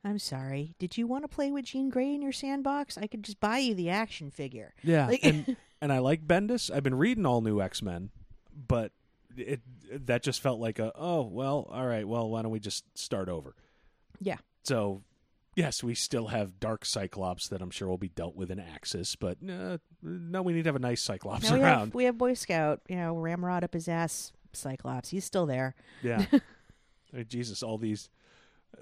I'm 0.04 0.18
sorry. 0.20 0.74
Did 0.78 0.96
you 0.96 1.06
want 1.08 1.24
to 1.24 1.28
play 1.28 1.50
with 1.50 1.64
Jean 1.64 1.88
Grey 1.90 2.14
in 2.14 2.22
your 2.22 2.30
sandbox? 2.32 2.96
I 2.96 3.08
could 3.08 3.24
just 3.24 3.40
buy 3.40 3.58
you 3.58 3.74
the 3.74 3.90
action 3.90 4.30
figure. 4.30 4.72
Yeah, 4.84 5.06
Like- 5.08 5.24
and 5.24 5.56
and 5.80 5.92
I 5.92 5.98
like 5.98 6.26
Bendis. 6.26 6.70
I've 6.72 6.84
been 6.84 6.94
reading 6.96 7.26
all 7.26 7.40
new 7.40 7.60
X 7.60 7.82
Men, 7.82 8.10
but 8.68 8.92
it 9.36 9.60
that 9.90 10.22
just 10.22 10.40
felt 10.40 10.60
like 10.60 10.78
a 10.78 10.92
oh 10.94 11.22
well, 11.22 11.68
all 11.70 11.86
right, 11.86 12.06
well 12.06 12.28
why 12.30 12.42
don't 12.42 12.52
we 12.52 12.60
just 12.60 12.84
start 12.96 13.28
over? 13.28 13.54
Yeah. 14.20 14.36
So 14.62 15.02
yes, 15.56 15.82
we 15.82 15.94
still 15.94 16.28
have 16.28 16.60
Dark 16.60 16.84
Cyclops 16.84 17.48
that 17.48 17.60
I'm 17.60 17.70
sure 17.70 17.88
will 17.88 17.98
be 17.98 18.08
dealt 18.10 18.36
with 18.36 18.50
in 18.52 18.60
Axis, 18.60 19.16
but 19.16 19.38
uh, 19.48 19.78
no, 20.02 20.42
we 20.42 20.52
need 20.52 20.62
to 20.64 20.68
have 20.68 20.76
a 20.76 20.80
nice 20.80 21.02
Cyclops 21.02 21.48
Now 21.50 21.56
we 21.56 21.62
around. 21.62 21.78
have 21.80 21.94
we 21.94 22.04
have 22.04 22.16
Boy 22.16 22.34
Scout, 22.34 22.82
you 22.88 22.96
know, 22.96 23.16
Ramrod 23.16 23.64
up 23.64 23.74
his 23.74 23.88
ass 23.88 24.32
Cyclops. 24.52 25.08
He's 25.08 25.24
still 25.24 25.46
there. 25.46 25.74
Yeah. 26.02 26.24
Mean, 27.12 27.26
Jesus, 27.28 27.62
all 27.62 27.78
these 27.78 28.10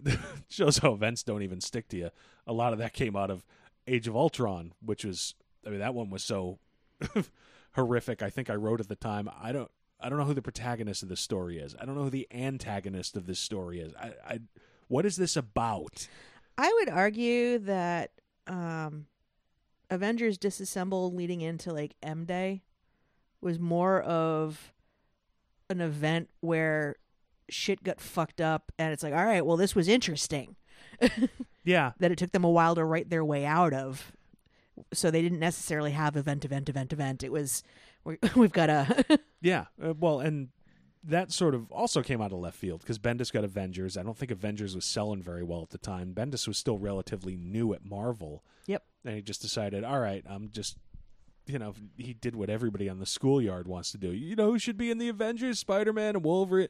shows 0.48 0.78
how 0.78 0.92
events 0.92 1.22
don't 1.22 1.42
even 1.42 1.60
stick 1.60 1.88
to 1.88 1.96
you. 1.96 2.10
A 2.46 2.52
lot 2.52 2.72
of 2.72 2.78
that 2.80 2.92
came 2.92 3.16
out 3.16 3.30
of 3.30 3.44
Age 3.86 4.08
of 4.08 4.16
Ultron, 4.16 4.72
which 4.84 5.04
was 5.04 5.34
I 5.66 5.70
mean 5.70 5.78
that 5.78 5.94
one 5.94 6.10
was 6.10 6.24
so 6.24 6.58
horrific. 7.72 8.22
I 8.22 8.30
think 8.30 8.50
I 8.50 8.54
wrote 8.54 8.80
at 8.80 8.88
the 8.88 8.96
time. 8.96 9.30
I 9.40 9.52
don't 9.52 9.70
I 10.00 10.08
don't 10.08 10.18
know 10.18 10.24
who 10.24 10.34
the 10.34 10.42
protagonist 10.42 11.02
of 11.02 11.08
this 11.08 11.20
story 11.20 11.58
is. 11.58 11.74
I 11.80 11.84
don't 11.84 11.94
know 11.94 12.04
who 12.04 12.10
the 12.10 12.28
antagonist 12.32 13.16
of 13.16 13.26
this 13.26 13.38
story 13.38 13.80
is. 13.80 13.94
I, 13.94 14.12
I 14.26 14.38
what 14.88 15.06
is 15.06 15.16
this 15.16 15.36
about? 15.36 16.08
I 16.56 16.72
would 16.72 16.88
argue 16.88 17.58
that 17.60 18.12
um 18.46 19.06
Avengers 19.90 20.38
Disassembled 20.38 21.14
leading 21.14 21.40
into 21.40 21.72
like 21.72 21.94
M 22.02 22.24
Day 22.24 22.62
was 23.40 23.58
more 23.58 24.00
of 24.02 24.72
an 25.68 25.80
event 25.80 26.30
where 26.40 26.96
shit 27.48 27.82
got 27.84 28.00
fucked 28.00 28.40
up 28.40 28.72
and 28.78 28.92
it's 28.92 29.02
like, 29.02 29.14
all 29.14 29.24
right, 29.24 29.44
well 29.44 29.56
this 29.56 29.74
was 29.74 29.88
interesting. 29.88 30.56
Yeah, 31.64 31.92
that 31.98 32.12
it 32.12 32.18
took 32.18 32.32
them 32.32 32.44
a 32.44 32.50
while 32.50 32.74
to 32.74 32.84
write 32.84 33.08
their 33.08 33.24
way 33.24 33.46
out 33.46 33.72
of. 33.72 34.12
So 34.92 35.10
they 35.10 35.22
didn't 35.22 35.38
necessarily 35.38 35.92
have 35.92 36.16
event, 36.16 36.44
event, 36.44 36.68
event, 36.68 36.92
event. 36.92 37.22
It 37.22 37.32
was 37.32 37.62
we 38.04 38.18
we've 38.36 38.52
got 38.52 38.68
a 38.68 39.20
yeah. 39.40 39.66
Uh, 39.82 39.94
well, 39.98 40.20
and 40.20 40.48
that 41.06 41.32
sort 41.32 41.54
of 41.54 41.70
also 41.70 42.02
came 42.02 42.20
out 42.20 42.32
of 42.32 42.38
left 42.38 42.56
field 42.56 42.80
because 42.80 42.98
Bendis 42.98 43.32
got 43.32 43.44
Avengers. 43.44 43.96
I 43.96 44.02
don't 44.02 44.16
think 44.16 44.30
Avengers 44.30 44.74
was 44.74 44.84
selling 44.84 45.22
very 45.22 45.42
well 45.42 45.62
at 45.62 45.70
the 45.70 45.78
time. 45.78 46.14
Bendis 46.14 46.48
was 46.48 46.56
still 46.58 46.78
relatively 46.78 47.36
new 47.36 47.74
at 47.74 47.84
Marvel. 47.84 48.42
Yep. 48.66 48.82
And 49.04 49.16
he 49.16 49.22
just 49.22 49.42
decided, 49.42 49.84
all 49.84 50.00
right, 50.00 50.24
I'm 50.26 50.50
just, 50.50 50.76
you 51.46 51.58
know, 51.58 51.74
he 51.96 52.14
did 52.14 52.34
what 52.34 52.48
everybody 52.48 52.88
on 52.88 53.00
the 53.00 53.06
schoolyard 53.06 53.68
wants 53.68 53.92
to 53.92 53.98
do. 53.98 54.12
You 54.12 54.34
know 54.34 54.50
who 54.52 54.58
should 54.58 54.78
be 54.78 54.90
in 54.90 54.98
the 54.98 55.08
Avengers? 55.08 55.58
Spider 55.58 55.92
Man 55.92 56.16
and 56.16 56.24
Wolverine. 56.24 56.68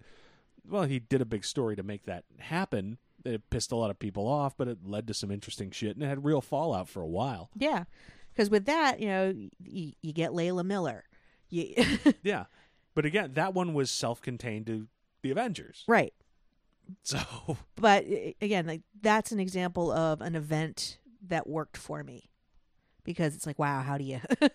Well, 0.69 0.85
he 0.85 0.99
did 0.99 1.21
a 1.21 1.27
big 1.27 1.45
story 1.45 1.77
to 1.77 1.83
make 1.83 2.05
that 2.05 2.25
happen. 2.39 2.99
It 3.25 3.49
pissed 3.51 3.73
a 3.73 3.77
lot 3.77 3.91
of 3.91 3.99
people 3.99 4.27
off, 4.27 4.57
but 4.57 4.69
it 4.69 4.79
led 4.85 5.07
to 5.07 5.15
some 5.15 5.31
interesting 5.31 5.71
shit 5.71 5.95
and 5.95 6.03
it 6.03 6.09
had 6.09 6.25
real 6.25 6.41
fallout 6.41 6.89
for 6.89 7.01
a 7.03 7.07
while. 7.07 7.51
yeah. 7.55 7.85
Because 8.33 8.51
with 8.51 8.65
that, 8.67 8.99
you 8.99 9.07
know, 9.07 9.33
you, 9.63 9.93
you 10.03 10.13
get 10.13 10.33
Layla 10.33 10.65
Miller. 10.65 11.05
You, 11.51 11.73
Yeah. 12.25 12.47
But 12.95 13.05
again, 13.05 13.33
that 13.35 13.55
one 13.55 13.75
was 13.75 13.91
self 13.91 14.21
contained 14.23 14.67
to 14.67 14.87
the 15.23 15.31
Avengers. 15.31 15.85
right. 15.87 16.13
So, 17.03 17.57
But 17.77 18.05
again, 18.43 18.67
like 18.67 18.83
that's 19.01 19.33
an 19.33 19.41
example 19.41 19.91
of 19.91 20.21
an 20.21 20.35
event 20.37 20.99
that 21.29 21.47
worked 21.47 21.79
for 21.79 22.05
me 22.05 22.29
because 23.05 23.35
it's 23.35 23.47
like, 23.47 23.59
wow, 23.59 23.81
how 23.83 23.97
do 23.99 24.05
you? 24.05 24.21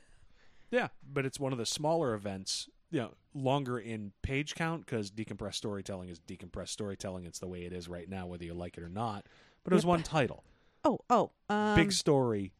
Yeah, 0.71 0.89
but 1.11 1.25
it's 1.25 1.39
one 1.39 1.51
of 1.51 1.57
the 1.57 1.65
smaller 1.65 2.13
events, 2.13 2.69
you 2.91 2.99
know, 2.99 3.15
longer 3.33 3.79
in 3.79 4.11
page 4.21 4.53
count 4.53 4.85
because 4.85 5.09
decompressed 5.09 5.55
storytelling 5.55 6.09
is 6.09 6.19
decompressed 6.19 6.67
storytelling. 6.69 7.25
It's 7.25 7.39
the 7.39 7.47
way 7.47 7.63
it 7.65 7.73
is 7.73 7.89
right 7.89 8.07
now, 8.07 8.27
whether 8.27 8.45
you 8.45 8.53
like 8.53 8.77
it 8.77 8.83
or 8.83 8.89
not. 8.89 9.25
But 9.63 9.73
it 9.73 9.77
was 9.77 9.83
Yep. 9.83 9.89
one 9.89 10.03
title, 10.03 10.43
oh, 10.83 10.99
oh, 11.09 11.31
um, 11.49 11.73
big 11.75 11.91
story, 11.91 12.53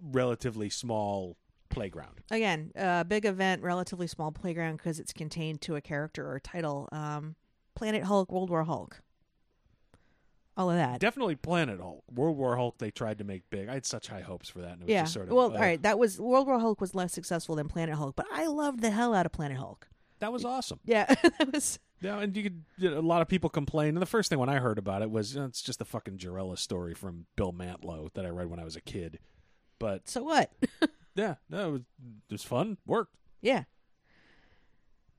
relatively 0.00 0.70
small 0.70 1.36
playground. 1.76 2.20
again, 2.30 2.72
uh, 2.76 3.04
big 3.04 3.24
event, 3.24 3.62
relatively 3.62 4.06
small 4.06 4.32
playground 4.32 4.78
because 4.78 4.98
it's 4.98 5.12
contained 5.12 5.60
to 5.62 5.76
a 5.76 5.80
character 5.80 6.30
or 6.30 6.40
title. 6.40 6.88
Um, 6.92 7.36
Planet 7.74 8.04
Hulk, 8.04 8.32
World 8.32 8.48
War 8.48 8.64
Hulk, 8.64 9.02
all 10.56 10.70
of 10.70 10.76
that. 10.76 11.00
Definitely 11.00 11.36
Planet 11.36 11.78
Hulk, 11.80 12.02
World 12.12 12.36
War 12.38 12.56
Hulk. 12.56 12.78
They 12.78 12.90
tried 12.90 13.18
to 13.18 13.24
make 13.24 13.48
big. 13.50 13.68
I 13.68 13.74
had 13.74 13.84
such 13.84 14.08
high 14.08 14.22
hopes 14.22 14.48
for 14.48 14.60
that, 14.60 14.72
and 14.72 14.82
it 14.82 14.84
was 14.86 14.90
yeah. 14.90 15.02
just 15.02 15.12
sort 15.12 15.28
of 15.28 15.34
well, 15.34 15.50
uh, 15.52 15.54
all 15.54 15.60
right. 15.60 15.82
That 15.82 15.98
was 15.98 16.18
World 16.18 16.46
War 16.46 16.58
Hulk 16.58 16.80
was 16.80 16.94
less 16.94 17.12
successful 17.12 17.56
than 17.56 17.68
Planet 17.68 17.96
Hulk, 17.96 18.16
but 18.16 18.26
I 18.32 18.46
loved 18.46 18.80
the 18.80 18.90
hell 18.90 19.14
out 19.14 19.26
of 19.26 19.32
Planet 19.32 19.58
Hulk. 19.58 19.88
That 20.20 20.32
was 20.32 20.44
awesome. 20.44 20.80
Yeah, 20.84 21.04
that 21.22 21.52
was. 21.52 21.78
Yeah, 22.00 22.18
and 22.18 22.34
you 22.34 22.44
could. 22.44 22.64
You 22.78 22.90
know, 22.90 22.98
a 22.98 23.00
lot 23.00 23.20
of 23.20 23.28
people 23.28 23.50
complain, 23.50 23.90
and 23.90 24.02
the 24.02 24.06
first 24.06 24.30
thing 24.30 24.38
when 24.38 24.48
I 24.48 24.58
heard 24.58 24.78
about 24.78 25.02
it 25.02 25.10
was 25.10 25.34
you 25.34 25.40
know, 25.40 25.46
it's 25.46 25.60
just 25.60 25.78
the 25.78 25.84
fucking 25.84 26.16
Jarella 26.16 26.58
story 26.58 26.94
from 26.94 27.26
Bill 27.36 27.52
Mantlo 27.52 28.12
that 28.14 28.24
I 28.24 28.30
read 28.30 28.48
when 28.48 28.58
I 28.58 28.64
was 28.64 28.76
a 28.76 28.80
kid. 28.80 29.18
But 29.78 30.08
So 30.08 30.22
what? 30.22 30.50
yeah, 31.16 31.34
no, 31.50 31.68
it 31.68 31.72
was, 31.72 31.80
it 32.28 32.32
was 32.32 32.42
fun. 32.44 32.76
Worked. 32.86 33.16
Yeah. 33.42 33.64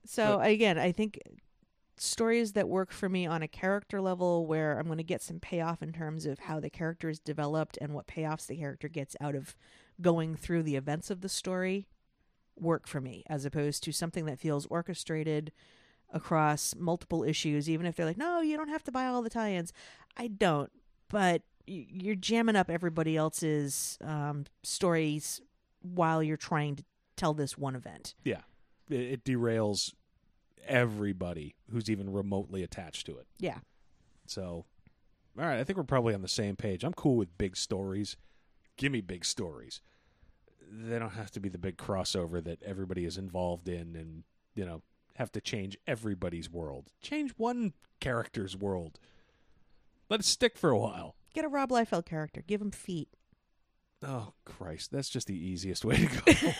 So 0.06 0.38
But- 0.38 0.50
again, 0.50 0.78
I 0.78 0.92
think 0.92 1.20
stories 1.96 2.52
that 2.52 2.68
work 2.68 2.92
for 2.92 3.08
me 3.08 3.26
on 3.26 3.42
a 3.42 3.48
character 3.48 4.00
level 4.00 4.46
where 4.46 4.78
I'm 4.78 4.86
going 4.86 4.98
to 4.98 5.04
get 5.04 5.20
some 5.22 5.40
payoff 5.40 5.82
in 5.82 5.92
terms 5.92 6.26
of 6.26 6.38
how 6.38 6.60
the 6.60 6.70
character 6.70 7.08
is 7.08 7.18
developed 7.18 7.76
and 7.80 7.92
what 7.92 8.06
payoffs 8.06 8.46
the 8.46 8.56
character 8.56 8.88
gets 8.88 9.16
out 9.20 9.34
of 9.34 9.56
going 10.00 10.36
through 10.36 10.62
the 10.62 10.76
events 10.76 11.10
of 11.10 11.22
the 11.22 11.28
story 11.28 11.88
work 12.56 12.86
for 12.86 13.00
me 13.00 13.24
as 13.28 13.44
opposed 13.44 13.82
to 13.82 13.92
something 13.92 14.26
that 14.26 14.38
feels 14.38 14.64
orchestrated 14.66 15.50
across 16.12 16.74
multiple 16.76 17.22
issues 17.24 17.68
even 17.68 17.84
if 17.84 17.94
they're 17.96 18.06
like 18.06 18.16
no 18.16 18.40
you 18.40 18.56
don't 18.56 18.68
have 18.68 18.82
to 18.82 18.90
buy 18.90 19.06
all 19.06 19.22
the 19.22 19.28
tie-ins 19.30 19.72
i 20.16 20.26
don't 20.26 20.70
but 21.08 21.42
y- 21.68 21.86
you're 21.88 22.14
jamming 22.16 22.56
up 22.56 22.68
everybody 22.70 23.16
else's 23.16 23.96
um, 24.02 24.44
stories 24.64 25.40
while 25.94 26.22
you're 26.22 26.36
trying 26.36 26.76
to 26.76 26.84
tell 27.16 27.34
this 27.34 27.56
one 27.58 27.74
event 27.74 28.14
Yeah, 28.24 28.42
it, 28.88 29.00
it 29.00 29.24
derails 29.24 29.92
everybody 30.66 31.54
who's 31.70 31.88
even 31.90 32.12
remotely 32.12 32.62
attached 32.62 33.06
to 33.06 33.18
it. 33.18 33.26
yeah 33.38 33.58
So, 34.26 34.64
all 35.38 35.44
right, 35.46 35.58
I 35.60 35.64
think 35.64 35.76
we're 35.76 35.84
probably 35.84 36.14
on 36.14 36.22
the 36.22 36.28
same 36.28 36.56
page. 36.56 36.84
I'm 36.84 36.94
cool 36.94 37.16
with 37.16 37.36
big 37.38 37.56
stories. 37.56 38.16
Give 38.76 38.92
me 38.92 39.00
big 39.00 39.24
stories. 39.24 39.80
They 40.70 40.98
don't 40.98 41.10
have 41.14 41.30
to 41.32 41.40
be 41.40 41.48
the 41.48 41.58
big 41.58 41.76
crossover 41.78 42.42
that 42.44 42.62
everybody 42.62 43.04
is 43.04 43.16
involved 43.16 43.68
in, 43.68 43.96
and 43.96 44.24
you 44.54 44.64
know 44.66 44.82
have 45.16 45.32
to 45.32 45.40
change 45.40 45.78
everybody's 45.86 46.50
world. 46.50 46.90
Change 47.00 47.32
one 47.38 47.72
character's 48.00 48.56
world. 48.56 49.00
Let 50.10 50.20
it 50.20 50.26
stick 50.26 50.56
for 50.58 50.70
a 50.70 50.78
while. 50.78 51.16
Get 51.34 51.44
a 51.44 51.48
Rob 51.48 51.70
Liefeld 51.70 52.04
character. 52.06 52.42
Give 52.46 52.60
him 52.60 52.70
feet. 52.70 53.08
Oh 54.02 54.32
Christ, 54.44 54.92
that's 54.92 55.08
just 55.08 55.26
the 55.26 55.34
easiest 55.34 55.84
way 55.84 55.96
to 55.96 56.06
go. 56.06 56.52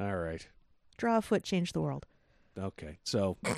all 0.04 0.16
right. 0.16 0.46
Draw 0.98 1.18
a 1.18 1.22
foot, 1.22 1.42
change 1.42 1.72
the 1.72 1.80
world. 1.80 2.06
Okay, 2.58 2.98
so 3.04 3.38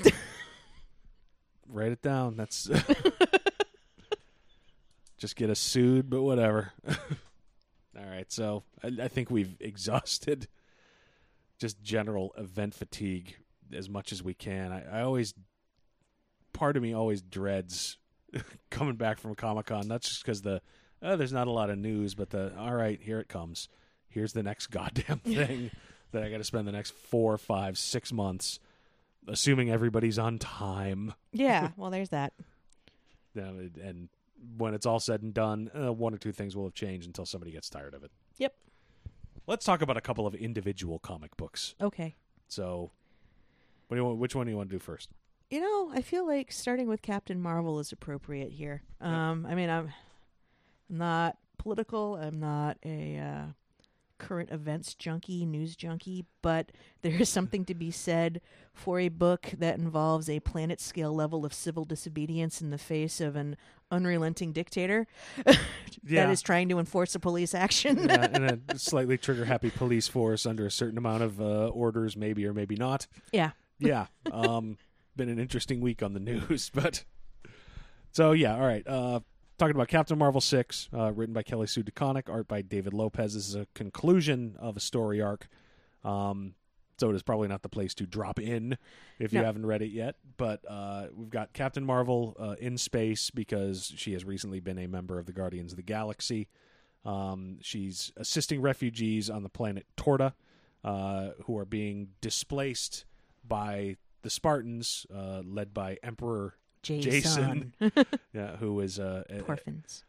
write 1.68 1.92
it 1.92 2.02
down. 2.02 2.36
That's 2.36 2.64
just 5.18 5.34
get 5.34 5.50
us 5.50 5.58
sued, 5.58 6.08
but 6.08 6.22
whatever. 6.22 6.72
All 6.88 8.08
right, 8.08 8.30
so 8.30 8.62
I, 8.82 8.92
I 9.02 9.08
think 9.08 9.30
we've 9.30 9.56
exhausted 9.60 10.46
just 11.58 11.82
general 11.82 12.32
event 12.38 12.74
fatigue 12.74 13.36
as 13.72 13.88
much 13.88 14.12
as 14.12 14.22
we 14.22 14.34
can. 14.34 14.72
I, 14.72 14.98
I 14.98 15.02
always, 15.02 15.34
part 16.52 16.76
of 16.76 16.82
me 16.82 16.94
always 16.94 17.22
dreads 17.22 17.98
coming 18.70 18.96
back 18.96 19.18
from 19.18 19.34
Comic 19.34 19.66
Con, 19.66 19.88
That's 19.88 20.08
just 20.08 20.24
because 20.24 20.42
the 20.42 20.60
oh, 21.02 21.16
there's 21.16 21.32
not 21.32 21.46
a 21.46 21.50
lot 21.50 21.70
of 21.70 21.78
news, 21.78 22.14
but 22.14 22.30
the 22.30 22.56
all 22.56 22.74
right, 22.74 23.00
here 23.02 23.20
it 23.20 23.28
comes. 23.28 23.68
Here's 24.08 24.32
the 24.32 24.42
next 24.42 24.66
goddamn 24.70 25.18
thing 25.18 25.70
that 26.12 26.22
I 26.22 26.30
got 26.30 26.38
to 26.38 26.44
spend 26.44 26.68
the 26.68 26.72
next 26.72 26.94
four, 26.94 27.36
five, 27.38 27.78
six 27.78 28.12
months 28.12 28.58
assuming 29.28 29.70
everybody's 29.70 30.18
on 30.18 30.38
time. 30.38 31.14
Yeah, 31.32 31.70
well, 31.76 31.90
there's 31.90 32.10
that. 32.10 32.32
Know, 33.34 33.68
and 33.82 34.08
when 34.56 34.74
it's 34.74 34.86
all 34.86 35.00
said 35.00 35.22
and 35.22 35.32
done, 35.32 35.70
uh, 35.74 35.92
one 35.92 36.12
or 36.12 36.18
two 36.18 36.32
things 36.32 36.56
will 36.56 36.64
have 36.64 36.74
changed 36.74 37.06
until 37.06 37.24
somebody 37.24 37.52
gets 37.52 37.70
tired 37.70 37.94
of 37.94 38.04
it. 38.04 38.10
Yep. 38.38 38.54
Let's 39.46 39.64
talk 39.64 39.82
about 39.82 39.96
a 39.96 40.00
couple 40.00 40.26
of 40.26 40.34
individual 40.34 40.98
comic 40.98 41.36
books. 41.36 41.74
Okay. 41.80 42.14
So, 42.48 42.90
what 43.88 43.96
do 43.96 44.00
you 44.00 44.04
want, 44.04 44.18
which 44.18 44.34
one 44.34 44.46
do 44.46 44.50
you 44.50 44.56
want 44.56 44.68
to 44.68 44.76
do 44.76 44.78
first? 44.78 45.08
You 45.50 45.60
know, 45.60 45.90
I 45.94 46.02
feel 46.02 46.26
like 46.26 46.52
starting 46.52 46.88
with 46.88 47.02
Captain 47.02 47.40
Marvel 47.40 47.78
is 47.78 47.92
appropriate 47.92 48.52
here. 48.52 48.82
Um, 49.00 49.46
I 49.48 49.54
mean, 49.54 49.68
I'm 49.68 49.92
I'm 50.90 50.98
not 50.98 51.36
political. 51.58 52.16
I'm 52.16 52.38
not 52.40 52.76
a 52.84 53.18
uh, 53.18 53.42
current 54.18 54.50
events 54.50 54.94
junkie, 54.94 55.44
news 55.46 55.74
junkie, 55.76 56.24
but 56.42 56.70
there 57.02 57.14
is 57.14 57.28
something 57.28 57.64
to 57.66 57.74
be 57.74 57.90
said 57.90 58.40
for 58.72 58.98
a 59.00 59.08
book 59.08 59.50
that 59.58 59.78
involves 59.78 60.28
a 60.30 60.40
planet 60.40 60.80
scale 60.80 61.12
level 61.14 61.44
of 61.44 61.52
civil 61.52 61.84
disobedience 61.84 62.60
in 62.62 62.70
the 62.70 62.78
face 62.78 63.20
of 63.20 63.36
an 63.36 63.56
unrelenting 63.90 64.52
dictator 64.52 65.06
Yeah. 66.04 66.24
that 66.24 66.30
is 66.32 66.40
trying 66.42 66.68
to 66.70 66.78
enforce 66.78 67.14
a 67.14 67.20
police 67.20 67.54
action. 67.54 68.10
uh, 68.10 68.28
and 68.32 68.62
a 68.70 68.78
slightly 68.78 69.18
trigger 69.18 69.44
happy 69.44 69.70
police 69.70 70.08
force 70.08 70.46
under 70.46 70.64
a 70.66 70.70
certain 70.70 70.96
amount 70.98 71.22
of 71.22 71.40
uh, 71.40 71.66
orders, 71.68 72.16
maybe 72.16 72.46
or 72.46 72.54
maybe 72.54 72.76
not. 72.76 73.06
yeah. 73.32 73.50
yeah 73.78 74.06
um 74.32 74.78
been 75.16 75.28
an 75.28 75.38
interesting 75.38 75.80
week 75.82 76.02
on 76.02 76.14
the 76.14 76.20
news 76.20 76.70
but 76.74 77.04
so 78.12 78.32
yeah 78.32 78.54
all 78.54 78.60
right 78.66 78.86
uh 78.88 79.20
talking 79.62 79.76
about 79.76 79.86
captain 79.86 80.18
marvel 80.18 80.40
6 80.40 80.88
uh 80.92 81.12
written 81.12 81.32
by 81.32 81.40
kelly 81.44 81.68
sue 81.68 81.84
DeConnick, 81.84 82.28
art 82.28 82.48
by 82.48 82.62
david 82.62 82.92
lopez. 82.92 83.34
This 83.34 83.46
is 83.46 83.54
a 83.54 83.68
conclusion 83.74 84.56
of 84.58 84.76
a 84.76 84.80
story 84.80 85.22
arc. 85.22 85.46
Um 86.02 86.54
so 86.98 87.10
it 87.10 87.14
is 87.14 87.22
probably 87.22 87.46
not 87.46 87.62
the 87.62 87.68
place 87.68 87.94
to 87.94 88.06
drop 88.06 88.40
in 88.40 88.76
if 89.20 89.32
you 89.32 89.38
No. 89.38 89.44
haven't 89.44 89.64
read 89.64 89.80
it 89.82 89.92
yet. 89.92 90.16
But 90.36 90.64
uh 90.68 91.06
we've 91.14 91.30
got 91.30 91.52
captain 91.52 91.84
marvel 91.84 92.36
uh, 92.40 92.56
in 92.58 92.76
space 92.76 93.30
because 93.30 93.92
she 93.94 94.14
has 94.14 94.24
recently 94.24 94.58
been 94.58 94.78
a 94.80 94.88
member 94.88 95.20
of 95.20 95.26
the 95.26 95.32
guardians 95.32 95.70
of 95.72 95.76
the 95.76 95.84
galaxy. 95.84 96.48
Um, 97.04 97.58
she's 97.60 98.10
assisting 98.16 98.60
refugees 98.60 99.30
on 99.30 99.44
the 99.44 99.48
planet 99.48 99.86
Torfa, 99.96 100.32
uh, 100.82 101.30
who 101.44 101.56
are 101.56 101.64
being 101.64 102.08
displaced 102.20 103.04
by 103.46 103.96
the 104.22 104.28
Spartax, 104.28 105.06
uh, 105.14 105.42
led 105.44 105.72
by 105.72 105.98
Emperor 106.02 106.56
Jason. 106.82 107.72
Jason, 107.80 108.04
yeah, 108.34 108.56
who 108.56 108.80
is 108.80 108.98
uh, 108.98 109.22
Orphans. 109.46 110.04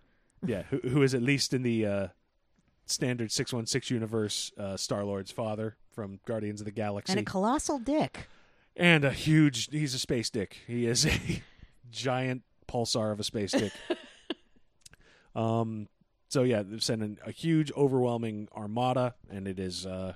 yeah, 0.45 0.63
who, 0.69 0.79
who 0.79 1.01
is 1.03 1.13
at 1.13 1.21
least 1.21 1.53
in 1.53 1.61
the 1.63 1.85
uh, 1.85 2.07
standard 2.85 3.31
six 3.31 3.53
one 3.53 3.65
six 3.65 3.89
universe, 3.91 4.51
uh, 4.57 4.75
Star 4.77 5.03
Lord's 5.03 5.31
father 5.31 5.77
from 5.91 6.19
Guardians 6.25 6.61
of 6.61 6.65
the 6.65 6.71
Galaxy, 6.71 7.11
And 7.13 7.19
a 7.19 7.23
colossal 7.23 7.77
dick. 7.79 8.27
and 8.75 9.05
a 9.05 9.11
huge. 9.11 9.69
He's 9.71 9.93
a 9.93 9.99
space 9.99 10.29
dick. 10.29 10.57
He 10.67 10.85
is 10.87 11.05
a 11.05 11.11
giant 11.91 12.41
pulsar 12.67 13.11
of 13.11 13.19
a 13.19 13.23
space 13.23 13.51
dick. 13.51 13.71
um, 15.35 15.87
So 16.29 16.43
yeah, 16.43 16.63
they're 16.65 16.79
sending 16.79 17.17
a 17.25 17.31
huge, 17.31 17.71
overwhelming 17.73 18.47
armada, 18.55 19.15
and 19.29 19.47
it 19.47 19.59
is 19.59 19.85
uh, 19.85 20.13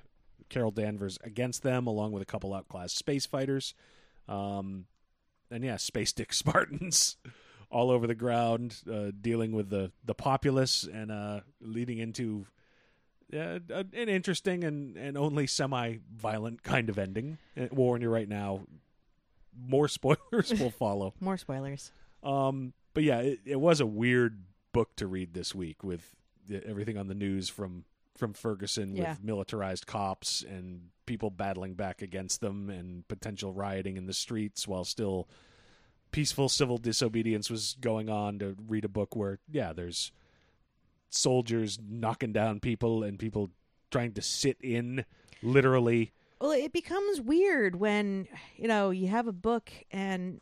Carol 0.49 0.71
Danvers 0.71 1.19
against 1.23 1.61
them, 1.63 1.85
along 1.87 2.11
with 2.11 2.23
a 2.23 2.25
couple 2.25 2.53
outclassed 2.53 2.97
space 2.97 3.25
fighters. 3.25 3.73
Um, 4.27 4.85
and 5.51 5.63
yeah, 5.63 5.77
space 5.77 6.13
dick 6.13 6.29
Spartax 6.31 7.15
all 7.69 7.91
over 7.91 8.07
the 8.07 8.15
ground, 8.15 8.77
uh, 8.91 9.11
dealing 9.19 9.51
with 9.51 9.69
the 9.69 9.91
the 10.05 10.15
populace, 10.15 10.83
and 10.83 11.11
uh, 11.11 11.41
leading 11.61 11.97
into 11.97 12.45
uh, 13.33 13.59
an 13.71 13.89
interesting 13.93 14.63
and, 14.63 14.95
and 14.97 15.17
only 15.17 15.47
semi 15.47 15.97
violent 16.15 16.63
kind 16.63 16.89
of 16.89 16.97
ending. 16.97 17.37
Uh, 17.59 17.67
warn 17.71 18.01
you 18.01 18.09
right 18.09 18.29
now, 18.29 18.61
more 19.57 19.87
spoilers 19.87 20.53
will 20.59 20.71
follow. 20.71 21.13
More 21.19 21.37
spoilers. 21.37 21.91
Um, 22.23 22.73
but 22.93 23.03
yeah, 23.03 23.19
it, 23.19 23.39
it 23.45 23.59
was 23.59 23.79
a 23.79 23.85
weird 23.85 24.43
book 24.71 24.95
to 24.97 25.07
read 25.07 25.33
this 25.33 25.53
week 25.53 25.83
with 25.83 26.15
everything 26.65 26.97
on 26.97 27.07
the 27.07 27.13
news 27.13 27.49
from 27.49 27.83
from 28.17 28.33
Ferguson 28.33 28.91
with 28.91 28.99
Yeah. 29.01 29.15
militarized 29.21 29.85
cops 29.87 30.43
and 30.43 30.89
people 31.05 31.29
battling 31.29 31.73
back 31.75 32.01
against 32.01 32.41
them 32.41 32.69
and 32.69 33.07
potential 33.07 33.53
rioting 33.53 33.95
in 33.97 34.05
the 34.07 34.13
streets 34.13 34.67
while 34.67 34.83
still 34.83 35.27
peaceful 36.11 36.49
civil 36.49 36.77
disobedience 36.77 37.49
was 37.49 37.77
going 37.79 38.09
on 38.09 38.39
to 38.39 38.55
read 38.67 38.83
a 38.85 38.89
book 38.89 39.15
where 39.15 39.39
yeah 39.51 39.71
there's 39.73 40.11
soldiers 41.09 41.79
knocking 41.87 42.33
down 42.33 42.59
people 42.59 43.03
and 43.03 43.19
people 43.19 43.49
trying 43.91 44.11
to 44.13 44.21
sit 44.21 44.57
in 44.61 45.05
literally 45.41 46.11
Well, 46.41 46.51
it 46.51 46.73
becomes 46.73 47.21
weird 47.21 47.77
when 47.77 48.27
you 48.57 48.67
know 48.67 48.89
you 48.89 49.07
have 49.07 49.27
a 49.27 49.31
book 49.33 49.71
and 49.91 50.41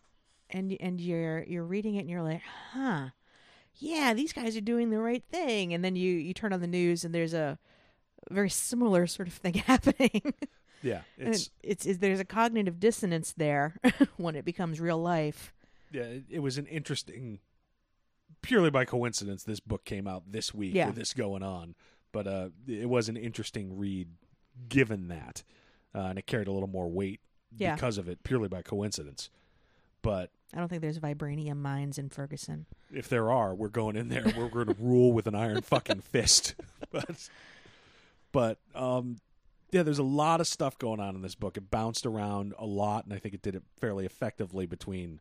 and 0.50 0.76
and 0.80 1.00
you're 1.00 1.44
you're 1.44 1.64
reading 1.66 1.96
it 1.96 2.00
and 2.02 2.10
you're 2.10 2.24
like, 2.24 2.42
huh, 2.72 3.10
yeah, 3.78 4.14
these 4.14 4.34
guys 4.34 4.56
are 4.58 4.62
doing 4.62 4.90
the 4.90 5.00
right 5.00 5.24
thing, 5.32 5.74
and 5.74 5.84
then 5.84 5.96
you 5.96 6.12
you 6.14 6.34
turn 6.34 6.54
on 6.54 6.62
the 6.62 6.68
news 6.68 7.04
and 7.06 7.14
there's 7.14 7.34
a 7.34 7.58
very 8.32 8.50
similar 8.50 9.06
sort 9.08 9.28
of 9.28 9.34
thing 9.34 9.54
happening. 9.68 10.22
yeah 10.82 11.02
it's 11.18 11.50
it's, 11.64 11.86
it's 11.86 12.00
there's 12.00 12.20
a 12.20 12.26
cognitive 12.26 12.80
dissonance 12.80 13.34
there 13.38 13.76
when 14.18 14.36
it 14.36 14.46
becomes 14.46 14.80
real 14.80 14.98
life. 15.02 15.54
yeah, 15.92 16.04
it, 16.04 16.24
it 16.30 16.40
was 16.40 16.58
an 16.58 16.66
interesting. 16.68 17.40
Purely 18.42 18.70
by 18.70 18.86
coincidence, 18.86 19.44
this 19.44 19.60
book 19.60 19.86
came 19.86 20.08
out 20.08 20.24
this 20.32 20.54
week 20.54 20.76
Yeah. 20.76 20.88
with 20.88 20.96
this 20.96 21.14
going 21.16 21.42
on, 21.42 21.74
but 22.12 22.28
uh, 22.28 22.50
it 22.68 22.88
was 22.90 23.10
an 23.10 23.18
interesting 23.18 23.76
read, 23.76 24.08
given 24.70 25.08
that, 25.08 25.44
uh, 25.96 26.00
and 26.10 26.20
it 26.20 26.28
carried 26.28 26.48
a 26.48 26.52
little 26.52 26.70
more 26.70 26.88
weight 26.88 27.22
Yeah. 27.58 27.74
because 27.74 27.98
of 27.98 28.08
it, 28.08 28.22
purely 28.24 28.48
by 28.48 28.62
coincidence. 28.62 29.32
But 30.06 30.30
I 30.54 30.60
don't 30.60 30.68
think 30.68 30.84
there's 30.84 31.00
vibranium 31.00 31.58
mines 31.58 31.98
in 31.98 32.10
Ferguson. 32.10 32.68
if 32.94 33.10
there 33.10 33.32
are, 33.32 33.56
we're 33.56 33.70
going 33.70 33.96
in 33.96 34.10
there. 34.10 34.24
We're 34.38 34.50
going 34.50 34.68
to 34.68 34.76
rule 34.80 35.12
with 35.12 35.26
an 35.26 35.34
iron 35.34 35.62
fucking 35.62 36.02
fist. 36.02 36.56
But, 36.92 37.30
but 38.32 38.60
um, 38.74 39.18
yeah, 39.72 39.84
there's 39.84 40.00
a 40.00 40.04
lot 40.04 40.40
of 40.40 40.48
stuff 40.48 40.78
going 40.78 41.02
on 41.02 41.16
in 41.16 41.22
this 41.22 41.36
book. 41.36 41.58
It 41.58 41.70
bounced 41.70 42.06
around 42.06 42.54
a 42.58 42.66
lot, 42.66 43.04
and 43.04 43.14
I 43.14 43.18
think 43.18 43.34
it 43.34 43.42
did 43.42 43.56
it 43.56 43.64
fairly 43.82 44.06
effectively 44.06 44.66
between 44.66 45.20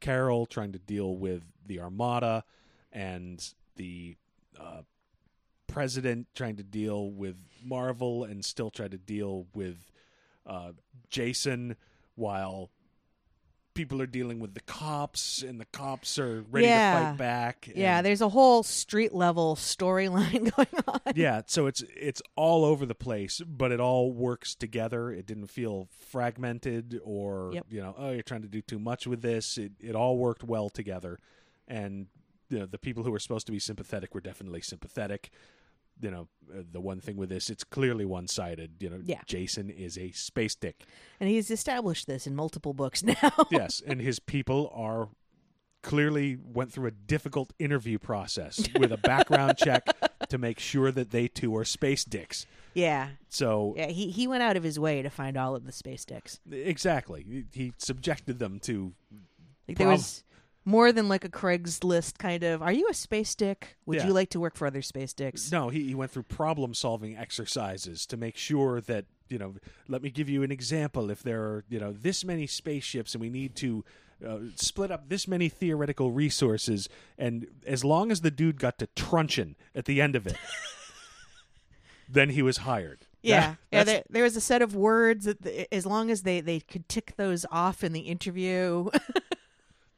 Carol 0.00 0.44
trying 0.44 0.72
to 0.72 0.78
deal 0.78 1.16
with 1.16 1.42
the 1.64 1.80
Armada 1.80 2.44
and 2.92 3.42
the 3.76 4.16
uh, 4.60 4.82
president 5.68 6.26
trying 6.34 6.56
to 6.56 6.62
deal 6.64 7.10
with 7.10 7.36
Marvel 7.64 8.24
and 8.24 8.44
still 8.44 8.70
try 8.70 8.88
to 8.88 8.98
deal 8.98 9.46
with 9.54 9.90
uh, 10.44 10.72
Jason 11.08 11.76
while 12.14 12.70
people 13.76 14.02
are 14.02 14.06
dealing 14.06 14.40
with 14.40 14.54
the 14.54 14.60
cops 14.60 15.42
and 15.42 15.60
the 15.60 15.64
cops 15.66 16.18
are 16.18 16.42
ready 16.50 16.66
Yeah. 16.66 16.98
to 16.98 17.06
fight 17.06 17.16
back. 17.18 17.68
Yeah, 17.76 18.02
there's 18.02 18.20
a 18.22 18.28
whole 18.28 18.64
street 18.64 19.14
level 19.14 19.54
storyline 19.54 20.50
going 20.56 20.82
on. 20.88 21.00
yeah, 21.14 21.42
so 21.46 21.66
it's 21.66 21.84
it's 21.94 22.20
all 22.34 22.64
over 22.64 22.84
the 22.86 22.94
place, 22.96 23.40
but 23.46 23.70
it 23.70 23.78
all 23.78 24.10
works 24.12 24.54
together. 24.56 25.12
It 25.12 25.26
didn't 25.26 25.46
feel 25.48 25.88
fragmented 25.90 27.00
or 27.04 27.50
Yep. 27.54 27.66
you 27.70 27.80
know, 27.80 27.94
oh, 27.96 28.10
you're 28.10 28.22
trying 28.22 28.42
to 28.42 28.48
do 28.48 28.60
too 28.62 28.78
much 28.78 29.06
with 29.06 29.22
this. 29.22 29.58
It 29.58 29.72
it 29.80 29.94
all 29.94 30.18
worked 30.18 30.42
well 30.42 30.68
together, 30.70 31.18
and 31.68 32.06
you 32.48 32.58
know, 32.60 32.66
the 32.66 32.78
people 32.78 33.02
who 33.04 33.10
were 33.10 33.18
supposed 33.18 33.46
to 33.46 33.52
be 33.52 33.58
sympathetic 33.58 34.14
were 34.14 34.20
definitely 34.20 34.60
sympathetic. 34.62 35.30
You 36.00 36.10
know, 36.10 36.28
uh, 36.52 36.62
the 36.70 36.80
one 36.80 37.00
thing 37.00 37.16
with 37.16 37.28
this, 37.30 37.48
it's 37.48 37.64
clearly 37.64 38.04
one 38.04 38.28
sided. 38.28 38.72
You 38.80 38.90
know, 38.90 39.00
Yeah. 39.04 39.20
Jason 39.26 39.70
is 39.70 39.96
a 39.96 40.10
space 40.12 40.54
dick. 40.54 40.84
And 41.20 41.28
he's 41.30 41.50
established 41.50 42.06
this 42.06 42.26
in 42.26 42.34
multiple 42.36 42.74
books 42.74 43.02
now. 43.22 43.32
yes, 43.50 43.82
and 43.86 44.00
his 44.00 44.18
people 44.18 44.70
are 44.74 45.08
clearly 45.82 46.36
went 46.42 46.72
through 46.72 46.86
a 46.86 46.90
difficult 46.90 47.52
interview 47.58 47.98
process 47.98 48.66
with 48.78 48.90
a 48.92 48.96
background 48.96 49.56
check 49.56 49.86
to 50.28 50.36
make 50.36 50.58
sure 50.58 50.90
that 50.90 51.10
they 51.12 51.28
too 51.28 51.54
are 51.56 51.64
space 51.64 52.04
dicks. 52.04 52.44
yeah. 52.74 53.10
So 53.28 53.74
Yeah, 53.76 53.86
he, 53.88 54.10
he 54.10 54.26
went 54.26 54.42
out 54.42 54.56
of 54.56 54.64
his 54.64 54.78
way 54.80 55.02
to 55.02 55.10
find 55.10 55.36
all 55.36 55.54
of 55.54 55.64
the 55.64 55.72
space 55.72 56.04
dicks. 56.04 56.40
exactly, 56.50 57.22
He- 57.52 57.62
he 57.64 57.72
subjected 57.78 58.38
them 58.40 58.58
to 58.60 58.94
Like 59.68 59.78
there 59.78 59.88
was 59.88 60.24
more 60.66 60.92
than 60.92 61.08
like 61.08 61.24
a 61.24 61.30
Craigslist 61.30 62.18
kind 62.18 62.42
of, 62.42 62.60
are 62.60 62.72
you 62.72 62.86
a 62.90 62.94
space 62.94 63.34
dick? 63.34 63.76
Would 63.86 63.98
Yeah. 63.98 64.06
you 64.08 64.12
like 64.12 64.28
to 64.30 64.40
work 64.40 64.56
for 64.56 64.66
other 64.66 64.82
space 64.82 65.14
dicks? 65.14 65.50
no. 65.50 65.70
He, 65.70 65.84
he 65.86 65.94
went 65.94 66.10
through 66.10 66.24
problem 66.24 66.74
solving 66.74 67.16
exercises 67.16 68.04
to 68.06 68.16
make 68.18 68.36
sure 68.36 68.82
that 68.82 69.06
you 69.28 69.38
know. 69.38 69.54
Let 69.88 70.02
me 70.02 70.10
give 70.10 70.28
you 70.28 70.42
an 70.42 70.52
example. 70.52 71.10
If 71.10 71.22
there 71.22 71.40
are 71.42 71.64
you 71.68 71.80
know 71.80 71.92
this 71.92 72.24
many 72.24 72.46
spaceships 72.46 73.14
and 73.14 73.22
we 73.22 73.30
need 73.30 73.54
to. 73.56 73.84
Uh, 74.26 74.38
split 74.54 74.90
up 74.90 75.10
this 75.10 75.28
many 75.28 75.46
theoretical 75.46 76.10
resources, 76.10 76.88
and 77.18 77.46
as 77.66 77.84
long 77.84 78.10
as 78.10 78.22
the 78.22 78.30
dude 78.30 78.58
got 78.58 78.78
to 78.78 78.86
truncheon 78.96 79.56
at 79.74 79.84
the 79.84 80.00
end 80.00 80.16
of 80.16 80.26
it, 80.26 80.38
then 82.08 82.30
he 82.30 82.40
was 82.40 82.58
hired. 82.58 83.06
Yeah, 83.22 83.40
That- 83.50 83.56
yeah. 83.72 83.84
There, 83.84 84.02
there 84.08 84.22
was 84.22 84.34
a 84.34 84.40
set 84.40 84.62
of 84.62 84.74
words 84.74 85.26
that, 85.26 85.42
the, 85.42 85.72
as 85.74 85.84
long 85.84 86.10
as 86.10 86.22
they 86.22 86.40
they 86.40 86.60
could 86.60 86.88
tick 86.88 87.12
those 87.18 87.44
off 87.50 87.84
in 87.84 87.92
the 87.92 88.00
interview. 88.00 88.88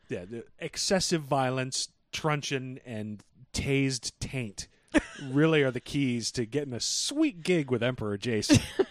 Yeah, 0.09 0.25
the 0.25 0.45
excessive 0.59 1.23
violence, 1.23 1.89
truncheon, 2.13 2.79
and 2.87 3.23
tased 3.53 4.13
taint 4.21 4.69
really 5.23 5.63
are 5.63 5.71
the 5.71 5.81
keys 5.81 6.31
to 6.33 6.47
getting 6.47 6.73
a 6.75 6.81
sweet 6.81 7.43
gig 7.43 7.71
with 7.71 7.83
Emperor 7.83 8.17
Jason. 8.17 8.59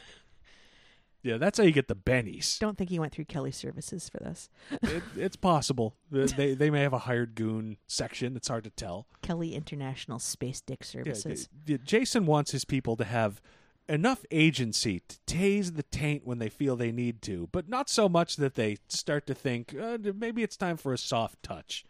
yeah, 1.24 1.38
that's 1.38 1.58
how 1.58 1.64
you 1.64 1.72
get 1.72 1.88
the 1.88 1.96
bennies. 1.96 2.60
Don't 2.60 2.78
think 2.78 2.90
he 2.90 3.00
went 3.00 3.14
through 3.14 3.26
Kelly 3.26 3.52
Services 3.52 4.08
for 4.10 4.20
this. 4.20 4.50
It, 4.84 5.04
it's 5.16 5.36
possible. 5.36 5.96
They, 6.12 6.54
they 6.54 6.70
may 6.70 6.82
have 6.82 6.94
a 6.94 7.00
hired 7.00 7.36
goon 7.36 7.78
section. 7.88 8.36
It's 8.36 8.48
hard 8.48 8.64
to 8.64 8.70
tell. 8.70 9.08
Kelly 9.22 9.56
International 9.56 10.20
Space 10.20 10.62
Dick 10.62 10.80
Yeah, 10.82 10.88
Services. 11.14 11.50
the- 11.66 11.78
Jason 11.80 12.26
wants 12.26 12.52
his 12.52 12.64
people 12.66 12.96
to 12.98 13.04
have 13.04 13.42
enough 13.90 14.26
agency 14.32 15.02
to 15.08 15.18
tase 15.26 15.76
the 15.76 15.84
taint 15.84 16.26
when 16.26 16.40
they 16.40 16.50
feel 16.50 16.76
they 16.76 16.92
need 16.92 17.22
to, 17.24 17.50
but 17.52 17.70
not 17.70 17.90
so 17.90 18.10
much 18.10 18.36
that 18.38 18.56
they 18.56 18.78
start 18.90 19.26
to 19.28 19.34
think 19.34 19.76
uh, 19.80 19.98
maybe 20.16 20.44
it's 20.44 20.58
time 20.58 20.78
for 20.78 20.94
a 20.94 20.98
soft 20.98 21.42
touch. 21.42 21.86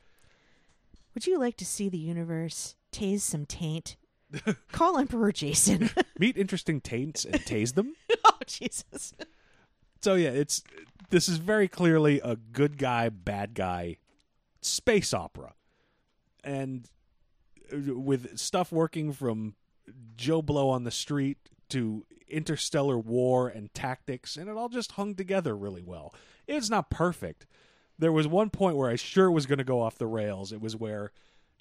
Would 1.13 1.25
you 1.25 1.39
like 1.39 1.57
to 1.57 1.65
see 1.65 1.89
the 1.89 1.97
universe 1.97 2.75
tase 2.91 3.21
some 3.21 3.45
taint? 3.45 3.97
Call 4.71 4.97
Emperor 4.97 5.31
Jason. 5.31 5.89
Meet 6.19 6.37
interesting 6.37 6.81
taints 6.81 7.25
and 7.25 7.41
tase 7.41 7.73
them. 7.73 7.95
oh 8.25 8.37
Jesus! 8.45 9.13
So 10.01 10.15
yeah, 10.15 10.29
it's 10.29 10.63
this 11.09 11.27
is 11.27 11.37
very 11.37 11.67
clearly 11.67 12.21
a 12.23 12.35
good 12.35 12.77
guy, 12.77 13.09
bad 13.09 13.55
guy 13.55 13.97
space 14.61 15.13
opera, 15.13 15.53
and 16.43 16.87
uh, 17.73 17.95
with 17.95 18.37
stuff 18.37 18.71
working 18.71 19.13
from 19.13 19.55
Joe 20.17 20.41
Blow 20.41 20.69
on 20.69 20.83
the 20.83 20.91
street 20.91 21.37
to 21.69 22.05
interstellar 22.29 22.97
war 22.97 23.47
and 23.47 23.73
tactics, 23.73 24.35
and 24.37 24.49
it 24.49 24.57
all 24.57 24.69
just 24.69 24.93
hung 24.93 25.15
together 25.15 25.55
really 25.55 25.81
well. 25.83 26.13
It's 26.47 26.69
not 26.69 26.89
perfect. 26.89 27.45
There 27.99 28.11
was 28.11 28.27
one 28.27 28.49
point 28.49 28.75
where 28.75 28.89
I 28.89 28.95
sure 28.95 29.31
was 29.31 29.45
going 29.45 29.57
to 29.57 29.63
go 29.63 29.81
off 29.81 29.97
the 29.97 30.07
rails. 30.07 30.51
It 30.51 30.61
was 30.61 30.75
where, 30.75 31.11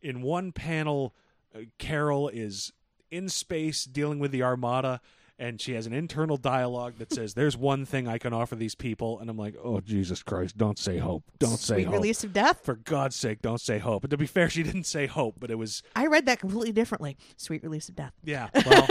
in 0.03 0.23
one 0.23 0.53
panel, 0.53 1.15
uh, 1.55 1.61
Carol 1.79 2.29
is 2.29 2.73
in 3.11 3.29
space 3.29 3.85
dealing 3.85 4.19
with 4.19 4.33
the 4.33 4.43
Armada, 4.43 5.01
and 5.39 5.61
she 5.61 5.73
has 5.75 5.87
an 5.87 5.93
internal 5.93 6.37
dialogue 6.37 6.95
that 6.99 7.13
says, 7.13 7.35
"There's 7.35 7.57
one 7.57 7.85
thing 7.85 8.09
I 8.09 8.19
can 8.19 8.33
offer 8.33 8.55
these 8.57 8.75
people," 8.75 9.19
and 9.19 9.31
I'm 9.31 9.37
like, 9.39 9.55
"Oh 9.63 9.81
Jesus 9.81 10.23
Christ! 10.23 10.57
Don't 10.59 10.79
say 10.79 10.99
hope! 10.99 11.25
Don't 11.39 11.57
say 11.59 11.75
hope. 11.75 11.77
Sweet 11.77 11.85
hope! 11.85 11.95
release 11.95 12.25
of 12.25 12.33
death. 12.33 12.61
For 12.65 12.75
God's 12.75 13.17
sake, 13.17 13.41
don't 13.43 13.61
say 13.61 13.79
hope!" 13.79 14.03
But 14.03 14.11
to 14.11 14.17
be 14.17 14.27
fair, 14.27 14.51
she 14.51 14.63
didn't 14.63 14.85
say 14.85 15.07
hope, 15.07 15.37
but 15.39 15.51
it 15.51 15.57
was 15.57 15.83
I 15.95 16.07
read 16.07 16.27
that 16.27 16.41
completely 16.41 16.73
differently. 16.73 17.17
Sweet 17.37 17.63
release 17.63 17.89
of 17.89 17.97
death. 17.97 18.13
yeah. 18.25 18.49
Well, 18.67 18.87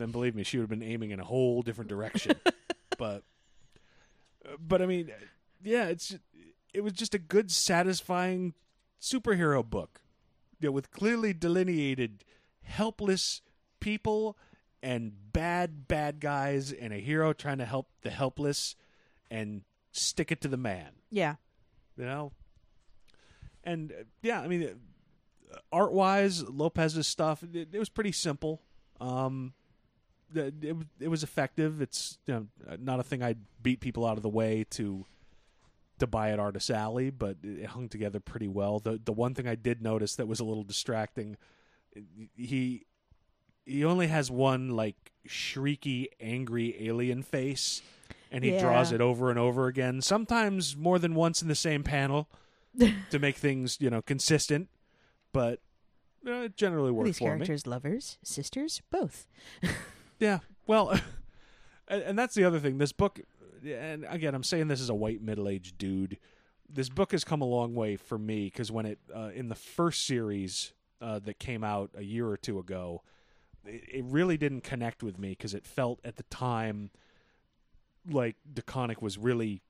then 0.00 0.10
believe 0.10 0.34
me, 0.34 0.42
she 0.42 0.56
would 0.58 0.62
have 0.70 0.70
been 0.78 0.82
aiming 0.88 1.10
in 1.10 1.20
a 1.20 1.24
whole 1.24 1.62
different 1.62 1.88
direction. 1.88 2.36
but, 2.98 3.22
but 4.58 4.80
I 4.82 4.86
mean, 4.86 5.10
yeah, 5.62 5.86
it's 5.86 6.16
it 6.72 6.82
was 6.82 6.92
just 6.92 7.14
a 7.14 7.18
good, 7.18 7.50
satisfying 7.50 8.54
superhero 9.00 9.64
book, 9.68 10.00
you 10.60 10.68
know, 10.68 10.72
with 10.72 10.90
clearly 10.90 11.32
delineated 11.32 12.24
helpless 12.62 13.42
people 13.80 14.36
and 14.82 15.12
bad 15.32 15.86
bad 15.88 16.20
guys, 16.20 16.72
and 16.72 16.92
a 16.92 16.98
hero 16.98 17.32
trying 17.32 17.58
to 17.58 17.64
help 17.66 17.88
the 18.02 18.10
helpless 18.10 18.76
and 19.30 19.62
stick 19.92 20.30
it 20.32 20.40
to 20.40 20.48
the 20.48 20.56
man 20.56 20.90
Yeah. 21.10 21.34
you 21.96 22.04
know 22.04 22.30
and 23.64 23.90
uh, 23.90 24.04
yeah 24.22 24.40
i 24.40 24.46
mean 24.46 24.78
art 25.72 25.92
wise, 25.92 26.48
Lopez's 26.48 27.06
stuff 27.08 27.42
it, 27.42 27.74
it 27.74 27.78
was 27.78 27.88
pretty 27.88 28.12
simple. 28.12 28.62
Um, 29.00 29.52
it, 30.34 30.76
it 31.00 31.08
was 31.08 31.22
effective. 31.22 31.80
It's 31.80 32.18
you 32.26 32.34
know, 32.34 32.76
not 32.78 33.00
a 33.00 33.02
thing 33.02 33.22
I'd 33.22 33.38
beat 33.62 33.80
people 33.80 34.06
out 34.06 34.16
of 34.16 34.22
the 34.22 34.28
way 34.28 34.64
to 34.70 35.04
to 35.98 36.06
buy 36.06 36.30
at 36.30 36.38
Artist 36.38 36.70
Alley, 36.70 37.10
but 37.10 37.36
it 37.42 37.66
hung 37.66 37.88
together 37.88 38.20
pretty 38.20 38.48
well. 38.48 38.78
The 38.78 39.00
the 39.04 39.12
one 39.12 39.34
thing 39.34 39.46
I 39.46 39.54
did 39.54 39.82
notice 39.82 40.16
that 40.16 40.26
was 40.26 40.40
a 40.40 40.44
little 40.44 40.64
distracting, 40.64 41.36
he 42.36 42.86
he 43.66 43.84
only 43.84 44.06
has 44.08 44.30
one 44.30 44.70
like 44.70 45.12
shrieky, 45.28 46.06
angry 46.20 46.74
alien 46.88 47.22
face, 47.22 47.82
and 48.32 48.42
he 48.44 48.50
Yeah. 48.52 48.60
draws 48.60 48.92
it 48.92 49.00
over 49.00 49.30
and 49.30 49.38
over 49.38 49.66
again. 49.66 50.00
Sometimes 50.00 50.76
more 50.76 50.98
than 50.98 51.14
once 51.14 51.42
in 51.42 51.48
the 51.48 51.54
same 51.54 51.82
panel 51.82 52.28
to 53.10 53.18
make 53.18 53.36
things 53.36 53.76
you 53.80 53.90
know 53.90 54.00
consistent, 54.00 54.68
but 55.32 55.60
uh, 56.26 56.30
it 56.46 56.56
generally 56.56 56.90
works 56.90 57.08
these 57.08 57.18
for 57.18 57.24
me. 57.24 57.28
characters 57.46 57.66
lovers, 57.66 58.18
sisters, 58.22 58.80
both? 58.90 59.26
Yeah. 60.20 60.38
Well, 60.66 60.90
and, 61.88 62.02
and 62.02 62.18
that's 62.18 62.34
the 62.34 62.44
other 62.44 62.60
thing. 62.60 62.78
This 62.78 62.92
book, 62.92 63.18
and 63.66 64.06
again, 64.08 64.34
I'm 64.34 64.44
saying 64.44 64.68
this 64.68 64.80
as 64.80 64.88
a 64.90 64.94
white 64.94 65.20
middle 65.20 65.48
aged 65.48 65.76
dude. 65.78 66.18
This 66.72 66.88
book 66.88 67.10
has 67.12 67.24
come 67.24 67.40
a 67.40 67.46
long 67.46 67.74
way 67.74 67.96
for 67.96 68.16
me 68.16 68.44
because 68.44 68.70
when 68.70 68.86
it 68.86 68.98
uh, 69.14 69.30
in 69.34 69.48
the 69.48 69.56
first 69.56 70.06
series 70.06 70.72
uh, 71.00 71.18
that 71.20 71.40
came 71.40 71.64
out 71.64 71.90
a 71.96 72.02
year 72.04 72.28
or 72.28 72.36
two 72.36 72.58
ago, 72.60 73.02
it, 73.66 73.82
it 73.92 74.04
really 74.04 74.36
didn't 74.36 74.60
connect 74.62 75.02
with 75.02 75.18
me 75.18 75.30
because 75.30 75.52
it 75.54 75.66
felt 75.66 75.98
at 76.04 76.14
the 76.16 76.22
time 76.24 76.90
like 78.08 78.36
DeConnick 78.52 79.02
was 79.02 79.18
really 79.18 79.62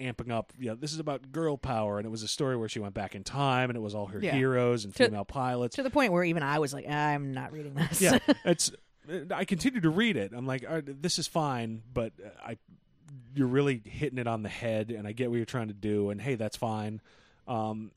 amping 0.00 0.30
up. 0.30 0.52
You 0.58 0.70
know, 0.70 0.74
this 0.74 0.92
is 0.92 0.98
about 1.00 1.32
girl 1.32 1.56
power, 1.56 1.98
and 1.98 2.06
it 2.06 2.10
was 2.10 2.22
a 2.22 2.28
story 2.28 2.56
where 2.56 2.68
she 2.68 2.80
went 2.80 2.94
back 2.94 3.14
in 3.14 3.24
time, 3.24 3.68
and 3.70 3.76
it 3.76 3.80
was 3.80 3.94
all 3.94 4.06
her 4.06 4.20
Yeah. 4.20 4.32
heroes 4.34 4.84
and 4.84 4.94
To- 4.94 5.04
female 5.06 5.24
pilots. 5.24 5.76
To 5.76 5.82
the 5.82 5.90
point 5.90 6.12
where 6.12 6.24
even 6.24 6.42
I 6.42 6.58
was 6.60 6.72
like, 6.72 6.88
I'm 6.88 7.32
not 7.32 7.52
reading 7.52 7.74
this. 7.74 8.00
yeah, 8.00 8.18
it's. 8.44 8.70
I 9.32 9.44
continue 9.44 9.80
to 9.80 9.90
read 9.90 10.16
it. 10.16 10.32
I'm 10.34 10.46
like, 10.46 10.64
"All 10.68 10.74
right, 10.76 11.02
this 11.02 11.18
is 11.18 11.26
fine, 11.26 11.82
but 11.92 12.12
I, 12.44 12.58
you're 13.34 13.46
really 13.46 13.80
hitting 13.84 14.18
it 14.18 14.26
on 14.26 14.42
the 14.42 14.48
head, 14.48 14.90
and 14.90 15.06
I 15.06 15.12
get 15.12 15.30
what 15.30 15.36
you're 15.36 15.46
trying 15.46 15.68
to 15.68 15.74
do, 15.74 16.10
and 16.10 16.20
hey, 16.20 16.34
that's 16.34 16.56
fine. 16.56 17.00
Um, 17.46 17.92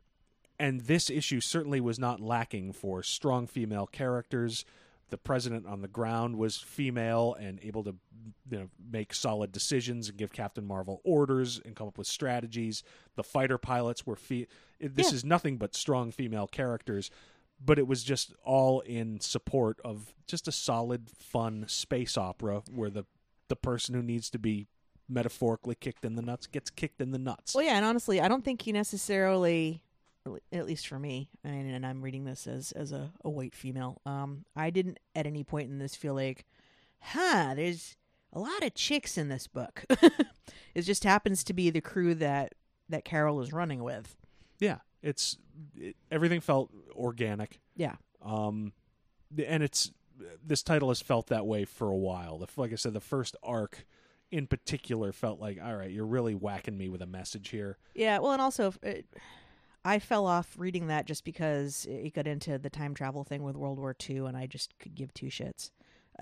and 0.59 0.81
this 0.81 1.09
issue 1.09 1.41
certainly 1.41 1.81
was 1.81 1.97
not 1.99 2.19
lacking 2.19 2.73
for 2.73 3.01
strong 3.03 3.47
female 3.47 3.88
characters. 3.88 4.63
The 5.09 5.17
president 5.17 5.65
on 5.67 5.81
the 5.81 5.88
ground 5.89 6.38
was 6.38 6.57
female 6.57 7.33
and 7.38 7.59
able 7.63 7.83
to, 7.83 7.95
you 8.49 8.57
know, 8.59 8.69
make 8.91 9.13
solid 9.13 9.51
decisions 9.51 10.07
and 10.07 10.17
give 10.17 10.31
Captain 10.31 10.65
Marvel 10.65 11.01
orders 11.03 11.59
and 11.65 11.75
come 11.75 11.88
up 11.88 11.97
with 11.97 12.07
strategies. 12.07 12.81
The 13.15 13.23
fighter 13.23 13.57
pilots 13.57 14.05
were 14.05 14.15
fe- 14.15 14.47
This 14.79 15.09
Yeah. 15.11 15.15
is 15.15 15.25
nothing 15.25 15.57
but 15.57 15.75
strong 15.75 16.11
female 16.11 16.47
characters 16.47 17.11
but 17.63 17.77
it 17.79 17.88
was 17.88 18.03
just 18.03 18.33
all 18.43 18.81
in 18.81 19.19
support 19.19 19.79
of 19.83 20.13
just 20.27 20.47
a 20.47 20.51
solid, 20.51 21.09
fun 21.09 21.65
space 21.67 22.17
opera 22.17 22.63
where 22.69 22.89
the 22.89 23.05
the 23.47 23.55
person 23.55 23.93
who 23.93 24.01
needs 24.01 24.29
to 24.29 24.39
be 24.39 24.67
metaphorically 25.09 25.75
kicked 25.75 26.05
in 26.05 26.15
the 26.15 26.21
nuts 26.21 26.47
gets 26.47 26.69
kicked 26.69 27.01
in 27.01 27.11
the 27.11 27.19
nuts. 27.19 27.53
Well, 27.53 27.65
yeah, 27.65 27.75
and 27.75 27.85
honestly, 27.85 28.21
I 28.21 28.29
don't 28.29 28.45
think 28.45 28.61
he 28.61 28.71
necessarily, 28.71 29.83
at 30.53 30.65
least 30.65 30.88
for 30.88 30.97
me, 30.97 31.29
and, 31.43 31.69
and 31.69 31.85
I'm 31.85 32.01
reading 32.01 32.23
this 32.23 32.47
as 32.47 32.71
as 32.71 32.91
a, 32.91 33.11
a 33.23 33.29
white 33.29 33.53
female. 33.53 34.01
Um, 34.05 34.45
I 34.55 34.69
didn't 34.69 34.99
at 35.15 35.27
any 35.27 35.43
point 35.43 35.69
in 35.69 35.79
this 35.79 35.95
feel 35.95 36.13
like, 36.13 36.45
huh, 37.01 37.53
there's 37.55 37.97
a 38.33 38.39
lot 38.39 38.63
of 38.63 38.73
chicks 38.73 39.17
in 39.17 39.27
this 39.27 39.47
book. 39.47 39.83
it 40.73 40.81
just 40.81 41.03
happens 41.03 41.43
to 41.43 41.53
be 41.53 41.69
the 41.69 41.81
crew 41.81 42.15
that 42.15 42.55
that 42.89 43.05
Carol 43.05 43.41
is 43.41 43.53
running 43.53 43.83
with. 43.83 44.15
Yeah, 44.59 44.77
it's 45.01 45.37
it, 45.75 45.95
everything 46.11 46.41
felt 46.41 46.71
organic. 46.95 47.59
Yeah, 47.75 47.95
Um, 48.21 48.73
and 49.45 49.63
it's 49.63 49.91
this 50.45 50.61
title 50.61 50.89
has 50.89 51.01
felt 51.01 51.27
that 51.27 51.45
way 51.45 51.65
for 51.65 51.89
a 51.89 51.97
while. 51.97 52.37
The, 52.37 52.47
like 52.57 52.71
I 52.71 52.75
said, 52.75 52.93
the 52.93 52.99
first 52.99 53.35
arc 53.41 53.85
in 54.29 54.47
particular 54.47 55.11
felt 55.11 55.39
like, 55.39 55.59
all 55.61 55.75
right, 55.75 55.91
you're 55.91 56.05
really 56.05 56.35
whacking 56.35 56.77
me 56.77 56.89
with 56.89 57.01
a 57.01 57.07
message 57.07 57.49
here. 57.49 57.77
yeah. 57.95 58.19
Well, 58.19 58.31
and 58.31 58.41
also, 58.41 58.73
it, 58.83 59.05
I 59.83 59.99
fell 59.99 60.27
off 60.27 60.53
reading 60.57 60.87
that 60.87 61.05
just 61.05 61.25
because 61.25 61.85
it 61.89 62.13
got 62.13 62.27
into 62.27 62.57
the 62.57 62.69
time 62.69 62.93
travel 62.93 63.23
thing 63.23 63.43
with 63.43 63.57
World 63.57 63.79
War 63.79 63.95
II, 64.09 64.19
and 64.19 64.37
I 64.37 64.45
just 64.45 64.77
could 64.79 64.95
give 64.95 65.13
two 65.13 65.27
shits. 65.27 65.71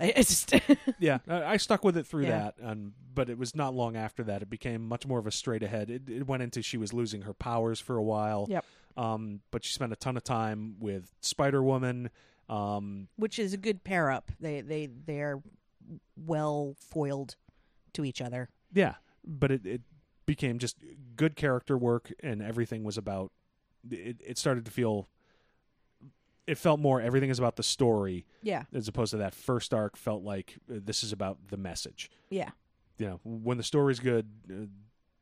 I, 0.00 0.12
I 0.16 0.22
just 0.22 0.54
yeah, 0.98 1.18
I, 1.28 1.44
I 1.44 1.56
stuck 1.58 1.84
with 1.84 1.96
it 1.96 2.06
through 2.06 2.24
Yeah. 2.24 2.30
that, 2.30 2.54
and 2.60 2.92
but 3.14 3.28
it 3.28 3.36
was 3.38 3.54
not 3.54 3.74
long 3.74 3.96
after 3.96 4.22
that 4.24 4.40
it 4.42 4.48
became 4.50 4.86
much 4.88 5.06
more 5.06 5.18
of 5.18 5.26
a 5.26 5.30
straight 5.30 5.62
ahead. 5.62 5.90
It, 5.90 6.08
it 6.08 6.26
went 6.26 6.42
into 6.42 6.62
she 6.62 6.76
was 6.78 6.92
losing 6.92 7.22
her 7.22 7.34
powers 7.34 7.78
for 7.80 7.96
a 7.96 8.02
while. 8.02 8.46
Yep. 8.48 8.64
Um, 8.96 9.40
but 9.50 9.64
she 9.64 9.72
spent 9.72 9.92
a 9.92 9.96
ton 9.96 10.16
of 10.16 10.24
time 10.24 10.76
with 10.80 11.12
Spider 11.20 11.62
Woman. 11.62 12.10
Um, 12.48 13.08
which 13.16 13.38
is 13.38 13.52
a 13.52 13.56
good 13.56 13.84
pair 13.84 14.10
up. 14.10 14.32
They 14.40 14.60
they 14.60 14.86
they 14.86 15.20
are 15.20 15.40
well 16.16 16.76
foiled 16.78 17.36
to 17.94 18.04
each 18.04 18.20
other. 18.20 18.48
yeah, 18.72 18.94
but 19.24 19.50
it, 19.50 19.66
it 19.66 19.82
became 20.26 20.58
just 20.58 20.76
good 21.16 21.36
character 21.36 21.76
work, 21.76 22.12
and 22.22 22.42
everything 22.42 22.84
was 22.84 22.96
about. 22.96 23.32
It, 23.90 24.20
it 24.24 24.38
started 24.38 24.64
to 24.64 24.70
feel. 24.70 25.08
It 26.50 26.58
felt 26.58 26.80
more 26.80 27.00
everything 27.00 27.30
is 27.30 27.38
about 27.38 27.56
the 27.56 27.62
story 27.62 28.26
Yeah, 28.42 28.64
as 28.74 28.88
opposed 28.88 29.12
to 29.12 29.18
that 29.18 29.34
first 29.34 29.72
arc 29.72 29.96
felt 29.96 30.22
like 30.24 30.56
uh, 30.70 30.80
this 30.84 31.02
is 31.02 31.12
about 31.12 31.38
the 31.48 31.56
message. 31.56 32.10
yeah, 32.30 32.50
you 32.98 33.06
know, 33.06 33.20
when 33.24 33.56
the 33.56 33.62
story's 33.62 34.00
good, 34.00 34.26
uh, 34.50 34.66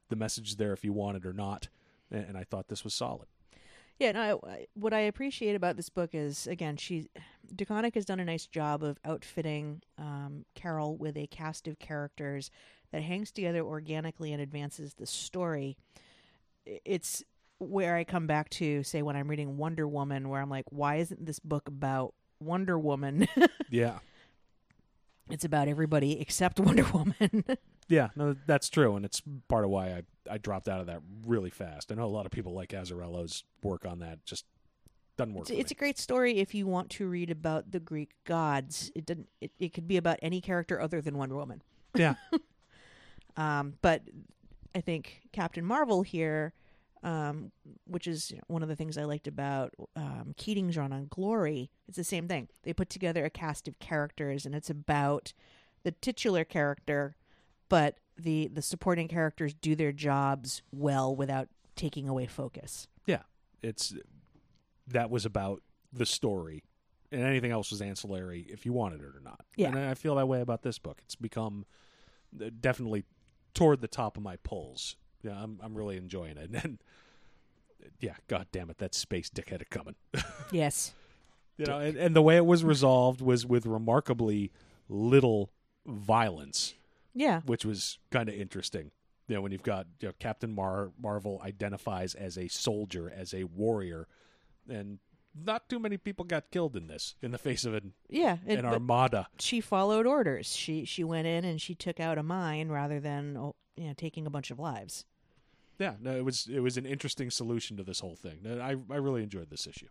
the 0.09 0.17
message 0.17 0.49
is 0.49 0.57
there 0.57 0.73
if 0.73 0.85
you 0.85 0.93
want 0.93 1.17
it 1.19 1.27
or 1.27 1.33
not. 1.33 1.69
And, 2.11 2.25
and 2.31 2.37
I 2.39 2.45
thought 2.45 2.69
this 2.69 2.83
was 2.83 2.95
solid. 2.95 3.29
yeah. 3.99 4.13
No, 4.13 4.41
I, 4.47 4.67
what 4.75 4.95
I 4.95 5.01
appreciate 5.01 5.55
about 5.55 5.77
this 5.77 5.91
book 5.91 6.11
is 6.15 6.47
again, 6.47 6.77
she 6.79 7.09
DeConnick 7.55 7.95
has 7.95 8.05
done 8.07 8.21
a 8.21 8.25
nice 8.25 8.47
job 8.47 8.83
of 8.83 8.99
outfitting 9.05 9.83
um, 9.99 10.45
Carol 10.55 10.97
with 10.97 11.17
a 11.17 11.27
cast 11.27 11.69
of 11.69 11.79
characters 11.79 12.51
that 12.91 13.03
hangs 13.03 13.31
together 13.31 13.61
organically 13.61 14.33
and 14.33 14.41
advances 14.41 14.95
the 14.95 15.07
story. 15.07 15.77
It's 16.65 17.23
where 17.59 17.97
I 17.97 18.05
come 18.05 18.26
back 18.26 18.51
to 18.51 18.82
say 18.82 19.02
when 19.02 19.16
I'm 19.16 19.28
reading 19.28 19.56
Wonder 19.56 19.86
Woman, 19.89 20.28
where 20.28 20.40
I'm 20.40 20.51
like, 20.51 20.66
why 20.70 20.97
isn't 20.97 21.26
this 21.26 21.39
book 21.39 21.68
about 21.68 22.14
Wonder 22.40 22.78
Woman? 22.78 23.26
Yeah, 23.70 23.98
it's 25.30 25.44
about 25.44 25.68
everybody 25.68 26.18
except 26.20 26.59
Wonder 26.60 26.85
Woman. 26.93 27.44
yeah, 27.89 28.09
no, 28.16 28.35
that's 28.47 28.70
true, 28.70 28.97
and 28.97 29.05
it's 29.05 29.20
part 29.48 29.64
of 29.64 29.70
why 29.70 29.89
I 29.89 30.02
I 30.30 30.39
dropped 30.39 30.68
out 30.68 30.80
of 30.80 30.86
that 30.86 31.01
really 31.26 31.51
fast. 31.51 31.93
I 31.93 31.94
know 31.97 32.05
a 32.05 32.06
lot 32.06 32.24
of 32.26 32.32
people 32.32 32.52
like 32.55 32.70
Azzarello's 32.70 33.44
work 33.62 33.85
on 33.85 33.98
that 34.01 34.24
just 34.24 34.44
doesn't 35.16 35.35
work. 35.35 35.51
It's, 35.51 35.59
it's 35.60 35.70
a 35.70 35.74
great 35.74 35.98
story 35.98 36.39
if 36.39 36.55
you 36.55 36.66
want 36.66 36.90
to 36.90 37.06
read 37.09 37.30
about 37.30 37.72
the 37.72 37.80
Greek 37.80 38.10
gods. 38.24 38.90
It 38.94 39.05
doesn't. 39.05 39.28
It, 39.40 39.51
it 39.59 39.74
could 39.74 39.86
be 39.89 39.97
about 39.98 40.18
any 40.22 40.40
character 40.40 40.80
other 40.80 41.01
than 41.02 41.18
Wonder 41.18 41.35
Woman. 41.36 41.62
yeah, 41.94 42.14
Um, 43.36 43.74
but 43.82 44.02
I 44.74 44.80
think 44.80 45.22
Captain 45.32 45.64
Marvel 45.64 46.02
here, 46.02 46.52
um, 47.03 47.53
which 47.87 48.07
is 48.07 48.33
one 48.47 48.62
of 48.62 48.69
the 48.69 48.77
things 48.77 48.99
I 48.99 49.05
liked 49.05 49.27
about 49.27 49.75
um, 49.97 50.35
Keatinge's 50.37 50.77
run 50.77 50.93
on 50.93 51.07
Glory, 51.11 51.70
it's 51.87 51.97
the 51.97 52.05
same 52.05 52.29
thing. 52.29 52.49
They 52.62 52.73
put 52.73 52.91
together 52.91 53.25
a 53.25 53.31
cast 53.31 53.69
of 53.69 53.79
characters, 53.79 54.45
and 54.45 54.55
it's 54.55 54.70
about 54.70 55.33
the 55.85 55.93
titular 55.93 56.45
character, 56.45 57.16
but 57.69 57.99
the 58.16 58.49
the 58.49 58.62
supporting 58.62 59.09
characters 59.09 59.55
do 59.55 59.77
their 59.77 59.93
jobs 59.93 60.62
well 60.73 61.15
without 61.15 61.49
taking 61.77 62.09
away 62.09 62.27
focus. 62.27 62.89
yeah. 63.07 63.23
It's 63.62 63.95
that 64.87 65.11
was 65.11 65.25
about 65.25 65.62
the 65.93 66.07
story, 66.07 66.62
and 67.11 67.23
anything 67.23 67.51
else 67.51 67.70
was 67.70 67.81
ancillary 67.81 68.47
if 68.49 68.65
you 68.65 68.73
wanted 68.73 69.01
it 69.01 69.07
or 69.07 69.20
not. 69.23 69.45
Yeah. 69.57 69.69
and 69.69 69.79
I 69.79 69.95
feel 69.95 70.15
that 70.16 70.27
way 70.27 70.41
about 70.41 70.62
this 70.62 70.79
book. 70.79 71.01
It's 71.05 71.16
become 71.16 71.66
uh, 72.41 72.51
definitely 72.61 73.05
toward 73.55 73.81
the 73.81 73.89
top 73.89 74.16
of 74.16 74.23
my 74.23 74.37
pulls. 74.37 74.97
Yeah, 75.23 75.32
I'm 75.43 75.59
I'm 75.62 75.74
really 75.74 75.97
enjoying 75.97 76.36
it, 76.36 76.51
and 76.65 76.78
yeah, 78.01 78.15
god 78.28 78.47
damn 78.53 78.70
it, 78.70 78.78
that 78.78 78.95
space 78.95 79.31
dickhead 79.31 79.62
coming. 79.70 79.95
Yes. 80.53 80.93
You 81.59 81.66
know, 81.66 81.78
and, 81.78 81.97
and 81.97 82.15
the 82.16 82.23
way 82.23 82.36
it 82.36 82.47
was 82.47 82.65
resolved 82.65 83.20
was 83.20 83.45
with 83.45 83.66
remarkably 83.66 84.51
little 84.89 85.51
violence, 85.86 86.74
Yeah. 87.15 87.40
which 87.43 87.65
was 87.65 87.99
kind 88.11 88.28
of 88.28 88.35
interesting. 88.36 88.93
You 89.27 89.35
know, 89.35 89.40
when 89.43 89.51
you've 89.53 89.62
got 89.65 89.86
you 90.01 90.09
know, 90.09 90.15
Captain 90.20 90.55
Mar- 90.55 90.93
Marvel 90.99 91.43
identifies 91.45 92.15
as 92.15 92.39
a 92.39 92.47
soldier, 92.49 93.12
as 93.15 93.35
a 93.35 93.45
warrior, 93.45 94.07
and 94.70 95.01
not 95.45 95.69
too 95.69 95.78
many 95.81 95.97
people 95.99 96.24
got 96.24 96.51
killed 96.51 96.77
in 96.77 96.86
this 96.86 97.15
in 97.20 97.32
the 97.32 97.39
face 97.39 97.65
of 97.65 97.74
an, 97.74 97.93
Yeah. 98.09 98.39
it- 98.47 98.59
an 98.61 98.65
armada. 98.65 99.27
she 99.39 99.61
followed 99.61 100.07
orders. 100.07 100.55
She 100.57 100.85
she 100.86 101.03
went 101.05 101.27
in 101.27 101.45
and 101.45 101.61
she 101.61 101.74
took 101.74 101.99
out 102.01 102.16
a 102.19 102.23
mine 102.23 102.69
rather 102.70 103.01
than 103.01 103.53
you 103.79 103.87
know 103.89 103.95
taking 103.95 104.27
a 104.27 104.31
bunch 104.31 104.51
of 104.51 104.59
lives. 104.59 105.05
Yeah, 105.79 105.95
no, 106.01 106.17
it 106.17 106.25
was 106.25 106.49
it 106.53 106.61
was 106.61 106.77
an 106.77 106.87
interesting 106.87 107.31
solution 107.31 107.77
to 107.77 107.85
this 107.85 108.01
whole 108.01 108.17
thing. 108.17 108.41
I 108.61 108.71
I 108.93 108.97
really 108.97 109.23
enjoyed 109.23 109.49
this 109.51 109.67
issue. 109.67 109.89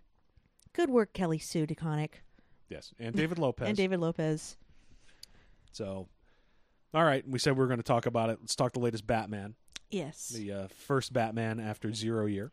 Good 0.73 0.89
work, 0.89 1.13
Kelly 1.13 1.39
Sue 1.39 1.65
DeConnick 1.65 2.21
Yes, 2.69 2.93
and 2.99 3.15
David 3.15 3.39
Lopez. 3.39 3.67
and 3.67 3.77
David 3.77 3.99
Lopez. 3.99 4.57
So, 5.71 6.07
all 6.93 7.03
right, 7.03 7.27
we 7.27 7.39
said 7.39 7.53
we 7.53 7.59
were 7.59 7.67
going 7.67 7.79
to 7.79 7.83
talk 7.83 8.05
about 8.05 8.29
it. 8.29 8.39
Let's 8.41 8.55
talk 8.55 8.73
the 8.73 8.79
latest 8.79 9.07
Batman, 9.07 9.55
Yes, 9.89 10.29
the 10.29 10.51
uh, 10.51 10.67
first 10.67 11.13
Batman 11.13 11.59
after 11.59 11.93
Zero 11.93 12.25
Year. 12.25 12.51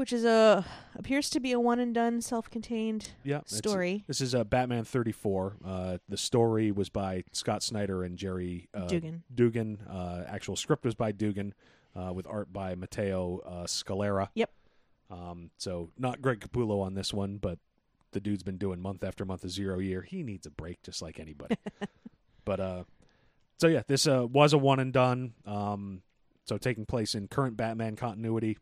Which 0.00 0.14
is 0.14 0.24
a 0.24 0.64
appears 0.96 1.28
to 1.28 1.40
be 1.40 1.52
a 1.52 1.60
one 1.60 1.78
and 1.78 1.94
done, 1.94 2.22
self-contained 2.22 3.10
Yeah, 3.22 3.42
story. 3.44 4.02
This 4.06 4.22
is 4.22 4.34
uh, 4.34 4.44
Batman 4.44 4.84
34. 4.84 5.56
Uh, 5.62 5.98
the 6.08 6.16
story 6.16 6.72
was 6.72 6.88
by 6.88 7.24
Scott 7.32 7.62
Snyder 7.62 8.02
and 8.02 8.16
Gerry 8.16 8.70
uh, 8.72 8.86
Duggan. 8.86 9.24
Duggan. 9.34 9.80
Uh, 9.86 10.22
actual 10.26 10.56
script 10.56 10.86
was 10.86 10.94
by 10.94 11.12
Duggan, 11.12 11.52
uh, 11.94 12.14
with 12.14 12.26
art 12.26 12.50
by 12.50 12.74
Matteo 12.74 13.42
uh, 13.44 13.66
Scalera. 13.66 14.30
Yep. 14.32 14.50
Um, 15.10 15.50
so 15.58 15.90
not 15.98 16.22
Greg 16.22 16.40
Capullo 16.40 16.80
on 16.80 16.94
this 16.94 17.12
one, 17.12 17.36
but 17.36 17.58
the 18.12 18.20
dude's 18.20 18.42
been 18.42 18.56
doing 18.56 18.80
month 18.80 19.04
after 19.04 19.26
month 19.26 19.44
of 19.44 19.50
zero 19.50 19.80
year. 19.80 20.00
He 20.00 20.22
needs 20.22 20.46
a 20.46 20.50
break 20.50 20.82
just 20.82 21.02
like 21.02 21.20
anybody. 21.20 21.56
but 22.46 22.58
uh, 22.58 22.84
so 23.58 23.66
yeah, 23.66 23.82
this 23.86 24.06
uh, 24.06 24.26
was 24.26 24.54
a 24.54 24.58
one 24.58 24.80
and 24.80 24.94
done. 24.94 25.34
Um, 25.44 26.00
so 26.46 26.56
taking 26.56 26.86
place 26.86 27.14
in 27.14 27.28
current 27.28 27.58
Batman 27.58 27.96
continuity. 27.96 28.56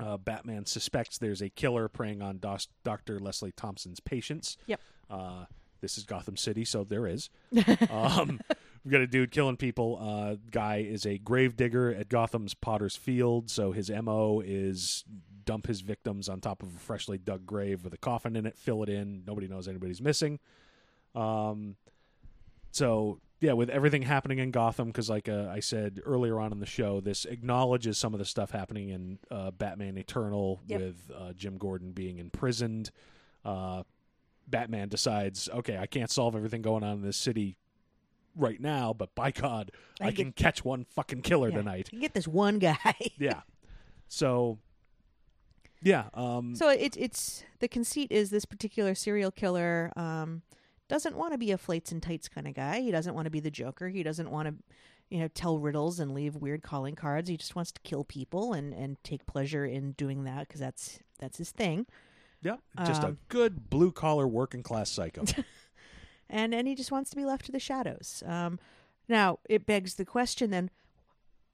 Uh, 0.00 0.16
Batman 0.16 0.66
suspects 0.66 1.18
there's 1.18 1.42
a 1.42 1.48
killer 1.48 1.88
preying 1.88 2.22
on 2.22 2.38
Dos- 2.38 2.68
Dr. 2.84 3.18
Leslie 3.18 3.52
Thompson's 3.52 4.00
patients. 4.00 4.56
Yep. 4.66 4.80
Uh, 5.08 5.44
this 5.80 5.96
is 5.98 6.04
Gotham 6.04 6.36
City, 6.36 6.64
so 6.64 6.84
there 6.84 7.06
is. 7.06 7.30
um, 7.90 8.40
we've 8.84 8.92
got 8.92 9.00
a 9.00 9.06
dude 9.06 9.30
killing 9.30 9.56
people. 9.56 9.98
Uh, 10.00 10.36
guy 10.50 10.78
is 10.78 11.06
a 11.06 11.18
grave 11.18 11.56
digger 11.56 11.94
at 11.94 12.08
Gotham's 12.08 12.54
Potter's 12.54 12.96
Field, 12.96 13.50
so 13.50 13.72
his 13.72 13.90
mo 13.90 14.42
is 14.44 15.04
dump 15.44 15.66
his 15.66 15.80
victims 15.80 16.28
on 16.28 16.40
top 16.40 16.62
of 16.62 16.68
a 16.74 16.78
freshly 16.78 17.18
dug 17.18 17.46
grave 17.46 17.82
with 17.82 17.94
a 17.94 17.98
coffin 17.98 18.36
in 18.36 18.46
it, 18.46 18.56
fill 18.56 18.82
it 18.82 18.88
in. 18.88 19.22
Nobody 19.26 19.48
knows 19.48 19.68
anybody's 19.68 20.00
missing. 20.00 20.38
Um, 21.14 21.76
so 22.70 23.20
yeah, 23.40 23.52
with 23.54 23.70
everything 23.70 24.02
happening 24.02 24.38
in 24.38 24.50
Gotham, 24.50 24.88
because 24.88 25.08
like 25.08 25.28
uh, 25.28 25.48
I 25.50 25.60
said 25.60 26.00
earlier 26.04 26.38
on 26.38 26.52
in 26.52 26.60
the 26.60 26.66
show, 26.66 27.00
this 27.00 27.24
acknowledges 27.24 27.96
some 27.98 28.12
of 28.12 28.18
the 28.18 28.24
stuff 28.26 28.50
happening 28.50 28.90
in 28.90 29.18
uh, 29.30 29.50
Batman 29.50 29.96
Eternal 29.96 30.60
Yep. 30.66 30.80
with 30.80 31.10
uh, 31.16 31.32
Jim 31.32 31.56
Gordon 31.56 31.92
being 31.92 32.18
imprisoned. 32.18 32.90
Uh, 33.44 33.84
Batman 34.46 34.88
decides, 34.88 35.48
okay, 35.48 35.78
I 35.78 35.86
can't 35.86 36.10
solve 36.10 36.34
everything 36.36 36.60
going 36.60 36.82
on 36.84 36.96
in 36.98 37.02
this 37.02 37.16
city 37.16 37.56
right 38.36 38.60
now, 38.60 38.92
but 38.92 39.14
by 39.14 39.30
God, 39.30 39.70
I, 40.00 40.08
I 40.08 40.12
can 40.12 40.26
get- 40.26 40.36
catch 40.36 40.64
one 40.64 40.84
fucking 40.84 41.22
killer 41.22 41.48
Yeah. 41.50 41.56
tonight. 41.56 41.88
You 41.92 42.00
get 42.00 42.14
this 42.14 42.28
one 42.28 42.58
guy. 42.58 42.76
Yeah. 43.18 43.40
So, 44.08 44.58
yeah. 45.82 46.08
Um, 46.14 46.54
So 46.56 46.68
it's 46.68 46.96
it's 46.96 47.44
the 47.60 47.68
conceit 47.68 48.10
is 48.12 48.30
this 48.30 48.44
particular 48.44 48.94
serial 48.94 49.30
killer 49.30 49.92
um, 49.96 50.42
doesn't 50.90 51.16
want 51.16 51.32
to 51.32 51.38
be 51.38 51.52
a 51.52 51.56
flates 51.58 51.90
and 51.92 52.02
tights 52.02 52.28
kind 52.28 52.46
of 52.46 52.54
guy. 52.54 52.80
He 52.80 52.90
doesn't 52.90 53.14
want 53.14 53.24
to 53.26 53.30
be 53.30 53.40
the 53.40 53.50
Joker. 53.50 53.88
He 53.88 54.02
doesn't 54.02 54.30
want 54.30 54.48
to, 54.48 54.54
you 55.08 55.18
know, 55.20 55.28
tell 55.28 55.58
riddles 55.58 55.98
and 56.00 56.12
leave 56.12 56.36
weird 56.36 56.62
calling 56.62 56.94
cards. 56.96 57.28
He 57.30 57.36
just 57.38 57.56
wants 57.56 57.72
to 57.72 57.80
kill 57.82 58.04
people 58.04 58.52
and 58.52 58.74
and 58.74 59.02
take 59.02 59.24
pleasure 59.24 59.64
in 59.64 59.92
doing 59.92 60.24
that 60.24 60.48
because 60.48 60.60
that's 60.60 60.98
that's 61.18 61.38
his 61.38 61.50
thing. 61.50 61.86
yeah. 62.42 62.56
Just 62.84 63.02
a 63.02 63.08
um, 63.08 63.18
good 63.28 63.70
blue 63.70 63.92
collar 63.92 64.26
working 64.28 64.62
class 64.62 64.90
psycho. 64.90 65.24
And 66.32 66.54
and 66.54 66.68
he 66.68 66.76
just 66.76 66.92
wants 66.92 67.10
to 67.10 67.16
be 67.16 67.24
left 67.24 67.46
to 67.46 67.52
the 67.52 67.58
shadows. 67.58 68.22
Um, 68.24 68.60
now 69.08 69.40
it 69.48 69.66
begs 69.66 69.96
the 69.96 70.04
question 70.04 70.50
then, 70.52 70.70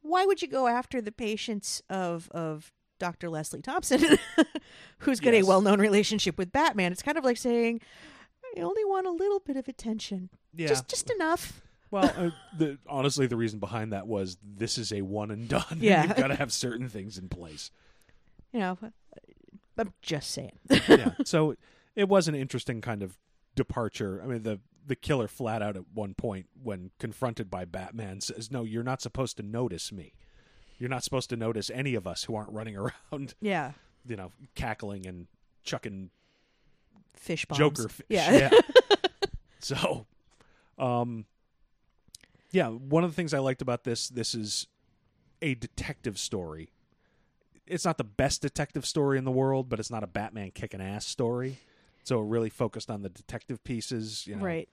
why 0.03 0.27
would 0.27 0.43
you 0.43 0.49
go 0.49 0.67
after 0.67 1.01
the 1.01 1.13
patients 1.13 1.83
of 1.89 2.29
of 2.33 2.73
Dr. 2.99 3.31
Leslie 3.31 3.63
Thompson, 3.63 4.01
who's 4.99 5.19
got 5.21 5.33
Yes. 5.33 5.45
a 5.45 5.47
well 5.47 5.63
known 5.63 5.81
relationship 5.81 6.37
with 6.37 6.53
Batman? 6.53 6.93
It's 6.93 7.03
kind 7.03 7.17
of 7.17 7.25
like 7.25 7.39
saying, 7.39 7.81
I 8.57 8.61
only 8.61 8.85
want 8.85 9.07
a 9.07 9.11
little 9.11 9.41
bit 9.41 9.57
of 9.57 9.69
attention. 9.69 10.31
Yeah. 10.55 10.69
Just 10.69 10.89
just 10.89 11.11
enough. 11.11 11.61
Well, 11.91 12.13
uh, 12.17 12.31
the, 12.59 12.79
honestly, 12.89 13.27
the 13.27 13.37
reason 13.37 13.59
behind 13.59 13.93
that 13.93 14.07
was 14.07 14.39
this 14.43 14.79
is 14.79 14.93
a 14.93 15.03
one 15.03 15.31
and 15.31 15.49
done. 15.49 15.65
Yeah. 15.81 16.07
You've 16.07 16.17
got 16.17 16.29
to 16.29 16.37
have 16.37 16.53
certain 16.53 16.89
things 16.89 17.19
in 17.19 17.29
place. 17.29 17.71
You 18.53 18.61
know, 18.61 18.79
I'm 19.79 19.93
just 20.03 20.31
saying. 20.31 20.59
yeah. 20.89 21.13
So 21.25 21.57
it 21.95 22.09
was 22.09 22.29
an 22.29 22.35
interesting 22.35 22.81
kind 22.81 23.03
of 23.03 23.19
departure. 23.55 24.21
I 24.23 24.27
mean, 24.27 24.43
the 24.43 24.61
the 24.87 24.97
killer 24.97 25.27
flat 25.27 25.63
out 25.63 25.77
at 25.77 25.83
one 25.93 26.15
point, 26.15 26.47
when 26.63 26.93
confronted 27.01 27.51
by 27.51 27.65
Batman, 27.65 28.21
says, 28.21 28.51
"No, 28.51 28.63
you're 28.63 28.85
not 28.85 29.03
supposed 29.03 29.37
to 29.39 29.43
notice 29.43 29.91
me. 29.91 30.13
You're 30.79 30.91
not 30.91 31.05
supposed 31.05 31.31
to 31.31 31.37
notice 31.37 31.71
any 31.71 31.95
of 31.95 32.07
us 32.07 32.25
who 32.25 32.35
aren't 32.35 32.53
running 32.53 32.77
around, 32.77 33.35
yeah. 33.41 33.73
you 34.07 34.17
know, 34.17 34.33
cackling 34.55 35.07
and 35.07 35.27
chucking 35.63 36.11
Fish 37.17 37.45
bombs. 37.47 37.59
Joker 37.59 37.89
fish. 37.89 38.07
Yeah. 38.09 38.51
so, 39.61 40.07
um, 40.79 41.27
yeah, 42.51 42.69
one 42.69 43.05
of 43.05 43.11
the 43.11 43.15
things 43.17 43.35
I 43.35 43.39
liked 43.39 43.63
about 43.63 43.85
this, 43.85 44.09
this 44.09 44.35
is 44.35 44.67
a 45.43 45.55
detective 45.55 46.19
story. 46.19 46.71
It's 47.67 47.85
not 47.85 47.99
the 47.99 48.05
best 48.05 48.43
detective 48.43 48.87
story 48.87 49.19
in 49.19 49.25
the 49.25 49.31
world, 49.31 49.69
but 49.69 49.81
it's 49.81 49.91
not 49.91 50.05
a 50.05 50.07
Batman 50.07 50.53
kicking 50.53 50.81
ass 50.81 51.07
story. 51.07 51.59
So 52.05 52.21
it 52.21 52.27
really 52.27 52.51
focused 52.51 52.91
on 52.91 53.03
the 53.03 53.09
detective 53.09 53.65
pieces, 53.65 54.27
you 54.27 54.37
know. 54.37 54.45
right. 54.45 54.69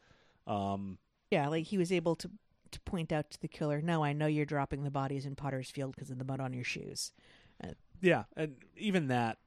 Um, 0.46 1.00
Yeah, 1.32 1.48
like 1.48 1.66
he 1.66 1.78
was 1.78 1.92
able 1.92 2.16
to 2.18 2.30
to 2.72 2.80
point 2.82 3.12
out 3.12 3.30
to 3.32 3.40
the 3.40 3.48
killer, 3.48 3.82
"No, 3.82 4.04
I 4.04 4.14
know 4.14 4.26
you're 4.26 4.46
dropping 4.46 4.84
the 4.84 4.92
bodies 4.92 5.26
in 5.26 5.36
Potter's 5.36 5.70
Field 5.70 5.96
because 5.96 6.10
of 6.10 6.18
the 6.18 6.26
mud 6.26 6.40
on 6.40 6.54
your 6.54 6.64
shoes." 6.64 7.12
yeah, 8.02 8.24
and 8.36 8.56
even 8.76 9.08
that, 9.08 9.38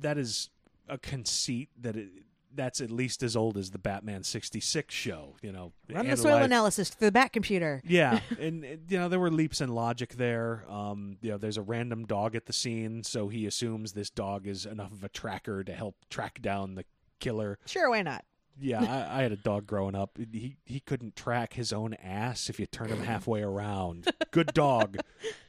that 0.00 0.18
is 0.18 0.50
a 0.88 0.98
conceit 0.98 1.70
that 1.80 1.96
it, 1.96 2.10
that's 2.54 2.80
at 2.80 2.90
least 2.90 3.22
as 3.22 3.36
old 3.36 3.56
as 3.56 3.70
the 3.70 3.78
Batman 3.78 4.22
'66 4.22 4.94
show. 4.94 5.36
You 5.42 5.52
know, 5.52 5.72
Run 5.92 6.08
the 6.08 6.16
soil 6.16 6.36
analysis 6.36 6.90
through 6.90 7.08
the 7.08 7.12
Bat 7.12 7.32
computer. 7.32 7.82
Yeah, 7.84 8.20
and 8.40 8.64
you 8.88 8.98
know 8.98 9.08
there 9.08 9.20
were 9.20 9.30
leaps 9.30 9.60
in 9.60 9.70
logic 9.70 10.14
there. 10.14 10.64
Um, 10.68 11.16
you 11.20 11.30
know, 11.30 11.38
there's 11.38 11.56
a 11.56 11.62
random 11.62 12.06
dog 12.06 12.34
at 12.34 12.46
the 12.46 12.52
scene, 12.52 13.04
so 13.04 13.28
he 13.28 13.46
assumes 13.46 13.92
this 13.92 14.10
dog 14.10 14.46
is 14.46 14.66
enough 14.66 14.92
of 14.92 15.04
a 15.04 15.08
tracker 15.08 15.64
to 15.64 15.72
help 15.72 15.96
track 16.10 16.40
down 16.42 16.74
the 16.74 16.84
killer. 17.20 17.58
Sure, 17.66 17.90
why 17.90 18.02
not? 18.02 18.24
Yeah, 18.60 18.82
I, 18.82 19.20
I 19.20 19.22
had 19.22 19.32
a 19.32 19.36
dog 19.36 19.66
growing 19.66 19.94
up. 19.94 20.18
He 20.30 20.56
he 20.64 20.80
couldn't 20.80 21.16
track 21.16 21.54
his 21.54 21.72
own 21.72 21.94
ass 21.94 22.50
if 22.50 22.60
you 22.60 22.66
turn 22.66 22.88
him 22.88 23.02
halfway 23.02 23.42
around. 23.42 24.12
Good 24.30 24.52
dog, 24.54 24.98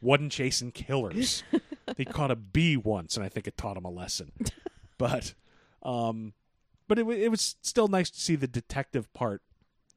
wasn't 0.02 0.32
chasing 0.32 0.72
killers. 0.72 1.44
He 1.98 2.06
caught 2.06 2.32
a 2.32 2.36
bee 2.36 2.78
once, 2.78 3.18
and 3.18 3.26
I 3.26 3.30
think 3.30 3.46
it 3.46 3.58
taught 3.58 3.78
him 3.78 3.84
a 3.86 3.90
lesson. 3.92 4.32
But, 4.98 5.34
um, 5.84 6.34
but 6.88 7.00
it 7.00 7.08
it 7.08 7.30
was 7.30 7.56
still 7.62 7.88
nice 7.88 8.10
to 8.10 8.20
see 8.20 8.36
the 8.36 8.48
detective 8.48 9.12
part 9.14 9.42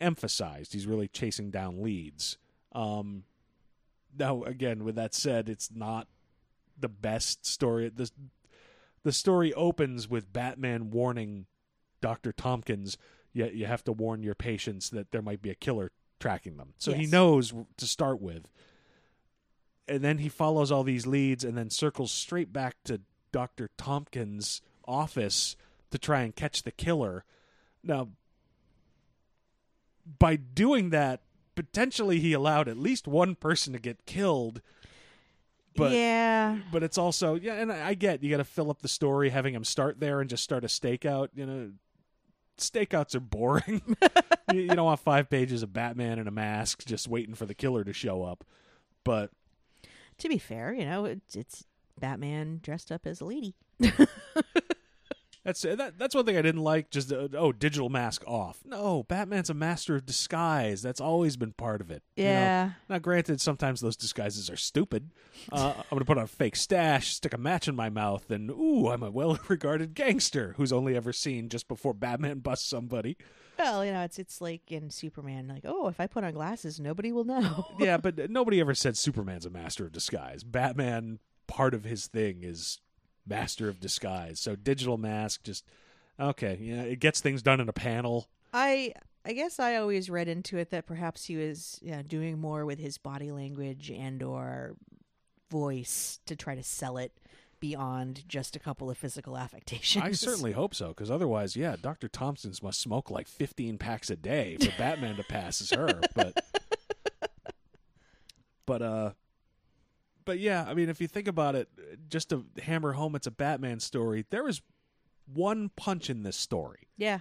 emphasized. 0.00 0.72
He's 0.72 0.86
really 0.86 1.08
chasing 1.08 1.50
down 1.50 1.82
leads. 1.82 2.38
Um, 2.72 3.24
now 4.18 4.42
again, 4.44 4.84
with 4.84 4.96
that 4.96 5.14
said, 5.14 5.48
it's 5.48 5.70
not 5.74 6.08
the 6.78 6.88
best 6.88 7.46
story. 7.46 7.88
The 7.88 8.10
the 9.02 9.12
story 9.12 9.54
opens 9.54 10.08
with 10.08 10.32
Batman 10.32 10.90
warning 10.90 11.46
Dr. 12.00 12.32
Thompkins, 12.32 12.98
you, 13.32 13.46
you 13.46 13.66
have 13.66 13.84
to 13.84 13.92
warn 13.92 14.22
your 14.22 14.34
patients 14.34 14.90
that 14.90 15.10
there 15.10 15.22
might 15.22 15.42
be 15.42 15.50
a 15.50 15.54
killer 15.54 15.92
tracking 16.18 16.56
them. 16.56 16.74
So 16.78 16.92
he 16.92 17.06
knows 17.06 17.54
to 17.76 17.86
start 17.86 18.20
with. 18.20 18.48
And 19.88 20.02
then 20.02 20.18
he 20.18 20.28
follows 20.28 20.72
all 20.72 20.82
these 20.82 21.06
leads 21.06 21.44
and 21.44 21.56
then 21.56 21.70
circles 21.70 22.10
straight 22.10 22.52
back 22.52 22.76
to 22.84 23.00
Dr. 23.30 23.70
Thompkins' 23.78 24.60
office 24.86 25.56
to 25.96 26.06
try 26.06 26.20
and 26.20 26.34
catch 26.34 26.62
the 26.62 26.70
killer. 26.70 27.24
Now, 27.82 28.08
by 30.18 30.36
doing 30.36 30.90
that, 30.90 31.22
potentially 31.54 32.20
he 32.20 32.32
allowed 32.32 32.68
at 32.68 32.76
least 32.76 33.08
one 33.08 33.34
person 33.34 33.72
to 33.72 33.78
get 33.78 34.06
killed. 34.06 34.60
But 35.74 35.92
yeah, 35.92 36.58
but 36.72 36.82
it's 36.82 36.96
also 36.96 37.34
yeah, 37.34 37.54
and 37.54 37.70
I 37.70 37.94
get 37.94 38.22
you 38.22 38.30
got 38.30 38.38
to 38.38 38.44
fill 38.44 38.70
up 38.70 38.80
the 38.80 38.88
story 38.88 39.28
having 39.28 39.54
him 39.54 39.64
start 39.64 40.00
there 40.00 40.20
and 40.20 40.30
just 40.30 40.42
start 40.42 40.64
a 40.64 40.68
stakeout. 40.68 41.28
You 41.34 41.44
know, 41.44 41.72
stakeouts 42.56 43.14
are 43.14 43.20
boring. 43.20 43.82
you, 44.52 44.60
you 44.60 44.68
don't 44.68 44.86
want 44.86 45.00
five 45.00 45.28
pages 45.28 45.62
of 45.62 45.74
Batman 45.74 46.18
in 46.18 46.26
a 46.26 46.30
mask 46.30 46.86
just 46.86 47.08
waiting 47.08 47.34
for 47.34 47.44
the 47.44 47.54
killer 47.54 47.84
to 47.84 47.92
show 47.92 48.22
up. 48.22 48.44
But 49.04 49.30
to 50.18 50.28
be 50.28 50.38
fair, 50.38 50.72
you 50.72 50.86
know, 50.86 51.04
it's, 51.04 51.36
it's 51.36 51.64
Batman 52.00 52.60
dressed 52.62 52.90
up 52.90 53.06
as 53.06 53.20
a 53.20 53.26
lady. 53.26 53.54
that's 55.46 55.62
that, 55.62 55.96
that's 55.96 56.12
one 56.12 56.26
thing 56.26 56.36
I 56.36 56.42
didn't 56.42 56.64
like. 56.64 56.90
Just 56.90 57.12
uh, 57.12 57.28
oh, 57.34 57.52
digital 57.52 57.88
mask 57.88 58.24
off. 58.26 58.58
No, 58.64 59.04
Batman's 59.04 59.48
a 59.48 59.54
master 59.54 59.94
of 59.94 60.04
disguise. 60.04 60.82
That's 60.82 61.00
always 61.00 61.36
been 61.36 61.52
part 61.52 61.80
of 61.80 61.88
it. 61.88 62.02
you 62.16 62.24
know? 62.24 62.30
Yeah. 62.30 62.70
Now, 62.88 62.98
granted, 62.98 63.40
sometimes 63.40 63.80
those 63.80 63.96
disguises 63.96 64.50
are 64.50 64.56
stupid. 64.56 65.10
Uh, 65.52 65.72
I'm 65.76 65.84
going 65.90 66.00
to 66.00 66.04
put 66.04 66.18
on 66.18 66.24
a 66.24 66.26
fake 66.26 66.56
stash, 66.56 67.14
stick 67.14 67.32
a 67.32 67.38
match 67.38 67.68
in 67.68 67.76
my 67.76 67.88
mouth, 67.88 68.28
and 68.28 68.50
ooh, 68.50 68.88
I'm 68.88 69.04
a 69.04 69.10
well-regarded 69.10 69.94
gangster 69.94 70.54
who's 70.56 70.72
only 70.72 70.96
ever 70.96 71.12
seen 71.12 71.48
just 71.48 71.68
before 71.68 71.94
Batman 71.94 72.40
busts 72.40 72.68
somebody. 72.68 73.16
Well, 73.56 73.84
you 73.84 73.92
know, 73.92 74.02
it's 74.02 74.18
it's 74.18 74.40
like 74.40 74.72
in 74.72 74.90
Superman, 74.90 75.46
like, 75.46 75.62
oh, 75.64 75.86
if 75.86 76.00
I 76.00 76.08
put 76.08 76.24
on 76.24 76.32
glasses, 76.32 76.80
nobody 76.80 77.12
will 77.12 77.24
know. 77.24 77.66
Yeah, 77.78 77.98
but 77.98 78.30
nobody 78.30 78.60
ever 78.60 78.74
said 78.74 78.98
Superman's 78.98 79.46
a 79.46 79.50
master 79.50 79.86
of 79.86 79.92
disguise. 79.92 80.42
Batman, 80.42 81.20
part 81.46 81.72
of 81.72 81.84
his 81.84 82.08
thing 82.08 82.40
is 82.42 82.80
master 83.26 83.68
of 83.68 83.80
disguise. 83.80 84.40
So 84.40 84.56
digital 84.56 84.98
mask, 84.98 85.42
just 85.42 85.64
okay. 86.18 86.58
Yeah, 86.60 86.82
it 86.82 87.00
gets 87.00 87.20
things 87.20 87.42
done 87.42 87.60
in 87.60 87.68
a 87.68 87.72
panel. 87.74 88.28
I 88.52 88.94
I 89.24 89.32
guess 89.32 89.58
I 89.58 89.76
always 89.76 90.08
read 90.08 90.28
into 90.28 90.56
it 90.56 90.70
that 90.70 90.86
perhaps 90.86 91.24
he 91.24 91.36
was 91.36 91.80
yeah, 91.82 92.02
doing 92.02 92.38
more 92.38 92.64
with 92.64 92.78
his 92.78 92.96
body 92.96 93.32
language 93.32 93.90
and 93.90 94.22
or 94.22 94.76
voice 95.50 96.20
to 96.26 96.36
try 96.36 96.54
to 96.54 96.62
sell 96.62 96.96
it 96.96 97.12
beyond 97.58 98.28
just 98.28 98.54
a 98.54 98.58
couple 98.58 98.88
of 98.88 98.96
physical 98.96 99.36
affectations. 99.38 100.04
I 100.04 100.12
certainly 100.12 100.52
hope 100.52 100.74
so, 100.74 100.88
because 100.88 101.10
otherwise, 101.10 101.56
yeah, 101.56 101.74
Doctor 101.80 102.08
Thompson's 102.08 102.62
must 102.62 102.80
smoke 102.80 103.10
like 103.10 103.26
fifteen 103.26 103.78
packs 103.78 104.10
a 104.10 104.16
day 104.16 104.56
for 104.60 104.70
Batman 104.78 105.16
to 105.16 105.24
pass 105.24 105.60
as 105.60 105.70
her. 105.70 106.00
But, 106.14 106.44
but 108.66 108.82
uh, 108.82 109.10
but 110.26 110.38
yeah, 110.38 110.64
I 110.68 110.74
mean, 110.74 110.90
if 110.90 111.00
you 111.00 111.08
think 111.08 111.26
about 111.28 111.54
it, 111.54 111.68
just 112.10 112.28
to 112.28 112.44
hammer 112.62 112.92
home, 112.92 113.14
it's 113.14 113.26
a 113.26 113.30
Batman 113.30 113.80
story. 113.80 114.26
There 114.28 114.46
is 114.46 114.60
one 115.32 115.70
punch 115.76 116.10
in 116.10 116.22
this 116.22 116.36
story, 116.36 116.88
Yeah. 116.98 117.20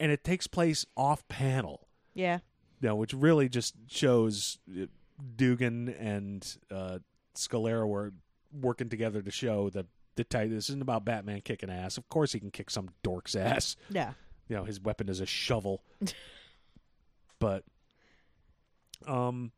and 0.00 0.10
it 0.10 0.24
takes 0.24 0.46
place 0.46 0.86
off 0.96 1.28
panel. 1.28 1.86
Yeah. 2.14 2.38
you 2.80 2.88
know, 2.88 2.96
which 2.96 3.12
really 3.12 3.48
just 3.48 3.74
shows 3.88 4.58
uh, 4.70 4.86
Duggan 5.36 5.88
and 5.88 6.56
uh, 6.70 7.00
Scalera 7.36 7.86
were 7.86 8.12
working 8.52 8.88
together 8.88 9.20
to 9.22 9.30
show 9.30 9.68
that 9.70 9.86
the 10.16 10.24
this 10.48 10.68
isn't 10.68 10.82
about 10.82 11.04
Batman 11.04 11.40
kicking 11.40 11.70
ass. 11.70 11.96
Of 11.98 12.08
course, 12.08 12.32
he 12.32 12.38
can 12.40 12.50
kick 12.52 12.70
some 12.70 12.90
dork's 13.02 13.34
ass. 13.34 13.74
Yeah. 13.90 14.12
You 14.48 14.54
know, 14.56 14.64
his 14.64 14.80
weapon 14.80 15.08
is 15.08 15.18
a 15.20 15.26
shovel. 15.26 15.82
but, 17.40 17.64
um, 19.06 19.50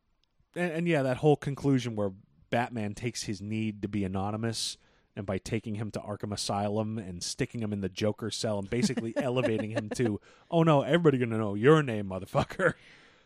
and, 0.55 0.71
and 0.71 0.87
yeah, 0.87 1.03
that 1.03 1.17
whole 1.17 1.35
conclusion 1.35 1.95
where 1.95 2.11
Batman 2.49 2.93
takes 2.93 3.23
his 3.23 3.41
need 3.41 3.81
to 3.81 3.87
be 3.87 4.03
anonymous. 4.03 4.77
And 5.15 5.25
by 5.25 5.39
taking 5.39 5.75
him 5.75 5.89
to 5.91 5.99
Arkham 5.99 6.31
Asylum 6.31 6.99
and 6.99 7.23
sticking 7.23 7.61
him 7.61 7.73
in 7.73 7.81
the 7.81 7.89
Joker 7.89 8.29
cell 8.29 8.59
and 8.59 8.69
basically 8.69 9.13
elevating 9.17 9.71
him 9.71 9.89
to, 9.95 10.21
oh 10.51 10.61
no, 10.61 10.83
everybody 10.83 11.17
gonna 11.17 11.39
know 11.39 11.55
your 11.55 11.81
name, 11.81 12.07
motherfucker. 12.09 12.75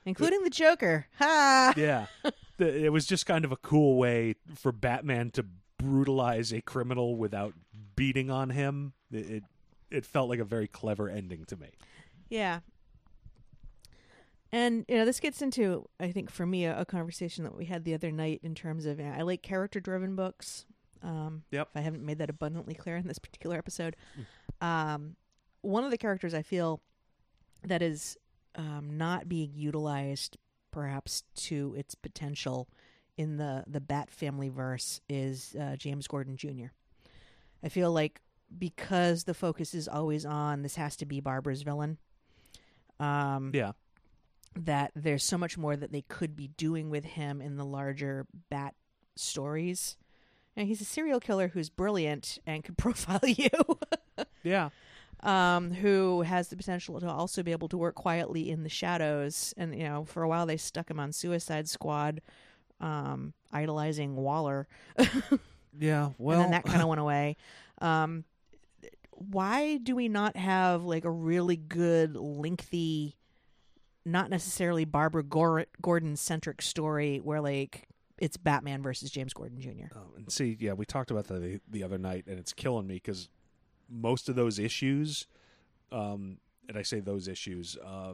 Including 0.06 0.44
the 0.44 0.50
Joker. 0.50 1.08
Ha! 1.20 1.74
Yeah. 1.76 2.06
The- 2.58 2.86
it 2.86 2.94
was 2.94 3.06
just 3.06 3.26
kind 3.26 3.44
of 3.44 3.52
a 3.52 3.58
cool 3.58 3.98
way 3.98 4.36
for 4.56 4.72
Batman 4.72 5.32
to 5.32 5.46
brutalize 5.78 6.54
a 6.54 6.62
criminal 6.62 7.16
without 7.16 7.54
beating 7.98 8.30
on 8.32 8.52
him. 8.52 8.94
It 9.12 9.30
it, 9.30 9.44
it 9.90 10.06
felt 10.06 10.30
like 10.30 10.40
a 10.40 10.46
very 10.46 10.68
clever 10.68 11.10
ending 11.10 11.44
to 11.46 11.58
me. 11.58 11.68
Yeah. 12.30 12.60
And 14.52 14.86
you 14.88 14.98
know, 14.98 15.06
this 15.06 15.20
gets 15.20 15.42
into 15.42 15.88
I 16.00 16.12
think 16.12 16.30
for 16.30 16.46
me 16.46 16.66
a, 16.66 16.80
a 16.82 16.86
conversation 16.86 17.44
that 17.46 17.56
we 17.56 17.66
had 17.66 17.84
the 17.86 17.94
other 17.94 18.12
night 18.12 18.42
in 18.44 18.54
terms 18.56 18.86
of 18.86 19.00
you 19.00 19.06
know, 19.06 19.14
I 19.18 19.22
like 19.22 19.42
character-driven 19.42 20.16
books. 20.16 20.66
Um, 21.04 21.44
Yep. 21.52 21.70
If 21.72 21.78
I 21.78 21.82
haven't 21.82 22.06
made 22.06 22.20
that 22.20 22.30
abundantly 22.30 22.74
clear 22.76 22.96
in 22.98 23.08
this 23.08 23.18
particular 23.20 23.58
episode, 23.58 23.96
um, 24.62 25.16
one 25.62 25.84
of 25.84 25.92
the 25.92 25.98
characters 25.98 26.34
I 26.34 26.42
feel 26.42 26.82
that 27.64 27.82
is 27.82 28.18
um, 28.56 28.98
not 28.98 29.30
being 29.30 29.52
utilized 29.56 30.38
perhaps 30.72 31.24
to 31.36 31.74
its 31.78 31.96
potential 31.96 32.68
in 33.18 33.38
the 33.38 33.64
the 33.68 33.82
Bat 33.82 34.10
family 34.12 34.50
verse 34.50 35.02
is 35.10 35.56
uh, 35.60 35.76
James 35.76 36.08
Gordon 36.08 36.38
Jr. 36.38 36.68
I 37.64 37.70
feel 37.70 37.92
like 37.92 38.22
because 38.58 39.24
the 39.24 39.34
focus 39.34 39.74
is 39.74 39.88
always 39.88 40.26
on 40.26 40.62
this 40.62 40.76
has 40.76 40.96
to 40.98 41.06
be 41.06 41.20
Barbara's 41.22 41.62
villain. 41.62 41.98
Um, 43.00 43.52
Yeah. 43.54 43.72
That 44.56 44.92
there's 44.96 45.24
so 45.24 45.38
much 45.38 45.58
more 45.58 45.76
that 45.76 45.92
they 45.92 46.02
could 46.02 46.36
be 46.36 46.50
doing 46.50 46.90
with 46.90 47.06
him 47.06 47.42
in 47.42 47.56
the 47.58 47.66
larger 47.66 48.26
Bat 48.50 48.76
stories. 49.16 49.98
And 50.56 50.68
he's 50.68 50.82
a 50.82 50.86
serial 50.86 51.20
killer 51.20 51.48
who's 51.50 51.70
brilliant 51.70 52.38
and 52.46 52.64
could 52.64 52.78
profile 52.80 53.22
you. 53.26 53.50
Yeah. 54.44 54.70
um, 55.22 55.72
who 55.72 56.24
has 56.24 56.50
the 56.50 56.58
potential 56.58 57.00
to 57.00 57.08
also 57.08 57.44
be 57.44 57.52
able 57.52 57.70
to 57.70 57.78
work 57.78 57.96
quietly 57.96 58.50
in 58.50 58.64
the 58.64 58.70
shadows. 58.70 59.54
And 59.56 59.74
you 59.76 59.84
know, 59.84 60.04
for 60.06 60.24
a 60.24 60.28
while 60.28 60.46
they 60.46 60.58
stuck 60.58 60.90
him 60.90 61.00
on 61.00 61.12
Suicide 61.14 61.70
Squad, 61.70 62.22
um, 62.80 63.34
idolizing 63.54 64.16
Waller, 64.16 64.68
Yeah. 65.80 66.10
Well, 66.18 66.42
and 66.42 66.46
then 66.46 66.52
that 66.52 66.66
kind 66.66 66.82
of 66.82 66.88
went 66.90 67.00
away. 67.02 67.38
Um, 67.80 68.26
why 69.12 69.78
do 69.78 69.96
we 69.96 70.10
not 70.10 70.36
have 70.36 70.84
like 70.84 71.06
a 71.06 71.12
really 71.12 71.56
good, 71.56 72.16
lengthy, 72.16 73.16
not 74.06 74.30
necessarily 74.30 74.86
Barbara 74.86 75.24
Gor- 75.24 75.66
Gordon 75.82 76.16
centric 76.16 76.62
story 76.62 77.20
where 77.20 77.42
like 77.42 77.88
it's 78.20 78.38
Batman 78.38 78.82
versus 78.84 79.10
James 79.10 79.34
Gordon 79.34 79.60
Jr. 79.60 79.96
Um, 79.96 80.12
and 80.16 80.32
see, 80.32 80.56
yeah, 80.60 80.74
we 80.74 80.86
talked 80.86 81.10
about 81.12 81.26
that 81.28 81.42
the, 81.42 81.60
the 81.70 81.84
other 81.84 81.98
night, 81.98 82.26
and 82.28 82.38
it's 82.38 82.54
killing 82.54 82.86
me 82.88 82.96
because 82.96 83.30
most 83.90 84.30
of 84.30 84.36
those 84.36 84.60
issues, 84.60 85.26
um, 85.92 86.38
and 86.70 86.78
I 86.78 86.84
say 86.84 87.00
those 87.00 87.28
issues, 87.28 87.78
uh, 87.84 88.14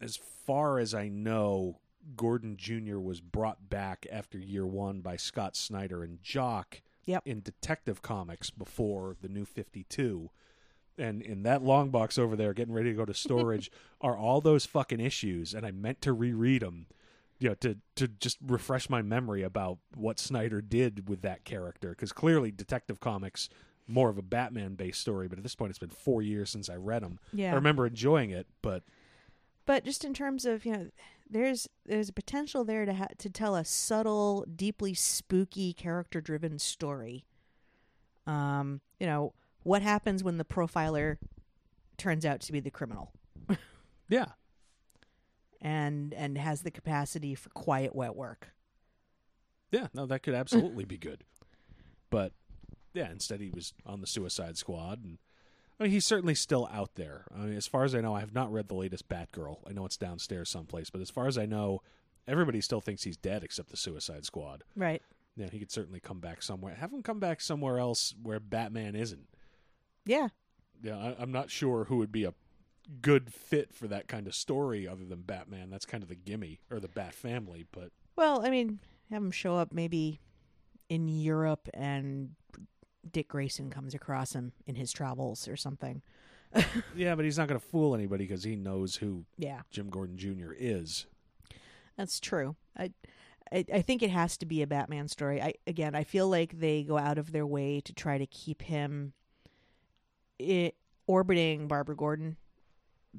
as 0.00 0.16
far 0.16 0.78
as 0.80 0.94
I 0.94 1.08
know, 1.08 1.78
Gordon 2.16 2.56
Jr. 2.56 2.98
was 2.98 3.20
brought 3.20 3.68
back 3.70 4.06
after 4.10 4.38
year 4.38 4.66
one 4.66 5.00
by 5.00 5.16
Scott 5.16 5.56
Snyder 5.56 6.02
and 6.02 6.22
Jock 6.22 6.82
Yep. 7.04 7.22
in 7.24 7.40
Detective 7.40 8.02
Comics 8.02 8.50
before 8.50 9.16
the 9.20 9.28
new 9.28 9.44
52. 9.44 10.30
And 10.98 11.22
in 11.22 11.44
that 11.44 11.62
long 11.62 11.90
box 11.90 12.18
over 12.18 12.36
there, 12.36 12.52
getting 12.52 12.74
ready 12.74 12.90
to 12.90 12.96
go 12.96 13.04
to 13.04 13.14
storage, 13.14 13.70
are 14.00 14.16
all 14.16 14.40
those 14.40 14.66
fucking 14.66 15.00
issues. 15.00 15.54
And 15.54 15.64
I 15.64 15.70
meant 15.70 16.00
to 16.02 16.12
reread 16.12 16.62
them 16.62 16.86
you 17.40 17.48
know, 17.48 17.54
to 17.54 17.76
to 17.94 18.08
just 18.08 18.38
refresh 18.44 18.90
my 18.90 19.00
memory 19.00 19.42
about 19.42 19.78
what 19.94 20.18
Snyder 20.18 20.60
did 20.60 21.08
with 21.08 21.22
that 21.22 21.44
character 21.44 21.90
because 21.90 22.12
clearly 22.12 22.50
Detective 22.50 23.00
Comics 23.00 23.48
more 23.86 24.10
of 24.10 24.18
a 24.18 24.22
Batman 24.22 24.74
based 24.74 25.00
story, 25.00 25.28
but 25.28 25.38
at 25.38 25.42
this 25.42 25.54
point 25.54 25.70
it's 25.70 25.78
been 25.78 25.88
four 25.88 26.20
years 26.20 26.50
since 26.50 26.68
I 26.68 26.74
read 26.74 27.02
them. 27.02 27.18
Yeah. 27.32 27.52
I 27.52 27.54
remember 27.54 27.86
enjoying 27.86 28.30
it, 28.30 28.46
but 28.60 28.82
but 29.66 29.84
just 29.84 30.04
in 30.04 30.14
terms 30.14 30.44
of 30.44 30.64
you 30.64 30.72
know 30.72 30.88
there's 31.28 31.68
there's 31.86 32.08
a 32.08 32.12
potential 32.12 32.64
there 32.64 32.84
to 32.84 32.94
ha- 32.94 33.08
to 33.18 33.30
tell 33.30 33.54
a 33.54 33.64
subtle 33.64 34.44
deeply 34.54 34.94
spooky 34.94 35.72
character 35.72 36.20
driven 36.20 36.58
story 36.58 37.24
um 38.26 38.80
you 38.98 39.06
know 39.06 39.32
what 39.68 39.82
happens 39.82 40.24
when 40.24 40.38
the 40.38 40.44
profiler 40.44 41.18
turns 41.96 42.24
out 42.24 42.40
to 42.40 42.52
be 42.52 42.60
the 42.60 42.70
criminal 42.70 43.12
yeah, 44.08 44.26
and 45.60 46.12
and 46.14 46.38
has 46.38 46.62
the 46.62 46.70
capacity 46.70 47.34
for 47.34 47.50
quiet 47.50 47.94
wet 47.94 48.16
work 48.16 48.52
yeah, 49.70 49.88
no, 49.94 50.06
that 50.06 50.22
could 50.22 50.34
absolutely 50.34 50.84
be 50.84 50.96
good. 50.96 51.24
But 52.10 52.32
yeah, 52.94 53.10
instead 53.10 53.40
he 53.40 53.50
was 53.50 53.74
on 53.84 54.00
the 54.00 54.06
Suicide 54.06 54.56
Squad, 54.56 55.04
and 55.04 55.18
I 55.78 55.84
mean 55.84 55.92
he's 55.92 56.06
certainly 56.06 56.34
still 56.34 56.68
out 56.72 56.94
there. 56.94 57.26
I 57.34 57.40
mean, 57.40 57.56
as 57.56 57.66
far 57.66 57.84
as 57.84 57.94
I 57.94 58.00
know, 58.00 58.14
I 58.14 58.20
have 58.20 58.34
not 58.34 58.52
read 58.52 58.68
the 58.68 58.74
latest 58.74 59.08
Batgirl. 59.08 59.58
I 59.68 59.72
know 59.72 59.84
it's 59.84 59.96
downstairs 59.96 60.48
someplace, 60.48 60.90
but 60.90 61.00
as 61.00 61.10
far 61.10 61.26
as 61.26 61.36
I 61.36 61.46
know, 61.46 61.82
everybody 62.26 62.60
still 62.60 62.80
thinks 62.80 63.02
he's 63.02 63.16
dead 63.16 63.44
except 63.44 63.70
the 63.70 63.76
Suicide 63.76 64.24
Squad. 64.24 64.64
right 64.74 65.02
Yeah, 65.36 65.48
he 65.50 65.58
could 65.58 65.70
certainly 65.70 66.00
come 66.00 66.20
back 66.20 66.42
somewhere. 66.42 66.74
Have 66.74 66.92
him 66.92 67.02
come 67.02 67.20
back 67.20 67.40
somewhere 67.40 67.78
else 67.78 68.14
where 68.22 68.40
Batman 68.40 68.96
isn't. 68.96 69.28
Yeah 70.08 70.28
Yeah, 70.82 70.96
I, 70.96 71.16
I'm 71.18 71.30
not 71.30 71.50
sure 71.50 71.84
who 71.84 71.98
would 71.98 72.10
be 72.12 72.24
a 72.24 72.34
good 73.02 73.32
fit 73.32 73.72
for 73.72 73.86
that 73.88 74.08
kind 74.08 74.26
of 74.26 74.34
story 74.34 74.88
other 74.88 75.04
than 75.04 75.20
Batman. 75.20 75.70
That's 75.70 75.84
kind 75.84 76.02
of 76.02 76.08
the 76.08 76.14
gimme 76.16 76.60
or 76.70 76.80
the 76.80 76.88
Bat 76.88 77.14
family, 77.14 77.66
but 77.70 77.90
well 78.16 78.44
i 78.44 78.50
mean 78.50 78.80
have 79.10 79.22
him 79.22 79.30
show 79.30 79.56
up 79.56 79.72
maybe 79.72 80.18
in 80.88 81.06
europe 81.06 81.68
and 81.72 82.30
dick 83.10 83.28
grayson 83.28 83.70
comes 83.70 83.94
across 83.94 84.32
him 84.32 84.52
in 84.66 84.74
his 84.74 84.90
travels 84.92 85.46
or 85.46 85.56
something 85.56 86.02
yeah, 86.96 87.14
but 87.14 87.26
he's 87.26 87.36
not 87.36 87.46
going 87.46 87.60
to 87.60 87.66
fool 87.66 87.94
anybody 87.94 88.24
because 88.24 88.42
he 88.42 88.56
knows 88.56 88.96
who 88.96 89.24
yeah 89.36 89.60
Jim 89.70 89.90
Gordon 89.90 90.16
Jr. 90.16 90.52
is. 90.58 91.06
That's 91.98 92.20
true. 92.20 92.56
I, 92.74 92.92
I 93.52 93.66
I 93.72 93.82
think 93.82 94.02
it 94.02 94.08
has 94.10 94.38
to 94.38 94.46
be 94.46 94.62
a 94.62 94.66
Batman 94.66 95.08
story. 95.08 95.42
I 95.42 95.52
again, 95.66 95.94
I 95.94 96.04
feel 96.04 96.26
like 96.26 96.58
they 96.58 96.84
go 96.84 96.96
out 96.96 97.18
of 97.18 97.32
their 97.32 97.46
way 97.46 97.82
to 97.82 97.92
try 97.92 98.16
to 98.16 98.26
keep 98.26 98.62
him 98.62 99.12
i 100.40 100.72
orbiting 101.06 101.68
Barbara 101.68 101.96
Gordon 101.96 102.36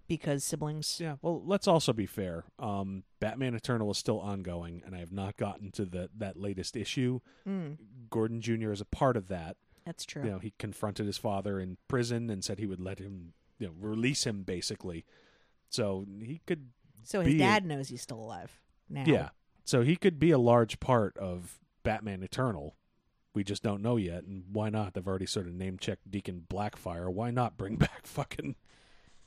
because 0.08 0.44
siblings. 0.44 1.00
Yeah, 1.02 1.16
well, 1.22 1.42
let's 1.46 1.68
also 1.68 1.92
be 1.94 2.06
fair. 2.06 2.46
Um, 2.60 3.04
Batman 3.20 3.56
Eternal 3.56 3.90
is 3.92 3.98
still 3.98 4.20
ongoing, 4.20 4.84
and 4.86 4.96
I 4.96 5.00
have 5.00 5.12
not 5.12 5.36
gotten 5.38 5.72
to 5.72 5.86
the, 5.86 6.10
that 6.18 6.38
latest 6.38 6.78
issue. 6.78 7.20
Mm, 7.48 7.78
Gordon 8.10 8.40
Jr. 8.42 8.72
is 8.72 8.82
a 8.82 8.86
part 8.86 9.18
of 9.18 9.28
that. 9.30 9.58
that's 9.86 10.06
true. 10.06 10.24
you 10.24 10.30
know 10.30 10.40
he 10.40 10.54
confronted 10.60 11.06
his 11.08 11.18
father 11.18 11.60
in 11.60 11.78
prison 11.88 12.30
and 12.30 12.44
said 12.44 12.60
he 12.60 12.66
would 12.68 12.80
let 12.80 13.00
him 13.00 13.34
you 13.58 13.68
know 13.68 13.74
release 13.80 14.26
him 14.26 14.44
basically 14.44 15.04
so 15.70 16.06
he 16.24 16.40
could 16.46 16.70
so 17.04 17.22
his 17.22 17.34
be 17.34 17.36
a- 17.36 17.46
dad 17.46 17.66
knows 17.66 17.90
he's 17.90 18.02
still 18.02 18.20
alive 18.20 18.62
now. 18.90 19.04
yeah 19.08 19.30
so 19.66 19.82
he 19.82 19.96
could 19.96 20.20
be 20.20 20.32
a 20.32 20.38
large 20.38 20.80
part 20.80 21.18
of 21.18 21.60
batman 21.84 22.22
eternal 22.24 22.76
we 23.34 23.44
just 23.44 23.64
don't 23.64 23.82
know 23.82 23.96
yet 23.98 24.24
and 24.24 24.44
why 24.52 24.70
not 24.70 24.94
they've 24.94 25.08
already 25.08 25.26
sort 25.26 25.48
of 25.48 25.54
name 25.54 25.78
checked 25.78 26.10
deacon 26.10 26.46
blackfire 26.50 27.08
why 27.12 27.30
not 27.32 27.58
bring 27.58 27.76
back 27.86 28.06
fucking 28.06 28.56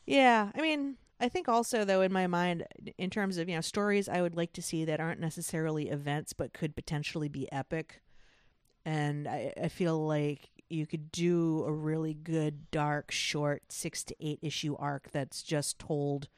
Yeah, 0.06 0.50
I 0.54 0.60
mean, 0.60 0.96
I 1.20 1.28
think 1.28 1.48
also 1.48 1.84
though 1.84 2.00
in 2.02 2.12
my 2.12 2.26
mind, 2.26 2.66
in 2.98 3.10
terms 3.10 3.38
of 3.38 3.48
you 3.48 3.54
know 3.54 3.60
stories, 3.60 4.08
I 4.08 4.20
would 4.22 4.34
like 4.36 4.52
to 4.54 4.62
see 4.62 4.84
that 4.84 5.00
aren't 5.00 5.20
necessarily 5.20 5.88
events, 5.88 6.32
but 6.32 6.52
could 6.52 6.74
potentially 6.74 7.28
be 7.28 7.50
epic. 7.52 8.02
And 8.84 9.28
I, 9.28 9.52
I 9.62 9.68
feel 9.68 10.04
like 10.04 10.50
you 10.68 10.86
could 10.86 11.12
do 11.12 11.62
a 11.64 11.72
really 11.72 12.14
good, 12.14 12.68
dark, 12.72 13.12
short, 13.12 13.62
six 13.70 14.02
to 14.04 14.16
eight 14.18 14.40
issue 14.42 14.74
arc 14.76 15.12
that's 15.12 15.42
just 15.44 15.78
told 15.78 16.28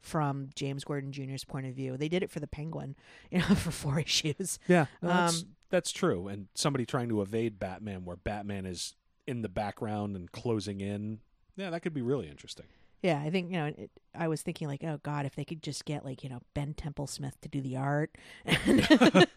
from 0.00 0.48
James 0.54 0.84
Gordon 0.84 1.12
Jr.'s 1.12 1.44
point 1.44 1.66
of 1.66 1.74
view. 1.74 1.98
They 1.98 2.08
did 2.08 2.22
it 2.22 2.30
for 2.30 2.40
the 2.40 2.46
Penguin, 2.46 2.96
you 3.30 3.40
know, 3.40 3.54
for 3.54 3.70
four 3.70 4.00
issues. 4.00 4.58
Yeah, 4.66 4.86
no, 5.02 5.08
that's, 5.08 5.42
Um, 5.42 5.48
that's 5.70 5.92
true. 5.92 6.28
And 6.28 6.48
somebody 6.54 6.84
trying 6.84 7.08
to 7.08 7.22
evade 7.22 7.58
Batman, 7.58 8.04
where 8.04 8.16
Batman 8.16 8.66
is 8.66 8.94
in 9.26 9.42
the 9.42 9.48
background 9.48 10.16
and 10.16 10.30
closing 10.30 10.80
in, 10.80 11.20
yeah, 11.56 11.70
that 11.70 11.80
could 11.80 11.94
be 11.94 12.02
really 12.02 12.28
interesting. 12.28 12.66
Yeah, 13.02 13.20
I 13.24 13.30
think 13.30 13.50
you 13.50 13.56
know. 13.56 13.66
It, 13.66 13.90
I 14.14 14.28
was 14.28 14.42
thinking 14.42 14.68
like, 14.68 14.84
oh 14.84 15.00
God, 15.02 15.24
if 15.24 15.34
they 15.34 15.44
could 15.44 15.62
just 15.62 15.84
get 15.86 16.04
like 16.04 16.22
you 16.22 16.28
know 16.28 16.42
Ben 16.52 16.74
Templesmith 16.74 17.40
to 17.40 17.48
do 17.48 17.60
the 17.60 17.76
art. 17.76 18.16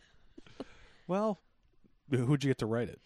Well, 1.07 1.39
who'd 2.09 2.43
you 2.43 2.49
get 2.49 2.57
to 2.59 2.65
write 2.65 2.89
it? 2.89 2.99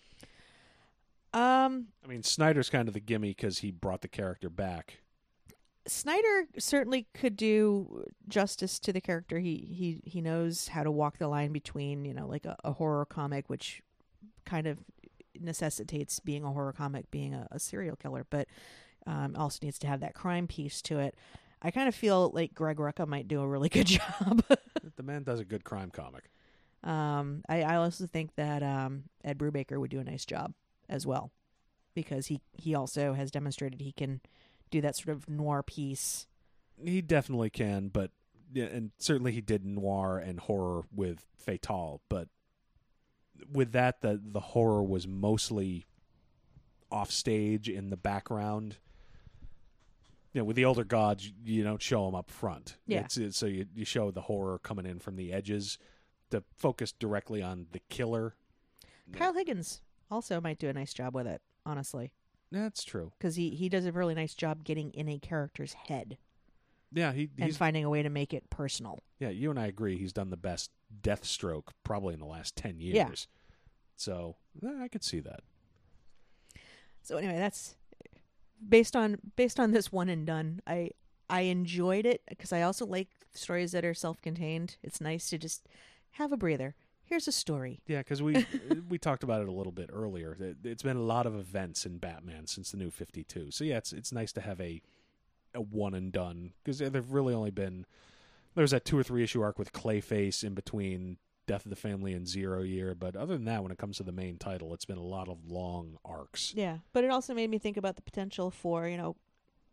um, 1.34 1.88
I 2.04 2.08
mean, 2.08 2.24
Snyder's 2.24 2.70
kind 2.70 2.88
of 2.88 2.94
the 2.94 3.00
gimme 3.00 3.30
because 3.30 3.60
he 3.60 3.72
brought 3.72 4.02
the 4.02 4.08
character 4.08 4.50
back. 4.50 5.00
Snyder 5.88 6.48
certainly 6.58 7.08
could 7.14 7.36
do 7.36 8.06
justice 8.28 8.80
to 8.80 8.94
the 8.94 9.02
character. 9.02 9.40
He 9.40 9.56
he 9.72 10.10
he 10.10 10.22
knows 10.22 10.70
how 10.70 10.84
to 10.84 10.92
walk 10.92 11.18
the 11.18 11.28
line 11.28 11.52
between 11.52 12.06
you 12.06 12.14
know 12.14 12.28
like 12.28 12.46
a, 12.46 12.56
a 12.64 12.74
horror 12.74 13.06
comic, 13.06 13.50
which 13.50 13.82
kind 14.46 14.68
of 14.68 14.80
necessitates 15.40 16.20
being 16.20 16.44
a 16.44 16.52
horror 16.52 16.74
comic, 16.74 17.10
being 17.12 17.34
a, 17.34 17.48
a 17.52 17.60
serial 17.60 17.96
killer, 17.96 18.26
but 18.30 18.48
um, 19.06 19.36
also 19.36 19.60
needs 19.62 19.80
to 19.80 19.88
have 19.88 20.00
that 20.02 20.14
crime 20.14 20.48
piece 20.48 20.82
to 20.84 21.00
it. 21.00 21.16
I 21.62 21.72
kind 21.72 21.88
of 21.88 21.96
feel 21.96 22.32
like 22.34 22.54
Greg 22.54 22.78
Rucka 22.78 23.08
might 23.08 23.28
do 23.28 23.42
a 23.42 23.48
really 23.48 23.70
good 23.78 23.88
job. 23.88 24.44
the 24.96 25.04
man 25.04 25.24
does 25.24 25.40
a 25.40 25.46
good 25.46 25.64
crime 25.64 25.92
comic. 25.92 26.30
um, 26.84 27.42
I, 27.50 27.64
I 27.64 27.76
also 27.76 28.06
think 28.06 28.36
that 28.36 28.64
um, 28.64 29.04
Ed 29.24 29.38
Brubaker 29.38 29.80
would 29.80 29.92
do 29.92 30.00
a 30.00 30.04
nice 30.04 30.26
job 30.26 30.54
as 30.90 31.06
well, 31.06 31.32
because 31.96 32.28
he 32.28 32.42
he 32.54 32.76
also 32.76 33.14
has 33.14 33.32
demonstrated 33.32 33.82
he 33.82 33.92
can 33.92 34.22
do 34.70 34.82
that 34.82 34.96
sort 34.96 35.16
of 35.16 35.30
noir 35.30 35.64
piece. 35.64 36.28
He 36.84 37.02
definitely 37.02 37.50
can, 37.50 37.90
but 37.90 38.12
yeah, 38.54 38.66
and 38.66 38.92
certainly 38.98 39.32
he 39.32 39.42
did 39.42 39.66
noir 39.66 40.18
and 40.18 40.40
horror 40.40 40.84
with 40.94 41.26
Fatale, 41.38 42.02
but 42.10 42.30
with 43.52 43.72
that 43.74 44.02
the 44.02 44.20
the 44.24 44.40
horror 44.40 44.84
was 44.84 45.08
mostly 45.08 45.86
off 46.92 47.12
stage 47.12 47.68
in 47.70 47.90
the 47.90 47.98
background. 47.98 48.78
You 50.34 50.42
know, 50.42 50.46
with 50.46 50.56
the 50.56 50.66
older 50.66 50.84
gods, 50.84 51.32
you- 51.44 51.64
don't 51.64 51.82
show 51.82 52.06
them 52.06 52.14
up 52.16 52.30
front. 52.30 52.78
Yeah. 52.86 53.02
It's, 53.02 53.18
it's, 53.18 53.38
so 53.38 53.46
you 53.48 53.66
you 53.74 53.86
show 53.86 54.12
the 54.12 54.22
horror 54.22 54.60
coming 54.60 54.86
in 54.86 55.00
from 55.00 55.16
the 55.16 55.34
edges 55.34 55.78
to 56.30 56.44
focus 56.56 56.92
directly 56.92 57.42
on 57.42 57.68
the 57.72 57.80
killer. 57.90 58.36
Kyle 59.14 59.34
Higgins 59.34 59.82
also 60.12 60.42
might 60.42 60.60
do 60.60 60.68
a 60.68 60.74
nice 60.74 60.94
job 60.94 61.16
with 61.16 61.26
it, 61.28 61.42
honestly, 61.66 62.12
That's 62.52 62.84
true. 62.84 63.12
because 63.18 63.36
he 63.36 63.50
he 63.52 63.70
does 63.70 63.86
a 63.86 63.92
really 63.92 64.16
nice 64.16 64.34
job 64.34 64.64
getting 64.64 64.92
in 64.92 65.10
a 65.10 65.20
character's 65.20 65.74
head 65.74 66.18
Yeah, 66.94 67.12
he 67.12 67.30
and 67.38 67.46
he's 67.46 67.58
finding 67.58 67.84
a 67.84 67.90
way 67.90 68.02
to 68.04 68.10
make 68.10 68.34
it 68.34 68.50
personal. 68.50 69.00
Yeah, 69.20 69.30
you 69.30 69.50
and 69.50 69.60
I 69.60 69.68
agree. 69.68 69.98
He's 69.98 70.14
done 70.14 70.30
the 70.30 70.38
best 70.38 70.72
Deathstroke 71.02 71.70
probably 71.84 72.14
in 72.14 72.20
the 72.20 72.26
last 72.26 72.56
ten 72.56 72.80
years. 72.80 72.96
Yeah. 72.96 73.10
So 73.96 74.36
eh, 74.64 74.84
I 74.84 74.88
could 74.88 75.04
see 75.04 75.20
that. 75.22 75.42
So 77.02 77.18
anyway, 77.18 77.38
that's 77.38 77.76
based 78.68 78.96
on 78.96 79.18
based 79.36 79.60
on 79.60 79.72
this 79.72 79.92
one 79.92 80.10
and 80.10 80.26
done. 80.26 80.62
I 80.66 80.92
I 81.30 81.42
enjoyed 81.42 82.06
it 82.06 82.22
because 82.28 82.54
I 82.54 82.62
also 82.62 82.86
like 82.86 83.10
stories 83.34 83.74
that 83.74 83.84
are 83.84 83.94
self-contained. 83.94 84.78
It's 84.82 85.02
nice 85.02 85.30
to 85.30 85.38
just 85.38 85.68
have 86.12 86.32
a 86.32 86.38
breather. 86.38 86.76
Here's 87.08 87.28
a 87.28 87.32
story. 87.32 87.80
Yeah, 87.88 88.00
because 88.00 88.22
we 88.22 88.46
we 88.90 88.98
talked 88.98 89.24
about 89.24 89.42
it 89.42 89.48
a 89.48 89.52
little 89.52 89.72
bit 89.72 89.90
earlier. 89.92 90.36
It- 90.40 90.58
It's 90.64 90.84
been 90.84 90.98
a 90.98 91.02
lot 91.02 91.26
of 91.26 91.36
events 91.36 91.86
in 91.86 91.98
Batman 91.98 92.48
since 92.48 92.72
the 92.72 92.78
New 92.78 92.92
Fifty 92.92 93.24
Two. 93.24 93.50
So 93.52 93.64
yeah, 93.64 93.78
it's 93.78 93.94
it's 93.94 94.12
nice 94.12 94.32
to 94.34 94.42
have 94.42 94.60
a 94.62 94.82
a 95.56 95.62
one 95.62 95.94
and 95.94 96.12
done 96.12 96.54
because 96.64 96.80
there've 96.80 97.14
really 97.14 97.34
only 97.34 97.52
been 97.52 97.86
there's 98.56 98.72
that 98.72 98.86
two 98.86 98.98
or 98.98 99.04
three 99.04 99.24
issue 99.24 99.42
arc 99.42 99.58
with 99.58 99.72
Clayface 99.72 100.44
in 100.44 100.54
between 100.54 101.18
Death 101.46 101.66
of 101.66 101.70
the 101.70 101.76
Family 101.78 102.14
and 102.14 102.28
Zero 102.28 102.62
Year. 102.62 102.94
But 102.94 103.16
other 103.16 103.36
than 103.36 103.46
that, 103.46 103.64
when 103.64 103.72
it 103.72 103.78
comes 103.78 103.98
to 103.98 104.04
the 104.04 104.12
main 104.12 104.38
title, 104.38 104.74
it's 104.74 104.84
been 104.86 104.98
a 104.98 105.04
lot 105.04 105.30
of 105.30 105.50
long 105.50 105.98
arcs. 106.04 106.54
Yeah, 106.56 106.80
but 106.92 107.04
it 107.06 107.10
also 107.12 107.34
made 107.34 107.50
me 107.50 107.58
think 107.60 107.78
about 107.78 107.96
the 107.96 108.02
potential 108.02 108.52
for 108.52 108.88
you 108.88 108.98
know, 108.98 109.16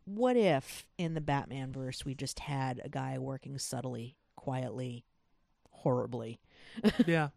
what 0.05 0.37
if 0.37 0.85
in 0.97 1.15
the 1.15 1.21
Batman 1.21 1.73
verse 1.73 2.05
we 2.05 2.15
just 2.15 2.39
had 2.39 2.79
a 2.85 2.89
guy 2.89 3.17
working 3.17 3.57
subtly, 3.57 4.15
quietly, 4.37 5.03
horribly. 5.71 6.39
yeah, 7.05 7.29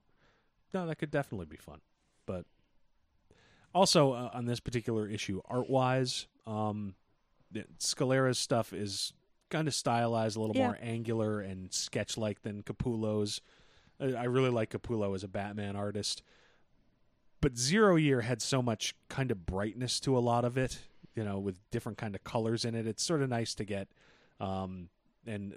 no, 0.74 0.86
that 0.86 0.96
could 0.96 1.10
definitely 1.10 1.46
be 1.46 1.56
fun. 1.56 1.80
But 2.26 2.44
also 3.74 4.12
uh, 4.12 4.30
on 4.32 4.46
this 4.46 4.60
particular 4.60 5.08
issue, 5.08 5.40
art 5.46 5.68
wise, 5.70 6.26
um, 6.46 6.94
Scalera's 7.78 8.38
stuff 8.38 8.72
is 8.72 9.12
kind 9.50 9.66
of 9.68 9.74
stylized, 9.74 10.36
a 10.36 10.40
little 10.40 10.56
Yeah. 10.56 10.66
more 10.66 10.78
angular 10.82 11.40
and 11.40 11.72
sketch 11.72 12.16
like 12.18 12.42
than 12.42 12.62
Capullo's. 12.62 13.40
I 14.00 14.12
I 14.12 14.24
really 14.24 14.50
like 14.50 14.70
Capullo 14.70 15.14
as 15.14 15.24
a 15.24 15.28
Batman 15.28 15.74
artist, 15.76 16.22
but 17.40 17.56
Zero 17.56 17.96
Year 17.96 18.20
had 18.22 18.42
so 18.42 18.60
much 18.62 18.94
kind 19.08 19.30
of 19.30 19.46
brightness 19.46 20.00
to 20.00 20.16
a 20.16 20.20
lot 20.20 20.44
of 20.44 20.56
it. 20.58 20.80
You 21.14 21.24
know, 21.24 21.38
with 21.40 21.56
different 21.72 21.98
kind 21.98 22.14
of 22.14 22.22
colors 22.22 22.64
in 22.64 22.76
it. 22.76 22.86
It's 22.86 23.02
sort 23.02 23.22
of 23.22 23.28
nice 23.28 23.52
to 23.56 23.64
get, 23.64 23.88
um, 24.38 24.88
and 25.26 25.52
uh, 25.52 25.56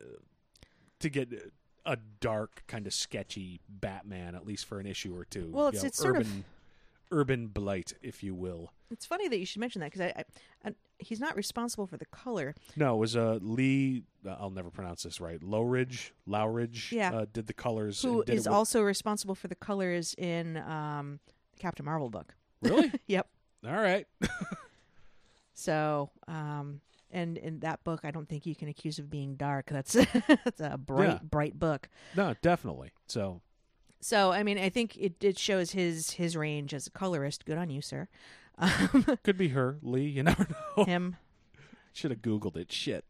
to 1.01 1.09
get 1.09 1.29
a 1.85 1.97
dark 2.19 2.63
kind 2.67 2.85
of 2.87 2.93
sketchy 2.93 3.59
Batman 3.67 4.35
at 4.35 4.45
least 4.45 4.65
for 4.65 4.79
an 4.79 4.85
issue 4.85 5.15
or 5.15 5.25
two. 5.25 5.49
Well, 5.51 5.65
You 5.65 5.69
it's- 5.69 5.83
know, 5.83 5.87
it's 5.87 5.97
sort 5.97 6.17
of- 6.17 6.27
urban, 6.27 6.45
urban 7.11 7.47
blight, 7.47 7.93
if 8.01 8.23
you 8.23 8.33
will. 8.35 8.71
It's 8.91 9.05
funny 9.05 9.27
that 9.29 9.37
you 9.39 9.45
should 9.45 9.59
mention 9.61 9.79
that 9.81 9.91
because 9.91 10.01
I, 10.01 10.13
I, 10.65 10.69
I, 10.69 10.73
he's 10.99 11.19
not 11.21 11.35
responsible 11.37 11.87
for 11.87 11.95
the 11.97 12.05
color. 12.07 12.53
No, 12.75 12.95
it 12.95 12.99
was 12.99 13.15
uh, 13.15 13.39
Lee. 13.41 14.03
Uh, 14.25 14.35
I'll 14.39 14.49
never 14.49 14.69
pronounce 14.69 15.03
this 15.03 15.21
right. 15.21 15.41
Loughridge, 15.41 16.13
Loughridge. 16.27 16.91
Yeah. 16.91 17.11
uh, 17.13 17.25
did 17.31 17.47
the 17.47 17.53
colors. 17.53 18.01
Who 18.01 18.17
and 18.17 18.25
did 18.25 18.33
it 18.33 18.37
is 18.39 18.47
with- 18.47 18.53
also 18.53 18.81
responsible 18.81 19.33
for 19.35 19.47
the 19.47 19.55
colors 19.55 20.13
in 20.17 20.57
um, 20.57 21.19
Captain 21.57 21.85
Marvel 21.85 22.09
book? 22.09 22.35
really? 22.61 22.91
Yep. 23.07 23.27
All 23.65 23.73
right. 23.73 24.05
So, 25.53 26.09
um, 26.27 26.81
and 27.11 27.37
in 27.37 27.59
that 27.59 27.83
book, 27.83 28.01
I 28.03 28.11
don't 28.11 28.27
think 28.27 28.45
you 28.45 28.55
can 28.55 28.67
accuse 28.67 28.99
of 28.99 29.09
being 29.09 29.35
dark. 29.35 29.67
That's 29.67 29.93
that's 30.27 30.59
a 30.61 30.77
bright, 30.77 31.07
Yeah. 31.09 31.19
bright 31.23 31.59
book. 31.59 31.89
No, 32.15 32.35
definitely. 32.41 32.91
So 33.07 33.41
So, 33.99 34.31
I 34.31 34.43
mean, 34.43 34.57
I 34.57 34.69
think 34.69 34.97
it, 34.97 35.23
it 35.23 35.37
shows 35.37 35.71
his 35.71 36.11
his 36.11 36.35
range 36.37 36.73
as 36.73 36.87
a 36.87 36.91
colorist. 36.91 37.45
Good 37.45 37.57
on 37.57 37.69
you, 37.69 37.81
sir. 37.81 38.07
Um, 38.57 39.05
could 39.23 39.37
be 39.37 39.47
her, 39.49 39.77
Lee. 39.81 40.03
You 40.03 40.21
never 40.31 40.45
know. 40.77 40.83
him, 40.83 41.15
Should 41.93 42.11
have 42.11 42.21
googled 42.21 42.57
it. 42.57 42.71
Shit. 42.71 43.05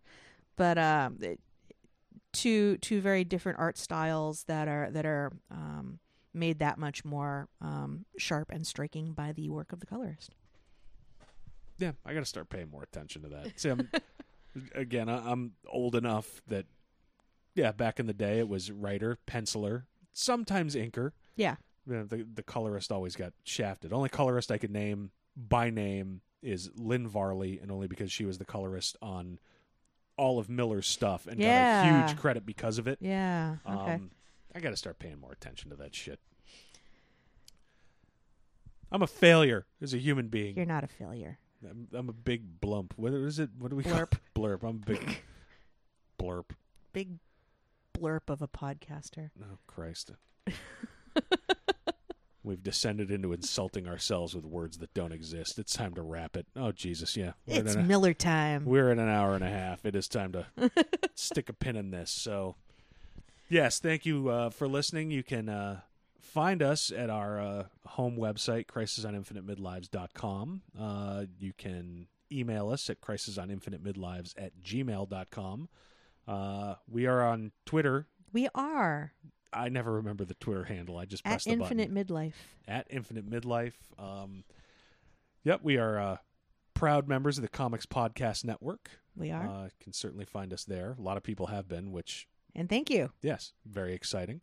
but 0.55 0.77
um, 0.77 1.17
it, 1.21 1.39
two 2.31 2.77
two 2.77 3.01
very 3.01 3.23
different 3.25 3.59
art 3.59 3.77
styles 3.77 4.43
that 4.45 4.67
are 4.69 4.89
that 4.91 5.05
are 5.05 5.31
um, 5.49 5.99
made 6.33 6.59
that 6.59 6.77
much 6.77 7.03
more 7.03 7.49
um, 7.59 8.05
sharp 8.17 8.49
and 8.51 8.65
striking 8.65 9.11
by 9.13 9.33
the 9.33 9.49
work 9.49 9.73
of 9.73 9.79
the 9.81 9.85
colorist. 9.85 10.35
Yeah, 11.81 11.93
I 12.05 12.13
got 12.13 12.19
to 12.19 12.25
start 12.25 12.49
paying 12.49 12.69
more 12.69 12.83
attention 12.83 13.23
to 13.23 13.29
that. 13.29 13.59
See, 13.59 13.69
I'm, 13.69 13.89
again, 14.75 15.09
I, 15.09 15.31
I'm 15.31 15.53
old 15.67 15.95
enough 15.95 16.41
that, 16.47 16.65
yeah, 17.55 17.71
back 17.71 17.99
in 17.99 18.05
the 18.05 18.13
day 18.13 18.37
it 18.39 18.47
was 18.47 18.71
writer, 18.71 19.17
penciler, 19.27 19.83
sometimes 20.13 20.75
inker. 20.75 21.11
Yeah, 21.35 21.55
You 21.87 21.93
know, 21.95 22.03
the 22.03 22.23
the 22.33 22.43
colorist 22.43 22.91
always 22.91 23.15
got 23.15 23.33
shafted. 23.43 23.91
Only 23.91 24.09
colorist 24.09 24.51
I 24.51 24.57
could 24.59 24.71
name 24.71 25.11
by 25.35 25.69
name 25.71 26.21
is 26.43 26.69
Lynn 26.75 27.07
Varley, 27.07 27.59
and 27.59 27.71
only 27.71 27.87
because 27.87 28.11
she 28.11 28.25
was 28.25 28.37
the 28.37 28.45
colorist 28.45 28.95
on 29.01 29.39
all 30.17 30.37
of 30.37 30.49
Miller's 30.49 30.87
stuff 30.87 31.25
and 31.25 31.39
got 31.39 31.47
a 31.47 31.83
huge 32.07 32.19
credit 32.19 32.45
because 32.45 32.77
of 32.77 32.87
it. 32.87 32.99
yeah, 33.01 33.55
okay. 33.67 33.93
Um, 33.95 34.11
I 34.53 34.59
got 34.59 34.69
to 34.71 34.77
start 34.77 34.99
paying 34.99 35.19
more 35.19 35.31
attention 35.31 35.69
to 35.71 35.75
that 35.77 35.95
shit. 35.95 36.19
I'm 38.91 39.01
a 39.01 39.07
failure 39.07 39.65
as 39.81 39.93
a 39.93 39.97
human 39.97 40.27
being. 40.27 40.55
You're 40.57 40.65
not 40.65 40.83
a 40.83 40.87
failure. 40.87 41.39
I'm, 41.69 41.87
I'm 41.93 42.09
a 42.09 42.13
big 42.13 42.59
blump. 42.59 42.91
What 42.95 43.13
is 43.13 43.39
it? 43.39 43.49
What 43.57 43.69
do 43.69 43.75
we 43.75 43.83
Blurp. 43.83 43.91
call 43.91 44.01
it? 44.01 44.19
blurp? 44.35 44.63
I'm 44.63 44.77
a 44.77 44.85
big 44.85 45.21
blurp. 46.19 46.45
Big 46.93 47.17
blurb 47.97 48.29
of 48.29 48.41
a 48.41 48.47
podcaster. 48.47 49.29
Oh 49.41 49.57
Christ. 49.67 50.11
We've 52.43 52.63
descended 52.63 53.11
into 53.11 53.33
insulting 53.33 53.87
ourselves 53.87 54.33
with 54.33 54.45
words 54.45 54.79
that 54.79 54.91
don't 54.95 55.11
exist. 55.11 55.59
It's 55.59 55.73
time 55.73 55.93
to 55.93 56.01
wrap 56.01 56.35
it. 56.35 56.47
Oh 56.55 56.71
Jesus, 56.71 57.15
yeah. 57.15 57.33
We're 57.45 57.61
It's 57.61 57.75
an, 57.75 57.85
Miller 57.85 58.15
time. 58.15 58.65
we're 58.65 58.89
in 58.89 58.97
an 58.97 59.09
hour 59.09 59.35
and 59.35 59.43
a 59.43 59.49
half. 59.49 59.85
It 59.85 59.95
is 59.95 60.07
time 60.07 60.31
to 60.31 60.47
stick 61.13 61.49
a 61.49 61.53
pin 61.53 61.75
in 61.75 61.91
this. 61.91 62.09
So, 62.09 62.55
yes, 63.47 63.77
thank 63.77 64.07
you 64.07 64.29
uh, 64.29 64.49
for 64.49 64.67
listening. 64.67 65.11
You 65.11 65.21
can 65.21 65.49
uh, 65.49 65.81
find 66.21 66.61
us 66.61 66.91
at 66.91 67.09
our 67.09 67.39
uh, 67.39 67.63
home 67.85 68.17
website, 68.17 68.65
crisisoninfinitemidlives.com. 68.67 70.61
Uh, 70.79 71.25
you 71.39 71.53
can 71.57 72.07
email 72.31 72.69
us 72.69 72.89
at 72.89 73.01
crisisoninfinitemidlives 73.01 74.33
at 74.37 74.53
gmail.com. 74.61 75.69
Uh, 76.27 76.75
we 76.89 77.05
are 77.05 77.23
on 77.23 77.51
Twitter. 77.65 78.07
We 78.31 78.47
are 78.55 79.11
I 79.53 79.69
never 79.69 79.93
remember 79.93 80.25
the 80.25 80.33
Twitter 80.35 80.63
handle. 80.63 80.97
I 80.97 81.05
just 81.05 81.25
at 81.25 81.31
pressed 81.31 81.45
the 81.45 81.51
Infinite 81.51 81.93
button. 81.93 82.05
Midlife. 82.05 82.33
At 82.67 82.87
Infinite 82.89 83.29
Midlife. 83.29 83.73
Um, 83.99 84.43
yep, 85.43 85.61
we 85.63 85.77
are 85.77 85.99
uh, 85.99 86.17
proud 86.73 87.07
members 87.07 87.37
of 87.37 87.41
the 87.41 87.49
Comics 87.49 87.85
Podcast 87.85 88.45
Network. 88.45 88.89
We 89.15 89.31
are. 89.31 89.47
Uh, 89.47 89.69
can 89.79 89.93
certainly 89.93 90.25
find 90.25 90.53
us 90.53 90.63
there. 90.63 90.95
A 90.97 91.01
lot 91.01 91.17
of 91.17 91.23
people 91.23 91.47
have 91.47 91.67
been, 91.67 91.91
which 91.91 92.27
and 92.55 92.69
thank 92.69 92.89
you. 92.89 93.11
yes, 93.21 93.53
very 93.65 93.93
exciting. 93.93 94.41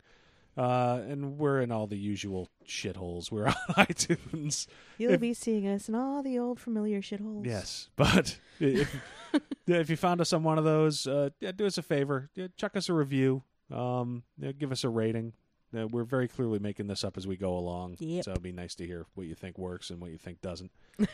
Uh, 0.59 1.01
and 1.07 1.37
we're 1.37 1.61
in 1.61 1.71
all 1.71 1.87
the 1.87 1.95
usual 1.97 2.49
shitholes. 2.67 3.31
We're 3.31 3.47
on 3.47 3.55
iTunes. 3.77 4.67
You'll 4.97 5.13
If- 5.13 5.21
be 5.21 5.33
seeing 5.33 5.65
us 5.65 5.87
in 5.87 5.95
all 5.95 6.21
the 6.21 6.37
old 6.37 6.59
familiar 6.59 7.01
shitholes. 7.01 7.45
Yes, 7.45 7.87
but 7.95 8.37
if 8.59 8.93
if 9.67 9.89
you 9.89 9.95
found 9.95 10.19
us 10.19 10.33
on 10.33 10.43
one 10.43 10.57
of 10.57 10.65
those, 10.65 11.07
uh, 11.07 11.29
yeah, 11.39 11.53
do 11.53 11.65
us 11.65 11.77
a 11.77 11.81
favor, 11.81 12.29
yeah, 12.35 12.47
chuck 12.57 12.75
us 12.75 12.89
a 12.89 12.93
review, 12.93 13.41
um, 13.73 14.23
yeah, 14.37 14.51
give 14.51 14.73
us 14.73 14.83
a 14.83 14.89
rating. 14.89 15.31
Uh, 15.73 15.87
we're 15.87 16.03
very 16.03 16.27
clearly 16.27 16.59
making 16.59 16.87
this 16.87 17.03
up 17.05 17.15
as 17.15 17.25
we 17.25 17.37
go 17.37 17.55
along, 17.57 17.95
Yep. 17.99 18.25
so 18.25 18.31
it'd 18.31 18.43
be 18.43 18.51
nice 18.51 18.75
to 18.75 18.85
hear 18.85 19.05
what 19.13 19.27
you 19.27 19.35
think 19.35 19.57
works 19.57 19.91
and 19.91 20.01
what 20.01 20.11
you 20.11 20.17
think 20.17 20.41
doesn't. 20.41 20.71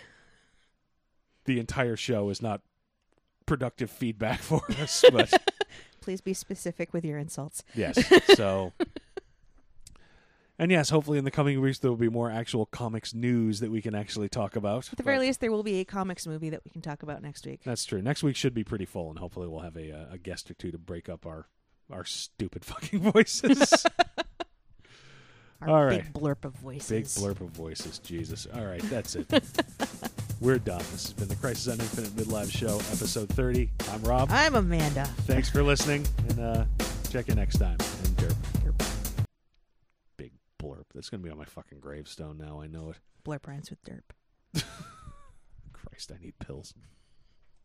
the 1.46 1.60
entire 1.60 1.96
show 1.98 2.30
is 2.30 2.42
not 2.42 2.62
productive 3.46 3.92
feedback 3.92 4.40
for 4.40 4.62
us, 4.80 5.04
but 5.12 5.32
Please 6.02 6.22
be 6.22 6.34
specific 6.34 6.94
with 6.94 7.04
your 7.06 7.18
insults. 7.20 7.64
yes, 7.76 8.00
so. 8.36 8.74
And 10.58 10.72
yes, 10.72 10.90
hopefully 10.90 11.18
in 11.18 11.26
the 11.26 11.32
coming 11.32 11.60
weeks 11.60 11.80
there 11.80 11.92
will 11.92 11.98
be 11.98 12.10
more 12.10 12.32
actual 12.32 12.66
comics 12.66 13.14
news 13.14 13.60
that 13.60 13.72
we 13.72 13.82
can 13.82 13.94
actually 13.94 14.30
talk 14.30 14.56
about. 14.56 14.90
At 14.92 14.98
the 14.98 15.04
very 15.04 15.20
least, 15.20 15.42
there 15.42 15.52
will 15.52 15.64
be 15.64 15.82
a 15.82 15.86
comics 15.86 16.26
movie 16.26 16.50
that 16.50 16.64
we 16.64 16.72
can 16.72 16.82
talk 16.82 17.04
about 17.04 17.22
next 17.22 17.46
week. 17.46 17.62
That's 17.66 17.84
true. 17.84 18.02
Next 18.02 18.24
week 18.24 18.36
should 18.36 18.54
be 18.54 18.64
pretty 18.64 18.86
full, 18.86 19.10
and 19.10 19.20
hopefully 19.20 19.48
we'll 19.48 19.60
have 19.62 19.76
a 19.76 19.92
uh, 19.92 20.14
a 20.14 20.18
guest 20.18 20.50
or 20.50 20.54
two 20.54 20.72
to 20.72 20.78
break 20.78 21.10
up 21.10 21.26
our 21.26 21.48
our 21.92 22.06
stupid 22.06 22.64
fucking 22.66 23.00
voices. 23.00 23.86
Our 25.62 25.70
All 25.70 25.90
big 25.90 26.04
right. 26.04 26.14
blurp 26.14 26.44
of 26.44 26.54
voices. 26.56 26.90
Big 26.90 27.06
blurb 27.06 27.40
of 27.40 27.48
voices. 27.52 27.98
Jesus. 28.00 28.46
All 28.54 28.66
right, 28.66 28.82
that's 28.84 29.16
it. 29.16 29.26
We're 30.42 30.60
done. 30.60 30.80
This 30.92 31.04
has 31.04 31.14
been 31.14 31.30
the 31.30 31.36
Crisis 31.38 31.74
on 31.74 31.80
Infinite 31.80 32.12
Midlife 32.12 32.52
Show, 32.52 32.76
episode 32.76 33.30
30. 33.30 33.70
I'm 33.90 34.04
Rob. 34.04 34.28
I'm 34.32 34.56
Amanda. 34.56 35.06
Thanks 35.22 35.50
for 35.50 35.64
listening, 35.64 36.06
and 36.30 36.40
uh, 36.40 36.66
check 37.10 37.30
you 37.30 37.36
next 37.36 37.58
time. 37.58 37.78
And 37.80 38.18
derp. 38.18 38.36
Blurb. 40.62 40.86
That's 40.94 41.10
going 41.10 41.22
to 41.22 41.26
be 41.26 41.32
on 41.32 41.38
my 41.38 41.46
fucking 41.46 41.80
gravestone 41.80 42.38
now. 42.38 42.62
I 42.62 42.68
know 42.68 42.92
it. 42.92 42.98
Blurp 43.26 43.48
rhymes 43.48 43.70
with 43.70 43.84
derp. 43.84 44.14
Christ, 45.74 46.12
I 46.14 46.22
need 46.24 46.40
pills. 46.40 46.74